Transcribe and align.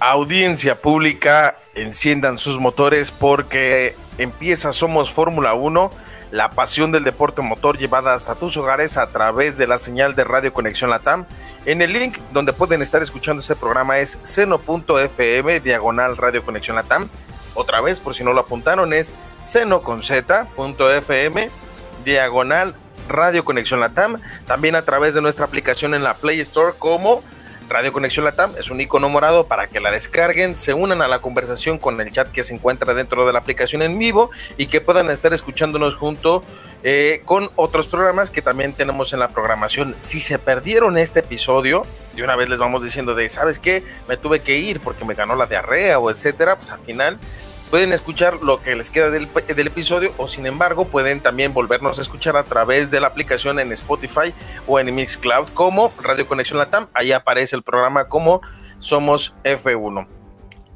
Audiencia 0.00 0.82
pública, 0.82 1.58
enciendan 1.74 2.38
sus 2.38 2.58
motores 2.58 3.10
porque 3.10 3.94
empieza 4.18 4.72
Somos 4.72 5.10
Fórmula 5.10 5.54
1, 5.54 5.90
la 6.30 6.50
pasión 6.50 6.92
del 6.92 7.04
deporte 7.04 7.42
motor 7.42 7.78
llevada 7.78 8.14
hasta 8.14 8.34
tus 8.34 8.56
hogares 8.56 8.96
a 8.96 9.08
través 9.10 9.56
de 9.56 9.66
la 9.66 9.78
señal 9.78 10.14
de 10.14 10.24
Radio 10.24 10.52
Conexión 10.52 10.90
Latam. 10.90 11.26
En 11.64 11.82
el 11.82 11.92
link 11.92 12.18
donde 12.32 12.52
pueden 12.52 12.82
estar 12.82 13.02
escuchando 13.02 13.40
este 13.40 13.56
programa 13.56 13.98
es 13.98 14.18
seno.fm 14.22 15.60
diagonal 15.60 16.16
Radio 16.16 16.44
Conexión 16.44 16.76
Latam. 16.76 17.08
Otra 17.54 17.80
vez, 17.80 18.00
por 18.00 18.14
si 18.14 18.22
no 18.22 18.32
lo 18.32 18.40
apuntaron, 18.40 18.92
es 18.92 19.14
seno 19.42 19.82
con 19.82 20.02
z.fm 20.02 21.50
diagonal 22.04 22.74
Radio 23.08 23.44
Conexión 23.44 23.80
Latam. 23.80 24.20
También 24.46 24.76
a 24.76 24.82
través 24.82 25.14
de 25.14 25.22
nuestra 25.22 25.46
aplicación 25.46 25.94
en 25.94 26.04
la 26.04 26.14
Play 26.14 26.40
Store 26.40 26.74
como 26.78 27.22
Radio 27.68 27.92
Conexión 27.92 28.24
Latam 28.24 28.52
es 28.58 28.70
un 28.70 28.80
icono 28.80 29.10
morado 29.10 29.46
para 29.46 29.66
que 29.66 29.78
la 29.78 29.90
descarguen, 29.90 30.56
se 30.56 30.72
unan 30.72 31.02
a 31.02 31.08
la 31.08 31.20
conversación 31.20 31.76
con 31.76 32.00
el 32.00 32.10
chat 32.10 32.30
que 32.30 32.42
se 32.42 32.54
encuentra 32.54 32.94
dentro 32.94 33.26
de 33.26 33.32
la 33.34 33.40
aplicación 33.40 33.82
en 33.82 33.98
vivo 33.98 34.30
y 34.56 34.68
que 34.68 34.80
puedan 34.80 35.10
estar 35.10 35.34
escuchándonos 35.34 35.94
junto 35.94 36.42
eh, 36.82 37.20
con 37.26 37.50
otros 37.56 37.86
programas 37.86 38.30
que 38.30 38.40
también 38.40 38.72
tenemos 38.72 39.12
en 39.12 39.18
la 39.18 39.28
programación. 39.28 39.94
Si 40.00 40.18
se 40.18 40.38
perdieron 40.38 40.96
este 40.96 41.20
episodio, 41.20 41.84
de 42.14 42.22
una 42.22 42.36
vez 42.36 42.48
les 42.48 42.58
vamos 42.58 42.82
diciendo 42.82 43.14
de, 43.14 43.28
¿sabes 43.28 43.58
qué? 43.58 43.82
Me 44.08 44.16
tuve 44.16 44.40
que 44.40 44.56
ir 44.56 44.80
porque 44.80 45.04
me 45.04 45.12
ganó 45.12 45.36
la 45.36 45.44
diarrea 45.44 45.98
o 45.98 46.10
etcétera, 46.10 46.56
pues 46.56 46.70
al 46.70 46.80
final 46.80 47.18
pueden 47.68 47.92
escuchar 47.92 48.42
lo 48.42 48.62
que 48.62 48.74
les 48.74 48.90
queda 48.90 49.10
del, 49.10 49.28
del, 49.46 49.66
episodio 49.66 50.12
o 50.16 50.26
sin 50.26 50.46
embargo 50.46 50.86
pueden 50.86 51.20
también 51.20 51.52
volvernos 51.52 51.98
a 51.98 52.02
escuchar 52.02 52.36
a 52.36 52.44
través 52.44 52.90
de 52.90 53.00
la 53.00 53.08
aplicación 53.08 53.58
en 53.58 53.72
Spotify 53.72 54.34
o 54.66 54.80
en 54.80 54.94
Mixcloud 54.94 55.48
como 55.54 55.92
Radio 56.02 56.26
Conexión 56.26 56.58
Latam. 56.58 56.88
Ahí 56.94 57.12
aparece 57.12 57.56
el 57.56 57.62
programa 57.62 58.08
como 58.08 58.40
Somos 58.78 59.34
F1. 59.44 60.06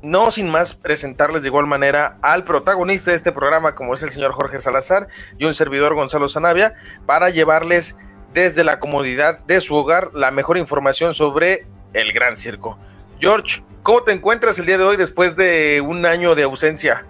No 0.03 0.31
sin 0.31 0.51
más 0.51 0.75
presentarles 0.75 1.43
de 1.43 1.49
igual 1.49 1.67
manera 1.67 2.19
al 2.23 2.45
protagonista 2.45 3.11
de 3.11 3.17
este 3.17 3.33
programa 3.33 3.75
como 3.75 3.95
es 3.95 4.03
el 4.03 4.11
señor 4.11 4.33
Jorge 4.33 4.61
Salazar 4.61 5.09
y 5.39 5.45
un 5.45 5.55
servidor 5.55 5.95
Gonzalo 5.95 6.29
Zanavia 6.29 6.75
para 7.07 7.31
llevarles 7.31 7.97
desde 8.35 8.65
la 8.65 8.79
comodidad 8.79 9.39
de 9.41 9.61
su 9.61 9.75
hogar 9.75 10.11
la 10.15 10.31
mejor 10.31 10.59
información 10.59 11.15
sobre 11.15 11.67
el 11.93 12.13
gran 12.13 12.37
circo. 12.37 12.79
George, 13.21 13.63
¿cómo 13.83 14.03
te 14.03 14.13
encuentras 14.13 14.59
el 14.59 14.67
día 14.67 14.79
de 14.79 14.85
hoy 14.85 14.97
después 14.97 15.37
de 15.37 15.81
un 15.81 16.07
año 16.07 16.35
de 16.35 16.45
ausencia? 16.45 17.07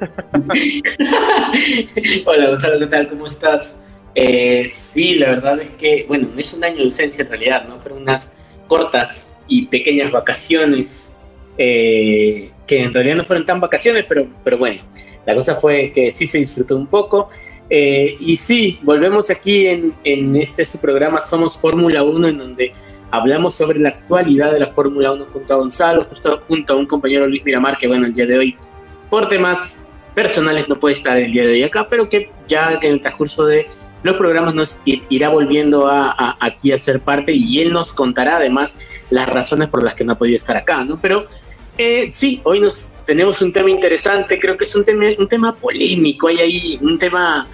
Hola 2.26 2.48
Gonzalo, 2.48 2.78
¿qué 2.78 2.86
tal? 2.86 3.08
¿Cómo 3.08 3.26
estás? 3.26 3.84
Eh, 4.14 4.64
sí, 4.68 5.16
la 5.16 5.30
verdad 5.30 5.60
es 5.60 5.70
que, 5.78 6.04
bueno, 6.08 6.28
no 6.32 6.40
es 6.40 6.54
un 6.54 6.64
año 6.64 6.76
de 6.76 6.84
ausencia 6.84 7.22
en 7.22 7.28
realidad, 7.28 7.68
¿no? 7.68 7.78
Fueron 7.78 8.02
unas 8.02 8.36
cortas 8.66 9.40
y 9.48 9.66
pequeñas 9.66 10.10
vacaciones, 10.12 11.18
eh, 11.58 12.50
que 12.66 12.82
en 12.82 12.92
realidad 12.94 13.16
no 13.16 13.24
fueron 13.24 13.46
tan 13.46 13.60
vacaciones, 13.60 14.04
pero, 14.08 14.26
pero 14.44 14.58
bueno, 14.58 14.82
la 15.26 15.34
cosa 15.34 15.56
fue 15.56 15.92
que 15.92 16.10
sí 16.10 16.26
se 16.26 16.38
disfrutó 16.38 16.76
un 16.76 16.86
poco. 16.86 17.28
Eh, 17.68 18.16
y 18.20 18.36
sí, 18.36 18.78
volvemos 18.82 19.28
aquí 19.30 19.66
en, 19.66 19.94
en 20.04 20.36
este 20.36 20.64
su 20.64 20.80
programa 20.80 21.20
Somos 21.20 21.58
Fórmula 21.58 22.02
1, 22.02 22.28
en 22.28 22.38
donde 22.38 22.72
hablamos 23.10 23.54
sobre 23.54 23.78
la 23.78 23.90
actualidad 23.90 24.52
de 24.52 24.60
la 24.60 24.68
Fórmula 24.68 25.12
1 25.12 25.24
junto 25.24 25.54
a 25.54 25.56
Gonzalo, 25.56 26.04
justo 26.04 26.38
junto 26.46 26.72
a 26.72 26.76
un 26.76 26.86
compañero 26.86 27.26
Luis 27.26 27.44
Miramar, 27.44 27.78
que 27.78 27.86
bueno, 27.86 28.06
el 28.06 28.14
día 28.14 28.26
de 28.26 28.38
hoy, 28.38 28.56
por 29.10 29.28
temas 29.28 29.90
personales, 30.14 30.68
no 30.68 30.76
puede 30.76 30.94
estar 30.94 31.16
el 31.16 31.32
día 31.32 31.42
de 31.42 31.52
hoy 31.52 31.62
acá, 31.62 31.86
pero 31.88 32.08
que 32.08 32.30
ya 32.48 32.78
en 32.80 32.92
el 32.94 33.00
transcurso 33.00 33.46
de 33.46 33.66
los 34.02 34.16
programas 34.16 34.54
nos 34.54 34.82
irá 34.84 35.28
volviendo 35.28 35.88
a, 35.88 36.10
a, 36.10 36.36
aquí 36.40 36.72
a 36.72 36.78
ser 36.78 37.00
parte 37.00 37.32
y 37.32 37.60
él 37.60 37.72
nos 37.72 37.92
contará 37.92 38.36
además 38.36 38.80
las 39.10 39.28
razones 39.28 39.68
por 39.68 39.82
las 39.82 39.94
que 39.94 40.04
no 40.04 40.12
ha 40.12 40.18
podido 40.18 40.36
estar 40.36 40.56
acá, 40.56 40.84
¿no? 40.84 41.00
Pero 41.00 41.26
eh, 41.78 42.08
sí, 42.10 42.40
hoy 42.44 42.60
nos 42.60 42.98
tenemos 43.04 43.42
un 43.42 43.52
tema 43.52 43.70
interesante, 43.70 44.38
creo 44.38 44.56
que 44.56 44.64
es 44.64 44.74
un 44.74 44.84
tema, 44.84 45.06
un 45.18 45.28
tema 45.28 45.54
polémico, 45.54 46.28
hay 46.28 46.38
ahí 46.38 46.78
un 46.80 46.98
tema, 46.98 47.46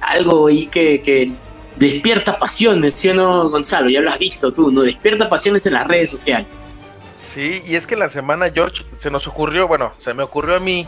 algo 0.00 0.46
ahí 0.46 0.66
que, 0.66 1.02
que 1.02 1.32
despierta 1.76 2.38
pasiones, 2.38 2.94
¿sí 2.94 3.08
o 3.10 3.14
no, 3.14 3.50
Gonzalo? 3.50 3.88
Ya 3.88 4.00
lo 4.00 4.10
has 4.10 4.18
visto 4.18 4.52
tú, 4.52 4.70
¿no? 4.70 4.82
Despierta 4.82 5.28
pasiones 5.28 5.66
en 5.66 5.74
las 5.74 5.86
redes 5.86 6.10
sociales. 6.10 6.78
Sí, 7.14 7.62
y 7.66 7.76
es 7.76 7.86
que 7.86 7.96
la 7.96 8.08
semana, 8.08 8.50
George, 8.52 8.84
se 8.96 9.10
nos 9.10 9.26
ocurrió, 9.26 9.66
bueno, 9.66 9.94
se 9.98 10.12
me 10.12 10.22
ocurrió 10.22 10.56
a 10.56 10.60
mí 10.60 10.86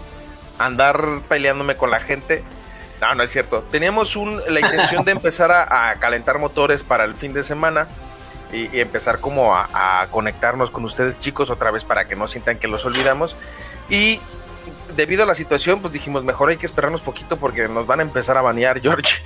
andar 0.59 1.23
peleándome 1.29 1.77
con 1.77 1.91
la 1.91 2.01
gente. 2.01 2.45
No, 3.01 3.15
no 3.15 3.23
es 3.23 3.31
cierto. 3.31 3.63
Teníamos 3.71 4.17
un, 4.17 4.41
la 4.49 4.61
intención 4.61 5.05
de 5.05 5.13
empezar 5.19 5.51
a, 5.51 5.91
a, 5.91 5.95
calentar 5.97 6.39
motores 6.39 6.83
para 6.83 7.05
el 7.05 7.15
fin 7.15 7.33
de 7.33 7.43
semana 7.43 7.89
y, 8.53 8.75
y 8.77 8.81
empezar 8.81 9.21
como 9.21 9.55
a, 9.55 10.03
a, 10.03 10.09
conectarnos 10.09 10.71
con 10.71 10.85
ustedes 10.85 11.19
chicos 11.19 11.49
otra 11.49 11.71
vez 11.71 11.85
para 11.85 12.07
que 12.07 12.17
no 12.17 12.27
sientan 12.27 12.59
que 12.59 12.69
los 12.69 12.85
olvidamos. 12.85 13.37
Y 13.89 14.21
debido 14.97 15.23
a 15.23 15.27
la 15.27 15.35
situación, 15.35 15.81
pues 15.81 15.93
dijimos, 15.93 16.25
mejor 16.25 16.51
hay 16.51 16.57
que 16.57 16.67
esperarnos 16.67 17.01
poquito 17.01 17.37
porque 17.37 17.69
nos 17.69 17.87
van 17.87 18.01
a 18.01 18.03
empezar 18.03 18.37
a 18.37 18.43
banear, 18.43 18.81
George. 18.81 19.23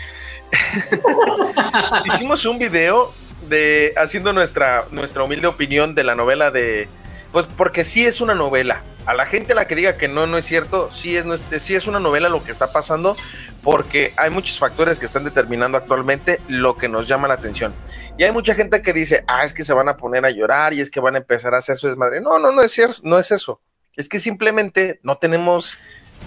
Hicimos 2.05 2.45
un 2.47 2.59
video 2.59 3.13
de 3.49 3.93
haciendo 3.97 4.33
nuestra, 4.33 4.87
nuestra 4.91 5.23
humilde 5.23 5.47
opinión 5.47 5.95
de 5.95 6.05
la 6.05 6.15
novela 6.15 6.51
de. 6.51 6.89
Pues 7.33 7.47
porque 7.57 7.85
sí 7.85 8.05
es 8.05 8.21
una 8.21 8.35
novela. 8.35 8.83
A 9.05 9.15
la 9.15 9.27
gente 9.27 9.55
la 9.55 9.67
que 9.67 9.75
diga 9.75 9.97
que 9.97 10.07
no, 10.07 10.29
no 10.29 10.39
es 10.39 10.45
cierto, 10.45 10.89
sí 10.93 11.17
es, 11.17 11.25
sí 11.59 11.75
es 11.75 11.89
una 11.89 11.99
novela 11.99 12.29
lo 12.29 12.45
que 12.45 12.53
está 12.53 12.71
pasando, 12.71 13.17
porque 13.63 14.13
hay 14.17 14.31
muchos 14.31 14.61
factores 14.61 15.01
que 15.01 15.07
están 15.07 15.25
determinando 15.25 15.77
actualmente 15.77 16.41
lo 16.47 16.77
que 16.77 16.89
nos 16.89 17.09
llama 17.09 17.27
la 17.27 17.35
atención. 17.35 17.75
Y 18.17 18.23
hay 18.23 18.31
mucha 18.31 18.55
gente 18.55 18.81
que 18.81 18.93
dice, 18.93 19.25
ah, 19.27 19.43
es 19.43 19.55
que 19.55 19.65
se 19.65 19.73
van 19.73 19.89
a 19.89 19.97
poner 19.97 20.25
a 20.25 20.31
llorar 20.31 20.73
y 20.73 20.81
es 20.81 20.89
que 20.89 21.01
van 21.01 21.17
a 21.17 21.19
empezar 21.19 21.53
a 21.55 21.59
hacer 21.59 21.77
su 21.77 21.89
desmadre. 21.89 22.21
No, 22.21 22.39
no, 22.39 22.53
no 22.53 22.63
es 22.63 22.71
cierto, 22.71 23.01
no 23.03 23.19
es 23.19 23.33
eso. 23.33 23.61
Es 23.97 24.09
que 24.09 24.21
simplemente 24.21 25.01
no 25.03 25.19
tenemos 25.19 25.77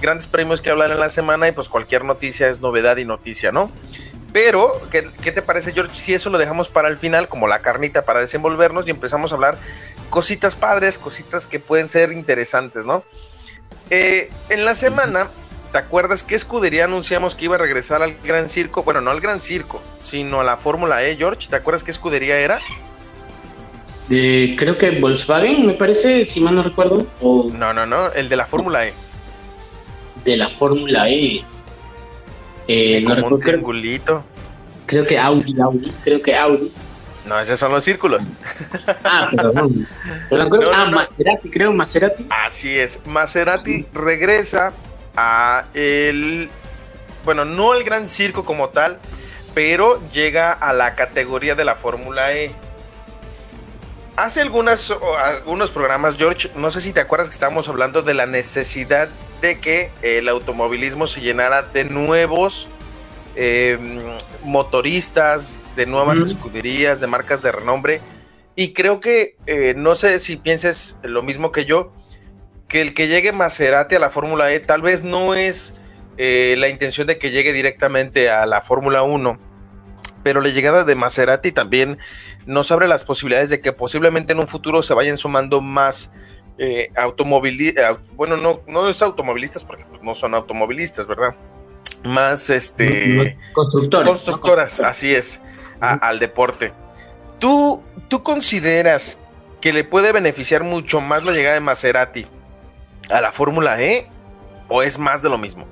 grandes 0.02 0.28
premios 0.28 0.59
que 0.59 0.69
hablar 0.69 0.91
en 0.91 1.00
la 1.00 1.09
semana 1.09 1.47
y 1.47 1.52
pues 1.52 1.69
cualquier 1.69 2.03
noticia 2.03 2.50
es 2.50 2.59
novedad 2.59 2.97
y 2.97 3.06
noticia, 3.06 3.52
¿no? 3.52 3.72
Pero, 4.35 4.81
¿qué, 4.91 5.07
¿qué, 5.22 5.31
te 5.31 5.41
parece, 5.41 5.72
George? 5.72 5.96
Si 5.96 6.13
eso 6.13 6.29
lo 6.29 6.38
dejamos 6.38 6.68
para 6.68 6.90
el 6.90 6.97
final, 6.97 7.29
como 7.29 7.47
la 7.47 7.62
carnita 7.62 8.03
para 8.03 8.19
desenvolvernos 8.19 8.85
y 8.85 8.91
empezamos 8.91 9.31
a 9.31 9.35
hablar 9.35 9.57
cositas 10.09 10.57
padres, 10.57 10.97
cositas 10.97 11.47
que 11.47 11.62
pueden 11.62 11.88
ser 11.88 12.12
interesantes, 12.12 12.85
¿no? 12.85 13.06
Eh, 13.90 14.29
en 14.50 14.66
la 14.66 14.75
semana, 14.75 15.29
¿te 15.72 15.78
acuerdas 15.78 16.23
qué 16.23 16.35
escudería 16.35 16.84
anunciamos 16.84 17.34
que 17.34 17.46
iba 17.46 17.56
a 17.56 17.59
regresar 17.59 18.01
al 18.01 18.18
Gran 18.25 18.50
Circo? 18.50 18.84
Bueno, 18.84 18.99
no 18.99 19.09
al 19.09 19.22
Gran 19.22 19.40
Circo, 19.40 19.82
sino 20.02 20.41
a 20.41 20.43
la 20.43 20.58
Fórmula 20.58 21.02
E, 21.02 21.16
George. 21.16 21.47
¿Te 21.49 21.55
acuerdas 21.55 21.85
qué 21.85 21.91
escudería 21.91 22.37
era? 22.37 22.59
Eh, 24.09 24.58
creo 24.59 24.78
que 24.78 24.99
Volkswagen, 24.99 25.66
me 25.66 25.76
parece, 25.76 26.28
si 26.28 26.41
mal 26.41 26.55
no 26.55 26.64
recuerdo. 26.64 27.08
O... 27.22 27.49
No, 27.53 27.73
no, 27.73 27.85
no, 27.85 28.11
el 28.11 28.28
de 28.28 28.35
la 28.35 28.46
Fórmula 28.46 28.85
E. 28.85 28.93
De 30.26 30.35
la 30.35 30.49
Fórmula 30.49 31.09
E. 31.09 31.46
Eh, 32.67 33.02
no 33.02 33.16
como 33.16 33.35
un 33.35 33.41
triangulito. 33.41 34.23
Creo 34.85 35.06
que 35.06 35.17
Audi, 35.17 35.59
Audi, 35.59 35.91
creo 36.03 36.22
que 36.22 36.35
Audi. 36.35 36.72
No, 37.26 37.40
esos 37.40 37.59
son 37.59 37.72
los 37.72 37.84
círculos. 37.84 38.23
Ah, 39.03 39.29
perdón. 39.35 39.88
Pero 40.29 40.50
creo, 40.50 40.72
no, 40.72 40.78
ah, 40.78 40.85
no, 40.88 40.97
Maserati, 40.97 41.50
creo, 41.50 41.72
Maserati. 41.72 42.28
Así 42.29 42.78
es. 42.78 43.00
Maserati 43.06 43.85
regresa 43.94 44.73
a 45.16 45.66
el. 45.73 46.50
Bueno, 47.23 47.46
no 47.46 47.73
el 47.73 47.84
gran 47.84 48.08
circo 48.08 48.46
como 48.46 48.70
tal, 48.70 49.00
pero 49.53 50.02
llega 50.11 50.52
a 50.52 50.73
la 50.73 50.96
categoría 50.96 51.56
de 51.56 51.66
la 51.66 51.76
Fórmula 51.76 52.34
E. 52.34 52.52
Hace 54.16 54.41
algunas, 54.41 54.94
algunos 55.23 55.72
programas, 55.72 56.16
George, 56.16 56.52
no 56.56 56.70
sé 56.72 56.82
si 56.82 56.94
te 56.94 57.00
acuerdas 57.00 57.28
que 57.29 57.34
estábamos 57.34 57.68
hablando 57.68 58.02
de 58.02 58.14
la 58.14 58.26
necesidad 58.26 59.09
de 59.41 59.59
que 59.59 59.91
el 60.02 60.28
automovilismo 60.29 61.08
se 61.08 61.22
llenara 61.22 61.64
de 61.64 61.85
nuevos 61.85 62.67
eh, 63.35 63.78
motoristas, 64.43 65.61
de 65.76 65.85
nuevas 65.85 66.20
mm. 66.20 66.26
escuderías, 66.26 67.02
de 67.02 67.08
marcas 67.08 67.41
de 67.41 67.52
renombre. 67.52 68.02
Y 68.55 68.73
creo 68.73 69.02
que, 69.02 69.35
eh, 69.47 69.73
no 69.76 69.96
sé 69.96 70.20
si 70.20 70.37
pienses 70.37 70.97
lo 71.03 71.22
mismo 71.22 71.52
que 71.52 71.66
yo, 71.66 71.91
que 72.67 72.82
el 72.82 72.93
que 72.93 73.08
llegue 73.08 73.32
Maserati 73.32 73.96
a 73.96 73.99
la 73.99 74.09
Fórmula 74.09 74.52
E 74.52 74.59
tal 74.59 74.82
vez 74.82 75.03
no 75.03 75.35
es 75.35 75.76
eh, 76.17 76.55
la 76.58 76.70
intención 76.70 77.08
de 77.08 77.17
que 77.17 77.32
llegue 77.32 77.52
directamente 77.52 78.29
a 78.29 78.46
la 78.46 78.61
Fórmula 78.61 79.03
1, 79.03 79.37
pero 80.23 80.41
la 80.41 80.49
llegada 80.49 80.85
de 80.85 80.96
Maserati 80.96 81.52
también 81.52 81.97
nos 82.46 82.72
abre 82.72 82.87
las 82.87 83.03
posibilidades 83.03 83.49
de 83.49 83.59
que 83.59 83.73
posiblemente 83.73 84.34
en 84.34 84.40
un 84.40 84.47
futuro 84.47 84.82
se 84.82 84.93
vayan 84.93 85.17
sumando 85.17 85.61
más 85.61 86.11
eh, 86.57 86.90
automovilistas, 86.96 87.97
bueno, 88.16 88.37
no, 88.37 88.61
no 88.67 88.87
es 88.87 89.02
automovilistas 89.02 89.63
porque 89.63 89.85
pues, 89.90 90.02
no 90.02 90.16
son 90.16 90.34
automovilistas, 90.34 91.05
¿verdad? 91.05 91.35
Más 92.03 92.49
este 92.49 93.37
constructoras, 93.53 94.79
así 94.79 95.13
es, 95.13 95.41
al 95.79 96.19
deporte. 96.19 96.72
¿Tú, 97.40 97.84
¿Tú 98.07 98.23
consideras 98.23 99.19
que 99.59 99.73
le 99.73 99.84
puede 99.84 100.11
beneficiar 100.11 100.63
mucho 100.63 101.02
más 101.02 101.25
la 101.25 101.31
llegada 101.31 101.55
de 101.55 101.61
Maserati 101.61 102.28
a 103.09 103.22
la 103.22 103.31
Fórmula 103.31 103.81
E 103.81 104.08
o 104.69 104.84
es 104.84 104.99
más 104.99 105.22
de 105.22 105.29
lo 105.29 105.37
mismo? 105.37 105.66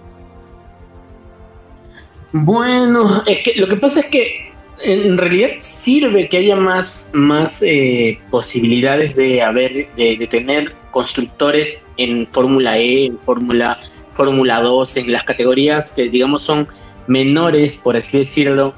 Bueno, 2.32 3.24
es 3.28 3.44
que 3.44 3.54
lo 3.56 3.68
que 3.70 3.78
pasa 3.78 4.00
es 4.00 4.08
que 4.08 4.53
en 4.82 5.18
realidad 5.18 5.52
sirve 5.60 6.28
que 6.28 6.38
haya 6.38 6.56
más, 6.56 7.12
más 7.14 7.62
eh, 7.62 8.20
posibilidades 8.32 9.16
de 9.16 9.42
haber, 9.42 9.88
de, 9.96 10.28
tener 10.30 10.74
constructores 10.92 11.90
en 11.98 12.28
Fórmula 12.32 12.78
E, 12.78 13.06
en 13.06 13.20
Fórmula 13.20 13.80
Fórmula 14.14 14.62
2, 14.62 14.98
en 14.98 15.12
las 15.12 15.24
categorías 15.24 15.92
que 15.92 16.10
digamos 16.10 16.44
son 16.44 16.68
menores, 17.08 17.78
por 17.78 17.98
así 17.98 18.20
decirlo, 18.20 18.74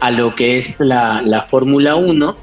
a 0.00 0.10
lo 0.10 0.34
que 0.34 0.56
es 0.56 0.80
la, 0.80 1.20
la 1.22 1.42
Fórmula 1.42 1.94
1, 1.96 2.36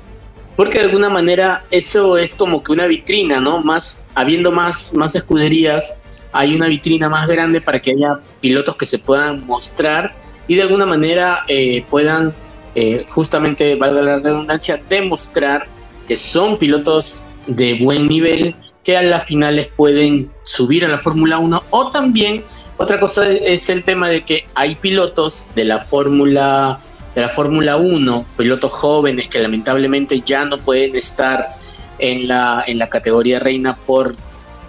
porque 0.55 0.79
de 0.79 0.85
alguna 0.85 1.09
manera 1.09 1.65
eso 1.71 2.17
es 2.17 2.35
como 2.35 2.63
que 2.63 2.71
una 2.71 2.85
vitrina, 2.85 3.39
¿no? 3.39 3.61
Más, 3.61 4.05
habiendo 4.13 4.51
más, 4.51 4.93
más 4.93 5.15
escuderías, 5.15 6.01
hay 6.31 6.55
una 6.55 6.67
vitrina 6.67 7.09
más 7.09 7.27
grande 7.29 7.61
para 7.61 7.79
que 7.79 7.91
haya 7.91 8.19
pilotos 8.41 8.75
que 8.75 8.85
se 8.85 8.99
puedan 8.99 9.45
mostrar 9.45 10.13
y 10.47 10.55
de 10.55 10.63
alguna 10.63 10.85
manera 10.85 11.43
eh, 11.47 11.83
puedan 11.89 12.33
eh, 12.75 13.05
justamente, 13.09 13.75
valga 13.75 14.01
la 14.01 14.19
redundancia, 14.19 14.81
demostrar 14.89 15.67
que 16.07 16.17
son 16.17 16.57
pilotos 16.57 17.29
de 17.47 17.75
buen 17.75 18.07
nivel 18.07 18.55
que 18.83 18.97
a 18.97 19.01
las 19.01 19.25
finales 19.25 19.69
pueden 19.75 20.31
subir 20.43 20.85
a 20.85 20.87
la 20.87 20.99
Fórmula 20.99 21.39
1 21.39 21.63
o 21.71 21.91
también 21.91 22.43
otra 22.77 22.99
cosa 22.99 23.29
es 23.31 23.69
el 23.69 23.83
tema 23.83 24.09
de 24.09 24.23
que 24.23 24.45
hay 24.53 24.75
pilotos 24.75 25.47
de 25.55 25.65
la 25.65 25.79
Fórmula 25.85 26.79
de 27.15 27.21
la 27.21 27.29
Fórmula 27.29 27.77
1, 27.77 28.25
pilotos 28.37 28.73
jóvenes 28.73 29.29
que 29.29 29.39
lamentablemente 29.39 30.19
ya 30.19 30.43
no 30.43 30.57
pueden 30.57 30.95
estar 30.97 31.55
en 31.97 32.27
la, 32.27 32.65
en 32.67 32.77
la 32.77 32.89
categoría 32.89 33.39
reina 33.39 33.75
por 33.75 34.15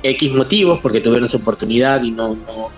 X 0.02 0.32
motivos, 0.32 0.78
porque 0.80 1.00
tuvieron 1.00 1.28
su 1.28 1.38
oportunidad 1.38 2.04
y 2.04 2.12
no, 2.12 2.28
no, 2.28 2.70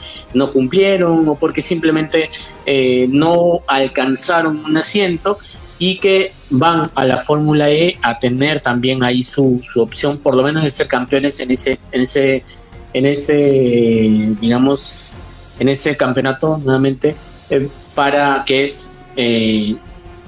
cumplieron, 0.52 1.28
o 1.28 1.34
porque 1.34 1.62
simplemente 1.62 2.30
eh, 2.66 3.06
no 3.08 3.60
alcanzaron 3.66 4.64
un 4.64 4.76
asiento 4.76 5.38
y 5.78 5.98
que 5.98 6.32
van 6.50 6.90
a 6.94 7.04
la 7.04 7.18
Fórmula 7.18 7.70
E 7.70 7.98
a 8.02 8.18
tener 8.18 8.60
también 8.60 9.02
ahí 9.02 9.22
su, 9.22 9.60
su, 9.62 9.80
opción, 9.80 10.18
por 10.18 10.34
lo 10.34 10.42
menos 10.42 10.64
de 10.64 10.70
ser 10.70 10.88
campeones 10.88 11.40
en 11.40 11.50
ese, 11.50 11.78
en 11.92 12.02
ese, 12.02 12.44
en 12.92 13.06
ese, 13.06 14.34
digamos, 14.40 15.20
en 15.58 15.68
ese 15.68 15.96
campeonato 15.96 16.58
nuevamente, 16.58 17.14
eh, 17.50 17.68
para 17.94 18.44
que 18.46 18.64
es 18.64 18.90
eh, 19.16 19.76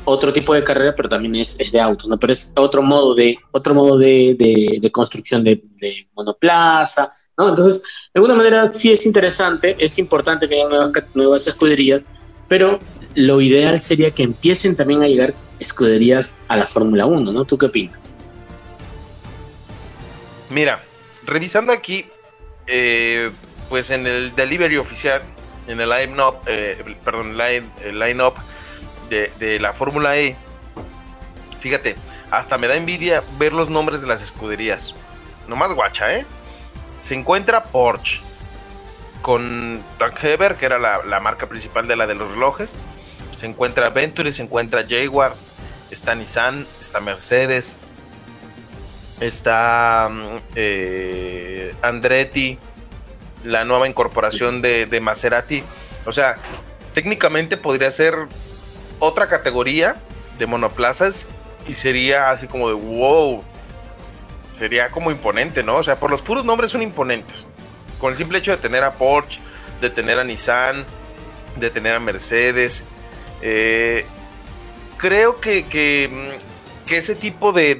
otro 0.04 0.32
tipo 0.32 0.54
de 0.54 0.64
carrera, 0.64 0.94
pero 0.96 1.08
también 1.08 1.36
es, 1.36 1.56
de 1.56 1.80
auto, 1.80 2.08
¿no? 2.08 2.18
Pero 2.18 2.32
es 2.32 2.52
otro 2.56 2.82
modo 2.82 3.14
de, 3.14 3.38
otro 3.52 3.74
modo 3.74 3.98
de, 3.98 4.90
construcción 4.92 5.44
de, 5.44 5.62
monoplaza, 6.14 7.12
¿no? 7.40 7.48
Entonces, 7.48 7.82
de 7.82 8.18
alguna 8.18 8.34
manera 8.34 8.72
sí 8.72 8.92
es 8.92 9.06
interesante, 9.06 9.76
es 9.78 9.98
importante 9.98 10.48
que 10.48 10.56
haya 10.56 10.90
nuevas, 11.14 11.46
escuderías, 11.46 12.06
pero 12.48 12.80
lo 13.14 13.40
ideal 13.40 13.80
sería 13.80 14.10
que 14.10 14.22
empiecen 14.22 14.76
también 14.76 15.02
a 15.02 15.08
llegar 15.08 15.34
escuderías 15.58 16.40
a 16.48 16.56
la 16.56 16.66
Fórmula 16.66 17.06
1, 17.06 17.32
¿no? 17.32 17.44
¿Tú 17.44 17.56
qué 17.56 17.66
opinas? 17.66 18.18
Mira, 20.48 20.82
revisando 21.24 21.72
aquí, 21.72 22.06
eh, 22.66 23.30
pues 23.68 23.90
en 23.90 24.06
el 24.06 24.34
delivery 24.34 24.76
oficial, 24.76 25.22
en 25.66 25.80
el 25.80 25.88
line-up, 25.88 26.36
eh, 26.46 26.96
perdón, 27.04 27.36
line, 27.36 27.70
el 27.84 27.98
line-up 27.98 28.34
de, 29.08 29.58
la 29.60 29.72
Fórmula 29.72 30.18
E, 30.18 30.36
fíjate, 31.60 31.96
hasta 32.30 32.58
me 32.58 32.68
da 32.68 32.76
envidia 32.76 33.22
ver 33.38 33.52
los 33.52 33.70
nombres 33.70 34.00
de 34.00 34.06
las 34.06 34.22
escuderías. 34.22 34.94
Nomás 35.48 35.72
guacha, 35.72 36.16
¿eh? 36.16 36.26
Se 37.00 37.14
encuentra 37.14 37.64
Porsche 37.64 38.20
con 39.22 39.82
Tank 39.98 40.14
que 40.18 40.66
era 40.66 40.78
la, 40.78 41.20
marca 41.20 41.46
principal 41.48 41.86
de 41.86 41.96
la 41.96 42.06
de 42.06 42.14
los 42.14 42.30
relojes. 42.30 42.74
Se 43.34 43.46
encuentra 43.46 43.90
Venturi, 43.90 44.32
se 44.32 44.42
encuentra 44.42 44.84
Jaguar, 44.88 45.34
está 45.90 46.14
Nissan, 46.14 46.66
está 46.80 47.00
Mercedes, 47.00 47.78
está 49.20 50.08
mm, 50.10 50.36
eh, 50.56 51.74
Andretti, 51.82 52.58
la 53.44 53.64
nueva 53.64 53.88
incorporación 53.88 54.62
de, 54.62 54.86
de 54.86 55.00
Maserati. 55.00 55.64
O 56.06 56.12
sea, 56.12 56.36
técnicamente 56.92 57.56
podría 57.56 57.90
ser 57.90 58.26
otra 58.98 59.28
categoría 59.28 59.96
de 60.38 60.46
monoplazas 60.46 61.28
y 61.66 61.74
sería 61.74 62.30
así 62.30 62.46
como 62.46 62.68
de 62.68 62.74
wow. 62.74 63.44
Sería 64.60 64.90
como 64.90 65.10
imponente, 65.10 65.62
¿no? 65.62 65.76
O 65.76 65.82
sea, 65.82 65.98
por 65.98 66.10
los 66.10 66.20
puros 66.20 66.44
nombres 66.44 66.70
son 66.70 66.82
imponentes. 66.82 67.46
Con 67.98 68.10
el 68.10 68.16
simple 68.16 68.36
hecho 68.36 68.50
de 68.50 68.58
tener 68.58 68.84
a 68.84 68.92
Porsche, 68.92 69.40
de 69.80 69.88
tener 69.88 70.18
a 70.18 70.24
Nissan, 70.24 70.84
de 71.56 71.70
tener 71.70 71.94
a 71.94 71.98
Mercedes. 71.98 72.86
Eh, 73.40 74.04
creo 74.98 75.40
que, 75.40 75.64
que, 75.64 76.10
ese 76.94 77.14
tipo 77.14 77.52
de, 77.52 77.74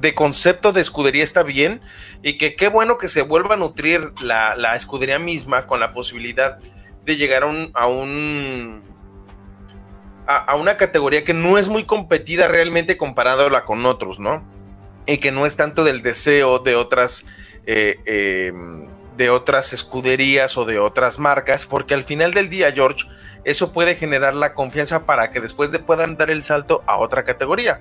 de, 0.00 0.14
concepto 0.14 0.72
de 0.72 0.80
escudería 0.80 1.22
está 1.22 1.42
bien 1.42 1.82
y 2.22 2.38
que 2.38 2.56
qué 2.56 2.68
bueno 2.68 2.96
que 2.96 3.08
se 3.08 3.20
vuelva 3.20 3.56
a 3.56 3.58
nutrir 3.58 4.14
la, 4.22 4.56
la 4.56 4.74
escudería 4.74 5.18
misma 5.18 5.66
con 5.66 5.80
la 5.80 5.92
posibilidad 5.92 6.60
de 7.04 7.16
llegar 7.16 7.42
a 7.42 7.86
un 7.88 8.82
a, 10.26 10.56
una 10.56 10.76
categoría 10.76 11.24
que 11.24 11.34
no 11.34 11.58
es 11.58 11.68
muy 11.68 11.84
competida 11.84 12.48
realmente 12.48 12.96
comparándola 12.96 13.64
con 13.64 13.84
otros, 13.84 14.18
¿no? 14.18 14.44
Y 15.06 15.18
que 15.18 15.32
no 15.32 15.46
es 15.46 15.56
tanto 15.56 15.84
del 15.84 16.02
deseo 16.02 16.58
de 16.58 16.76
otras, 16.76 17.26
eh, 17.66 17.98
em, 18.04 18.88
de 19.16 19.30
otras 19.30 19.72
escuderías 19.72 20.56
o 20.56 20.64
de 20.64 20.78
otras 20.78 21.18
marcas, 21.18 21.66
porque 21.66 21.94
al 21.94 22.04
final 22.04 22.32
del 22.32 22.48
día, 22.48 22.72
George, 22.72 23.06
eso 23.44 23.72
puede 23.72 23.94
generar 23.94 24.34
la 24.34 24.54
confianza 24.54 25.06
para 25.06 25.30
que 25.30 25.40
después 25.40 25.70
de 25.70 25.78
puedan 25.78 26.16
dar 26.16 26.30
el 26.30 26.42
salto 26.42 26.82
a 26.86 26.98
otra 26.98 27.24
categoría. 27.24 27.80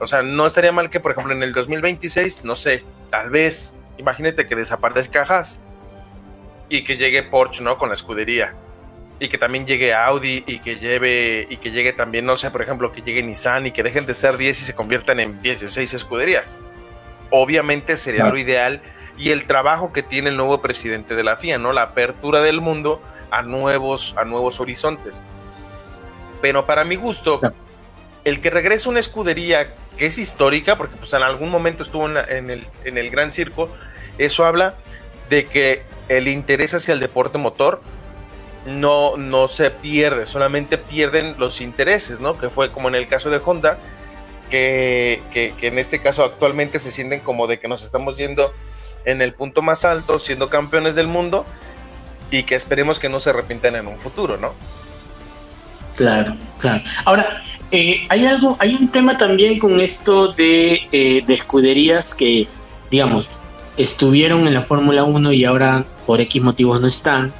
O 0.00 0.06
sea, 0.06 0.22
no 0.22 0.46
estaría 0.46 0.72
mal 0.72 0.90
que, 0.90 1.00
por 1.00 1.12
ejemplo, 1.12 1.32
en 1.32 1.42
el 1.42 1.52
2026, 1.52 2.44
no 2.44 2.56
sé, 2.56 2.84
tal 3.10 3.30
vez, 3.30 3.74
imagínate 3.98 4.46
que 4.46 4.56
desaparezca 4.56 5.22
Haas 5.22 5.60
y 6.68 6.82
que 6.82 6.96
llegue 6.96 7.22
Porsche, 7.22 7.62
¿no? 7.62 7.78
Con 7.78 7.88
la 7.88 7.94
escudería 7.94 8.54
y 9.20 9.28
que 9.28 9.38
también 9.38 9.66
llegue 9.66 9.94
Audi 9.94 10.44
y 10.46 10.58
que 10.58 10.76
lleve 10.76 11.46
y 11.48 11.56
que 11.58 11.70
llegue 11.70 11.92
también, 11.92 12.24
no 12.24 12.36
sé, 12.36 12.50
por 12.50 12.62
ejemplo, 12.62 12.92
que 12.92 13.02
llegue 13.02 13.22
Nissan 13.22 13.66
y 13.66 13.70
que 13.70 13.82
dejen 13.82 14.06
de 14.06 14.14
ser 14.14 14.36
10 14.36 14.60
y 14.60 14.64
se 14.64 14.74
conviertan 14.74 15.20
en 15.20 15.40
16 15.40 15.94
escuderías. 15.94 16.58
Obviamente 17.30 17.96
sería 17.96 18.26
lo 18.26 18.36
ideal 18.36 18.82
y 19.16 19.30
el 19.30 19.46
trabajo 19.46 19.92
que 19.92 20.02
tiene 20.02 20.30
el 20.30 20.36
nuevo 20.36 20.60
presidente 20.60 21.14
de 21.14 21.24
la 21.24 21.36
FIA, 21.36 21.58
¿no? 21.58 21.72
La 21.72 21.82
apertura 21.82 22.40
del 22.40 22.60
mundo 22.60 23.00
a 23.30 23.42
nuevos 23.42 24.14
a 24.16 24.24
nuevos 24.24 24.60
horizontes. 24.60 25.22
Pero 26.42 26.66
para 26.66 26.84
mi 26.84 26.96
gusto, 26.96 27.40
el 28.24 28.40
que 28.40 28.50
regrese 28.50 28.88
una 28.88 28.98
escudería 28.98 29.74
que 29.96 30.06
es 30.06 30.18
histórica, 30.18 30.76
porque 30.76 30.96
pues 30.96 31.12
en 31.14 31.22
algún 31.22 31.50
momento 31.50 31.82
estuvo 31.82 32.06
en, 32.08 32.50
el, 32.50 32.66
en 32.84 32.98
el 32.98 33.10
Gran 33.10 33.32
Circo, 33.32 33.70
eso 34.18 34.44
habla 34.44 34.74
de 35.30 35.46
que 35.46 35.84
el 36.08 36.28
interés 36.28 36.74
hacia 36.74 36.92
el 36.92 37.00
deporte 37.00 37.38
motor 37.38 37.80
no, 38.66 39.16
no 39.16 39.48
se 39.48 39.70
pierde, 39.70 40.26
solamente 40.26 40.78
pierden 40.78 41.36
los 41.38 41.60
intereses, 41.60 42.20
¿no? 42.20 42.38
Que 42.38 42.48
fue 42.48 42.70
como 42.72 42.88
en 42.88 42.94
el 42.94 43.06
caso 43.06 43.30
de 43.30 43.40
Honda, 43.44 43.78
que, 44.50 45.20
en 45.60 45.78
este 45.78 46.00
caso 46.00 46.22
actualmente 46.22 46.78
se 46.78 46.90
sienten 46.90 47.20
como 47.20 47.46
de 47.46 47.58
que 47.58 47.68
nos 47.68 47.82
estamos 47.82 48.16
yendo 48.16 48.52
en 49.04 49.20
el 49.20 49.34
punto 49.34 49.62
más 49.62 49.84
alto, 49.84 50.18
siendo 50.18 50.48
campeones 50.48 50.94
del 50.94 51.08
mundo, 51.08 51.44
y 52.30 52.44
que 52.44 52.54
esperemos 52.54 52.98
que 52.98 53.08
no 53.08 53.20
se 53.20 53.30
arrepientan 53.30 53.76
en 53.76 53.86
un 53.86 53.98
futuro, 53.98 54.36
¿no? 54.36 54.54
Claro, 55.96 56.36
claro. 56.58 56.82
Ahora, 57.04 57.42
eh, 57.70 58.06
hay 58.08 58.26
algo, 58.26 58.56
hay 58.60 58.74
un 58.74 58.88
tema 58.88 59.18
también 59.18 59.58
con 59.58 59.78
esto 59.80 60.32
de, 60.32 60.88
eh, 60.90 61.22
de 61.26 61.34
escuderías 61.34 62.14
que, 62.14 62.48
digamos, 62.90 63.40
estuvieron 63.76 64.46
en 64.46 64.54
la 64.54 64.62
Fórmula 64.62 65.04
1 65.04 65.32
y 65.32 65.44
ahora 65.44 65.84
por 66.06 66.20
X 66.20 66.42
motivos 66.42 66.80
no 66.80 66.86
están 66.86 67.32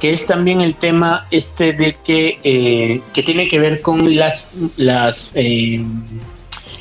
que 0.00 0.10
es 0.10 0.26
también 0.26 0.60
el 0.60 0.74
tema 0.74 1.26
este 1.30 1.72
de 1.72 1.96
que, 2.04 2.38
eh, 2.42 3.00
que 3.12 3.22
tiene 3.22 3.48
que 3.48 3.58
ver 3.58 3.80
con 3.80 4.16
las, 4.16 4.54
las 4.76 5.34
eh, 5.36 5.84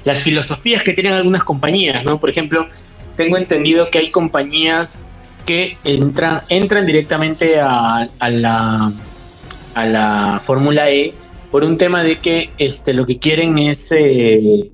las 0.03 0.21
filosofías 0.21 0.83
que 0.83 0.93
tienen 0.93 1.13
algunas 1.13 1.43
compañías, 1.43 2.03
¿no? 2.03 2.19
Por 2.19 2.29
ejemplo, 2.29 2.67
tengo 3.15 3.37
entendido 3.37 3.89
que 3.89 3.99
hay 3.99 4.11
compañías 4.11 5.07
que 5.45 5.77
entran, 5.83 6.41
entran 6.49 6.85
directamente 6.85 7.59
a, 7.59 8.09
la, 8.29 8.91
a 9.75 9.85
la 9.85 10.41
Fórmula 10.45 10.89
E 10.89 11.13
por 11.51 11.63
un 11.63 11.77
tema 11.77 12.03
de 12.03 12.17
que 12.17 12.49
este, 12.57 12.93
lo 12.93 13.05
que 13.05 13.19
quieren 13.19 13.57
es 13.57 13.91
eh, 13.91 14.71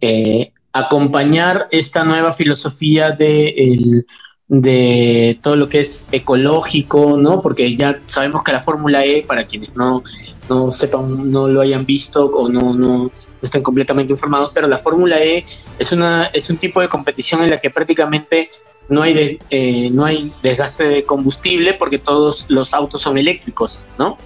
eh, 0.00 0.52
acompañar 0.72 1.68
esta 1.70 2.04
nueva 2.04 2.34
filosofía 2.34 3.10
de, 3.10 4.04
de 4.50 5.38
todo 5.42 5.54
lo 5.54 5.68
que 5.68 5.80
es 5.80 6.08
ecológico, 6.10 7.16
¿no? 7.16 7.40
Porque 7.40 7.76
ya 7.76 8.00
sabemos 8.06 8.42
que 8.42 8.50
la 8.50 8.62
Fórmula 8.62 9.06
E, 9.06 9.22
para 9.22 9.46
quienes 9.46 9.76
no, 9.76 10.02
no 10.48 10.72
sepan, 10.72 11.30
no 11.30 11.46
lo 11.46 11.60
hayan 11.60 11.86
visto 11.86 12.26
o 12.26 12.48
no, 12.48 12.74
no, 12.74 13.12
estén 13.40 13.62
completamente 13.62 14.12
informados, 14.12 14.50
pero 14.52 14.66
la 14.66 14.78
Fórmula 14.78 15.22
E 15.22 15.46
es, 15.78 15.92
una, 15.92 16.26
es 16.32 16.50
un 16.50 16.56
tipo 16.56 16.80
de 16.80 16.88
competición 16.88 17.44
en 17.44 17.50
la 17.50 17.60
que 17.60 17.70
prácticamente 17.70 18.50
no 18.88 19.02
hay, 19.02 19.38
eh, 19.50 19.88
no 19.92 20.04
hay 20.04 20.32
desgaste 20.42 20.82
de 20.82 21.04
combustible 21.04 21.74
porque 21.74 22.00
todos 22.00 22.50
los 22.50 22.74
autos 22.74 23.02
son 23.02 23.18
eléctricos, 23.18 23.84
¿no? 23.98 24.18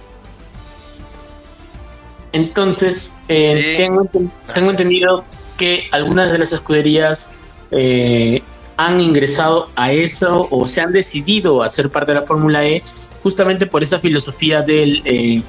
Entonces, 2.31 3.19
eh, 3.29 3.75
tengo, 3.77 4.09
tengo, 4.53 4.71
entendido 4.71 5.23
que 5.55 5.87
algunas 5.91 6.31
de 6.31 6.39
las 6.39 6.51
escuderías 6.51 7.31
eh, 7.69 8.41
han 8.77 8.99
ingresado 8.99 9.69
a 9.75 9.91
eso 9.91 10.47
o 10.51 10.67
se 10.67 10.81
han 10.81 10.91
decidido 10.91 11.63
a 11.63 11.69
ser 11.69 11.89
parte 11.89 12.13
de 12.13 12.19
la 12.19 12.25
Fórmula 12.25 12.65
E 12.65 12.83
justamente 13.23 13.65
por 13.65 13.83
esa 13.83 13.99
filosofía 13.99 14.61
del, 14.61 15.01
eh, 15.05 15.41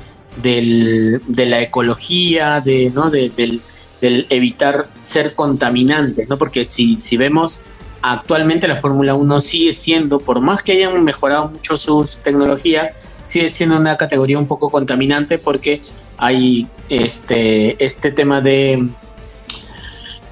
del 0.43 1.21
de 1.27 1.47
la 1.47 1.61
ecología, 1.61 2.61
de, 2.65 2.91
¿no? 2.95 3.11
del, 3.11 3.35
del, 3.37 4.27
evitar 4.31 4.89
ser 5.01 5.35
contaminantes, 5.35 6.29
¿no? 6.29 6.39
Porque 6.39 6.69
si, 6.69 6.97
si 6.99 7.17
vemos 7.17 7.65
actualmente 8.03 8.69
la 8.69 8.81
Fórmula 8.81 9.15
1 9.15 9.41
sigue 9.41 9.75
siendo, 9.75 10.19
por 10.21 10.41
más 10.41 10.63
que 10.63 10.73
hayan 10.73 11.03
mejorado 11.03 11.49
mucho 11.49 11.77
sus 11.77 12.19
tecnologías, 12.19 12.95
sigue 13.25 13.51
siendo 13.51 13.77
una 13.77 13.97
categoría 13.97 14.39
un 14.39 14.47
poco 14.47 14.71
contaminante 14.71 15.39
porque 15.39 15.83
hay 16.19 16.67
este, 16.89 17.83
este 17.85 18.13
tema 18.13 18.41
de, 18.41 18.89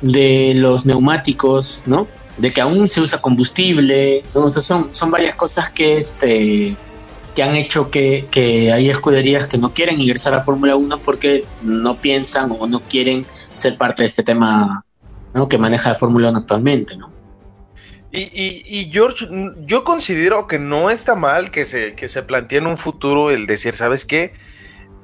de 0.00 0.52
los 0.54 0.86
neumáticos, 0.86 1.82
¿no? 1.86 2.06
De 2.38 2.52
que 2.52 2.60
aún 2.60 2.88
se 2.88 3.00
usa 3.00 3.20
combustible, 3.20 4.24
¿no? 4.34 4.50
son, 4.50 4.94
son 4.94 5.10
varias 5.10 5.36
cosas 5.36 5.70
que, 5.70 5.98
este, 5.98 6.76
que 7.34 7.42
han 7.42 7.56
hecho 7.56 7.90
que, 7.90 8.26
que 8.30 8.72
hay 8.72 8.90
escuderías 8.90 9.46
que 9.46 9.58
no 9.58 9.72
quieren 9.72 10.00
ingresar 10.00 10.34
a 10.34 10.42
Fórmula 10.42 10.76
1 10.76 10.98
porque 10.98 11.44
no 11.62 11.96
piensan 11.96 12.54
o 12.58 12.66
no 12.66 12.80
quieren 12.80 13.24
ser 13.54 13.76
parte 13.76 14.02
de 14.02 14.08
este 14.08 14.22
tema 14.22 14.84
que 15.48 15.58
maneja 15.58 15.90
la 15.90 15.98
Fórmula 15.98 16.30
1 16.30 16.38
actualmente, 16.38 16.96
¿no? 16.96 17.12
Y, 18.16 18.62
y, 18.64 18.90
George, 18.92 19.26
yo 19.62 19.82
considero 19.82 20.46
que 20.46 20.60
no 20.60 20.88
está 20.88 21.16
mal 21.16 21.50
que 21.50 21.64
se, 21.64 21.96
que 21.96 22.08
se 22.08 22.22
plantee 22.22 22.58
en 22.58 22.68
un 22.68 22.78
futuro 22.78 23.32
el 23.32 23.46
decir, 23.46 23.74
¿sabes 23.74 24.04
qué? 24.04 24.34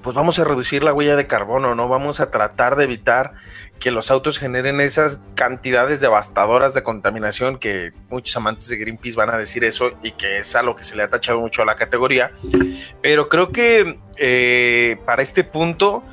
Pues 0.01 0.15
vamos 0.15 0.39
a 0.39 0.45
reducir 0.45 0.85
la 0.85 0.93
huella 0.93 1.17
de 1.17 1.27
carbono, 1.27 1.75
¿no? 1.75 1.89
Vamos 1.89 2.21
a 2.21 2.31
tratar 2.31 2.77
de 2.77 2.85
evitar 2.85 3.33
que 3.81 3.91
los 3.91 4.11
autos 4.11 4.39
generen 4.39 4.81
esas 4.81 5.21
cantidades 5.35 6.01
devastadoras 6.01 6.75
de 6.75 6.83
contaminación 6.83 7.59
que 7.59 7.93
muchos 8.11 8.37
amantes 8.37 8.69
de 8.69 8.77
Greenpeace 8.77 9.17
van 9.17 9.31
a 9.31 9.39
decir 9.39 9.65
eso 9.65 9.93
y 10.03 10.13
que 10.13 10.39
es 10.39 10.55
algo 10.55 10.77
que 10.77 10.85
se 10.85 10.95
le 10.95 11.03
ha 11.03 11.09
tachado 11.09 11.41
mucho 11.41 11.63
a 11.63 11.65
la 11.65 11.77
categoría. 11.77 12.31
Pero 13.01 13.31
creo 13.31 13.51
que 13.53 13.99
eh, 14.19 14.99
para 15.07 15.23
este 15.23 15.45
punto 15.45 16.05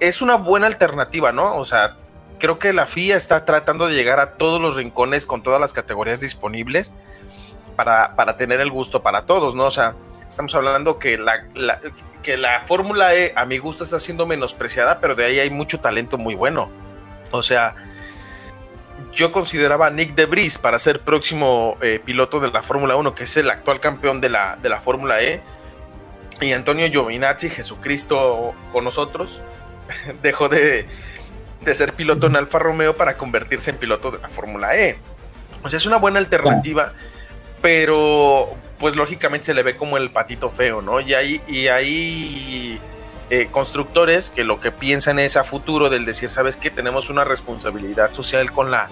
es 0.00 0.20
una 0.20 0.34
buena 0.34 0.66
alternativa, 0.66 1.30
¿no? 1.30 1.56
O 1.56 1.64
sea, 1.64 1.96
creo 2.40 2.58
que 2.58 2.72
la 2.72 2.86
FIA 2.86 3.16
está 3.16 3.44
tratando 3.44 3.86
de 3.86 3.94
llegar 3.94 4.18
a 4.18 4.32
todos 4.32 4.60
los 4.60 4.74
rincones 4.74 5.26
con 5.26 5.44
todas 5.44 5.60
las 5.60 5.72
categorías 5.72 6.20
disponibles 6.20 6.92
para, 7.76 8.16
para 8.16 8.36
tener 8.36 8.60
el 8.60 8.70
gusto 8.70 9.02
para 9.02 9.26
todos, 9.26 9.54
¿no? 9.54 9.66
O 9.66 9.70
sea, 9.70 9.94
estamos 10.28 10.54
hablando 10.56 10.98
que 10.98 11.18
la, 11.18 11.46
que 12.24 12.36
la 12.36 12.64
Fórmula 12.66 13.14
E 13.14 13.32
a 13.36 13.44
mi 13.44 13.58
gusto 13.58 13.84
está 13.84 14.00
siendo 14.00 14.26
menospreciada, 14.26 15.00
pero 15.00 15.14
de 15.14 15.24
ahí 15.24 15.38
hay 15.38 15.50
mucho 15.50 15.78
talento 15.78 16.18
muy 16.18 16.34
bueno. 16.34 16.84
O 17.30 17.42
sea, 17.42 17.74
yo 19.12 19.32
consideraba 19.32 19.86
a 19.86 19.90
Nick 19.90 20.14
Debris 20.14 20.58
para 20.58 20.78
ser 20.78 21.00
próximo 21.00 21.76
eh, 21.80 22.00
piloto 22.04 22.40
de 22.40 22.50
la 22.50 22.62
Fórmula 22.62 22.96
1, 22.96 23.14
que 23.14 23.24
es 23.24 23.36
el 23.36 23.50
actual 23.50 23.80
campeón 23.80 24.20
de 24.20 24.28
la, 24.28 24.56
de 24.56 24.68
la 24.68 24.80
Fórmula 24.80 25.22
E. 25.22 25.42
Y 26.40 26.52
Antonio 26.52 26.86
Giovinazzi, 26.88 27.48
Jesucristo 27.48 28.54
con 28.72 28.84
nosotros, 28.84 29.42
dejó 30.22 30.48
de, 30.48 30.86
de 31.62 31.74
ser 31.74 31.94
piloto 31.94 32.26
en 32.26 32.36
Alfa 32.36 32.58
Romeo 32.58 32.96
para 32.96 33.16
convertirse 33.16 33.70
en 33.70 33.78
piloto 33.78 34.10
de 34.10 34.18
la 34.18 34.28
Fórmula 34.28 34.76
E. 34.76 34.98
O 35.62 35.68
sea, 35.68 35.78
es 35.78 35.86
una 35.86 35.96
buena 35.96 36.18
alternativa, 36.18 36.92
pero 37.62 38.54
pues 38.78 38.96
lógicamente 38.96 39.46
se 39.46 39.54
le 39.54 39.62
ve 39.62 39.76
como 39.76 39.96
el 39.96 40.10
patito 40.10 40.50
feo, 40.50 40.82
¿no? 40.82 41.00
Y 41.00 41.14
hay, 41.14 41.40
y 41.48 41.68
hay 41.68 42.78
eh, 43.30 43.48
constructores 43.50 44.30
que 44.30 44.44
lo 44.44 44.60
que 44.60 44.72
piensan 44.72 45.18
es 45.18 45.36
a 45.36 45.44
futuro 45.44 45.90
del 45.90 46.04
decir, 46.04 46.28
¿sabes 46.28 46.56
qué? 46.56 46.70
Tenemos 46.70 47.10
una 47.10 47.24
responsabilidad 47.24 48.12
social 48.12 48.52
con 48.52 48.70
la, 48.70 48.88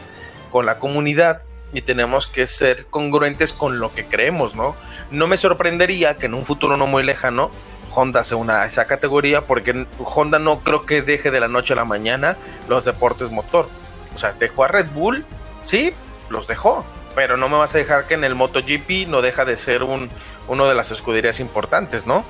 con 0.51 0.67
la 0.67 0.79
comunidad 0.79 1.43
y 1.73 1.83
tenemos 1.83 2.27
que 2.27 2.47
ser 2.47 2.87
congruentes 2.87 3.53
con 3.53 3.79
lo 3.79 3.93
que 3.93 4.05
creemos, 4.05 4.55
¿no? 4.55 4.77
No 5.11 5.27
me 5.27 5.37
sorprendería 5.37 6.17
que 6.17 6.27
en 6.27 6.35
un 6.35 6.45
futuro 6.45 6.77
no 6.77 6.87
muy 6.87 7.03
lejano 7.03 7.51
Honda 7.95 8.25
se 8.25 8.35
una 8.35 8.63
a 8.63 8.67
esa 8.67 8.87
categoría 8.87 9.43
porque 9.43 9.87
Honda 9.99 10.39
no 10.39 10.61
creo 10.61 10.85
que 10.85 11.03
deje 11.03 11.31
de 11.31 11.41
la 11.41 11.49
noche 11.49 11.73
a 11.75 11.77
la 11.77 11.85
mañana 11.85 12.37
los 12.69 12.85
deportes 12.85 13.31
motor. 13.31 13.69
O 14.15 14.19
sea, 14.19 14.33
dejó 14.33 14.65
a 14.65 14.69
Red 14.69 14.87
Bull, 14.95 15.25
sí, 15.63 15.93
los 16.29 16.47
dejó, 16.47 16.85
pero 17.15 17.37
no 17.37 17.49
me 17.49 17.57
vas 17.57 17.75
a 17.75 17.79
dejar 17.79 18.07
que 18.07 18.15
en 18.15 18.25
el 18.25 18.35
MotoGP 18.35 19.09
no 19.09 19.23
deja 19.23 19.45
de 19.45 19.57
ser 19.57 19.83
un, 19.83 20.11
uno 20.49 20.67
de 20.67 20.75
las 20.75 20.91
escuderías 20.91 21.41
importantes, 21.41 22.07
¿no? 22.07 22.25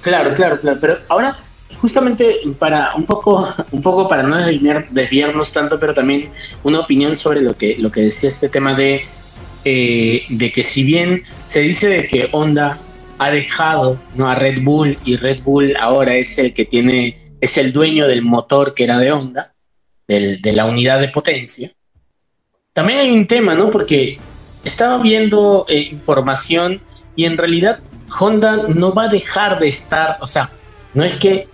Claro, 0.00 0.34
claro, 0.34 0.58
claro, 0.58 0.78
pero 0.80 0.98
ahora 1.08 1.38
justamente 1.80 2.40
para 2.58 2.94
un 2.94 3.04
poco, 3.04 3.54
un 3.70 3.82
poco 3.82 4.08
para 4.08 4.22
no 4.22 4.36
desviarnos 4.36 5.52
tanto, 5.52 5.78
pero 5.78 5.94
también 5.94 6.30
una 6.62 6.80
opinión 6.80 7.16
sobre 7.16 7.40
lo 7.40 7.56
que, 7.56 7.76
lo 7.78 7.90
que 7.90 8.02
decía 8.02 8.28
este 8.28 8.48
tema 8.48 8.74
de 8.74 9.04
eh, 9.64 10.24
de 10.28 10.52
que 10.52 10.64
si 10.64 10.82
bien 10.82 11.24
se 11.46 11.60
dice 11.60 11.88
de 11.88 12.06
que 12.06 12.28
Honda 12.32 12.78
ha 13.18 13.30
dejado 13.30 14.00
¿no? 14.14 14.28
a 14.28 14.34
Red 14.34 14.62
Bull 14.62 14.96
y 15.04 15.16
Red 15.16 15.42
Bull 15.42 15.76
ahora 15.78 16.14
es 16.14 16.38
el 16.38 16.54
que 16.54 16.64
tiene, 16.64 17.34
es 17.40 17.58
el 17.58 17.72
dueño 17.72 18.06
del 18.06 18.22
motor 18.22 18.74
que 18.74 18.84
era 18.84 18.98
de 18.98 19.12
Honda, 19.12 19.52
de 20.06 20.52
la 20.54 20.64
unidad 20.64 21.00
de 21.00 21.08
potencia, 21.08 21.70
también 22.78 23.00
hay 23.00 23.10
un 23.10 23.26
tema, 23.26 23.56
¿no? 23.56 23.70
Porque 23.70 24.18
estaba 24.62 24.98
viendo 24.98 25.66
eh, 25.68 25.80
información 25.90 26.80
y 27.16 27.24
en 27.24 27.36
realidad 27.36 27.80
Honda 28.18 28.64
no 28.68 28.92
va 28.92 29.04
a 29.04 29.08
dejar 29.08 29.58
de 29.58 29.68
estar, 29.68 30.18
o 30.20 30.26
sea, 30.26 30.50
no 30.94 31.04
es 31.04 31.16
que 31.16 31.48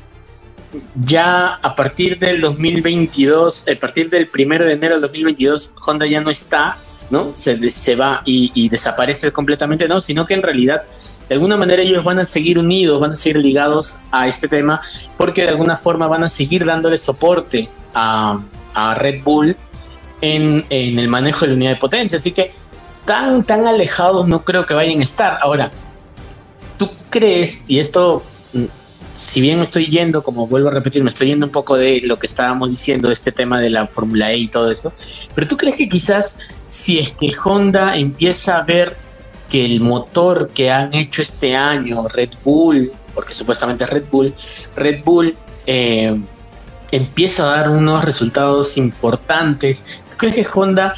ya 1.04 1.54
a 1.54 1.74
partir 1.76 2.18
del 2.18 2.40
2022, 2.40 3.66
a 3.68 3.78
partir 3.78 4.10
del 4.10 4.28
primero 4.28 4.64
de 4.64 4.72
enero 4.72 4.94
del 4.94 5.02
2022, 5.02 5.74
Honda 5.86 6.06
ya 6.06 6.20
no 6.20 6.30
está 6.30 6.76
¿no? 7.10 7.32
Se, 7.34 7.70
se 7.70 7.96
va 7.96 8.22
y, 8.24 8.68
desaparece 8.68 9.32
completamente, 9.32 9.88
no, 9.88 10.00
sino 10.00 10.26
que 10.26 10.34
en 10.34 10.42
realidad 10.42 10.82
de 11.28 11.34
alguna 11.34 11.56
manera 11.56 11.82
ellos 11.82 12.04
van 12.04 12.18
a 12.18 12.24
seguir 12.24 12.58
unidos, 12.58 13.00
van 13.00 13.12
a 13.12 13.16
seguir 13.16 13.38
ligados 13.38 14.00
a 14.10 14.28
este 14.28 14.48
tema, 14.48 14.82
porque 15.16 15.42
de 15.42 15.48
alguna 15.48 15.76
forma 15.76 16.06
van 16.06 16.24
a 16.24 16.28
seguir 16.28 16.64
dándole 16.64 16.98
soporte 16.98 17.68
a, 17.94 18.38
Red 18.96 19.22
Bull 19.22 19.56
en, 20.20 20.64
en, 20.68 20.98
el 20.98 21.08
manejo 21.08 21.42
de 21.42 21.48
la 21.48 21.54
unidad 21.54 21.70
de 21.70 21.76
potencia. 21.76 22.18
Así 22.18 22.32
que 22.32 22.52
tan, 23.04 23.44
tan 23.44 23.66
alejados 23.66 24.26
no 24.26 24.42
creo 24.44 24.66
que 24.66 24.74
vayan 24.74 25.00
a 25.00 25.04
estar. 25.04 25.38
Ahora, 25.40 25.70
¿tú 26.78 26.90
crees, 27.10 27.64
y 27.68 27.78
esto 27.78 28.22
si 29.16 29.40
bien 29.40 29.58
me 29.58 29.64
estoy 29.64 29.86
yendo, 29.86 30.22
como 30.22 30.46
vuelvo 30.46 30.68
a 30.68 30.72
repetir, 30.72 31.02
me 31.02 31.10
estoy 31.10 31.28
yendo 31.28 31.46
un 31.46 31.52
poco 31.52 31.76
de 31.76 32.00
lo 32.02 32.18
que 32.18 32.26
estábamos 32.26 32.70
diciendo, 32.70 33.10
este 33.10 33.30
tema 33.30 33.60
de 33.60 33.70
la 33.70 33.86
Fórmula 33.86 34.32
E 34.32 34.38
y 34.38 34.48
todo 34.48 34.70
eso, 34.70 34.92
pero 35.34 35.46
tú 35.46 35.56
crees 35.56 35.76
que 35.76 35.88
quizás 35.88 36.38
si 36.68 36.98
es 36.98 37.10
que 37.12 37.32
Honda 37.42 37.96
empieza 37.96 38.58
a 38.58 38.62
ver 38.62 38.96
que 39.48 39.64
el 39.64 39.80
motor 39.80 40.50
que 40.52 40.70
han 40.70 40.94
hecho 40.94 41.22
este 41.22 41.54
año, 41.54 42.08
Red 42.08 42.30
Bull, 42.44 42.90
porque 43.14 43.34
supuestamente 43.34 43.86
Red 43.86 44.04
Bull, 44.10 44.34
Red 44.74 45.04
Bull 45.04 45.36
eh, 45.66 46.18
empieza 46.90 47.44
a 47.44 47.56
dar 47.56 47.70
unos 47.70 48.04
resultados 48.04 48.76
importantes, 48.76 49.86
¿tú 50.10 50.16
crees 50.16 50.34
que 50.34 50.46
Honda 50.52 50.94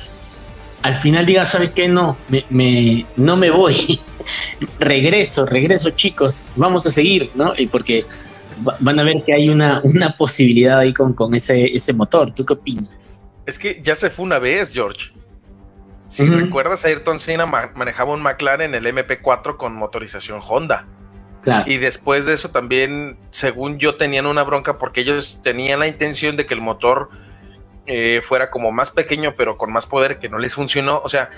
al 0.83 1.01
final 1.03 1.27
diga, 1.27 1.45
¿sabe 1.45 1.73
qué? 1.73 1.89
No, 1.89 2.17
me, 2.29 3.07
no 3.17 3.37
me 3.37 3.51
voy. 3.51 4.01
regreso, 4.79 5.47
regreso, 5.47 5.91
chicos. 5.91 6.51
Vamos 6.57 6.87
a 6.87 6.91
seguir, 6.91 7.31
¿no? 7.35 7.53
Y 7.57 7.67
porque 7.67 8.05
van 8.81 8.99
a 8.99 9.03
ver 9.03 9.23
que 9.25 9.35
hay 9.35 9.49
una, 9.49 9.81
una 9.85 10.11
posibilidad 10.11 10.79
ahí 10.79 10.93
con, 10.93 11.13
con 11.13 11.35
ese, 11.35 11.65
ese 11.65 11.93
motor. 11.93 12.33
¿Tú 12.33 12.45
qué 12.45 12.55
opinas? 12.55 13.25
Es 13.45 13.59
que 13.59 13.81
ya 13.83 13.95
se 13.95 14.11
fue 14.11 14.25
una 14.25 14.39
vez, 14.39 14.73
George. 14.73 15.13
Si 16.07 16.25
recuerdas, 16.25 16.85
Ayrton 16.85 17.19
Senna 17.19 17.47
manejaba 17.47 18.15
un 18.15 18.23
McLaren, 18.23 18.75
el 18.75 18.87
MP4 18.87 19.57
con 19.57 19.75
motorización 19.75 20.41
Honda. 20.47 20.87
Y 21.67 21.77
después 21.79 22.27
de 22.27 22.35
eso 22.35 22.51
también, 22.51 23.19
según 23.31 23.79
yo, 23.79 23.97
tenían 23.97 24.27
una 24.27 24.43
bronca 24.43 24.79
porque 24.79 25.03
ellos 25.03 25.41
tenían 25.43 25.79
la 25.79 25.87
intención 25.87 26.37
de 26.37 26.45
que 26.45 26.55
el 26.55 26.61
motor 26.61 27.11
eh, 27.87 28.21
fuera 28.23 28.51
como 28.51 28.73
más 28.73 28.91
pequeño, 28.91 29.35
pero 29.37 29.57
con 29.57 29.73
más 29.73 29.87
poder, 29.87 30.19
que 30.19 30.29
no 30.29 30.39
les 30.39 30.55
funcionó. 30.55 31.01
O 31.05 31.09
sea, 31.09 31.31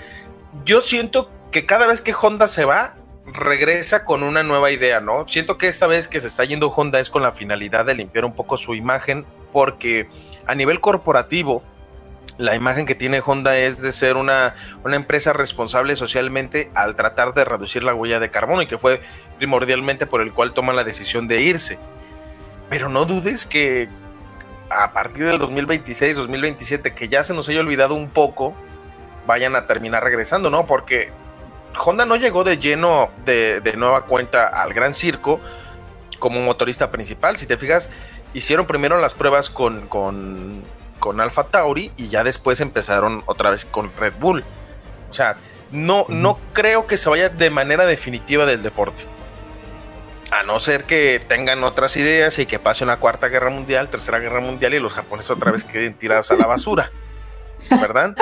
yo 0.65 0.81
siento 0.81 1.29
que 1.51 1.65
cada 1.65 1.87
vez 1.87 2.01
que 2.01 2.13
Honda 2.13 2.47
se 2.47 2.65
va, 2.65 2.95
regresa 3.25 4.05
con 4.05 4.23
una 4.23 4.43
nueva 4.43 4.71
idea, 4.71 5.01
¿no? 5.01 5.27
Siento 5.27 5.57
que 5.57 5.67
esta 5.67 5.87
vez 5.87 6.07
que 6.07 6.19
se 6.19 6.27
está 6.27 6.43
yendo 6.43 6.69
Honda 6.69 6.99
es 6.99 7.09
con 7.09 7.21
la 7.21 7.31
finalidad 7.31 7.85
de 7.85 7.95
limpiar 7.95 8.25
un 8.25 8.33
poco 8.33 8.57
su 8.57 8.75
imagen, 8.75 9.25
porque 9.51 10.09
a 10.47 10.55
nivel 10.55 10.79
corporativo, 10.81 11.63
la 12.37 12.55
imagen 12.55 12.85
que 12.85 12.95
tiene 12.95 13.21
Honda 13.25 13.57
es 13.57 13.81
de 13.81 13.91
ser 13.91 14.15
una, 14.15 14.55
una, 14.83 14.95
empresa 14.95 15.33
responsable 15.33 15.95
socialmente 15.95 16.71
al 16.73 16.95
tratar 16.95 17.33
de 17.33 17.43
reducir 17.43 17.83
la 17.83 17.93
huella 17.93 18.19
de 18.19 18.31
carbono 18.31 18.61
y 18.61 18.67
que 18.67 18.77
fue 18.77 19.01
primordialmente 19.37 20.07
por 20.07 20.21
el 20.21 20.33
cual 20.33 20.53
toma 20.53 20.73
la 20.73 20.85
decisión 20.85 21.27
de 21.27 21.41
irse. 21.41 21.77
Pero 22.69 22.87
no 22.87 23.05
dudes 23.05 23.45
que 23.45 23.89
a 24.69 24.93
partir 24.93 25.25
del 25.25 25.37
2026, 25.37 26.15
2027, 26.15 26.93
que 26.93 27.09
ya 27.09 27.23
se 27.23 27.33
nos 27.33 27.49
haya 27.49 27.59
olvidado 27.59 27.95
un 27.95 28.09
poco, 28.09 28.55
vayan 29.27 29.55
a 29.55 29.67
terminar 29.67 30.03
regresando, 30.03 30.49
¿no? 30.49 30.65
Porque 30.65 31.11
Honda 31.85 32.05
no 32.05 32.15
llegó 32.15 32.43
de 32.43 32.57
lleno 32.57 33.09
de, 33.25 33.61
de 33.61 33.77
nueva 33.77 34.05
cuenta 34.05 34.47
al 34.47 34.73
Gran 34.73 34.93
Circo 34.93 35.39
como 36.19 36.41
motorista 36.41 36.91
principal. 36.91 37.37
Si 37.37 37.45
te 37.45 37.57
fijas, 37.57 37.89
hicieron 38.33 38.65
primero 38.65 38.99
las 38.99 39.13
pruebas 39.13 39.49
con, 39.49 39.87
con 39.87 40.63
con 40.99 41.19
Alfa 41.19 41.45
Tauri 41.45 41.91
y 41.97 42.09
ya 42.09 42.23
después 42.23 42.61
empezaron 42.61 43.23
otra 43.25 43.49
vez 43.49 43.65
con 43.65 43.91
Red 43.97 44.13
Bull. 44.19 44.43
O 45.09 45.13
sea, 45.13 45.37
no, 45.71 46.05
no 46.09 46.37
creo 46.53 46.85
que 46.85 46.97
se 46.97 47.09
vaya 47.09 47.29
de 47.29 47.49
manera 47.49 47.85
definitiva 47.85 48.45
del 48.45 48.61
deporte. 48.61 49.03
A 50.31 50.43
no 50.43 50.59
ser 50.59 50.83
que 50.83 51.19
tengan 51.27 51.63
otras 51.63 51.97
ideas 51.97 52.37
y 52.37 52.45
que 52.45 52.59
pase 52.59 52.83
una 52.83 52.97
cuarta 52.97 53.29
guerra 53.29 53.49
mundial, 53.49 53.89
tercera 53.89 54.19
guerra 54.19 54.41
mundial 54.41 54.75
y 54.75 54.79
los 54.79 54.93
japoneses 54.93 55.31
otra 55.31 55.51
vez 55.51 55.63
queden 55.63 55.95
tirados 55.95 56.29
a 56.29 56.35
la 56.35 56.45
basura. 56.45 56.91
¿Verdad? 57.69 58.15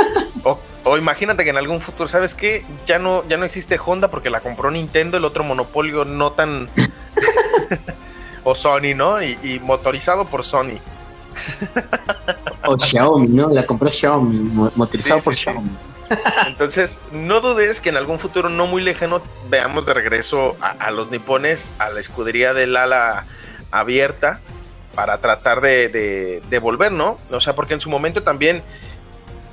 O, 0.83 0.97
imagínate 0.97 1.43
que 1.43 1.49
en 1.49 1.57
algún 1.57 1.81
futuro, 1.81 2.07
¿sabes 2.07 2.33
qué? 2.33 2.65
Ya 2.85 2.99
no, 2.99 3.27
ya 3.27 3.37
no 3.37 3.45
existe 3.45 3.79
Honda 3.83 4.09
porque 4.09 4.29
la 4.29 4.39
compró 4.39 4.71
Nintendo, 4.71 5.17
el 5.17 5.25
otro 5.25 5.43
monopolio 5.43 6.05
no 6.05 6.31
tan. 6.31 6.69
o 8.43 8.55
Sony, 8.55 8.95
¿no? 8.95 9.21
y 9.21 9.59
motorizado 9.63 10.25
por 10.25 10.43
Sony. 10.43 10.79
O 12.65 12.77
Xiaomi, 12.77 13.27
¿no? 13.29 13.49
La 13.49 13.65
compró 13.65 13.89
Xiaomi, 13.89 14.39
motorizado 14.75 15.21
por 15.21 15.35
Xiaomi. 15.35 15.69
Entonces, 16.47 16.99
no 17.11 17.41
dudes 17.41 17.81
que 17.81 17.89
en 17.89 17.97
algún 17.97 18.19
futuro 18.19 18.49
no 18.49 18.65
muy 18.67 18.81
lejano 18.81 19.21
veamos 19.49 19.85
de 19.85 19.93
regreso 19.93 20.55
a, 20.61 20.91
los 20.91 21.11
nipones, 21.11 21.71
a 21.79 21.89
la 21.89 21.99
escudería 21.99 22.53
del 22.53 22.75
ala 22.77 23.25
abierta, 23.71 24.39
para 24.95 25.19
tratar 25.19 25.61
de, 25.61 26.41
de, 26.49 26.59
volver, 26.59 26.91
¿no? 26.91 27.19
O 27.31 27.39
sea, 27.39 27.55
porque 27.55 27.73
en 27.73 27.81
su 27.81 27.89
momento 27.89 28.23
también 28.23 28.63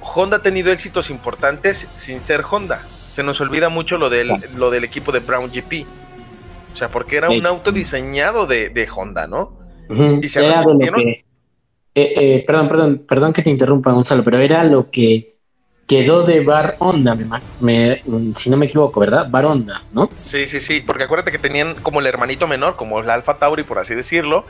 Honda 0.05 0.39
ha 0.39 0.43
tenido 0.43 0.71
éxitos 0.73 1.11
importantes 1.11 1.89
sin 1.97 2.21
ser 2.21 2.45
Honda. 2.49 2.83
Se 3.11 3.23
nos 3.23 3.41
olvida 3.41 3.69
mucho 3.69 3.97
lo 3.99 4.11
del, 4.11 4.31
lo 4.57 4.71
del 4.71 4.85
equipo 4.85 5.13
de 5.13 5.21
Brown 5.21 5.51
GP. 5.51 5.87
O 6.73 6.77
sea, 6.77 6.89
porque 6.89 7.17
era 7.17 7.31
un 7.31 7.47
auto 7.47 7.73
diseñado 7.73 8.47
de, 8.47 8.89
Honda, 8.95 9.27
¿no? 9.27 9.57
Y 10.21 10.29
se 10.29 10.41
eh, 11.97 12.13
eh, 12.17 12.45
perdón, 12.45 12.69
perdón, 12.69 13.05
perdón 13.07 13.33
que 13.33 13.43
te 13.43 13.51
interrumpa, 13.51 13.93
Gonzalo, 13.93 14.25
pero 14.25 14.39
era 14.39 14.65
lo 14.65 14.91
que 14.91 15.35
quedó 15.87 16.25
de 16.25 16.41
Bar 16.41 16.77
Onda, 16.79 17.17
me, 17.61 18.03
si 18.35 18.51
no 18.51 18.57
me 18.57 18.67
equivoco, 18.67 18.99
¿verdad? 18.99 19.29
Bar 19.31 19.45
Onda, 19.45 19.81
¿no? 19.93 20.11
Sí, 20.17 20.47
sí, 20.47 20.61
sí, 20.61 20.83
porque 20.85 21.05
acuérdate 21.05 21.31
que 21.31 21.39
tenían 21.39 21.75
como 21.77 22.01
el 22.01 22.07
hermanito 22.07 22.49
menor, 22.49 22.75
como 22.75 23.01
el 23.01 23.11
Alfa 23.11 23.39
Tauri, 23.39 23.63
por 23.63 23.79
así 23.79 23.95
decirlo, 23.95 24.45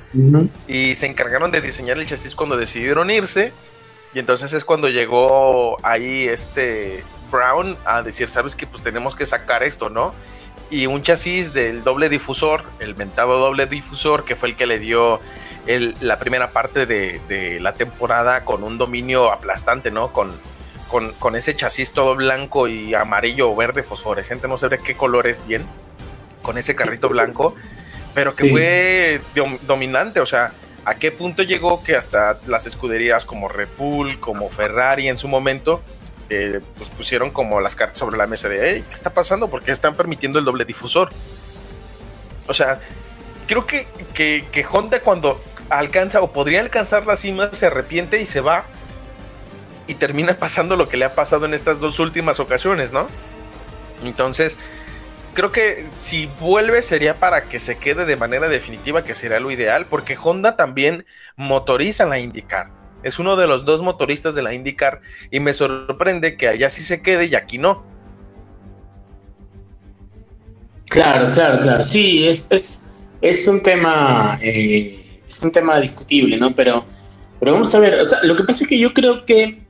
y 0.68 0.94
se 0.94 1.06
encargaron 1.06 1.50
de 1.50 1.60
diseñar 1.60 1.99
el 1.99 2.06
chasis 2.06 2.34
cuando 2.34 2.56
decidieron 2.56 3.10
irse, 3.10 3.52
y 4.15 4.21
entonces 4.21 4.53
es 4.53 4.65
cuando 4.65 4.89
llegó 4.89 5.77
ahí 5.85 6.29
este 6.29 7.05
Brown 7.33 7.77
a 7.85 8.03
decir, 8.03 8.29
¿sabes 8.29 8.55
qué? 8.55 8.67
Pues 8.67 8.83
tenemos 8.83 9.17
que 9.17 9.27
sacar 9.27 9.65
esto, 9.65 9.91
¿no? 9.91 10.15
Y 10.71 10.87
un 10.87 11.03
chasis 11.03 11.53
del 11.53 11.83
doble 11.83 12.09
difusor, 12.09 12.63
el 12.79 12.95
mentado 12.95 13.39
doble 13.39 13.67
difusor, 13.67 14.25
que 14.25 14.37
fue 14.37 14.50
el 14.50 14.57
que 14.57 14.67
le 14.67 14.79
dio 14.79 15.21
la 16.00 16.19
primera 16.19 16.50
parte 16.50 16.87
de, 16.87 17.59
la 17.61 17.75
temporada 17.75 18.45
con 18.45 18.63
un 18.63 18.79
dominio 18.79 19.33
aplastante, 19.33 19.91
¿no? 19.91 20.13
Con, 20.13 20.33
con, 21.19 21.35
ese 21.35 21.57
chasis 21.57 21.93
todo 21.93 22.15
blanco 22.15 22.69
y 22.69 22.95
amarillo 22.95 23.50
o 23.50 23.57
verde 23.57 23.83
fosforescente, 23.83 24.47
no 24.47 24.57
sé 24.57 24.69
de 24.69 24.79
qué 24.79 24.95
color 24.95 25.27
es 25.27 25.45
bien, 25.45 25.67
con 26.43 26.57
ese 26.57 26.77
carrito 26.77 27.09
blanco, 27.09 27.57
pero 28.15 28.37
que 28.37 28.49
fue 28.49 29.21
dominante, 29.67 30.21
o 30.21 30.27
sea, 30.27 30.53
¿a 30.84 30.97
qué 30.97 31.12
punto 31.12 31.42
llegó 31.42 31.82
que 31.82 31.97
hasta 31.97 32.38
las 32.47 32.66
escuderías 32.66 33.25
como 33.25 33.49
Red 33.49 33.68
Bull, 33.78 34.20
como 34.20 34.49
Ferrari 34.50 35.08
en 35.08 35.16
su 35.16 35.28
momento, 35.28 35.82
eh, 36.30 36.60
pues 36.76 36.90
pusieron 36.90 37.30
como 37.30 37.60
las 37.60 37.75
cartas 37.75 37.99
sobre 37.99 38.16
la 38.16 38.26
mesa 38.26 38.49
de, 38.49 38.70
hey, 38.70 38.84
¿qué 38.88 38.94
está 38.94 39.12
pasando? 39.12 39.49
Porque 39.49 39.73
están 39.73 39.94
permitiendo 39.94 40.38
el 40.38 40.44
doble 40.44 40.64
difusor. 40.64 41.10
O 42.47 42.54
sea, 42.54 42.80
creo 43.47 43.66
que, 43.66 43.88
que, 44.14 44.47
que 44.50 44.66
Honda 44.70 45.00
cuando 45.00 45.42
alcanza 45.70 46.20
o 46.20 46.32
podría 46.32 46.60
alcanzar 46.60 47.06
la 47.06 47.16
cima, 47.16 47.50
se 47.52 47.66
arrepiente 47.66 48.20
y 48.20 48.26
se 48.26 48.40
va. 48.40 48.64
Y 49.86 49.94
termina 49.94 50.34
pasando 50.38 50.76
lo 50.76 50.88
que 50.88 50.97
le 50.97 51.04
ha 51.04 51.14
pasado 51.14 51.47
en 51.47 51.54
estas 51.54 51.80
dos 51.80 51.99
últimas 52.00 52.40
ocasiones, 52.40 52.92
¿no? 52.92 53.08
Entonces, 54.02 54.56
creo 55.34 55.52
que 55.52 55.86
si 55.97 56.28
vuelve 56.40 56.82
sería 56.82 57.20
para 57.20 57.44
que 57.49 57.60
se 57.60 57.76
quede 57.76 58.06
de 58.06 58.16
manera 58.16 58.49
definitiva, 58.49 59.04
que 59.04 59.14
sería 59.14 59.40
lo 59.40 59.50
ideal, 59.50 59.86
porque 59.86 60.16
Honda 60.20 60.56
también 60.56 61.04
motoriza 61.36 62.06
la 62.06 62.18
IndyCar. 62.18 62.70
Es 63.02 63.18
uno 63.18 63.36
de 63.36 63.47
los 63.47 63.64
dos 63.64 63.82
motoristas 63.82 64.34
de 64.34 64.42
la 64.42 64.54
IndyCar 64.54 65.00
y 65.30 65.40
me 65.40 65.52
sorprende 65.52 66.36
que 66.36 66.49
allá 66.49 66.70
sí 66.70 66.80
se 66.80 67.02
quede 67.02 67.26
y 67.26 67.34
aquí 67.34 67.58
no. 67.58 67.84
Claro, 70.86 71.30
claro, 71.30 71.60
claro. 71.60 71.84
Sí, 71.84 72.26
es, 72.26 72.47
es, 72.50 72.86
es 73.20 73.49
un 73.49 73.62
tema 73.62 74.38
eh, 74.40 75.04
es 75.28 75.42
un 75.42 75.50
tema 75.50 75.80
discutible, 75.80 76.36
¿no? 76.36 76.54
Pero, 76.54 76.84
pero 77.40 77.52
vamos 77.52 77.75
a 77.75 77.80
ver, 77.80 77.94
o 77.94 78.06
sea, 78.06 78.23
lo 78.23 78.36
que 78.36 78.44
pasa 78.44 78.64
es 78.64 78.68
que 78.68 78.78
yo 78.78 78.92
creo 78.92 79.25
que, 79.26 79.62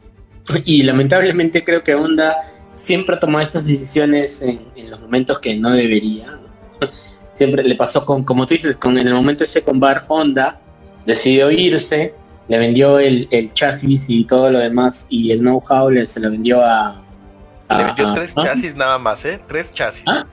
y 0.65 0.83
lamentablemente 0.83 1.65
creo 1.65 1.83
que 1.83 1.95
Honda 1.95 2.37
siempre 2.75 3.17
ha 3.17 3.21
tomado 3.21 3.45
estas 3.45 3.65
decisiones 3.65 4.43
en, 4.43 4.91
los 4.91 5.01
momentos 5.01 5.41
que 5.41 5.57
no 5.57 5.71
debería. 5.71 6.39
Siempre 7.33 7.65
le 7.65 7.75
pasó 7.75 8.07
con, 8.07 8.23
como 8.23 8.47
tú 8.47 8.55
dices, 8.55 8.77
con 8.77 8.97
en 8.97 9.09
el 9.09 9.15
momento 9.15 9.43
ese 9.43 9.61
con 9.61 9.81
Bar 9.81 10.05
Honda, 10.07 10.61
decidió 11.05 11.51
irse, 11.51 12.15
le 12.47 12.59
vendió 12.59 13.01
el, 13.01 13.29
chasis 13.55 14.09
y 14.09 14.23
todo 14.25 14.53
lo 14.53 14.61
demás, 14.61 15.09
y 15.09 15.33
el 15.33 15.41
know-how 15.41 15.91
se 16.07 16.21
lo 16.21 16.31
vendió 16.31 16.65
a, 16.65 17.03
le 17.71 17.85
vendió 17.87 18.15
tres 18.15 18.37
chasis 18.37 18.77
nada 18.77 18.99
más, 18.99 19.25
¿eh? 19.25 19.41
Tres 19.49 19.73
chasis. 19.73 20.05
¿Ah? 20.07 20.25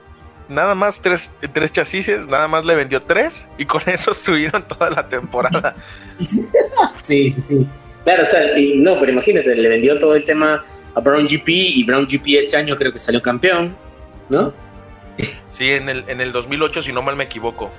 nada 0.52 0.74
más 0.74 1.00
tres, 1.00 1.30
tres 1.52 1.72
chasis, 1.72 2.08
nada 2.28 2.46
más 2.46 2.64
le 2.64 2.74
vendió 2.74 3.02
tres 3.02 3.48
y 3.58 3.64
con 3.64 3.82
eso 3.86 4.12
estuvieron 4.12 4.66
toda 4.66 4.90
la 4.90 5.08
temporada. 5.08 5.74
sí, 7.02 7.34
sí. 7.46 7.66
Claro, 8.04 8.22
o 8.22 8.26
sea, 8.26 8.40
no, 8.76 8.96
pero 8.98 9.12
imagínate, 9.12 9.54
le 9.54 9.68
vendió 9.68 9.98
todo 9.98 10.16
el 10.16 10.24
tema 10.24 10.64
a 10.94 11.00
Brown 11.00 11.26
GP 11.26 11.48
y 11.48 11.84
Brown 11.84 12.06
GP 12.06 12.38
ese 12.40 12.56
año 12.56 12.76
creo 12.76 12.92
que 12.92 12.98
salió 12.98 13.22
campeón, 13.22 13.74
¿no? 14.28 14.52
Sí, 15.48 15.70
en 15.70 15.88
el, 15.88 16.04
en 16.08 16.20
el 16.20 16.32
2008, 16.32 16.82
si 16.82 16.92
no 16.92 17.02
mal 17.02 17.16
me 17.16 17.24
equivoco. 17.24 17.70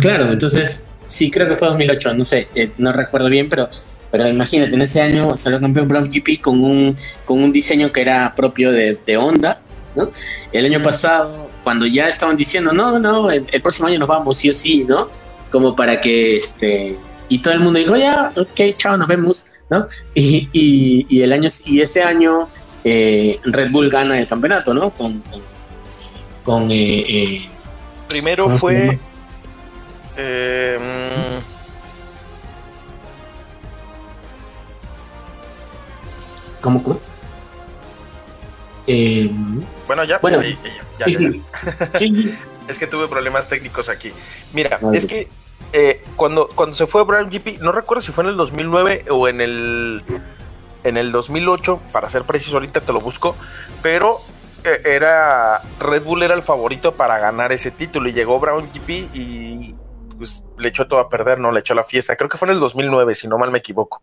claro, 0.00 0.32
entonces, 0.32 0.86
sí, 1.06 1.30
creo 1.30 1.48
que 1.48 1.56
fue 1.56 1.68
2008, 1.68 2.14
no 2.14 2.24
sé, 2.24 2.48
eh, 2.54 2.70
no 2.78 2.92
recuerdo 2.92 3.28
bien, 3.28 3.48
pero, 3.48 3.68
pero 4.10 4.26
imagínate, 4.26 4.74
en 4.74 4.82
ese 4.82 5.00
año 5.00 5.36
salió 5.36 5.60
campeón 5.60 5.88
Brown 5.88 6.10
GP 6.10 6.40
con 6.40 6.64
un, 6.64 6.96
con 7.24 7.42
un 7.42 7.52
diseño 7.52 7.92
que 7.92 8.00
era 8.00 8.34
propio 8.34 8.72
de, 8.72 8.98
de 9.06 9.16
Honda, 9.16 9.60
¿no? 9.94 10.10
El 10.52 10.66
año 10.66 10.82
pasado 10.82 11.50
cuando 11.62 11.86
ya 11.86 12.08
estaban 12.08 12.36
diciendo, 12.36 12.72
no, 12.72 12.98
no, 12.98 13.30
el, 13.30 13.44
próximo 13.62 13.88
año 13.88 13.98
nos 13.98 14.08
vamos 14.08 14.38
sí 14.38 14.50
o 14.50 14.54
sí, 14.54 14.84
¿no? 14.84 15.08
Como 15.50 15.76
para 15.76 16.00
que, 16.00 16.36
este, 16.36 16.96
y 17.28 17.38
todo 17.38 17.54
el 17.54 17.60
mundo 17.60 17.78
dijo, 17.78 17.96
ya, 17.96 18.32
ok, 18.36 18.76
chao, 18.78 18.96
nos 18.96 19.08
vemos, 19.08 19.46
¿no? 19.70 19.86
Y, 20.14 20.48
y, 20.52 21.22
el 21.22 21.32
año, 21.32 21.48
y 21.66 21.80
ese 21.80 22.02
año 22.02 22.48
eh, 22.84 23.38
Red 23.44 23.70
Bull 23.70 23.90
gana 23.90 24.18
el 24.18 24.28
campeonato, 24.28 24.74
¿no? 24.74 24.90
Con, 24.90 25.22
con, 26.44 26.70
eh, 26.70 27.04
eh, 27.08 27.48
Primero 28.08 28.50
fue... 28.58 28.98
Eh, 30.16 30.78
¿Cómo? 36.60 37.00
Eh, 38.86 39.30
bueno, 39.86 40.04
ya. 40.04 40.18
Bueno, 40.18 40.40
ya, 41.06 41.32
es 42.68 42.78
que 42.78 42.86
tuve 42.86 43.08
problemas 43.08 43.48
técnicos 43.48 43.88
aquí. 43.88 44.12
Mira, 44.52 44.80
es 44.92 45.06
que 45.06 45.28
eh, 45.72 46.04
cuando, 46.16 46.48
cuando 46.48 46.76
se 46.76 46.86
fue 46.86 47.04
Brown 47.04 47.30
GP, 47.30 47.60
no 47.60 47.72
recuerdo 47.72 48.02
si 48.02 48.12
fue 48.12 48.24
en 48.24 48.30
el 48.30 48.36
2009 48.36 49.06
o 49.10 49.28
en 49.28 49.40
el, 49.40 50.02
en 50.84 50.96
el 50.96 51.12
2008, 51.12 51.80
para 51.92 52.08
ser 52.10 52.24
preciso, 52.24 52.56
ahorita 52.56 52.80
te 52.80 52.92
lo 52.92 53.00
busco, 53.00 53.36
pero 53.82 54.20
eh, 54.64 54.82
era 54.84 55.60
Red 55.80 56.02
Bull 56.02 56.22
era 56.22 56.34
el 56.34 56.42
favorito 56.42 56.94
para 56.94 57.18
ganar 57.18 57.52
ese 57.52 57.70
título 57.70 58.08
y 58.08 58.12
llegó 58.12 58.38
Brown 58.38 58.70
GP 58.72 58.90
y 59.12 59.74
pues 60.16 60.44
le 60.56 60.68
echó 60.68 60.86
todo 60.86 61.00
a 61.00 61.08
perder, 61.08 61.38
no 61.38 61.50
le 61.50 61.60
echó 61.60 61.74
la 61.74 61.84
fiesta. 61.84 62.16
Creo 62.16 62.28
que 62.28 62.36
fue 62.36 62.46
en 62.46 62.54
el 62.54 62.60
2009, 62.60 63.14
si 63.14 63.26
no 63.26 63.38
mal 63.38 63.50
me 63.50 63.58
equivoco. 63.58 64.02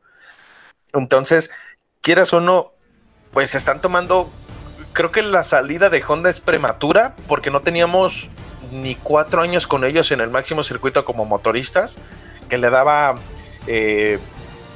Entonces, 0.92 1.50
quieras 2.02 2.34
o 2.34 2.42
no, 2.42 2.74
pues 3.32 3.56
están 3.56 3.80
tomando. 3.80 4.30
Creo 4.94 5.12
que 5.12 5.22
la 5.22 5.44
salida 5.44 5.90
de 5.90 6.04
Honda 6.06 6.30
es 6.30 6.40
prematura 6.40 7.16
porque 7.28 7.52
no 7.52 7.62
teníamos 7.62 8.30
ni 8.72 8.96
cuatro 8.96 9.42
años 9.42 9.68
con 9.68 9.84
ellos 9.84 10.12
en 10.12 10.22
el 10.22 10.30
máximo 10.30 10.64
circuito 10.64 11.06
como 11.06 11.26
motoristas, 11.26 11.98
que 12.50 12.58
le 12.58 12.70
daba 12.70 13.16
eh, 13.68 14.20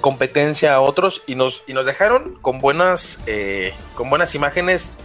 competencia 0.01 0.75
a 0.75 0.81
otros 0.81 1.23
y 1.27 1.35
nos, 1.35 1.63
y 1.67 1.73
nos 1.73 1.85
dejaron 1.85 2.37
con 2.41 2.59
buenas, 2.59 3.19
eh, 3.25 3.73
con 3.95 4.09
buenas 4.09 4.35
imágenes 4.35 4.97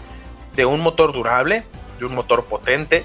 de 0.56 0.66
un 0.66 0.80
motor 0.80 1.12
durable, 1.12 1.64
de 1.98 2.04
un 2.04 2.14
motor 2.14 2.44
potente, 2.44 3.04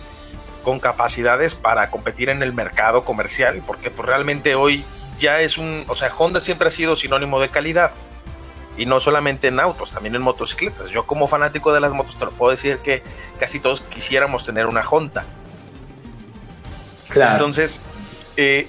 con 0.63 0.79
capacidades 0.79 1.55
para 1.55 1.91
competir 1.91 2.29
en 2.29 2.41
el 2.41 2.53
mercado 2.53 3.03
comercial, 3.03 3.61
porque 3.67 3.91
pues, 3.91 4.07
realmente 4.07 4.55
hoy 4.55 4.83
ya 5.19 5.41
es 5.41 5.57
un, 5.57 5.85
o 5.87 5.95
sea, 5.95 6.11
Honda 6.17 6.39
siempre 6.39 6.69
ha 6.69 6.71
sido 6.71 6.95
sinónimo 6.95 7.39
de 7.39 7.49
calidad. 7.49 7.91
Y 8.77 8.85
no 8.85 8.99
solamente 8.99 9.47
en 9.47 9.59
autos, 9.59 9.91
también 9.91 10.15
en 10.15 10.21
motocicletas. 10.21 10.89
Yo 10.89 11.05
como 11.05 11.27
fanático 11.27 11.73
de 11.73 11.79
las 11.79 11.93
motos 11.93 12.17
te 12.17 12.25
lo 12.25 12.31
puedo 12.31 12.51
decir 12.51 12.79
que 12.79 13.03
casi 13.39 13.59
todos 13.59 13.81
quisiéramos 13.81 14.45
tener 14.45 14.65
una 14.65 14.81
Honda. 14.81 15.25
Claro. 17.07 17.33
Entonces, 17.33 17.81
eh, 18.35 18.67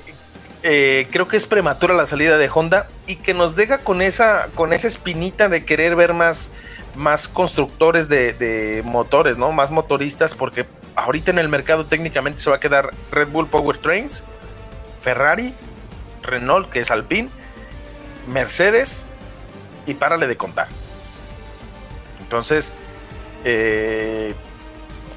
eh, 0.62 1.08
creo 1.10 1.28
que 1.28 1.36
es 1.36 1.46
prematura 1.46 1.94
la 1.94 2.06
salida 2.06 2.38
de 2.38 2.50
Honda 2.52 2.88
y 3.06 3.16
que 3.16 3.34
nos 3.34 3.54
deja 3.54 3.78
con 3.84 4.02
esa, 4.02 4.48
con 4.54 4.72
esa 4.72 4.88
espinita 4.88 5.48
de 5.48 5.64
querer 5.64 5.94
ver 5.94 6.14
más, 6.14 6.50
más 6.94 7.28
constructores 7.28 8.08
de, 8.08 8.32
de, 8.32 8.82
motores, 8.82 9.36
¿no? 9.36 9.52
Más 9.52 9.70
motoristas, 9.70 10.34
porque 10.34 10.66
ahorita 10.96 11.30
en 11.30 11.38
el 11.38 11.48
mercado 11.48 11.86
técnicamente 11.86 12.40
se 12.40 12.50
va 12.50 12.56
a 12.56 12.60
quedar 12.60 12.94
Red 13.10 13.28
Bull 13.28 13.48
Powertrains, 13.48 14.24
Ferrari, 15.00 15.54
Renault, 16.22 16.70
que 16.70 16.80
es 16.80 16.90
Alpine, 16.90 17.28
Mercedes 18.26 19.06
y 19.86 19.94
párale 19.94 20.26
de 20.26 20.36
contar. 20.36 20.68
Entonces, 22.20 22.72
eh, 23.44 24.34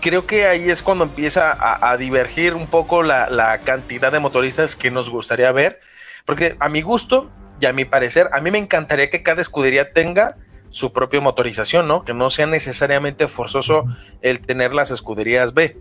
creo 0.01 0.25
que 0.25 0.45
ahí 0.45 0.69
es 0.69 0.84
cuando 0.84 1.03
empieza 1.06 1.58
a, 1.60 1.97
divergir 1.97 2.53
un 2.53 2.67
poco 2.67 3.03
la, 3.03 3.60
cantidad 3.63 4.12
de 4.12 4.19
motoristas 4.19 4.75
que 4.75 4.91
nos 4.91 5.10
gustaría 5.10 5.51
ver. 5.51 5.80
Porque 6.25 6.56
a 6.60 6.69
mi 6.69 6.82
gusto 6.82 7.32
y 7.60 7.65
a 7.65 7.73
mi 7.73 7.86
parecer, 7.86 8.30
a 8.34 8.41
mí 8.41 8.51
me 8.51 8.58
encantaría 8.58 9.10
que 9.10 9.23
cada 9.23 9.41
escudería 9.41 9.93
tenga 9.93 10.38
su 10.69 10.91
propia 10.91 11.21
motorización, 11.21 11.88
¿no? 11.88 12.03
Que 12.03 12.13
no 12.13 12.30
sea 12.30 12.45
necesariamente 12.45 13.27
forzoso 13.27 13.86
el 14.21 14.41
tener 14.41 14.73
las 14.73 14.91
escuderías 14.91 15.53
B. 15.53 15.80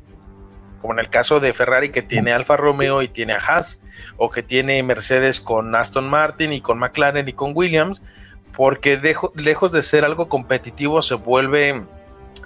Como 0.81 0.93
en 0.93 1.01
el 1.01 1.09
caso 1.09 1.41
de 1.41 1.53
Ferrari 1.53 1.89
que 1.89 2.03
tiene 2.03 2.33
Alfa 2.33 2.57
Romeo 2.57 3.03
y 3.03 3.09
tiene 3.09 3.33
a 3.33 3.39
Haas, 3.39 3.83
o 4.17 4.31
que 4.31 4.43
tiene 4.43 4.83
Mercedes 4.83 5.41
con 5.41 5.75
Aston 5.75 6.09
Martin 6.09 6.53
y 6.53 6.61
con 6.61 6.79
McLaren 6.79 7.29
y 7.29 7.33
con 7.33 7.53
Williams, 7.55 8.03
porque 8.57 8.99
lejos 9.35 9.71
de 9.71 9.83
ser 9.83 10.05
algo 10.05 10.29
competitivo 10.29 11.03
se 11.03 11.15
vuelve 11.15 11.85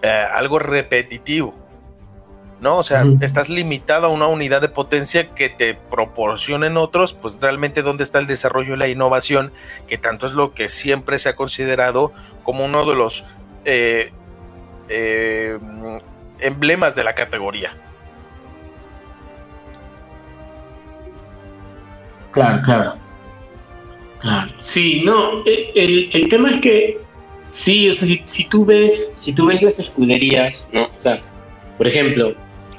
eh, 0.02 0.24
algo 0.32 0.58
repetitivo. 0.58 1.54
¿no? 2.60 2.76
O 2.76 2.82
sea, 2.82 3.04
estás 3.22 3.48
limitado 3.48 4.08
a 4.08 4.10
una 4.10 4.26
unidad 4.26 4.60
de 4.60 4.68
potencia 4.68 5.30
que 5.30 5.48
te 5.48 5.74
proporcionen 5.74 6.76
otros, 6.76 7.14
pues 7.14 7.40
realmente 7.40 7.82
dónde 7.82 8.04
está 8.04 8.18
el 8.18 8.26
desarrollo 8.26 8.74
y 8.74 8.76
la 8.76 8.88
innovación, 8.88 9.52
que 9.86 9.96
tanto 9.96 10.26
es 10.26 10.34
lo 10.34 10.52
que 10.52 10.68
siempre 10.68 11.16
se 11.16 11.30
ha 11.30 11.36
considerado 11.36 12.12
como 12.42 12.66
uno 12.66 12.84
de 12.84 12.96
los 12.96 13.24
eh, 13.64 14.12
eh, 14.88 15.58
emblemas 16.40 16.94
de 16.94 17.04
la 17.04 17.14
categoría. 17.14 17.74
Claro, 22.30 22.60
claro. 22.62 23.09
Sí, 24.58 25.02
no, 25.04 25.44
eh, 25.46 25.70
el, 26.12 26.28
tema 26.28 26.50
es 26.50 26.60
que 26.60 26.98
sí, 27.48 27.88
o 27.88 27.92
sea, 27.94 28.06
si, 28.06 28.22
si, 28.26 28.44
tú 28.44 28.64
ves, 28.64 29.16
si 29.20 29.32
tú 29.32 29.46
ves 29.46 29.62
las 29.62 29.78
escuderías, 29.78 30.68
¿no? 30.72 30.84
O 30.84 31.00
sea, 31.00 31.22
por 31.78 31.86
ejemplo, 31.86 32.34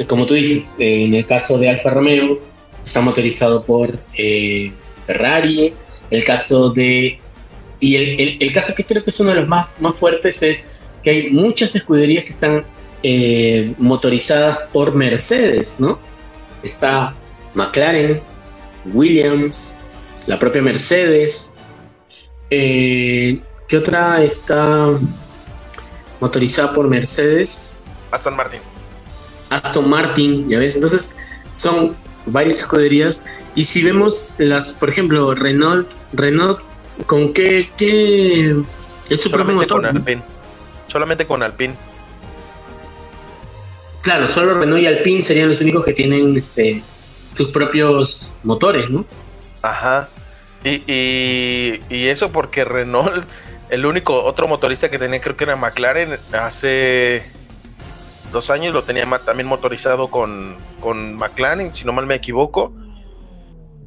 como 0.07 0.25
tú 0.25 0.35
dices, 0.35 0.63
en 0.77 1.13
el 1.15 1.25
caso 1.25 1.57
de 1.57 1.69
Alfa 1.69 1.89
Romeo, 1.89 2.39
está 2.83 3.01
motorizado 3.01 3.63
por 3.63 3.97
eh, 4.15 4.71
Ferrari. 5.07 5.73
El 6.09 6.23
caso 6.23 6.69
de. 6.71 7.19
Y 7.79 7.95
el, 7.95 8.53
caso 8.53 8.75
que 8.75 8.83
creo 8.83 9.03
que 9.03 9.09
es 9.09 9.19
uno 9.19 9.31
de 9.31 9.37
los 9.37 9.47
más, 9.47 9.67
más 9.79 9.95
fuertes 9.95 10.43
es 10.43 10.67
que 11.03 11.09
hay 11.09 11.29
muchas 11.31 11.75
escuderías 11.75 12.25
que 12.25 12.29
están 12.29 12.63
eh, 13.01 13.73
motorizadas 13.79 14.59
por 14.71 14.93
Mercedes, 14.93 15.79
¿no? 15.79 15.97
Está 16.61 17.15
McLaren, 17.55 18.21
Williams, 18.93 19.80
la 20.27 20.39
propia 20.39 20.61
Mercedes. 20.61 21.55
Eh, 22.49 23.39
¿Qué 23.67 23.77
otra 23.77 24.23
está 24.23 24.89
motorizada 26.19 26.73
por 26.73 26.87
Mercedes? 26.87 27.71
Aston 28.11 28.35
Martin. 28.35 28.59
Aston 29.49 29.89
Martin, 29.89 30.49
ya 30.49 30.59
ves, 30.59 30.75
entonces 30.75 31.15
son 31.53 31.95
varias 32.25 32.59
escuderías 32.59 33.25
y 33.55 33.65
si 33.65 33.83
vemos 33.83 34.31
las, 34.37 34.71
por 34.71 34.89
ejemplo, 34.89 35.33
Renault, 35.35 35.89
Renault, 36.13 36.61
¿con 37.05 37.33
qué, 37.33 37.69
qué 37.77 38.55
es 39.09 39.21
su 39.21 39.29
Solamente 39.29 39.53
propio 39.53 39.55
motor? 39.55 39.81
Con 39.81 39.97
Alpine. 39.97 40.21
Solamente 40.87 41.25
con 41.25 41.43
Alpine. 41.43 41.75
Claro, 44.03 44.27
solo 44.29 44.57
Renault 44.57 44.81
y 44.81 44.87
Alpine 44.87 45.21
serían 45.21 45.49
los 45.49 45.61
únicos 45.61 45.85
que 45.85 45.93
tienen 45.93 46.35
este 46.35 46.81
sus 47.33 47.49
propios 47.49 48.27
motores, 48.43 48.89
¿no? 48.89 49.05
Ajá. 49.61 50.09
Y, 50.63 50.83
y, 50.87 51.83
y 51.89 52.07
eso 52.07 52.31
porque 52.31 52.65
Renault, 52.65 53.25
el 53.69 53.85
único 53.85 54.23
otro 54.23 54.47
motorista 54.47 54.89
que 54.89 54.99
tenía 54.99 55.21
creo 55.21 55.35
que 55.35 55.45
era 55.45 55.55
McLaren 55.55 56.19
hace 56.33 57.31
dos 58.31 58.49
años 58.49 58.73
lo 58.73 58.83
tenía 58.83 59.05
también 59.25 59.47
motorizado 59.47 60.09
con, 60.09 60.57
con 60.79 61.15
McLaren, 61.15 61.73
si 61.75 61.85
no 61.85 61.93
mal 61.93 62.05
me 62.05 62.15
equivoco. 62.15 62.73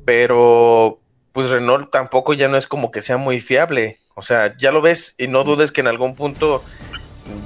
Pero 0.05 1.01
pues 1.33 1.51
Renault 1.51 1.91
tampoco 1.91 2.35
ya 2.35 2.49
no 2.49 2.57
es 2.57 2.67
como 2.67 2.91
que 2.91 3.03
sea 3.03 3.17
muy 3.17 3.41
fiable. 3.41 3.99
O 4.15 4.23
sea, 4.23 4.57
ya 4.57 4.71
lo 4.71 4.81
ves 4.81 5.15
y 5.19 5.27
no 5.27 5.45
dudes 5.45 5.73
que 5.73 5.81
en 5.81 5.89
algún 5.89 6.15
punto 6.15 6.63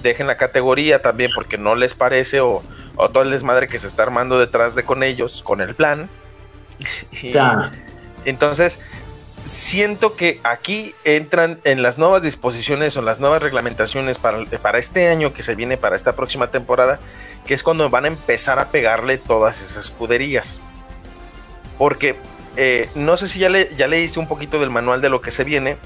dejen 0.03 0.27
la 0.27 0.37
categoría 0.37 1.01
también 1.01 1.31
porque 1.35 1.57
no 1.57 1.77
les 1.77 1.95
parece 1.95 2.41
o, 2.41 2.63
todo 2.97 3.23
el 3.23 3.31
desmadre 3.31 3.69
que 3.69 3.79
se 3.79 3.87
está 3.87 4.03
armando 4.03 4.39
detrás 4.39 4.75
de 4.75 4.85
con 4.85 5.03
ellos, 5.03 5.43
con 5.43 5.61
el 5.61 5.75
plan. 5.75 6.11
Entonces, 8.29 8.79
siento 9.45 10.15
que 10.15 10.39
aquí 10.45 10.95
entran 11.05 11.61
en 11.65 11.83
las 11.83 11.97
nuevas 11.97 12.23
disposiciones 12.23 12.95
o 12.99 13.03
las 13.03 13.21
nuevas 13.21 13.43
reglamentaciones 13.43 14.19
para, 14.19 14.45
para 14.45 14.79
este 14.79 15.09
año 15.09 15.33
que 15.33 15.43
se 15.43 15.55
viene, 15.55 15.79
para 15.79 15.97
esta 15.97 16.15
próxima 16.15 16.51
temporada, 16.51 17.01
que 17.47 17.55
es 17.55 17.63
cuando 17.63 17.89
van 17.89 18.05
a 18.05 18.09
empezar 18.09 18.59
a 18.59 18.71
pegarle 18.71 19.17
todas 19.17 19.63
esas 19.63 19.87
escuderías. 19.87 20.61
Porque 21.79 22.17
eh, 22.57 22.91
no 22.95 23.17
sé 23.17 23.29
si 23.29 23.39
ya, 23.39 23.49
le, 23.49 23.75
ya 23.77 23.87
leíste 23.87 24.21
un 24.21 24.29
poquito 24.29 24.61
del 24.61 24.69
manual 24.69 25.01
de 25.01 25.09
lo 25.09 25.23
que 25.23 25.31
se 25.31 25.45
viene, 25.45 25.79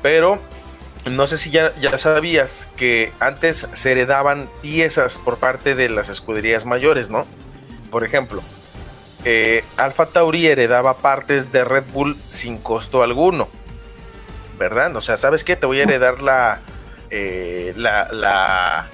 pero 0.00 0.40
no 1.04 1.26
sé 1.26 1.36
si 1.36 1.50
ya, 1.50 1.74
ya 1.76 1.98
sabías 1.98 2.68
que 2.76 3.12
antes 3.20 3.68
se 3.74 3.92
heredaban 3.92 4.48
piezas 4.62 5.18
por 5.18 5.36
parte 5.36 5.74
de 5.74 5.90
las 5.90 6.08
escuderías 6.08 6.64
mayores, 6.64 7.10
¿no? 7.10 7.26
Por 7.90 8.02
ejemplo, 8.02 8.42
Alfa 9.76 10.06
Tauri 10.06 10.46
heredaba 10.46 10.98
partes 10.98 11.50
de 11.50 11.64
Red 11.64 11.84
Bull 11.92 12.16
sin 12.28 12.58
costo 12.58 13.02
alguno, 13.02 13.48
¿verdad? 14.58 14.94
O 14.96 15.00
sea, 15.00 15.16
¿sabes 15.16 15.42
qué? 15.42 15.56
Te 15.56 15.66
voy 15.66 15.80
a 15.80 15.82
heredar 15.82 16.22
la, 16.22 16.62
eh, 17.10 17.72
la, 17.76 18.88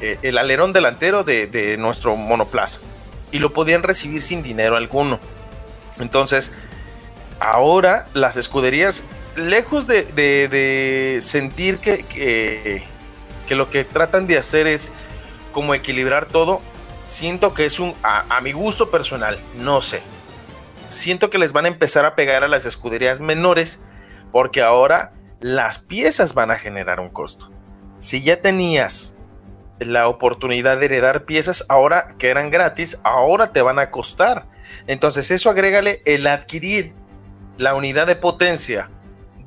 eh, 0.00 0.18
el 0.22 0.38
alerón 0.38 0.72
delantero 0.72 1.22
de, 1.24 1.76
nuestro 1.78 2.16
monoplaza 2.16 2.80
y 3.30 3.38
lo 3.38 3.52
podían 3.52 3.82
recibir 3.82 4.22
sin 4.22 4.42
dinero 4.42 4.76
alguno. 4.76 5.20
Entonces, 5.98 6.52
ahora 7.40 8.06
las 8.14 8.36
escuderías, 8.36 9.04
lejos 9.36 9.86
de, 9.86 11.18
sentir 11.20 11.78
que, 11.78 12.04
que, 12.04 13.54
lo 13.54 13.68
que 13.68 13.84
tratan 13.84 14.26
de 14.26 14.38
hacer 14.38 14.66
es 14.66 14.92
como 15.52 15.74
equilibrar 15.74 16.24
todo, 16.24 16.62
siento 17.02 17.52
que 17.52 17.66
es 17.66 17.78
un, 17.78 17.94
a, 18.02 18.40
mi 18.40 18.52
gusto 18.52 18.90
personal, 18.90 19.38
no 19.56 19.82
sé. 19.82 20.00
Siento 20.88 21.28
que 21.28 21.38
les 21.38 21.52
van 21.52 21.66
a 21.66 21.68
empezar 21.68 22.06
a 22.06 22.14
pegar 22.14 22.44
a 22.44 22.48
las 22.48 22.64
escuderías 22.64 23.20
menores 23.20 23.80
porque 24.30 24.62
ahora 24.62 25.12
las 25.40 25.78
piezas 25.78 26.32
van 26.32 26.50
a 26.50 26.56
generar 26.56 27.00
un 27.00 27.10
costo. 27.10 27.50
Si 27.98 28.22
ya 28.22 28.40
tenías 28.40 29.16
la 29.78 30.08
oportunidad 30.08 30.78
de 30.78 30.86
heredar 30.86 31.24
piezas 31.24 31.66
ahora 31.68 32.14
que 32.18 32.30
eran 32.30 32.50
gratis, 32.50 32.98
ahora 33.02 33.52
te 33.52 33.62
van 33.62 33.78
a 33.78 33.90
costar. 33.90 34.46
Entonces 34.86 35.30
eso 35.30 35.50
agrégale 35.50 36.02
el 36.04 36.26
adquirir 36.26 36.94
la 37.58 37.74
unidad 37.74 38.06
de 38.06 38.16
potencia 38.16 38.90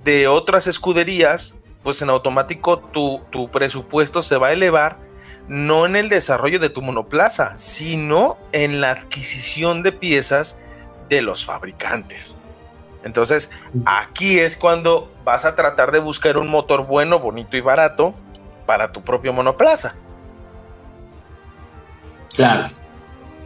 de 0.03 0.27
otras 0.27 0.67
escuderías, 0.67 1.55
pues 1.83 2.01
en 2.01 2.09
automático 2.09 2.79
tu, 2.79 3.21
tu 3.31 3.49
presupuesto 3.49 4.21
se 4.21 4.37
va 4.37 4.47
a 4.47 4.53
elevar 4.53 5.04
no 5.47 5.86
en 5.86 5.95
el 5.95 6.10
desarrollo 6.10 6.60
de 6.60 6.69
tu 6.69 6.81
monoplaza, 6.81 7.58
sino 7.58 8.38
en 8.51 8.81
la 8.81 8.91
adquisición 8.91 9.84
de 9.84 9.91
piezas 9.91 10.58
de 11.10 11.21
los 11.21 11.45
fabricantes. 11.45 12.38
Entonces, 13.03 13.51
aquí 13.86 14.39
es 14.39 14.58
cuando 14.58 15.12
vas 15.23 15.45
a 15.45 15.55
tratar 15.55 15.91
de 15.91 15.99
buscar 15.99 16.38
un 16.38 16.47
motor 16.47 16.88
bueno, 16.88 17.19
bonito 17.19 17.55
y 17.55 17.62
barato 17.62 18.15
para 18.65 18.91
tu 18.91 19.03
propio 19.03 19.31
monoplaza. 19.31 19.93
Claro, 22.36 22.73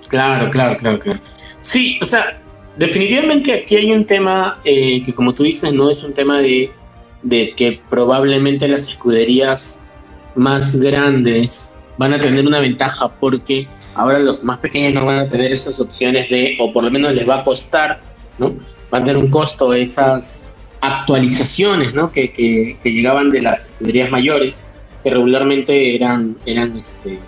claro, 0.07 0.49
claro, 0.49 0.77
claro, 0.77 0.99
claro. 0.99 1.19
Sí, 1.59 1.99
o 2.01 2.05
sea, 2.05 2.39
definitivamente 2.77 3.53
aquí 3.53 3.75
hay 3.75 3.91
un 3.91 4.05
tema 4.05 4.59
eh, 4.63 5.03
que 5.03 5.13
como 5.13 5.33
tú 5.33 5.43
dices, 5.43 5.73
no 5.73 5.91
es 5.91 6.03
un 6.03 6.13
tema 6.13 6.39
de, 6.39 6.71
de 7.23 7.53
que 7.55 7.81
probablemente 7.89 8.65
las 8.65 8.87
escuderías 8.87 9.81
más 10.35 10.77
grandes 10.77 11.75
van 11.99 12.13
a 12.13 12.19
tener 12.19 12.47
una 12.47 12.61
ventaja 12.61 13.09
porque 13.19 13.67
ahora 13.93 14.19
los 14.19 14.41
más 14.41 14.57
pequeños 14.59 14.93
no 14.93 15.05
van 15.05 15.19
a 15.19 15.27
tener 15.27 15.51
esas 15.51 15.81
opciones 15.81 16.29
de, 16.29 16.55
o 16.57 16.71
por 16.71 16.85
lo 16.85 16.89
menos 16.89 17.13
les 17.13 17.27
va 17.27 17.41
a 17.41 17.43
costar, 17.43 18.01
¿no? 18.37 18.55
Va 18.91 18.99
a 18.99 19.01
tener 19.01 19.17
un 19.17 19.29
costo 19.29 19.73
esas 19.73 20.53
actualizaciones, 20.79 21.93
¿no? 21.93 22.09
Que, 22.09 22.31
que, 22.31 22.77
llegaban 22.85 23.29
de 23.31 23.41
las 23.41 23.65
escuderías 23.65 24.09
mayores, 24.11 24.65
que 25.03 25.09
regularmente 25.09 25.93
eran, 25.93 26.37
eran, 26.45 26.77
este, 26.77 27.19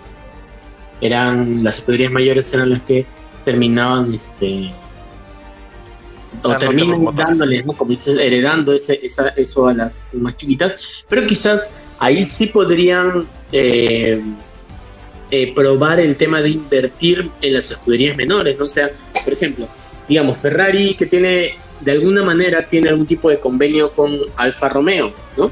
eran, 1.02 1.62
las 1.62 1.80
escuderías 1.80 2.10
mayores 2.10 2.54
eran 2.54 2.70
las 2.70 2.80
que 2.80 3.04
terminaban, 3.44 4.14
este, 4.14 4.72
o 6.44 6.56
terminan 6.56 7.14
dándoles, 7.14 7.66
¿no? 7.66 7.74
Como 7.74 7.90
dices, 7.90 8.16
heredando 8.16 8.72
ese, 8.72 8.98
esa, 9.02 9.28
eso 9.36 9.68
a 9.68 9.74
las 9.74 10.00
más 10.14 10.34
chiquitas, 10.38 10.76
pero 11.10 11.26
quizás 11.26 11.78
ahí 11.98 12.24
sí 12.24 12.46
podrían 12.46 13.26
eh, 13.52 14.18
eh, 15.32 15.52
probar 15.54 15.98
el 15.98 16.14
tema 16.16 16.42
de 16.42 16.50
invertir 16.50 17.30
en 17.40 17.54
las 17.54 17.70
escuderías 17.70 18.14
menores, 18.16 18.58
¿no? 18.58 18.68
Sea, 18.68 18.90
por 19.24 19.32
ejemplo, 19.32 19.66
digamos, 20.06 20.36
Ferrari 20.38 20.94
que 20.94 21.06
tiene, 21.06 21.56
de 21.80 21.92
alguna 21.92 22.22
manera, 22.22 22.68
tiene 22.68 22.90
algún 22.90 23.06
tipo 23.06 23.30
de 23.30 23.40
convenio 23.40 23.90
con 23.92 24.20
Alfa 24.36 24.68
Romeo, 24.68 25.10
¿no? 25.38 25.50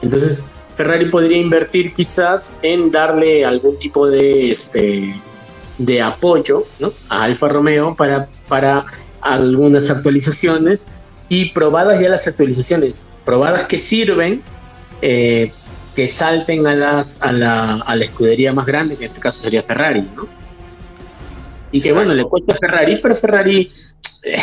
Entonces, 0.00 0.52
Ferrari 0.76 1.06
podría 1.06 1.38
invertir 1.38 1.92
quizás 1.92 2.56
en 2.62 2.92
darle 2.92 3.44
algún 3.44 3.76
tipo 3.80 4.08
de, 4.08 4.52
este, 4.52 5.14
de 5.78 6.00
apoyo 6.00 6.66
¿no? 6.78 6.92
a 7.08 7.24
Alfa 7.24 7.48
Romeo 7.48 7.96
para, 7.96 8.28
para 8.46 8.86
algunas 9.22 9.90
actualizaciones 9.90 10.86
y 11.28 11.46
probadas 11.46 12.00
ya 12.00 12.08
las 12.08 12.28
actualizaciones, 12.28 13.06
probadas 13.24 13.66
que 13.66 13.78
sirven, 13.78 14.40
eh, 15.02 15.52
que 15.94 16.08
salten 16.08 16.66
a, 16.66 16.74
las, 16.74 17.22
a, 17.22 17.32
la, 17.32 17.76
a 17.76 17.96
la 17.96 18.04
escudería 18.04 18.52
más 18.52 18.66
grande, 18.66 18.96
que 18.96 19.04
en 19.04 19.10
este 19.10 19.20
caso 19.20 19.42
sería 19.42 19.62
Ferrari, 19.62 20.02
¿no? 20.14 20.28
Y 21.72 21.80
que 21.80 21.92
bueno, 21.92 22.14
le 22.14 22.24
cuesta 22.24 22.54
a 22.54 22.58
Ferrari, 22.58 22.98
pero 23.00 23.16
Ferrari, 23.16 23.70
eh, 24.24 24.36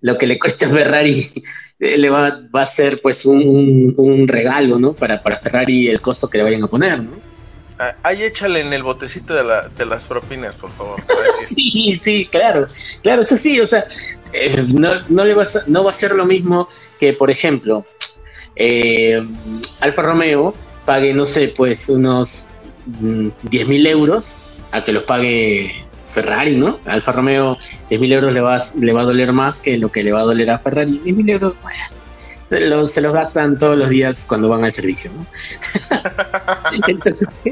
lo 0.00 0.16
que 0.16 0.26
le 0.26 0.38
cuesta 0.38 0.66
a 0.66 0.70
Ferrari 0.70 1.30
eh, 1.78 1.98
le 1.98 2.10
va, 2.10 2.40
va, 2.54 2.62
a 2.62 2.66
ser 2.66 3.00
pues 3.02 3.26
un, 3.26 3.94
un, 3.96 4.28
regalo, 4.28 4.78
¿no? 4.78 4.92
Para, 4.92 5.22
para 5.22 5.38
Ferrari 5.38 5.88
el 5.88 6.00
costo 6.00 6.28
que 6.28 6.38
le 6.38 6.44
vayan 6.44 6.64
a 6.64 6.68
poner, 6.68 7.02
¿no? 7.02 7.34
Ah, 7.78 7.96
ahí 8.04 8.22
échale 8.22 8.60
en 8.60 8.72
el 8.72 8.82
botecito 8.82 9.34
de, 9.34 9.42
la, 9.42 9.68
de 9.68 9.84
las 9.84 10.06
propinas, 10.06 10.54
por 10.54 10.70
favor. 10.70 11.02
sí, 11.42 11.98
sí, 12.00 12.26
claro, 12.30 12.66
claro, 13.02 13.22
eso 13.22 13.36
sí, 13.36 13.58
o 13.60 13.66
sea, 13.66 13.84
eh, 14.32 14.64
no, 14.66 14.90
no, 15.08 15.24
le 15.24 15.34
va 15.34 15.42
a, 15.42 15.46
no 15.66 15.84
va 15.84 15.90
a 15.90 15.92
ser 15.92 16.14
lo 16.14 16.24
mismo 16.24 16.68
que, 16.98 17.12
por 17.12 17.30
ejemplo, 17.30 17.84
eh, 18.56 19.20
Alfa 19.80 20.02
Romeo 20.02 20.54
pague, 20.84 21.14
no 21.14 21.26
sé, 21.26 21.48
pues 21.48 21.88
unos 21.88 22.50
10 22.86 23.66
mm, 23.66 23.68
mil 23.68 23.86
euros 23.86 24.36
a 24.72 24.84
que 24.84 24.92
los 24.92 25.04
pague 25.04 25.84
Ferrari, 26.08 26.56
¿no? 26.56 26.78
Alfa 26.84 27.12
Romeo 27.12 27.58
10 27.88 28.00
mil 28.00 28.12
euros 28.12 28.32
le 28.32 28.40
va, 28.40 28.58
le 28.78 28.92
va 28.92 29.02
a 29.02 29.04
doler 29.04 29.32
más 29.32 29.60
que 29.60 29.76
lo 29.78 29.90
que 29.90 30.02
le 30.02 30.12
va 30.12 30.20
a 30.20 30.24
doler 30.24 30.50
a 30.50 30.58
Ferrari. 30.58 31.00
10 31.04 31.16
mil 31.16 31.28
euros, 31.30 31.58
se, 32.44 32.60
los, 32.60 32.92
se 32.92 33.00
los 33.00 33.12
gastan 33.12 33.58
todos 33.58 33.76
los 33.76 33.88
días 33.88 34.26
cuando 34.28 34.48
van 34.48 34.64
al 34.64 34.72
servicio, 34.72 35.10
¿no? 35.12 35.26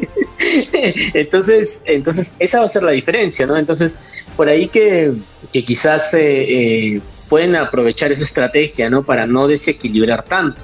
entonces, 1.15 1.83
entonces, 1.87 2.35
esa 2.39 2.61
va 2.61 2.67
a 2.67 2.69
ser 2.69 2.83
la 2.83 2.93
diferencia, 2.93 3.47
¿no? 3.47 3.57
Entonces, 3.57 3.99
por 4.37 4.49
ahí 4.49 4.69
que, 4.69 5.13
que 5.53 5.65
quizás 5.65 6.15
eh, 6.15 6.95
eh, 6.97 7.01
pueden 7.29 7.57
aprovechar 7.57 8.13
esa 8.13 8.25
estrategia, 8.25 8.91
¿no? 8.91 9.03
Para 9.03 9.27
no 9.27 9.47
desequilibrar 9.47 10.25
tanto. 10.25 10.63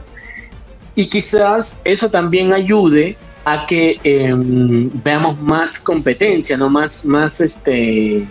Y 0.98 1.06
quizás 1.06 1.80
eso 1.84 2.10
también 2.10 2.52
ayude 2.52 3.16
a 3.44 3.66
que 3.66 4.00
em, 4.02 4.90
veamos 5.04 5.40
más 5.40 5.78
competencia, 5.78 6.56
¿no? 6.56 6.68
Más, 6.68 7.06
más 7.06 7.40
este. 7.40 8.26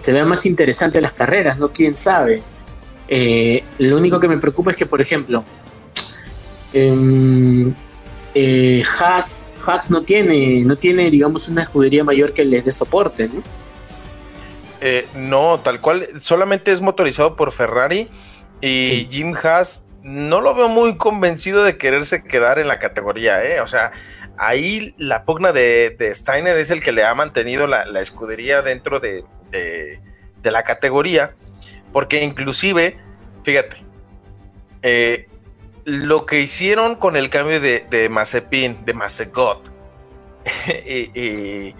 Se 0.00 0.10
vea 0.10 0.24
más 0.24 0.46
interesante 0.46 1.02
las 1.02 1.12
carreras, 1.12 1.58
¿no? 1.58 1.70
Quién 1.70 1.94
sabe. 1.94 2.42
Eh, 3.08 3.62
lo 3.76 3.98
único 3.98 4.18
que 4.18 4.26
me 4.26 4.38
preocupa 4.38 4.70
es 4.70 4.78
que, 4.78 4.86
por 4.86 5.02
ejemplo, 5.02 5.44
eh, 6.72 7.70
eh, 8.34 8.82
Haas, 8.98 9.52
Haas, 9.66 9.90
no 9.90 10.00
tiene, 10.00 10.62
no 10.64 10.76
tiene, 10.76 11.10
digamos, 11.10 11.46
una 11.48 11.64
escudería 11.64 12.02
mayor 12.04 12.32
que 12.32 12.46
les 12.46 12.64
dé 12.64 12.72
soporte, 12.72 13.28
¿no? 13.28 13.42
no, 15.14 15.60
tal 15.60 15.82
cual, 15.82 16.06
solamente 16.20 16.72
es 16.72 16.80
motorizado 16.80 17.36
por 17.36 17.52
Ferrari 17.52 18.08
y 18.62 19.08
Jim 19.10 19.34
Haas 19.42 19.85
no 20.06 20.40
lo 20.40 20.54
veo 20.54 20.68
muy 20.68 20.96
convencido 20.96 21.64
de 21.64 21.76
quererse 21.76 22.22
quedar 22.22 22.60
en 22.60 22.68
la 22.68 22.78
categoría, 22.78 23.44
¿eh? 23.44 23.60
O 23.60 23.66
sea, 23.66 23.90
ahí 24.38 24.94
la 24.98 25.24
pugna 25.24 25.50
de, 25.50 26.12
Steiner 26.14 26.56
es 26.58 26.70
el 26.70 26.80
que 26.80 26.92
le 26.92 27.04
ha 27.04 27.12
mantenido 27.16 27.66
la, 27.66 27.82
escudería 28.00 28.62
dentro 28.62 29.00
de, 29.00 29.24
la 30.44 30.62
categoría, 30.62 31.34
porque 31.92 32.22
inclusive, 32.22 32.96
fíjate, 33.42 33.78
eh, 34.82 35.28
lo 35.84 36.24
que 36.24 36.40
hicieron 36.40 36.94
con 36.94 37.16
el 37.16 37.28
cambio 37.28 37.60
de, 37.60 37.84
de 37.90 38.08
Mazepin, 38.08 38.84
de 38.84 38.94
Mazegot, 38.94 39.72
y, 40.86 41.74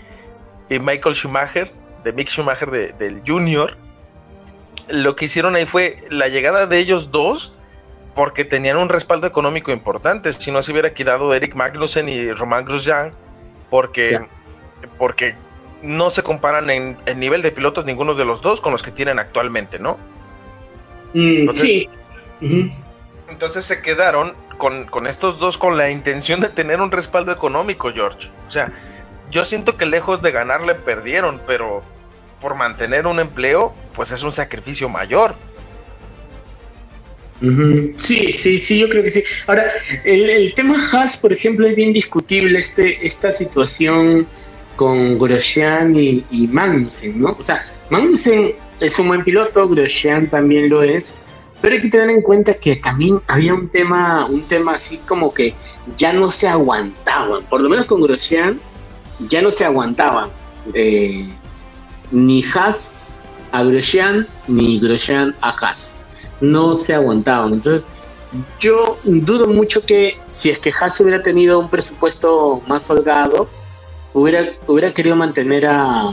Michael 0.69 1.15
Schumacher, 1.15 1.73
de 2.03 2.13
Mick 2.13 2.29
Schumacher 2.29 2.97
del 2.97 3.23
Junior, 3.25 3.77
lo 4.89 5.15
que 5.15 5.27
hicieron 5.27 5.55
ahí 5.55 5.65
fue 5.65 5.99
la 6.11 6.27
llegada 6.27 6.67
de 6.67 6.79
ellos 6.79 7.13
dos 7.13 7.56
porque 8.17 8.47
tenían 8.47 8.79
un 8.79 8.89
respaldo 8.89 9.27
económico 9.27 9.71
importante. 9.71 10.33
Si 10.33 10.51
no 10.51 10.63
se 10.63 10.73
hubiera 10.73 10.95
quedado 10.95 11.35
Eric 11.35 11.55
Magnussen 11.55 12.09
y 12.09 12.33
Romain 12.33 12.65
Grosjean, 12.65 13.13
porque, 13.69 14.19
porque 14.97 15.37
no 15.83 16.09
se 16.09 16.23
comparan 16.23 16.71
en, 16.71 16.97
el 17.05 17.21
nivel 17.21 17.43
de 17.43 17.53
pilotos 17.53 17.85
ninguno 17.85 18.15
de 18.15 18.25
los 18.25 18.41
dos 18.41 18.63
con 18.63 18.73
los 18.73 18.83
que 18.83 18.91
tienen 18.91 19.19
actualmente, 19.19 19.79
¿no? 19.79 19.99
Mm, 21.13 21.51
sí. 21.53 21.91
Entonces 23.29 23.67
se 23.67 23.83
quedaron 23.83 24.35
con, 24.57 24.87
con, 24.87 25.07
estos 25.07 25.39
dos 25.39 25.59
con 25.59 25.77
la 25.77 25.91
intención 25.91 26.41
de 26.41 26.49
tener 26.49 26.81
un 26.81 26.91
respaldo 26.91 27.33
económico, 27.33 27.93
George. 27.93 28.31
O 28.47 28.51
sea, 28.51 28.73
yo 29.31 29.45
siento 29.45 29.77
que 29.77 29.85
lejos 29.85 30.23
de 30.23 30.33
ganarle 30.33 30.75
perdieron, 30.75 31.39
pero 31.47 31.83
por 32.41 32.55
mantener 32.55 33.07
un 33.07 33.21
empleo, 33.21 33.75
pues 33.95 34.11
es 34.11 34.23
un 34.23 34.33
sacrificio 34.33 34.89
mayor. 34.89 35.35
Sí, 37.97 38.33
sí, 38.33 38.59
sí, 38.59 38.79
yo 38.79 38.89
creo 38.89 39.03
que 39.03 39.11
sí. 39.11 39.25
Ahora, 39.47 39.71
el, 40.05 40.53
tema 40.55 40.77
Haas, 40.91 41.17
por 41.17 41.33
ejemplo, 41.33 41.67
es 41.67 41.77
bien 41.77 41.93
discutible 41.93 42.59
este, 42.59 43.05
esta 43.07 43.31
situación 43.31 44.27
con 44.77 45.19
Grosjean 45.19 45.95
y, 45.97 46.25
Magnussen, 46.51 47.21
¿no? 47.21 47.37
O 47.39 47.43
sea, 47.43 47.65
Magnussen 47.91 48.55
es 48.81 48.99
un 48.99 49.09
buen 49.09 49.25
piloto, 49.25 49.69
Grosjean 49.69 50.29
también 50.31 50.71
lo 50.71 50.83
es, 50.83 51.21
pero 51.61 51.75
hay 51.75 51.81
que 51.81 51.89
tener 51.89 52.11
en 52.11 52.23
cuenta 52.23 52.55
que 52.55 52.77
también 52.77 53.21
había 53.29 53.55
un 53.55 53.69
tema, 53.69 54.27
un 54.27 54.43
tema 54.43 54.75
así 54.75 54.99
como 55.07 55.33
que 55.33 55.55
ya 55.97 56.13
no 56.13 56.31
se 56.31 56.49
aguantaban, 56.49 57.43
por 57.45 57.61
lo 57.61 57.69
menos 57.69 57.85
con 57.87 58.03
Grosjean, 58.03 58.59
ya 59.29 59.43
no 59.43 59.51
se 59.51 59.65
aguantaban 59.65 60.29
eh, 60.75 61.27
ni 62.11 62.45
Haas 62.45 62.97
a 63.53 63.63
Grosjean, 63.63 64.27
ni 64.49 64.79
Grosjean 64.79 65.35
a 65.41 65.51
Haas 65.51 66.06
no 66.41 66.75
se 66.75 66.95
aguantaban. 66.95 67.55
Entonces, 67.55 67.93
yo 68.59 68.99
dudo 69.05 69.47
mucho 69.47 69.85
que 69.85 70.19
si 70.29 70.51
es 70.51 70.59
que 70.59 70.73
Haas 70.79 71.01
hubiera 71.01 71.23
tenido 71.23 71.59
un 71.59 71.69
presupuesto 71.69 72.63
más 72.67 72.91
holgado, 72.91 73.49
hubiera, 74.13 74.53
hubiera 74.67 74.93
querido 74.93 75.17
mantener 75.17 75.67
a, 75.67 76.13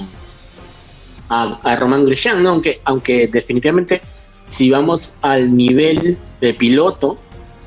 a, 1.29 1.59
a 1.63 1.75
Román 1.75 2.05
Grosjean, 2.05 2.43
¿no? 2.43 2.49
aunque, 2.49 2.79
aunque 2.85 3.27
definitivamente 3.27 4.01
si 4.45 4.69
vamos 4.69 5.15
al 5.21 5.55
nivel 5.55 6.17
de 6.41 6.53
piloto, 6.53 7.17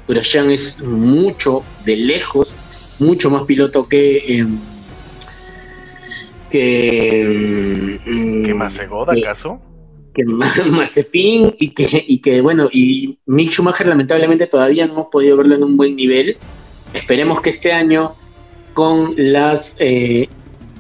Grosjean 0.09 0.51
es 0.51 0.81
mucho 0.81 1.65
de 1.85 1.97
lejos, 1.97 2.57
mucho 2.99 3.31
más 3.31 3.43
piloto 3.43 3.89
que... 3.89 4.41
Eh, 4.41 4.47
que, 6.51 8.01
¿Que 8.45 8.55
Macegoda, 8.55 9.15
acaso? 9.15 9.61
Que 10.17 10.25
Mazepin 10.71 11.55
y 11.59 12.19
que, 12.21 12.41
bueno, 12.41 12.69
y 12.73 13.19
Mick 13.27 13.51
Schumacher 13.51 13.87
lamentablemente 13.87 14.47
todavía 14.47 14.87
no 14.87 14.95
hemos 14.95 15.07
podido 15.09 15.37
verlo 15.37 15.55
en 15.55 15.63
un 15.63 15.77
buen 15.77 15.95
nivel. 15.95 16.39
Esperemos 16.95 17.43
que 17.43 17.51
este 17.51 17.73
año 17.73 18.15
con 18.73 19.15
las, 19.17 19.77
eh, 19.81 20.29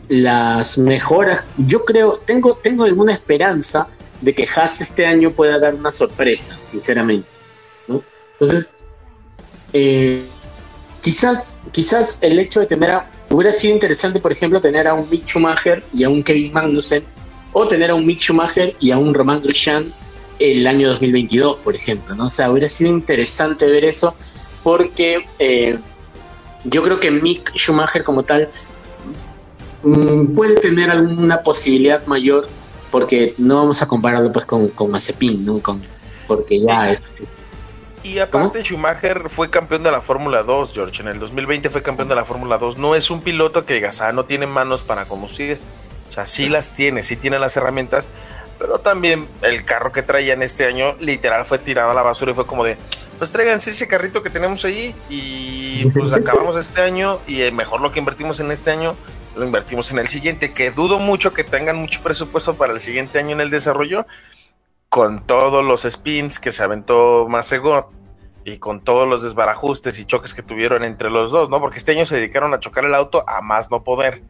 las 0.08 0.78
mejoras. 0.78 1.44
Yo 1.58 1.84
creo, 1.84 2.18
tengo, 2.24 2.54
tengo 2.62 2.84
alguna 2.84 3.12
esperanza 3.12 3.88
de 4.22 4.34
que 4.34 4.48
Haas 4.54 4.80
este 4.80 5.04
año 5.04 5.30
pueda 5.30 5.58
dar 5.58 5.74
una 5.74 5.92
sorpresa, 5.92 6.56
sinceramente. 6.62 7.28
Entonces, 8.40 8.76
eh, 9.74 10.22
quizás, 11.02 11.62
quizás 11.72 12.22
el 12.22 12.38
hecho 12.38 12.60
de 12.60 12.66
tener 12.66 13.00
hubiera 13.30 13.52
sido 13.52 13.74
interesante, 13.74 14.18
por 14.18 14.32
ejemplo, 14.32 14.60
tener 14.60 14.88
a 14.88 14.94
un 14.94 15.08
Mick 15.10 15.26
Schumacher 15.26 15.82
y 15.92 16.04
a 16.04 16.08
un 16.08 16.22
Kevin 16.22 16.52
Magnussen, 16.52 17.04
o 17.58 17.66
tener 17.66 17.90
a 17.90 17.94
un 17.94 18.04
Mick 18.04 18.20
Schumacher 18.20 18.76
y 18.80 18.90
a 18.90 18.98
un 18.98 19.14
Romain 19.14 19.40
Grosjean 19.40 19.90
el 20.38 20.66
año 20.66 20.90
2022, 20.90 21.56
por 21.64 21.74
ejemplo, 21.74 22.14
¿no? 22.14 22.26
O 22.26 22.30
sea, 22.30 22.50
hubiera 22.50 22.68
sido 22.68 22.90
interesante 22.90 23.64
ver 23.64 23.82
eso, 23.82 24.14
porque 24.62 25.26
eh, 25.38 25.78
yo 26.64 26.82
creo 26.82 27.00
que 27.00 27.10
Mick 27.10 27.56
Schumacher 27.56 28.04
como 28.04 28.24
tal 28.24 28.50
mm, 29.84 30.34
puede 30.34 30.56
tener 30.56 30.90
alguna 30.90 31.40
posibilidad 31.40 32.04
mayor, 32.06 32.46
porque 32.90 33.32
no 33.38 33.56
vamos 33.56 33.80
a 33.80 33.88
compararlo 33.88 34.30
pues 34.30 34.44
con, 34.44 34.68
con 34.68 34.90
Mazepin, 34.90 35.46
¿no? 35.46 35.58
Con, 35.60 35.82
porque 36.26 36.60
ya 36.60 36.90
es... 36.90 37.14
Y 38.02 38.18
aparte 38.18 38.62
Schumacher 38.62 39.30
fue 39.30 39.48
campeón 39.48 39.82
de 39.82 39.90
la 39.90 40.02
Fórmula 40.02 40.42
2, 40.42 40.74
George. 40.74 41.00
En 41.00 41.08
el 41.08 41.18
2020 41.18 41.70
fue 41.70 41.82
campeón 41.82 42.10
de 42.10 42.16
la 42.16 42.26
Fórmula 42.26 42.58
2. 42.58 42.76
No 42.76 42.94
es 42.94 43.10
un 43.10 43.22
piloto 43.22 43.64
que 43.64 43.74
digas, 43.74 44.02
ah, 44.02 44.12
no 44.12 44.26
tiene 44.26 44.46
manos 44.46 44.82
para 44.82 45.06
conducir. 45.06 45.58
O 46.16 46.18
sea, 46.18 46.24
sí 46.24 46.48
las 46.48 46.72
tiene, 46.72 47.02
sí 47.02 47.16
tiene 47.16 47.38
las 47.38 47.58
herramientas, 47.58 48.08
pero 48.58 48.78
también 48.78 49.28
el 49.42 49.66
carro 49.66 49.92
que 49.92 50.00
traían 50.00 50.42
este 50.42 50.64
año 50.64 50.96
literal 50.98 51.44
fue 51.44 51.58
tirado 51.58 51.90
a 51.90 51.94
la 51.94 52.00
basura 52.00 52.32
y 52.32 52.34
fue 52.34 52.46
como 52.46 52.64
de, 52.64 52.78
pues 53.18 53.32
tráiganse 53.32 53.68
ese 53.68 53.86
carrito 53.86 54.22
que 54.22 54.30
tenemos 54.30 54.64
ahí 54.64 54.94
y 55.10 55.84
pues 55.90 56.12
acabamos 56.14 56.56
este 56.56 56.80
año 56.80 57.20
y 57.26 57.42
eh, 57.42 57.52
mejor 57.52 57.82
lo 57.82 57.90
que 57.90 57.98
invertimos 57.98 58.40
en 58.40 58.50
este 58.50 58.70
año 58.70 58.96
lo 59.36 59.44
invertimos 59.44 59.92
en 59.92 59.98
el 59.98 60.08
siguiente, 60.08 60.54
que 60.54 60.70
dudo 60.70 60.98
mucho 60.98 61.34
que 61.34 61.44
tengan 61.44 61.76
mucho 61.76 62.02
presupuesto 62.02 62.54
para 62.54 62.72
el 62.72 62.80
siguiente 62.80 63.18
año 63.18 63.32
en 63.32 63.42
el 63.42 63.50
desarrollo, 63.50 64.06
con 64.88 65.22
todos 65.26 65.62
los 65.62 65.82
spins 65.82 66.38
que 66.38 66.50
se 66.50 66.62
aventó 66.62 67.26
Masegot 67.28 67.90
y 68.46 68.56
con 68.56 68.80
todos 68.80 69.06
los 69.06 69.22
desbarajustes 69.22 69.98
y 69.98 70.06
choques 70.06 70.32
que 70.32 70.42
tuvieron 70.42 70.82
entre 70.82 71.10
los 71.10 71.30
dos, 71.30 71.50
¿no? 71.50 71.60
Porque 71.60 71.76
este 71.76 71.92
año 71.92 72.06
se 72.06 72.16
dedicaron 72.16 72.54
a 72.54 72.60
chocar 72.60 72.86
el 72.86 72.94
auto 72.94 73.22
a 73.28 73.42
más 73.42 73.70
no 73.70 73.84
poder 73.84 74.22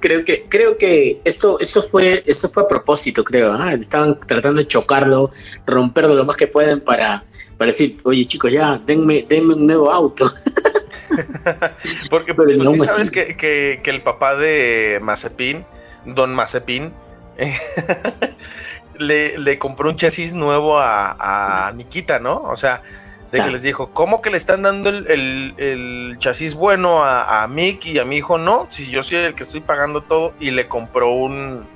creo 0.00 0.24
que 0.24 0.46
creo 0.48 0.78
que 0.78 1.20
esto 1.24 1.58
eso 1.60 1.82
fue 1.82 2.22
eso 2.26 2.48
fue 2.48 2.62
a 2.64 2.68
propósito 2.68 3.24
creo 3.24 3.52
¿ah? 3.52 3.72
estaban 3.74 4.18
tratando 4.20 4.60
de 4.60 4.66
chocarlo 4.66 5.30
romperlo 5.66 6.14
lo 6.14 6.24
más 6.24 6.36
que 6.36 6.46
pueden 6.46 6.80
para 6.80 7.24
para 7.58 7.70
decir 7.70 7.98
oye 8.04 8.26
chicos 8.26 8.52
ya 8.52 8.80
denme 8.84 9.26
denme 9.28 9.54
un 9.54 9.66
nuevo 9.66 9.90
auto 9.90 10.32
porque 12.10 12.34
pues, 12.34 12.60
sí 12.60 12.78
sabes 12.80 13.10
que, 13.10 13.36
que, 13.36 13.90
el 13.90 14.02
papá 14.02 14.34
de 14.34 14.98
Mazepin 15.02 15.64
don 16.06 16.34
Mazepin 16.34 16.92
le, 18.98 19.38
le, 19.38 19.58
compró 19.58 19.90
un 19.90 19.96
chasis 19.96 20.34
nuevo 20.34 20.78
a, 20.78 21.66
a 21.68 21.72
Nikita 21.72 22.18
no 22.18 22.42
o 22.42 22.56
sea 22.56 22.82
de 23.32 23.42
que 23.42 23.50
les 23.50 23.62
dijo, 23.62 23.90
¿cómo 23.92 24.20
que 24.20 24.28
le 24.28 24.36
están 24.36 24.60
dando 24.60 24.90
el, 24.90 26.14
chasis 26.18 26.54
bueno 26.54 27.02
a, 27.02 27.42
a, 27.42 27.48
Mick 27.48 27.86
y 27.86 27.98
a 27.98 28.04
mi 28.04 28.16
hijo 28.18 28.36
no? 28.36 28.66
Si 28.68 28.90
yo 28.90 29.02
soy 29.02 29.18
el 29.18 29.34
que 29.34 29.42
estoy 29.42 29.62
pagando 29.62 30.02
todo 30.02 30.34
y 30.38 30.50
le 30.50 30.68
compró 30.68 31.10
un, 31.10 31.66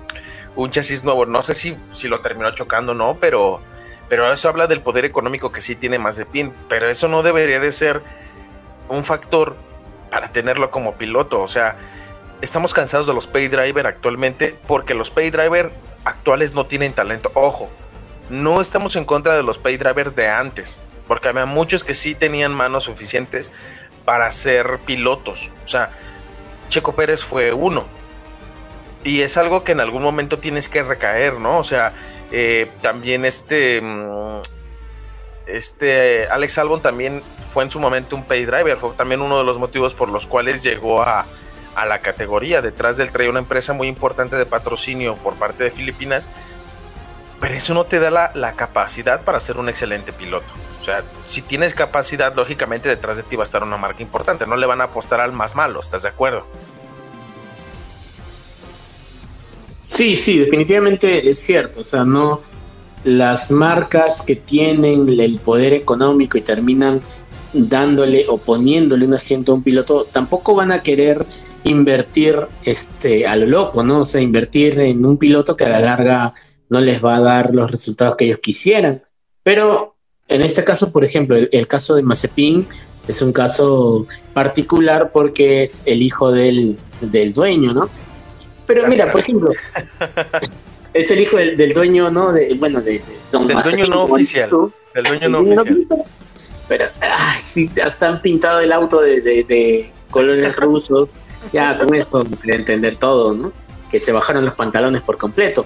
un 0.55 0.71
chasis 0.71 1.03
nuevo. 1.03 1.25
No 1.25 1.40
sé 1.40 1.55
si, 1.55 1.75
si 1.90 2.09
lo 2.09 2.21
terminó 2.21 2.51
chocando 2.51 2.92
o 2.92 2.95
no, 2.95 3.16
pero, 3.19 3.62
pero 4.11 4.31
eso 4.31 4.51
habla 4.51 4.66
del 4.66 4.83
poder 4.83 5.07
económico 5.07 5.51
que 5.51 5.62
sí 5.62 5.77
tiene 5.77 5.99
Mazepin. 5.99 6.53
Pero 6.69 6.90
eso 6.90 7.09
no 7.09 7.23
debería 7.23 7.59
de 7.59 7.73
ser 7.73 8.03
un 8.90 9.03
factor 9.03 9.57
para 10.11 10.33
tenerlo 10.33 10.71
como 10.71 10.97
piloto. 10.97 11.40
O 11.40 11.49
sea, 11.49 11.79
estamos 12.42 12.75
cansados 12.75 13.07
de 13.07 13.14
los 13.14 13.27
pay 13.27 13.49
driver 13.49 13.87
actualmente 13.87 14.59
porque 14.66 14.92
los 14.92 15.11
pay 15.11 15.31
driver 15.31 15.73
actuales 16.05 16.53
no 16.53 16.66
tienen 16.66 16.92
talento. 16.92 17.31
Ojo, 17.33 17.71
no 18.29 18.61
estamos 18.61 18.95
en 18.97 19.07
contra 19.07 19.37
de 19.37 19.42
los 19.42 19.57
pay 19.57 19.79
driver 19.79 20.14
de 20.14 20.29
antes 20.29 20.83
porque 21.07 21.29
había 21.29 21.47
muchos 21.47 21.85
que 21.85 21.95
sí 21.95 22.14
tenían 22.14 22.53
manos 22.53 22.85
suficientes 22.85 23.51
para 24.05 24.31
ser 24.31 24.79
pilotos. 24.87 25.51
O 25.64 25.69
sea, 25.69 25.90
Checo 26.69 26.95
Pérez 26.95 27.23
fue 27.23 27.53
uno. 27.53 27.85
Y 29.05 29.21
es 29.21 29.37
algo 29.37 29.62
que 29.62 29.73
en 29.73 29.81
algún 29.81 30.03
momento 30.03 30.38
tienes 30.38 30.69
que 30.69 30.83
recaer, 30.83 31.35
¿no? 31.35 31.59
O 31.59 31.64
sea, 31.64 31.92
eh, 32.33 32.71
también 32.81 33.25
este. 33.25 33.81
Mm, 33.83 34.40
este 35.47 36.27
Alex 36.27 36.59
Albon 36.59 36.83
también 36.83 37.23
fue 37.51 37.62
en 37.62 37.71
su 37.71 37.79
momento 37.79 38.16
un 38.16 38.25
pay 38.25 38.45
driver. 38.45 38.77
Fue 38.79 38.90
también 38.97 39.21
uno 39.21 39.38
de 39.38 39.45
los 39.45 39.59
motivos 39.59 39.95
por 39.95 40.09
los 40.09 40.27
cuales 40.27 40.61
llegó 40.62 41.03
a, 41.03 41.25
a 41.77 41.87
la 41.87 42.01
categoría. 42.01 42.62
Detrás 42.62 42.97
de 42.97 43.05
él 43.05 43.12
traía 43.12 43.31
una 43.31 43.38
empresa 43.38 43.73
muy 43.73 43.87
importante 43.87 44.35
de 44.35 44.45
patrocinio 44.45 45.14
por 45.14 45.37
parte 45.37 45.62
de 45.62 45.71
Filipinas. 45.71 46.29
Pero 47.40 47.55
eso 47.55 47.75
no 47.75 47.85
te 47.85 48.01
da 48.01 48.11
la, 48.11 48.33
la 48.35 48.55
capacidad 48.55 49.21
para 49.23 49.38
ser 49.38 49.59
un 49.59 49.69
excelente 49.69 50.12
piloto. 50.12 50.53
Sea, 50.87 51.03
si 51.25 51.42
tienes 51.42 51.75
capacidad, 51.75 52.33
lógicamente 52.37 52.88
detrás 52.88 53.16
de 53.16 53.25
ti 53.25 53.35
va 53.35 53.42
a 53.42 53.44
estar 53.44 53.64
una 53.64 53.77
marca 53.77 54.05
importante. 54.05 54.46
No 54.46 54.55
le 54.55 54.66
van 54.66 54.81
a 54.81 54.85
apostar 54.85 55.20
al 55.20 55.33
más 55.33 55.57
malo, 55.57 55.81
¿estás 55.81 56.05
de 56.05 56.11
acuerdo? 56.11 56.46
Sí, 59.85 60.14
sí, 60.14 60.38
definitivamente 60.38 61.29
es 61.29 61.40
cierto. 61.40 61.81
O 61.81 61.85
sea, 61.85 62.05
no 62.05 62.40
las 63.03 63.51
marcas 63.51 64.22
que 64.22 64.37
tienen 64.37 65.09
el 65.09 65.40
poder 65.40 65.72
económico 65.72 66.38
y 66.38 66.42
terminan 66.42 67.01
dándole 67.53 68.27
o 68.29 68.38
poniéndole 68.38 69.07
un 69.07 69.14
asiento 69.14 69.51
a 69.51 69.55
un 69.57 69.64
piloto, 69.64 70.05
tampoco 70.05 70.55
van 70.55 70.70
a 70.70 70.85
querer 70.85 71.27
invertir 71.64 72.46
este 72.62 73.27
a 73.27 73.35
lo 73.35 73.46
loco, 73.46 73.83
¿no? 73.83 74.03
O 74.03 74.05
sea, 74.05 74.20
invertir 74.20 74.79
en 74.79 75.05
un 75.05 75.18
piloto 75.18 75.57
que 75.57 75.64
a 75.64 75.70
la 75.70 75.81
larga 75.81 76.33
no 76.68 76.81
les 76.81 77.05
va 77.05 77.16
a 77.16 77.20
dar 77.20 77.53
los 77.53 77.68
resultados 77.68 78.14
que 78.14 78.27
ellos 78.27 78.38
quisieran. 78.38 79.03
Pero 79.42 79.96
en 80.29 80.43
este 80.43 80.65
caso, 80.65 80.93
por 80.93 81.05
ejemplo, 81.05 81.37
el, 81.37 81.69
caso 81.69 81.95
de 81.95 82.03
Mazepin 82.03 82.67
es 83.07 83.23
un 83.23 83.33
caso 83.33 84.07
particular 84.35 85.12
porque 85.12 85.62
es 85.62 85.83
el 85.87 86.03
hijo 86.03 86.33
del, 86.33 86.77
dueño, 87.33 87.73
¿no? 87.73 87.89
Pero 88.67 88.89
mira, 88.89 89.12
por 89.12 89.21
ejemplo, 89.21 89.51
es 90.95 91.11
el 91.11 91.21
hijo 91.21 91.37
del, 91.37 91.73
dueño, 91.73 92.11
¿no? 92.11 92.33
De, 92.33 92.55
bueno, 92.55 92.81
de, 92.81 93.01
Don 93.31 93.47
del 93.47 93.62
dueño 93.62 93.87
no 93.87 94.05
oficial. 94.05 94.51
Del 94.95 95.05
dueño 95.05 95.29
no 95.29 95.41
oficial. 95.41 95.87
Pero, 96.69 96.85
ah, 97.03 97.37
sí, 97.39 97.71
hasta 97.85 98.09
han 98.09 98.21
pintado 98.21 98.59
el 98.61 98.73
auto 98.73 99.01
de, 99.01 99.21
de 99.21 99.93
colores 100.11 100.57
rusos. 100.57 101.09
Ya 101.53 101.79
con 101.79 101.95
esto 101.95 102.25
de 102.25 102.53
entender 102.53 102.99
todo, 102.99 103.33
¿no? 103.33 103.53
Que 103.89 104.01
se 104.01 104.11
bajaron 104.11 104.45
los 104.45 104.55
pantalones 104.55 105.03
por 105.03 105.17
completo. 105.17 105.65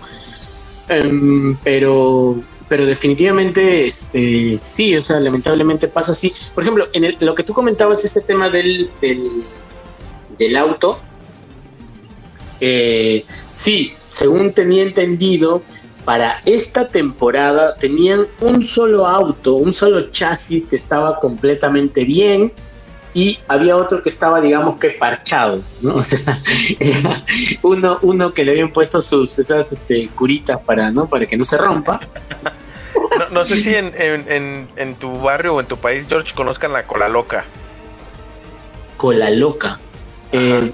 Em, 0.90 1.57
pero 1.62 2.42
pero 2.70 2.87
definitivamente 2.87 3.88
este, 3.88 4.56
sí, 4.61 4.96
o 4.96 5.02
sea, 5.02 5.18
lamentablemente 5.18 5.88
pasa 5.88 6.12
así. 6.12 6.33
Por 6.54 6.62
ejemplo, 6.62 6.87
en 6.92 7.16
lo 7.18 7.35
que 7.35 7.42
tú 7.42 7.52
comentabas, 7.52 8.04
este 8.04 8.20
tema 8.20 8.48
del, 8.48 8.88
del, 10.38 10.56
auto, 10.56 11.00
eh, 12.61 13.24
sí, 13.52 13.92
según 14.11 14.52
tenía 14.52 14.85
entendido, 14.85 15.62
para 16.04 16.42
esta 16.46 16.87
temporada 16.87 17.74
tenían 17.74 18.28
un 18.40 18.62
solo 18.62 19.04
auto, 19.04 19.54
un 19.54 19.72
solo 19.72 20.09
chasis 20.12 20.64
que 20.64 20.76
estaba 20.76 21.18
completamente 21.18 22.04
bien 22.04 22.52
y 23.14 23.40
había 23.48 23.76
otro 23.76 24.00
que 24.00 24.11
estaba, 24.11 24.40
digamos 24.40 24.76
que 24.76 24.90
parchado, 24.90 25.61
¿no? 25.83 25.96
O 25.96 26.02
sea, 26.04 26.40
uno, 27.62 27.98
uno 28.02 28.33
que 28.33 28.44
le 28.44 28.52
habían 28.52 28.72
puesto 28.72 29.02
sus 29.02 29.40
esas 29.40 29.72
este, 29.72 30.09
curitas 30.14 30.61
para, 30.61 30.92
¿no? 30.92 31.09
Para 31.09 31.26
que 31.26 31.37
no 31.37 31.44
se 31.44 31.56
rompa 31.56 31.98
no, 33.28 33.44
sé 33.44 33.56
si 33.56 33.74
en, 33.74 34.96
tu 34.98 35.20
barrio 35.20 35.56
o 35.56 35.61
en 35.61 35.66
tu 35.66 35.76
país, 35.76 36.06
George, 36.09 36.35
conozcan 36.35 36.72
la 36.72 36.87
cola 36.87 37.09
loca. 37.09 37.44
Cola 38.96 39.31
loca. 39.31 39.79
Eh, 40.33 40.73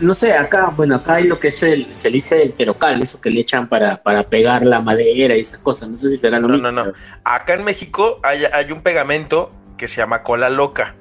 no 0.00 0.14
sé, 0.14 0.32
acá, 0.32 0.72
bueno, 0.76 0.96
acá 0.96 1.14
hay 1.14 1.24
lo 1.24 1.38
que 1.38 1.48
es 1.48 1.62
el, 1.62 1.86
se 1.94 2.10
dice 2.10 2.42
el 2.42 2.52
terocal, 2.52 3.00
eso 3.00 3.20
que 3.20 3.30
le 3.30 3.40
echan 3.40 3.68
para, 3.68 4.02
para 4.02 4.24
pegar 4.24 4.66
la 4.66 4.80
madera 4.80 5.36
y 5.36 5.40
esas 5.40 5.60
cosas. 5.60 5.88
No 5.90 5.96
sé 5.96 6.08
si 6.08 6.16
será 6.16 6.40
lo 6.40 6.48
no, 6.48 6.56
No, 6.56 6.72
no, 6.72 6.92
Acá 7.22 7.54
en 7.54 7.64
México 7.64 8.18
hay, 8.24 8.44
hay 8.52 8.72
un 8.72 8.82
pegamento 8.82 9.52
que 9.78 9.86
se 9.86 9.98
llama 9.98 10.22
cola 10.22 10.50
loca. 10.50 10.96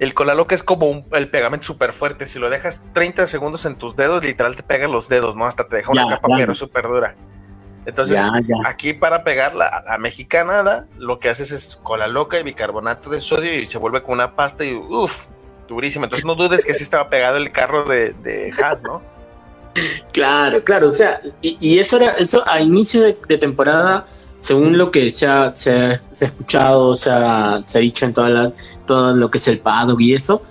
El 0.00 0.12
cola 0.12 0.34
loca 0.34 0.54
es 0.54 0.64
como 0.64 0.86
un, 0.86 1.06
el 1.12 1.28
pegamento 1.28 1.66
súper 1.66 1.92
fuerte. 1.92 2.26
Si 2.26 2.40
lo 2.40 2.50
dejas 2.50 2.82
30 2.92 3.28
segundos 3.28 3.64
en 3.66 3.76
tus 3.76 3.94
dedos, 3.94 4.24
literal 4.24 4.56
te 4.56 4.64
pegan 4.64 4.90
los 4.90 5.08
dedos, 5.08 5.36
¿no? 5.36 5.46
Hasta 5.46 5.68
te 5.68 5.76
deja 5.76 5.92
una 5.92 6.08
capa, 6.08 6.28
pero 6.36 6.54
súper 6.54 6.84
dura. 6.84 7.14
Entonces, 7.86 8.18
aquí 8.64 8.94
para 8.94 9.24
pegar 9.24 9.54
la, 9.54 9.84
la, 9.86 9.98
mexicanada, 9.98 10.86
lo 10.98 11.18
que 11.18 11.28
haces 11.28 11.52
es 11.52 11.78
cola 11.82 12.06
loca 12.08 12.40
y 12.40 12.42
bicarbonato 12.42 13.10
de 13.10 13.20
sodio 13.20 13.60
y 13.60 13.66
se 13.66 13.78
vuelve 13.78 14.02
con 14.02 14.14
una 14.14 14.34
pasta 14.34 14.64
y 14.64 14.74
uff, 14.74 15.26
durísima. 15.68 16.04
Entonces, 16.06 16.24
no 16.24 16.34
dudes 16.34 16.64
que 16.64 16.72
sí 16.74 16.82
estaba 16.82 17.10
pegado 17.10 17.36
el 17.36 17.52
carro 17.52 17.84
de, 17.84 18.12
de 18.14 18.52
Haas, 18.58 18.82
¿no? 18.82 19.02
Claro, 20.12 20.62
claro, 20.62 20.88
o 20.88 20.92
sea, 20.92 21.20
y, 21.42 21.78
eso 21.78 21.96
era, 21.96 22.12
eso 22.12 22.48
a 22.48 22.60
inicio 22.60 23.02
de, 23.02 23.38
temporada, 23.38 24.06
según 24.38 24.78
lo 24.78 24.90
que 24.90 25.10
se 25.10 25.26
ha, 25.26 25.52
se 25.54 25.72
ha, 25.72 25.92
escuchado, 25.94 26.94
se 26.94 27.10
ha, 27.10 27.60
se 27.64 27.78
ha 27.78 27.80
dicho 27.80 28.04
en 28.04 28.14
toda 28.14 28.28
la, 28.28 28.52
todo 28.86 29.16
lo 29.16 29.30
que 29.30 29.38
es 29.38 29.48
el 29.48 29.58
paddock 29.58 30.00
y 30.00 30.14
eso, 30.14 30.42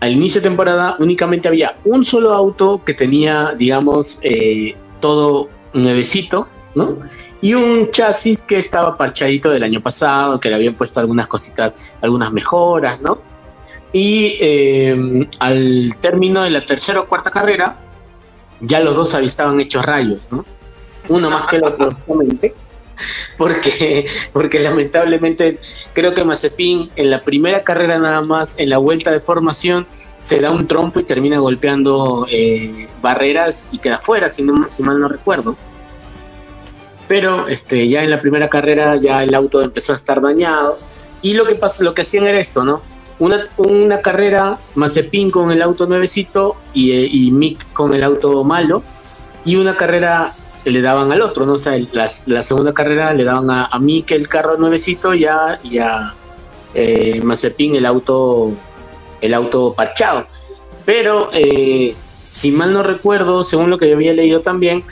al 0.00 0.12
inicio 0.12 0.40
de 0.40 0.48
temporada 0.48 0.96
únicamente 0.98 1.48
había 1.48 1.76
un 1.84 2.02
solo 2.04 2.32
auto 2.32 2.82
que 2.82 2.94
tenía, 2.94 3.52
digamos, 3.56 4.20
eh, 4.22 4.74
todo 5.00 5.48
nuevecito, 5.74 6.48
¿no? 6.74 6.98
Y 7.40 7.54
un 7.54 7.90
chasis 7.90 8.42
que 8.42 8.58
estaba 8.58 8.96
parchadito 8.96 9.50
del 9.50 9.62
año 9.62 9.80
pasado, 9.80 10.38
que 10.40 10.48
le 10.48 10.56
habían 10.56 10.74
puesto 10.74 11.00
algunas 11.00 11.26
cositas, 11.26 11.90
algunas 12.00 12.32
mejoras, 12.32 13.00
¿no? 13.02 13.20
Y 13.92 14.38
eh, 14.40 15.28
al 15.38 15.96
término 16.00 16.42
de 16.42 16.50
la 16.50 16.64
tercera 16.64 17.00
o 17.00 17.06
cuarta 17.06 17.30
carrera, 17.30 17.76
ya 18.60 18.80
los 18.80 18.96
dos 18.96 19.14
estaban 19.14 19.60
hechos 19.60 19.84
rayos, 19.84 20.30
¿no? 20.32 20.44
Uno 21.08 21.30
más 21.30 21.46
que 21.46 21.56
el 21.56 21.64
otro, 21.64 21.90
obviamente 22.06 22.54
porque, 23.36 24.06
porque 24.32 24.60
lamentablemente 24.60 25.58
creo 25.92 26.14
que 26.14 26.24
Mazepin 26.24 26.90
en 26.96 27.10
la 27.10 27.20
primera 27.20 27.62
carrera 27.62 27.98
nada 27.98 28.22
más, 28.22 28.58
en 28.58 28.70
la 28.70 28.78
vuelta 28.78 29.10
de 29.10 29.20
formación, 29.20 29.86
se 30.20 30.40
da 30.40 30.50
un 30.50 30.66
trompo 30.66 31.00
y 31.00 31.04
termina 31.04 31.38
golpeando 31.38 32.26
eh, 32.30 32.88
barreras 33.00 33.68
y 33.72 33.78
queda 33.78 33.98
fuera, 33.98 34.28
si, 34.28 34.42
no, 34.42 34.68
si 34.68 34.82
mal 34.82 35.00
no 35.00 35.08
recuerdo. 35.08 35.56
Pero 37.12 37.46
este, 37.46 37.90
ya 37.90 38.02
en 38.02 38.08
la 38.08 38.22
primera 38.22 38.48
carrera 38.48 38.96
ya 38.96 39.22
el 39.22 39.34
auto 39.34 39.60
empezó 39.60 39.92
a 39.92 39.96
estar 39.96 40.22
dañado 40.22 40.78
y 41.20 41.34
lo 41.34 41.44
que 41.44 41.56
pasa, 41.56 41.84
lo 41.84 41.92
que 41.92 42.00
hacían 42.00 42.26
era 42.26 42.40
esto, 42.40 42.64
¿no? 42.64 42.80
Una, 43.18 43.48
una 43.58 44.00
carrera 44.00 44.56
Mazepin 44.76 45.30
con 45.30 45.52
el 45.52 45.60
auto 45.60 45.84
nuevecito 45.84 46.56
y, 46.72 46.92
eh, 46.92 47.06
y 47.12 47.30
Mick 47.30 47.70
con 47.74 47.92
el 47.92 48.02
auto 48.02 48.42
malo 48.44 48.82
y 49.44 49.56
una 49.56 49.76
carrera 49.76 50.32
le 50.64 50.80
daban 50.80 51.12
al 51.12 51.20
otro, 51.20 51.44
¿no? 51.44 51.52
O 51.52 51.58
sea, 51.58 51.76
la, 51.92 52.08
segunda 52.42 52.72
carrera 52.72 53.12
le 53.12 53.24
daban 53.24 53.50
a, 53.50 53.66
a 53.66 53.80
que 54.06 54.14
el 54.14 54.26
carro 54.26 54.56
nuevecito 54.56 55.12
y 55.12 55.26
a, 55.26 55.60
y 55.64 55.76
a 55.80 56.14
eh, 56.72 57.20
Mazepin 57.22 57.76
el 57.76 57.84
auto, 57.84 58.52
el 59.20 59.34
auto 59.34 59.74
parchado. 59.74 60.24
Pero, 60.86 61.28
eh, 61.34 61.94
si 62.30 62.52
mal 62.52 62.72
no 62.72 62.82
recuerdo, 62.82 63.44
según 63.44 63.68
lo 63.68 63.76
que 63.76 63.90
yo 63.90 63.96
había 63.96 64.14
leído 64.14 64.40
también, 64.40 64.82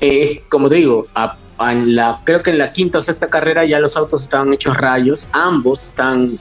es 0.00 0.46
como 0.48 0.70
te 0.70 0.76
digo, 0.76 1.06
a, 1.14 1.36
la, 1.60 2.20
creo 2.24 2.42
que 2.42 2.50
en 2.50 2.58
la 2.58 2.72
quinta 2.72 2.98
o 2.98 3.02
sexta 3.02 3.28
carrera 3.28 3.64
ya 3.64 3.80
los 3.80 3.96
autos 3.96 4.22
estaban 4.22 4.52
hechos 4.52 4.76
rayos, 4.76 5.28
ambos 5.32 5.84
están 5.86 6.38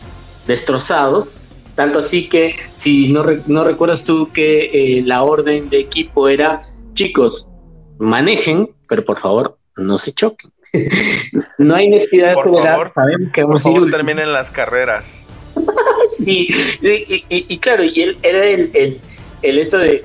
destrozados. 0.48 1.38
Tanto 1.76 2.00
así 2.00 2.28
que, 2.28 2.56
si 2.74 3.10
no, 3.10 3.24
no 3.48 3.64
recuerdas 3.64 4.04
tú 4.04 4.30
que 4.34 4.70
eh, 4.74 5.02
la 5.06 5.24
orden 5.24 5.70
de 5.70 5.80
equipo 5.80 6.28
era, 6.28 6.62
chicos, 6.94 7.50
manejen, 8.00 8.70
pero 8.90 9.04
por 9.06 9.18
favor 9.18 9.58
no 9.78 9.98
se 9.98 10.12
choquen. 10.14 10.52
no 11.58 11.76
hay 11.76 11.90
necesidad 11.90 12.34
por 12.34 12.52
de 12.52 12.62
favor, 12.62 12.92
sabemos 12.94 13.32
que 13.34 13.44
vamos 13.44 13.64
por 13.64 13.74
favor, 13.74 13.92
terminen 13.92 14.34
las 14.34 14.52
carreras. 14.52 15.26
sí, 16.12 16.50
y, 16.82 17.58
claro, 17.60 17.84
y 17.84 18.02
él 18.02 18.18
era 18.24 18.46
el, 18.46 18.72
el, 18.74 19.02
el, 19.42 19.58
esto 19.58 19.78
de 19.78 20.04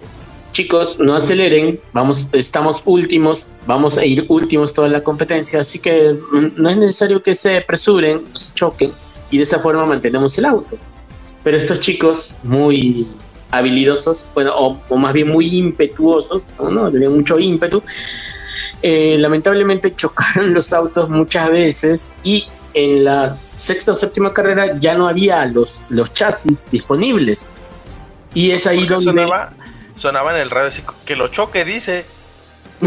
chicos, 0.55 0.99
no 0.99 1.15
aceleren, 1.15 1.79
vamos, 1.93 2.31
estamos 2.33 2.81
últimos, 2.87 3.51
vamos 3.67 3.99
a 3.99 4.05
ir 4.07 4.25
últimos 4.29 4.73
toda 4.73 4.89
la 4.89 5.03
competencia, 5.03 5.61
así 5.61 5.79
que 5.79 6.17
no 6.33 6.71
es 6.71 6.77
necesario 6.79 7.23
que 7.23 7.35
se 7.35 7.59
apresuren, 7.59 8.23
no 8.33 8.39
se 8.39 8.55
choquen, 8.55 8.93
y 9.31 9.37
de 9.37 9.43
esa 9.43 9.59
forma 9.59 9.85
mantenemos 9.85 10.39
el 10.39 10.47
auto. 10.47 10.79
Pero 11.43 11.59
estos 11.59 11.81
chicos, 11.81 12.33
muy 12.45 13.07
habilidosos, 13.51 14.27
bueno, 14.33 14.53
o, 14.57 14.97
más 14.97 15.13
bien 15.13 15.29
muy 15.29 15.55
impetuosos, 15.59 16.49
¿no? 16.59 16.91
Tenían 16.91 17.15
mucho 17.15 17.39
ímpetu. 17.39 17.83
Eh, 18.81 19.17
lamentablemente 19.19 19.95
chocaron 19.95 20.55
los 20.55 20.73
autos 20.73 21.09
muchas 21.09 21.51
veces 21.51 22.15
y 22.23 22.47
en 22.75 23.05
la 23.05 23.37
sexta 23.53 23.93
o 23.93 23.97
séptima 23.97 24.33
carrera 24.33 24.79
ya 24.79 24.95
no 24.95 25.07
había 25.07 25.45
los, 25.47 25.81
los 25.89 26.13
chasis 26.13 26.71
disponibles. 26.71 27.49
Y 28.35 28.51
es 28.51 28.67
ahí 28.67 28.87
donde... 28.87 29.05
Sonaba, 29.05 29.53
sonaba 29.95 30.35
en 30.35 30.41
el 30.41 30.51
radio 30.51 30.71
que 31.05 31.17
lo 31.17 31.29
choque, 31.29 31.65
dice. 31.65 32.05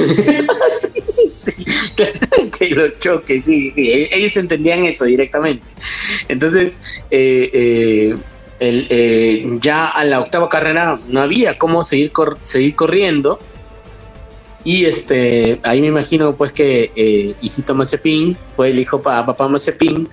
que 2.57 2.69
lo 2.69 2.89
choque, 2.99 3.41
sí, 3.41 3.71
sí, 3.71 4.07
ellos 4.11 4.37
entendían 4.37 4.85
eso 4.85 5.05
directamente. 5.05 5.65
Entonces, 6.27 6.81
eh, 7.09 7.49
eh, 7.53 8.15
el, 8.59 8.87
eh, 8.89 9.57
ya 9.61 9.87
a 9.87 10.03
la 10.03 10.19
octava 10.19 10.49
carrera 10.49 10.99
no 11.07 11.21
había 11.21 11.57
cómo 11.57 11.83
seguir, 11.83 12.11
seguir 12.43 12.75
corriendo. 12.75 13.39
Y 14.63 14.85
este, 14.85 15.59
ahí 15.63 15.79
me 15.81 15.87
imagino 15.87 16.35
pues 16.35 16.51
que 16.51 16.91
eh, 16.95 17.33
hijito 17.41 17.73
Mazepin, 17.73 18.37
pues 18.55 18.71
el 18.71 18.79
hijo 18.79 19.01
para 19.01 19.25
papá 19.25 19.47
Mazepin, 19.47 20.09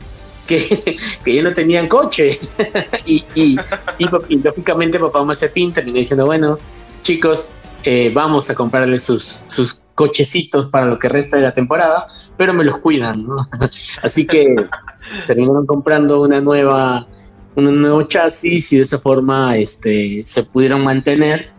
que, 0.47 0.97
que 1.25 1.35
ya 1.35 1.43
no 1.43 1.53
tenían 1.53 1.89
coche. 1.89 2.39
y, 3.07 3.25
y, 3.35 3.57
y, 3.99 4.37
lógicamente 4.39 4.99
papá 4.99 5.25
Mazepin 5.25 5.73
terminó 5.73 5.99
diciendo, 5.99 6.27
bueno, 6.27 6.59
chicos, 7.05 7.53
eh, 7.85 8.11
vamos 8.13 8.51
a 8.51 8.55
comprarle 8.57 8.99
sus, 8.99 9.45
sus 9.47 9.81
cochecitos 9.95 10.71
para 10.71 10.87
lo 10.87 10.99
que 10.99 11.09
resta 11.09 11.37
de 11.37 11.45
la 11.45 11.55
temporada, 11.55 12.07
pero 12.37 12.53
me 12.53 12.65
los 12.65 12.79
cuidan, 12.79 13.25
¿no? 13.27 13.37
Así 14.03 14.27
que 14.27 14.57
terminaron 15.29 15.67
comprando 15.67 16.23
una 16.23 16.41
nueva 16.41 17.07
un 17.57 17.81
nuevo 17.81 18.03
chasis 18.03 18.73
y 18.73 18.79
de 18.79 18.83
esa 18.83 18.99
forma 18.99 19.57
este, 19.57 20.25
se 20.25 20.43
pudieron 20.43 20.83
mantener, 20.83 21.51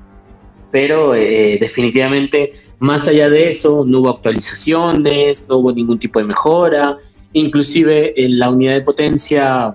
pero 0.71 1.15
eh, 1.15 1.57
definitivamente 1.59 2.51
más 2.79 3.07
allá 3.07 3.29
de 3.29 3.47
eso 3.47 3.85
no 3.87 4.01
hubo 4.01 4.09
actualizaciones, 4.09 5.47
no 5.47 5.57
hubo 5.57 5.71
ningún 5.71 5.97
tipo 5.97 6.19
de 6.19 6.25
mejora, 6.25 6.97
inclusive 7.31 8.13
en 8.21 8.39
la 8.39 8.49
unidad 8.49 8.73
de 8.73 8.81
potencia 8.81 9.73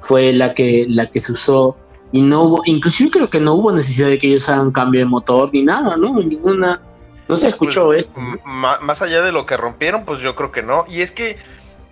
fue 0.00 0.32
la 0.32 0.52
que, 0.52 0.84
la 0.88 1.06
que 1.06 1.20
se 1.20 1.30
usó 1.30 1.76
y 2.12 2.22
no 2.22 2.42
hubo, 2.42 2.62
inclusive 2.64 3.10
creo 3.10 3.30
que 3.30 3.40
no 3.40 3.54
hubo 3.54 3.72
necesidad 3.72 4.08
de 4.08 4.18
que 4.18 4.28
ellos 4.28 4.48
hagan 4.48 4.72
cambio 4.72 5.00
de 5.00 5.06
motor 5.06 5.50
ni 5.52 5.62
nada, 5.62 5.96
¿no? 5.96 6.14
Ninguna, 6.14 6.80
no 7.28 7.36
se 7.36 7.48
escuchó 7.48 7.86
pues, 7.86 8.10
eso. 8.10 8.12
Más 8.44 9.02
allá 9.02 9.22
de 9.22 9.30
lo 9.30 9.46
que 9.46 9.56
rompieron, 9.56 10.04
pues 10.04 10.20
yo 10.20 10.34
creo 10.34 10.50
que 10.50 10.62
no. 10.62 10.84
Y 10.88 11.02
es 11.02 11.12
que 11.12 11.38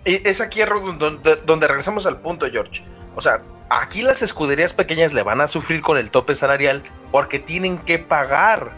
e, 0.03 0.21
es 0.25 0.41
aquí 0.41 0.59
donde, 0.99 1.37
donde 1.45 1.67
regresamos 1.67 2.05
al 2.05 2.19
punto, 2.19 2.45
George. 2.51 2.83
O 3.15 3.21
sea, 3.21 3.41
aquí 3.69 4.01
las 4.01 4.21
escuderías 4.21 4.73
pequeñas 4.73 5.13
le 5.13 5.23
van 5.23 5.39
a 5.39 5.47
sufrir 5.47 5.81
con 5.81 5.97
el 5.97 6.11
tope 6.11 6.35
salarial 6.35 6.83
porque 7.11 7.39
tienen 7.39 7.77
que 7.77 7.99
pagar 7.99 8.73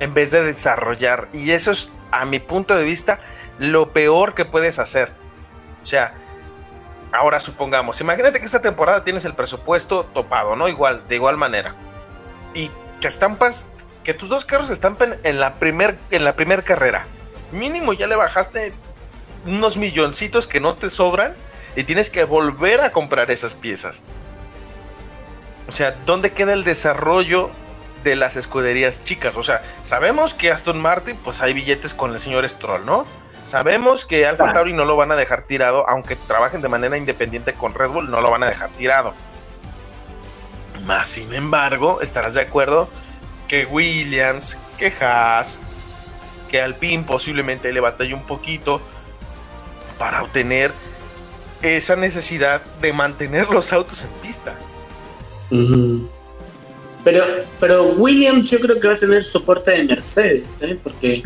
en 0.00 0.14
vez 0.14 0.32
de 0.32 0.42
desarrollar. 0.42 1.28
Y 1.32 1.50
eso 1.50 1.70
es, 1.70 1.92
a 2.10 2.24
mi 2.24 2.40
punto 2.40 2.74
de 2.74 2.84
vista, 2.84 3.20
lo 3.58 3.92
peor 3.92 4.34
que 4.34 4.44
puedes 4.44 4.78
hacer. 4.80 5.12
O 5.82 5.86
sea, 5.86 6.14
ahora 7.12 7.40
supongamos, 7.40 8.00
imagínate 8.00 8.40
que 8.40 8.46
esta 8.46 8.60
temporada 8.60 9.04
tienes 9.04 9.24
el 9.24 9.34
presupuesto 9.34 10.04
topado, 10.04 10.56
¿no? 10.56 10.68
Igual, 10.68 11.06
de 11.08 11.16
igual 11.16 11.36
manera. 11.36 11.74
Y 12.54 12.70
que 13.00 13.08
estampas, 13.08 13.66
que 14.04 14.14
tus 14.14 14.28
dos 14.28 14.44
carros 14.44 14.70
estampen 14.70 15.18
en 15.22 15.40
la 15.40 15.54
primer, 15.58 15.98
en 16.10 16.24
la 16.24 16.34
primera 16.34 16.62
carrera. 16.62 17.06
Mínimo 17.52 17.92
ya 17.92 18.06
le 18.06 18.16
bajaste 18.16 18.72
unos 19.46 19.76
milloncitos 19.76 20.46
que 20.46 20.60
no 20.60 20.74
te 20.74 20.90
sobran 20.90 21.34
y 21.76 21.84
tienes 21.84 22.10
que 22.10 22.24
volver 22.24 22.80
a 22.80 22.92
comprar 22.92 23.30
esas 23.30 23.54
piezas. 23.54 24.02
O 25.68 25.72
sea, 25.72 25.92
¿dónde 26.06 26.32
queda 26.32 26.54
el 26.54 26.64
desarrollo 26.64 27.50
de 28.02 28.16
las 28.16 28.36
escuderías 28.36 29.04
chicas? 29.04 29.36
O 29.36 29.42
sea, 29.42 29.62
sabemos 29.82 30.34
que 30.34 30.50
Aston 30.50 30.80
Martin, 30.80 31.16
pues 31.16 31.40
hay 31.40 31.52
billetes 31.52 31.94
con 31.94 32.12
el 32.12 32.18
señor 32.18 32.48
Stroll, 32.48 32.84
¿no? 32.84 33.06
Sabemos 33.48 34.04
que 34.04 34.26
Alfa 34.26 34.52
Tauri 34.52 34.74
no 34.74 34.84
lo 34.84 34.94
van 34.94 35.10
a 35.10 35.16
dejar 35.16 35.44
tirado, 35.44 35.88
aunque 35.88 36.16
trabajen 36.16 36.60
de 36.60 36.68
manera 36.68 36.98
independiente 36.98 37.54
con 37.54 37.72
Red 37.72 37.88
Bull, 37.88 38.10
no 38.10 38.20
lo 38.20 38.30
van 38.30 38.42
a 38.42 38.46
dejar 38.46 38.68
tirado. 38.72 39.14
Más 40.84 41.08
sin 41.08 41.32
embargo, 41.32 42.02
estarás 42.02 42.34
de 42.34 42.42
acuerdo 42.42 42.90
que 43.48 43.64
Williams, 43.64 44.58
que 44.76 44.92
Haas, 45.00 45.60
que 46.50 46.60
Alpine 46.60 47.04
posiblemente 47.04 47.72
le 47.72 47.80
batalle 47.80 48.12
un 48.12 48.26
poquito 48.26 48.82
para 49.98 50.22
obtener 50.22 50.70
esa 51.62 51.96
necesidad 51.96 52.60
de 52.82 52.92
mantener 52.92 53.48
los 53.48 53.72
autos 53.72 54.04
en 54.04 54.10
pista. 54.20 54.58
Pero, 57.02 57.24
pero 57.58 57.84
Williams 57.92 58.50
yo 58.50 58.60
creo 58.60 58.78
que 58.78 58.88
va 58.88 58.92
a 58.92 58.98
tener 58.98 59.24
soporte 59.24 59.70
de 59.70 59.84
Mercedes, 59.84 60.60
¿eh? 60.60 60.78
porque 60.82 61.22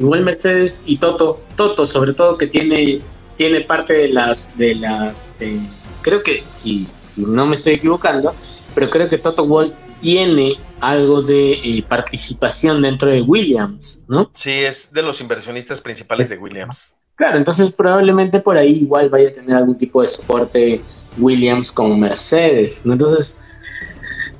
igual 0.00 0.22
Mercedes 0.22 0.82
y 0.86 0.96
Toto, 0.96 1.40
Toto 1.56 1.86
sobre 1.86 2.14
todo 2.14 2.36
que 2.36 2.46
tiene, 2.46 3.00
tiene 3.36 3.60
parte 3.60 3.92
de 3.92 4.08
las, 4.08 4.56
de 4.56 4.74
las, 4.74 5.36
eh, 5.40 5.60
creo 6.02 6.22
que 6.22 6.42
si, 6.50 6.88
si 7.02 7.22
no 7.22 7.46
me 7.46 7.54
estoy 7.54 7.74
equivocando, 7.74 8.34
pero 8.74 8.88
creo 8.88 9.08
que 9.08 9.18
Toto 9.18 9.46
Wolff 9.46 9.72
tiene 10.00 10.58
algo 10.80 11.20
de 11.20 11.52
eh, 11.52 11.84
participación 11.86 12.80
dentro 12.80 13.10
de 13.10 13.20
Williams, 13.20 14.06
¿no? 14.08 14.30
Sí, 14.32 14.50
es 14.50 14.90
de 14.92 15.02
los 15.02 15.20
inversionistas 15.20 15.80
principales 15.82 16.30
de 16.30 16.38
Williams. 16.38 16.94
Claro, 17.16 17.36
entonces 17.36 17.70
probablemente 17.70 18.40
por 18.40 18.56
ahí 18.56 18.78
igual 18.80 19.10
vaya 19.10 19.28
a 19.28 19.32
tener 19.32 19.54
algún 19.54 19.76
tipo 19.76 20.00
de 20.00 20.08
soporte 20.08 20.80
Williams 21.18 21.70
con 21.70 22.00
Mercedes. 22.00 22.80
Entonces, 22.86 23.38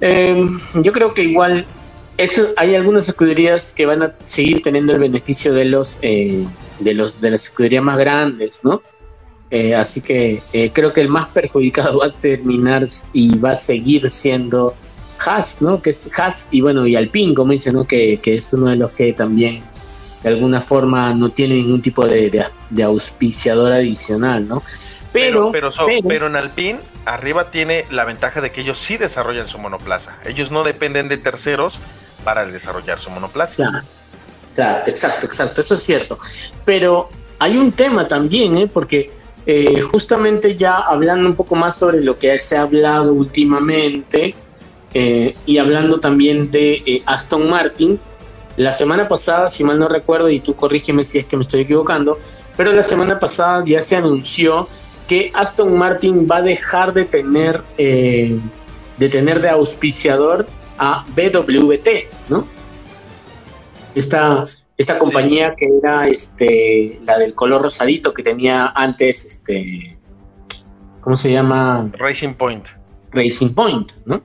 em, 0.01 0.59
yo 0.83 0.91
creo 0.91 1.13
que 1.13 1.25
igual 1.25 1.67
eso, 2.21 2.49
hay 2.59 2.75
algunas 2.75 3.09
escuderías 3.09 3.73
que 3.73 3.87
van 3.87 4.03
a 4.03 4.15
seguir 4.27 4.61
teniendo 4.63 4.93
el 4.93 4.99
beneficio 4.99 5.55
de 5.55 5.65
los 5.65 5.99
eh, 6.03 6.45
de 6.79 6.95
los 6.95 7.19
de 7.21 7.31
las 7.31 7.47
escuderías 7.47 7.83
más 7.83 7.99
grandes, 7.99 8.61
¿no? 8.63 8.83
Eh, 9.51 9.75
así 9.75 10.03
que 10.03 10.43
eh, 10.53 10.71
creo 10.73 10.93
que 10.93 11.01
el 11.01 11.09
más 11.09 11.29
perjudicado 11.29 11.99
va 12.01 12.07
a 12.07 12.13
terminar 12.13 12.87
y 13.15 13.39
va 13.39 13.53
a 13.53 13.57
seguir 13.57 14.11
siendo 14.11 14.75
Haas, 15.19 15.63
¿no? 15.63 15.81
Que 15.81 15.91
es 15.91 16.11
Haas 16.15 16.49
y 16.51 16.61
bueno, 16.61 16.87
y 16.87 16.95
Alpine, 16.95 17.35
como 17.35 17.53
dice, 17.53 17.73
¿no? 17.73 17.87
Que, 17.87 18.19
que, 18.19 18.35
es 18.35 18.53
uno 18.53 18.69
de 18.69 18.77
los 18.77 18.91
que 18.93 19.15
también 19.15 19.63
de 20.23 20.29
alguna 20.29 20.61
forma 20.61 21.15
no 21.15 21.31
tiene 21.31 21.55
ningún 21.55 21.81
tipo 21.81 22.07
de, 22.07 22.47
de, 22.69 22.83
auspiciador 22.83 23.73
adicional, 23.73 24.47
¿no? 24.47 24.63
Pero 25.13 25.51
pero, 25.51 25.71
pero, 26.07 26.27
en 26.27 26.37
Alpine 26.37 26.79
arriba 27.07 27.51
tiene 27.51 27.87
la 27.91 28.05
ventaja 28.05 28.43
de 28.43 28.53
que 28.53 28.61
ellos 28.61 28.79
sí 28.79 28.99
desarrollan 28.99 29.47
su 29.47 29.59
monoplaza. 29.59 30.19
Ellos 30.25 30.51
no 30.51 30.63
dependen 30.63 31.09
de 31.09 31.17
terceros 31.17 31.81
para 32.25 32.47
desarrollar 32.47 32.99
su 32.99 33.11
monoplaza. 33.11 33.57
Claro, 33.57 33.85
claro, 34.55 34.85
exacto, 34.87 35.27
exacto, 35.27 35.61
eso 35.61 35.75
es 35.75 35.83
cierto. 35.83 36.19
Pero 36.65 37.09
hay 37.39 37.57
un 37.57 37.73
tema 37.73 38.07
también, 38.07 38.57
¿eh? 38.59 38.69
porque 38.73 39.11
eh, 39.47 39.81
justamente 39.81 40.57
ya 40.57 40.75
hablando 40.75 41.29
un 41.29 41.35
poco 41.35 41.57
más 41.57 41.77
sobre 41.77 42.03
lo 42.03 42.19
que 42.19 42.39
se 42.39 42.57
ha 42.57 42.63
hablado 42.63 43.13
últimamente 43.13 44.35
eh, 44.93 45.35
y 45.47 45.59
hablando 45.59 45.99
también 45.99 46.51
de 46.51 46.83
eh, 46.85 47.03
Aston 47.07 47.49
Martin, 47.49 47.99
la 48.57 48.73
semana 48.73 49.09
pasada, 49.09 49.49
si 49.49 49.65
mal 49.65 49.79
no 49.79 49.89
recuerdo, 49.89 50.29
y 50.29 50.41
tú 50.41 50.55
corrígeme 50.55 51.05
si 51.05 51.21
es 51.21 51.27
que 51.27 51.37
me 51.37 51.43
estoy 51.43 51.63
equivocando, 51.63 52.19
pero 52.57 52.73
la 52.73 52.83
semana 52.83 53.19
pasada 53.19 53.65
ya 53.65 53.81
se 53.81 53.97
anunció 53.97 54.69
que 55.09 55.31
Aston 55.33 55.77
Martin 55.77 56.29
va 56.31 56.37
a 56.37 56.43
dejar 56.43 56.93
de 56.93 57.07
tener, 57.07 57.63
de 57.77 59.09
tener 59.11 59.41
de 59.41 59.49
auspiciador 59.49 60.47
a 60.81 61.05
BWT, 61.15 61.89
¿no? 62.31 62.47
Esta, 63.95 64.45
esta 64.79 64.99
compañía 64.99 65.55
que 65.55 65.69
era 65.79 66.05
este, 66.05 66.99
la 67.05 67.19
del 67.19 67.35
color 67.35 67.63
rosadito 67.63 68.15
que 68.15 68.23
tenía 68.23 68.73
antes, 68.75 69.27
este, 69.27 69.99
¿cómo 71.03 71.17
se 71.17 71.33
llama? 71.33 71.91
Racing 71.99 72.33
Point. 72.33 72.67
Racing 73.13 73.53
Point, 73.53 73.93
¿no? 74.07 74.23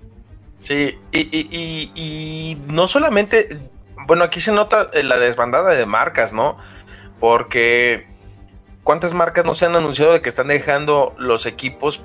Sí, 0.58 0.98
y, 1.12 2.58
no 2.68 2.88
solamente, 2.88 3.70
bueno, 4.08 4.24
aquí 4.24 4.40
se 4.40 4.54
nota 4.54 4.90
la 5.04 5.18
desbandada 5.18 5.72
de 5.72 5.86
marcas, 5.86 6.32
¿no? 6.32 6.58
Porque 7.20 8.08
¿cuántas 8.84 9.14
marcas 9.14 9.44
no 9.44 9.56
se 9.56 9.66
han 9.66 9.76
anunciado 9.76 10.14
de 10.14 10.22
que 10.22 10.30
están 10.30 10.48
dejando 10.48 11.14
los 11.18 11.46
equipos 11.46 12.02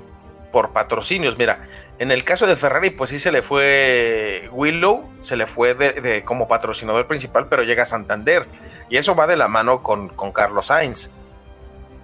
por 0.51 0.73
patrocinios? 0.73 1.37
Mira, 1.37 1.69
en 2.01 2.09
el 2.09 2.23
caso 2.23 2.47
de 2.47 2.55
Ferrari, 2.55 2.89
pues 2.89 3.11
sí 3.11 3.19
se 3.19 3.31
le 3.31 3.43
fue 3.43 4.49
Willow, 4.51 5.07
se 5.19 5.35
le 5.35 5.45
fue 5.45 5.75
de, 5.75 6.23
como 6.25 6.47
patrocinador 6.47 7.05
principal, 7.05 7.45
pero 7.47 7.61
llega 7.61 7.83
a 7.83 7.85
Santander. 7.85 8.47
Y 8.89 8.97
eso 8.97 9.13
va 9.13 9.27
de 9.27 9.35
la 9.37 9.47
mano 9.47 9.83
con, 9.83 10.09
Carlos 10.33 10.65
Sainz. 10.65 11.11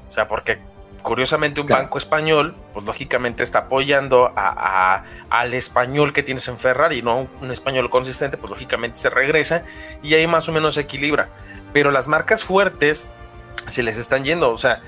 O 0.07 0.11
sea, 0.11 0.27
porque 0.27 0.59
curiosamente 1.01 1.61
un 1.61 1.65
banco 1.65 1.97
español, 1.97 2.55
pues 2.73 2.85
lógicamente 2.85 3.41
está 3.41 3.57
apoyando 3.61 4.31
a, 4.35 5.03
al 5.31 5.55
español 5.55 6.13
que 6.13 6.21
tienes 6.21 6.47
en 6.47 6.59
Ferrari, 6.59 7.01
no 7.01 7.27
un, 7.41 7.49
español 7.49 7.89
consistente, 7.89 8.37
pues 8.37 8.51
lógicamente 8.51 8.99
se 8.99 9.09
regresa 9.09 9.63
y 10.03 10.13
ahí 10.13 10.27
más 10.27 10.47
o 10.47 10.51
menos 10.51 10.75
se 10.75 10.81
equilibra. 10.81 11.29
Pero 11.73 11.89
las 11.89 12.07
marcas 12.07 12.43
fuertes 12.43 13.09
se 13.65 13.81
les 13.81 13.97
están 13.97 14.23
yendo, 14.23 14.51
o 14.51 14.59
sea, 14.59 14.79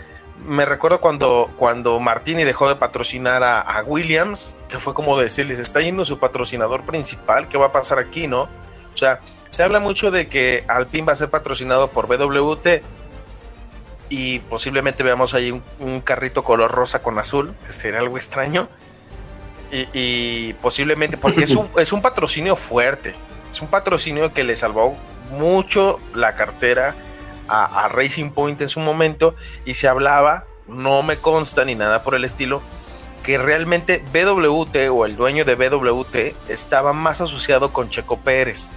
me 0.46 0.66
recuerdo 0.66 1.02
cuando, 1.02 1.52
cuando 1.58 2.00
Martini 2.00 2.44
dejó 2.44 2.70
de 2.70 2.76
patrocinar 2.76 3.44
a, 3.44 3.84
Williams, 3.86 4.56
que 4.68 4.80
fue 4.80 4.94
como 4.94 5.20
decirles, 5.20 5.60
está 5.60 5.82
yendo 5.82 6.06
su 6.06 6.20
patrocinador 6.20 6.86
principal, 6.86 7.48
¿qué 7.48 7.58
va 7.58 7.68
a 7.68 7.72
pasar 7.72 8.00
aquí, 8.00 8.28
no? 8.28 8.44
O 8.44 8.98
sea, 8.98 9.22
se 9.50 9.64
habla 9.64 9.80
mucho 9.80 10.12
de 10.12 10.28
que 10.28 10.64
Alpine 10.68 11.06
va 11.06 11.14
a 11.14 11.16
ser 11.16 11.30
patrocinado 11.30 11.90
por 11.90 12.08
BWT 12.08 12.82
y 14.10 14.40
posiblemente 14.40 15.04
veamos 15.04 15.34
ahí 15.34 15.62
un, 15.80 16.02
carrito 16.02 16.44
color 16.44 16.72
rosa 16.72 17.02
con 17.04 17.20
azul, 17.20 17.56
que 17.66 17.72
sería 17.72 18.00
algo 18.00 18.18
extraño. 18.18 18.70
Y, 19.72 20.54
posiblemente, 20.54 21.16
porque 21.16 21.44
es 21.44 21.56
un, 21.56 21.70
es 21.78 21.94
un 21.94 22.02
patrocinio 22.02 22.56
fuerte, 22.56 23.16
es 23.52 23.62
un 23.62 23.68
patrocinio 23.68 24.34
que 24.34 24.44
le 24.44 24.56
salvó 24.56 24.98
mucho 25.32 26.00
la 26.16 26.34
cartera 26.34 26.96
a, 27.50 27.88
Racing 27.90 28.32
Point 28.32 28.62
en 28.62 28.70
su 28.70 28.80
momento 28.80 29.36
y 29.66 29.74
se 29.74 29.88
hablaba, 29.88 30.46
no 30.68 31.04
me 31.04 31.18
consta 31.18 31.66
ni 31.66 31.76
nada 31.76 32.04
por 32.04 32.16
el 32.16 32.24
estilo, 32.24 32.62
que 33.24 33.38
realmente 33.38 34.04
BWT 34.14 34.76
o 34.92 35.06
el 35.06 35.16
dueño 35.16 35.46
de 35.46 35.56
BWT 35.56 36.16
estaba 36.50 36.94
más 36.94 37.22
asociado 37.22 37.74
con 37.74 37.90
Checo 37.90 38.18
Pérez, 38.18 38.72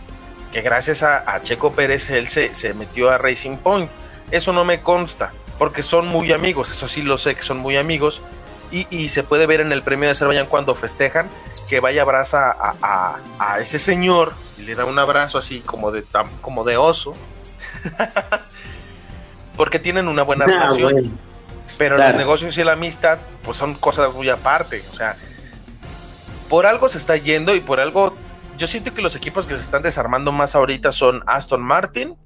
que 0.51 0.63
gracias 0.63 1.03
a, 1.03 1.41
Checo 1.43 1.73
Pérez 1.73 2.11
él 2.11 2.29
se, 2.29 2.55
se, 2.55 2.75
metió 2.75 3.11
a 3.11 3.19
Racing 3.19 3.57
Point. 3.57 3.91
Eso 4.31 4.53
no 4.53 4.65
me 4.65 4.83
consta, 4.83 5.33
porque 5.59 5.83
son 5.83 6.09
muy 6.09 6.33
amigos, 6.33 6.71
eso 6.71 6.89
sí 6.89 7.03
lo 7.03 7.19
sé 7.19 7.35
que 7.35 7.43
son 7.43 7.59
muy 7.59 7.77
amigos, 7.77 8.23
y, 8.73 9.09
se 9.09 9.23
puede 9.23 9.47
ver 9.47 9.61
en 9.61 9.71
el 9.71 9.83
premio 9.83 10.07
de 10.07 10.13
Azerbaiyán 10.13 10.47
cuando 10.47 10.75
festejan 10.75 11.29
que 11.69 11.81
vaya 11.81 12.03
abraza 12.03 12.51
a, 12.51 13.19
a, 13.39 13.59
ese 13.59 13.79
señor 13.79 14.33
y 14.59 14.63
le 14.63 14.75
da 14.75 14.87
un 14.87 14.99
abrazo 14.99 15.39
así 15.39 15.61
como 15.61 15.91
de, 15.91 16.05
como 16.41 16.65
de 16.65 16.77
oso. 16.79 17.15
porque 19.63 19.79
tienen 19.79 20.09
una 20.09 20.25
buena 20.25 20.45
ah, 20.45 20.49
relación. 20.49 21.17
Pero 21.79 21.97
los 21.97 22.15
negocios 22.17 22.59
y 22.59 22.65
la 22.65 22.73
amistad, 22.73 23.21
pues 23.45 23.57
son 23.57 23.75
cosas 23.75 24.13
muy 24.13 24.29
aparte. 24.29 24.83
O 24.91 24.97
sea, 24.97 25.17
por 26.49 26.67
algo 26.67 26.89
se 26.89 26.99
está 26.99 27.17
yendo 27.17 27.55
y 27.55 27.61
por 27.61 27.79
algo. 27.79 28.13
Yo 28.59 28.67
siento 28.67 28.93
que 28.93 29.03
los 29.03 29.15
equipos 29.15 29.47
que 29.47 29.55
se 29.55 29.63
están 29.63 29.83
desarmando 29.83 30.33
más 30.33 30.57
ahorita 30.57 30.91
son 30.91 31.23
Aston 31.29 31.63
Martin 31.63 32.17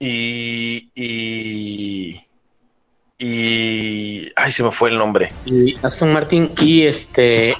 y. 0.00 0.90
y. 0.96 2.26
y 3.16 4.32
ay, 4.34 4.50
se 4.50 4.64
me 4.64 4.72
fue 4.72 4.90
el 4.90 4.98
nombre. 4.98 5.32
Y 5.44 5.76
Aston 5.84 6.12
Martin 6.12 6.50
y 6.60 6.82
este. 6.82 7.54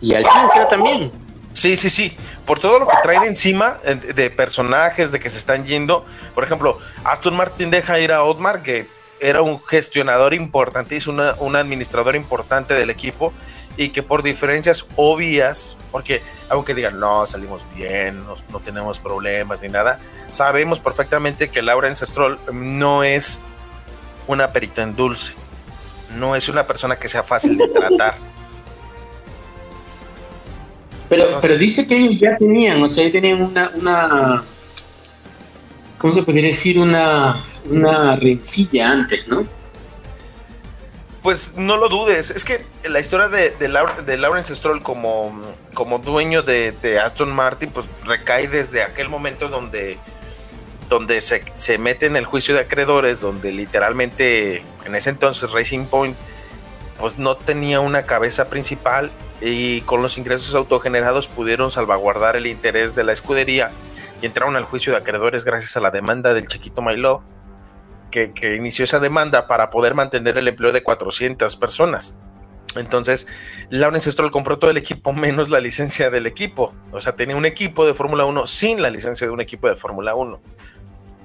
y 0.00 0.14
Alpine 0.14 0.48
creo 0.52 0.68
también. 0.68 1.10
Sí, 1.52 1.76
sí, 1.76 1.90
sí. 1.90 2.16
Por 2.50 2.58
todo 2.58 2.80
lo 2.80 2.88
que 2.88 2.96
traen 3.04 3.22
encima 3.22 3.78
de 3.84 4.28
personajes, 4.28 5.12
de 5.12 5.20
que 5.20 5.30
se 5.30 5.38
están 5.38 5.66
yendo. 5.66 6.04
Por 6.34 6.42
ejemplo, 6.42 6.80
Aston 7.04 7.36
Martin 7.36 7.70
deja 7.70 8.00
ir 8.00 8.10
a 8.10 8.24
Otmar, 8.24 8.64
que 8.64 8.88
era 9.20 9.40
un 9.40 9.62
gestionador 9.62 10.34
importante, 10.34 10.96
es 10.96 11.06
un 11.06 11.20
administrador 11.20 12.16
importante 12.16 12.74
del 12.74 12.90
equipo 12.90 13.32
y 13.76 13.90
que 13.90 14.02
por 14.02 14.24
diferencias 14.24 14.84
obvias, 14.96 15.76
porque 15.92 16.22
aunque 16.48 16.74
digan, 16.74 16.98
no, 16.98 17.24
salimos 17.24 17.64
bien, 17.72 18.26
no, 18.26 18.34
no 18.48 18.58
tenemos 18.58 18.98
problemas 18.98 19.62
ni 19.62 19.68
nada, 19.68 20.00
sabemos 20.28 20.80
perfectamente 20.80 21.50
que 21.50 21.62
Lawrence 21.62 22.04
Stroll 22.04 22.36
no 22.52 23.04
es 23.04 23.42
una 24.26 24.50
perita 24.50 24.82
en 24.82 24.96
dulce, 24.96 25.34
no 26.16 26.34
es 26.34 26.48
una 26.48 26.66
persona 26.66 26.96
que 26.96 27.08
sea 27.08 27.22
fácil 27.22 27.56
de 27.56 27.68
tratar. 27.72 28.16
Pero, 31.10 31.38
pero 31.42 31.58
dice 31.58 31.88
que 31.88 31.96
ellos 31.96 32.20
ya 32.20 32.36
tenían, 32.38 32.80
o 32.82 32.88
sea, 32.88 33.04
ya 33.04 33.10
tenían 33.10 33.42
una, 33.42 33.70
una 33.74 34.44
¿cómo 35.98 36.14
se 36.14 36.22
podría 36.22 36.46
decir? 36.46 36.78
Una, 36.78 37.44
una 37.68 38.14
rencilla 38.14 38.90
antes, 38.90 39.26
¿no? 39.26 39.44
Pues 41.20 41.52
no 41.56 41.76
lo 41.76 41.88
dudes, 41.88 42.30
es 42.30 42.44
que 42.44 42.64
la 42.84 43.00
historia 43.00 43.28
de, 43.28 43.50
de, 43.50 44.16
Lawrence 44.16 44.54
Stroll 44.54 44.82
como, 44.82 45.38
como 45.74 45.98
dueño 45.98 46.42
de, 46.42 47.00
Aston 47.04 47.34
Martin, 47.34 47.70
pues 47.70 47.86
recae 48.04 48.46
desde 48.46 48.82
aquel 48.82 49.08
momento 49.08 49.48
donde, 49.48 49.98
donde 50.88 51.20
se, 51.20 51.42
se 51.56 51.76
mete 51.76 52.06
en 52.06 52.16
el 52.16 52.24
juicio 52.24 52.54
de 52.54 52.60
acreedores, 52.60 53.20
donde 53.20 53.52
literalmente 53.52 54.64
en 54.86 54.94
ese 54.94 55.10
entonces 55.10 55.50
Racing 55.50 55.86
Point 55.86 56.16
pues 57.00 57.18
no 57.18 57.34
tenía 57.36 57.80
una 57.80 58.04
cabeza 58.04 58.50
principal 58.50 59.10
y 59.40 59.80
con 59.82 60.02
los 60.02 60.18
ingresos 60.18 60.54
autogenerados 60.54 61.28
pudieron 61.28 61.70
salvaguardar 61.70 62.36
el 62.36 62.46
interés 62.46 62.94
de 62.94 63.04
la 63.04 63.12
escudería 63.12 63.70
y 64.20 64.26
entraron 64.26 64.54
al 64.54 64.64
juicio 64.64 64.92
de 64.92 64.98
acreedores 64.98 65.46
gracias 65.46 65.78
a 65.78 65.80
la 65.80 65.90
demanda 65.90 66.34
del 66.34 66.46
chiquito 66.46 66.82
Mailó, 66.82 67.22
que, 68.10 68.32
inició 68.54 68.84
esa 68.84 69.00
demanda 69.00 69.46
para 69.46 69.70
poder 69.70 69.94
mantener 69.94 70.36
el 70.36 70.46
empleo 70.46 70.72
de 70.72 70.82
400 70.82 71.56
personas. 71.56 72.16
Entonces, 72.76 73.26
Lawrence 73.70 74.12
Stroll 74.12 74.30
compró 74.30 74.58
todo 74.58 74.70
el 74.70 74.76
equipo 74.76 75.12
menos 75.14 75.48
la 75.48 75.58
licencia 75.58 76.10
del 76.10 76.26
equipo. 76.26 76.74
O 76.92 77.00
sea, 77.00 77.16
tenía 77.16 77.34
un 77.34 77.46
equipo 77.46 77.86
de 77.86 77.94
Fórmula 77.94 78.26
1 78.26 78.46
sin 78.46 78.82
la 78.82 78.90
licencia 78.90 79.26
de 79.26 79.32
un 79.32 79.40
equipo 79.40 79.68
de 79.68 79.74
Fórmula 79.74 80.14
1. 80.14 80.38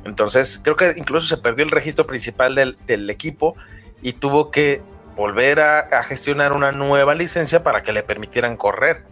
Entonces, 0.06 0.62
creo 0.64 0.78
que 0.78 0.94
incluso 0.96 1.28
se 1.28 1.38
perdió 1.38 1.66
el 1.66 1.72
registro 1.72 2.06
principal 2.06 2.56
del 2.56 3.10
equipo 3.10 3.56
y 4.02 4.14
tuvo 4.14 4.52
que 4.52 4.82
volver 5.16 5.60
a, 5.60 6.04
gestionar 6.04 6.54
una 6.54 6.72
nueva 6.72 7.16
licencia 7.16 7.64
para 7.64 7.84
que 7.84 7.94
le 7.94 8.04
permitieran 8.04 8.58
correr. 8.58 9.04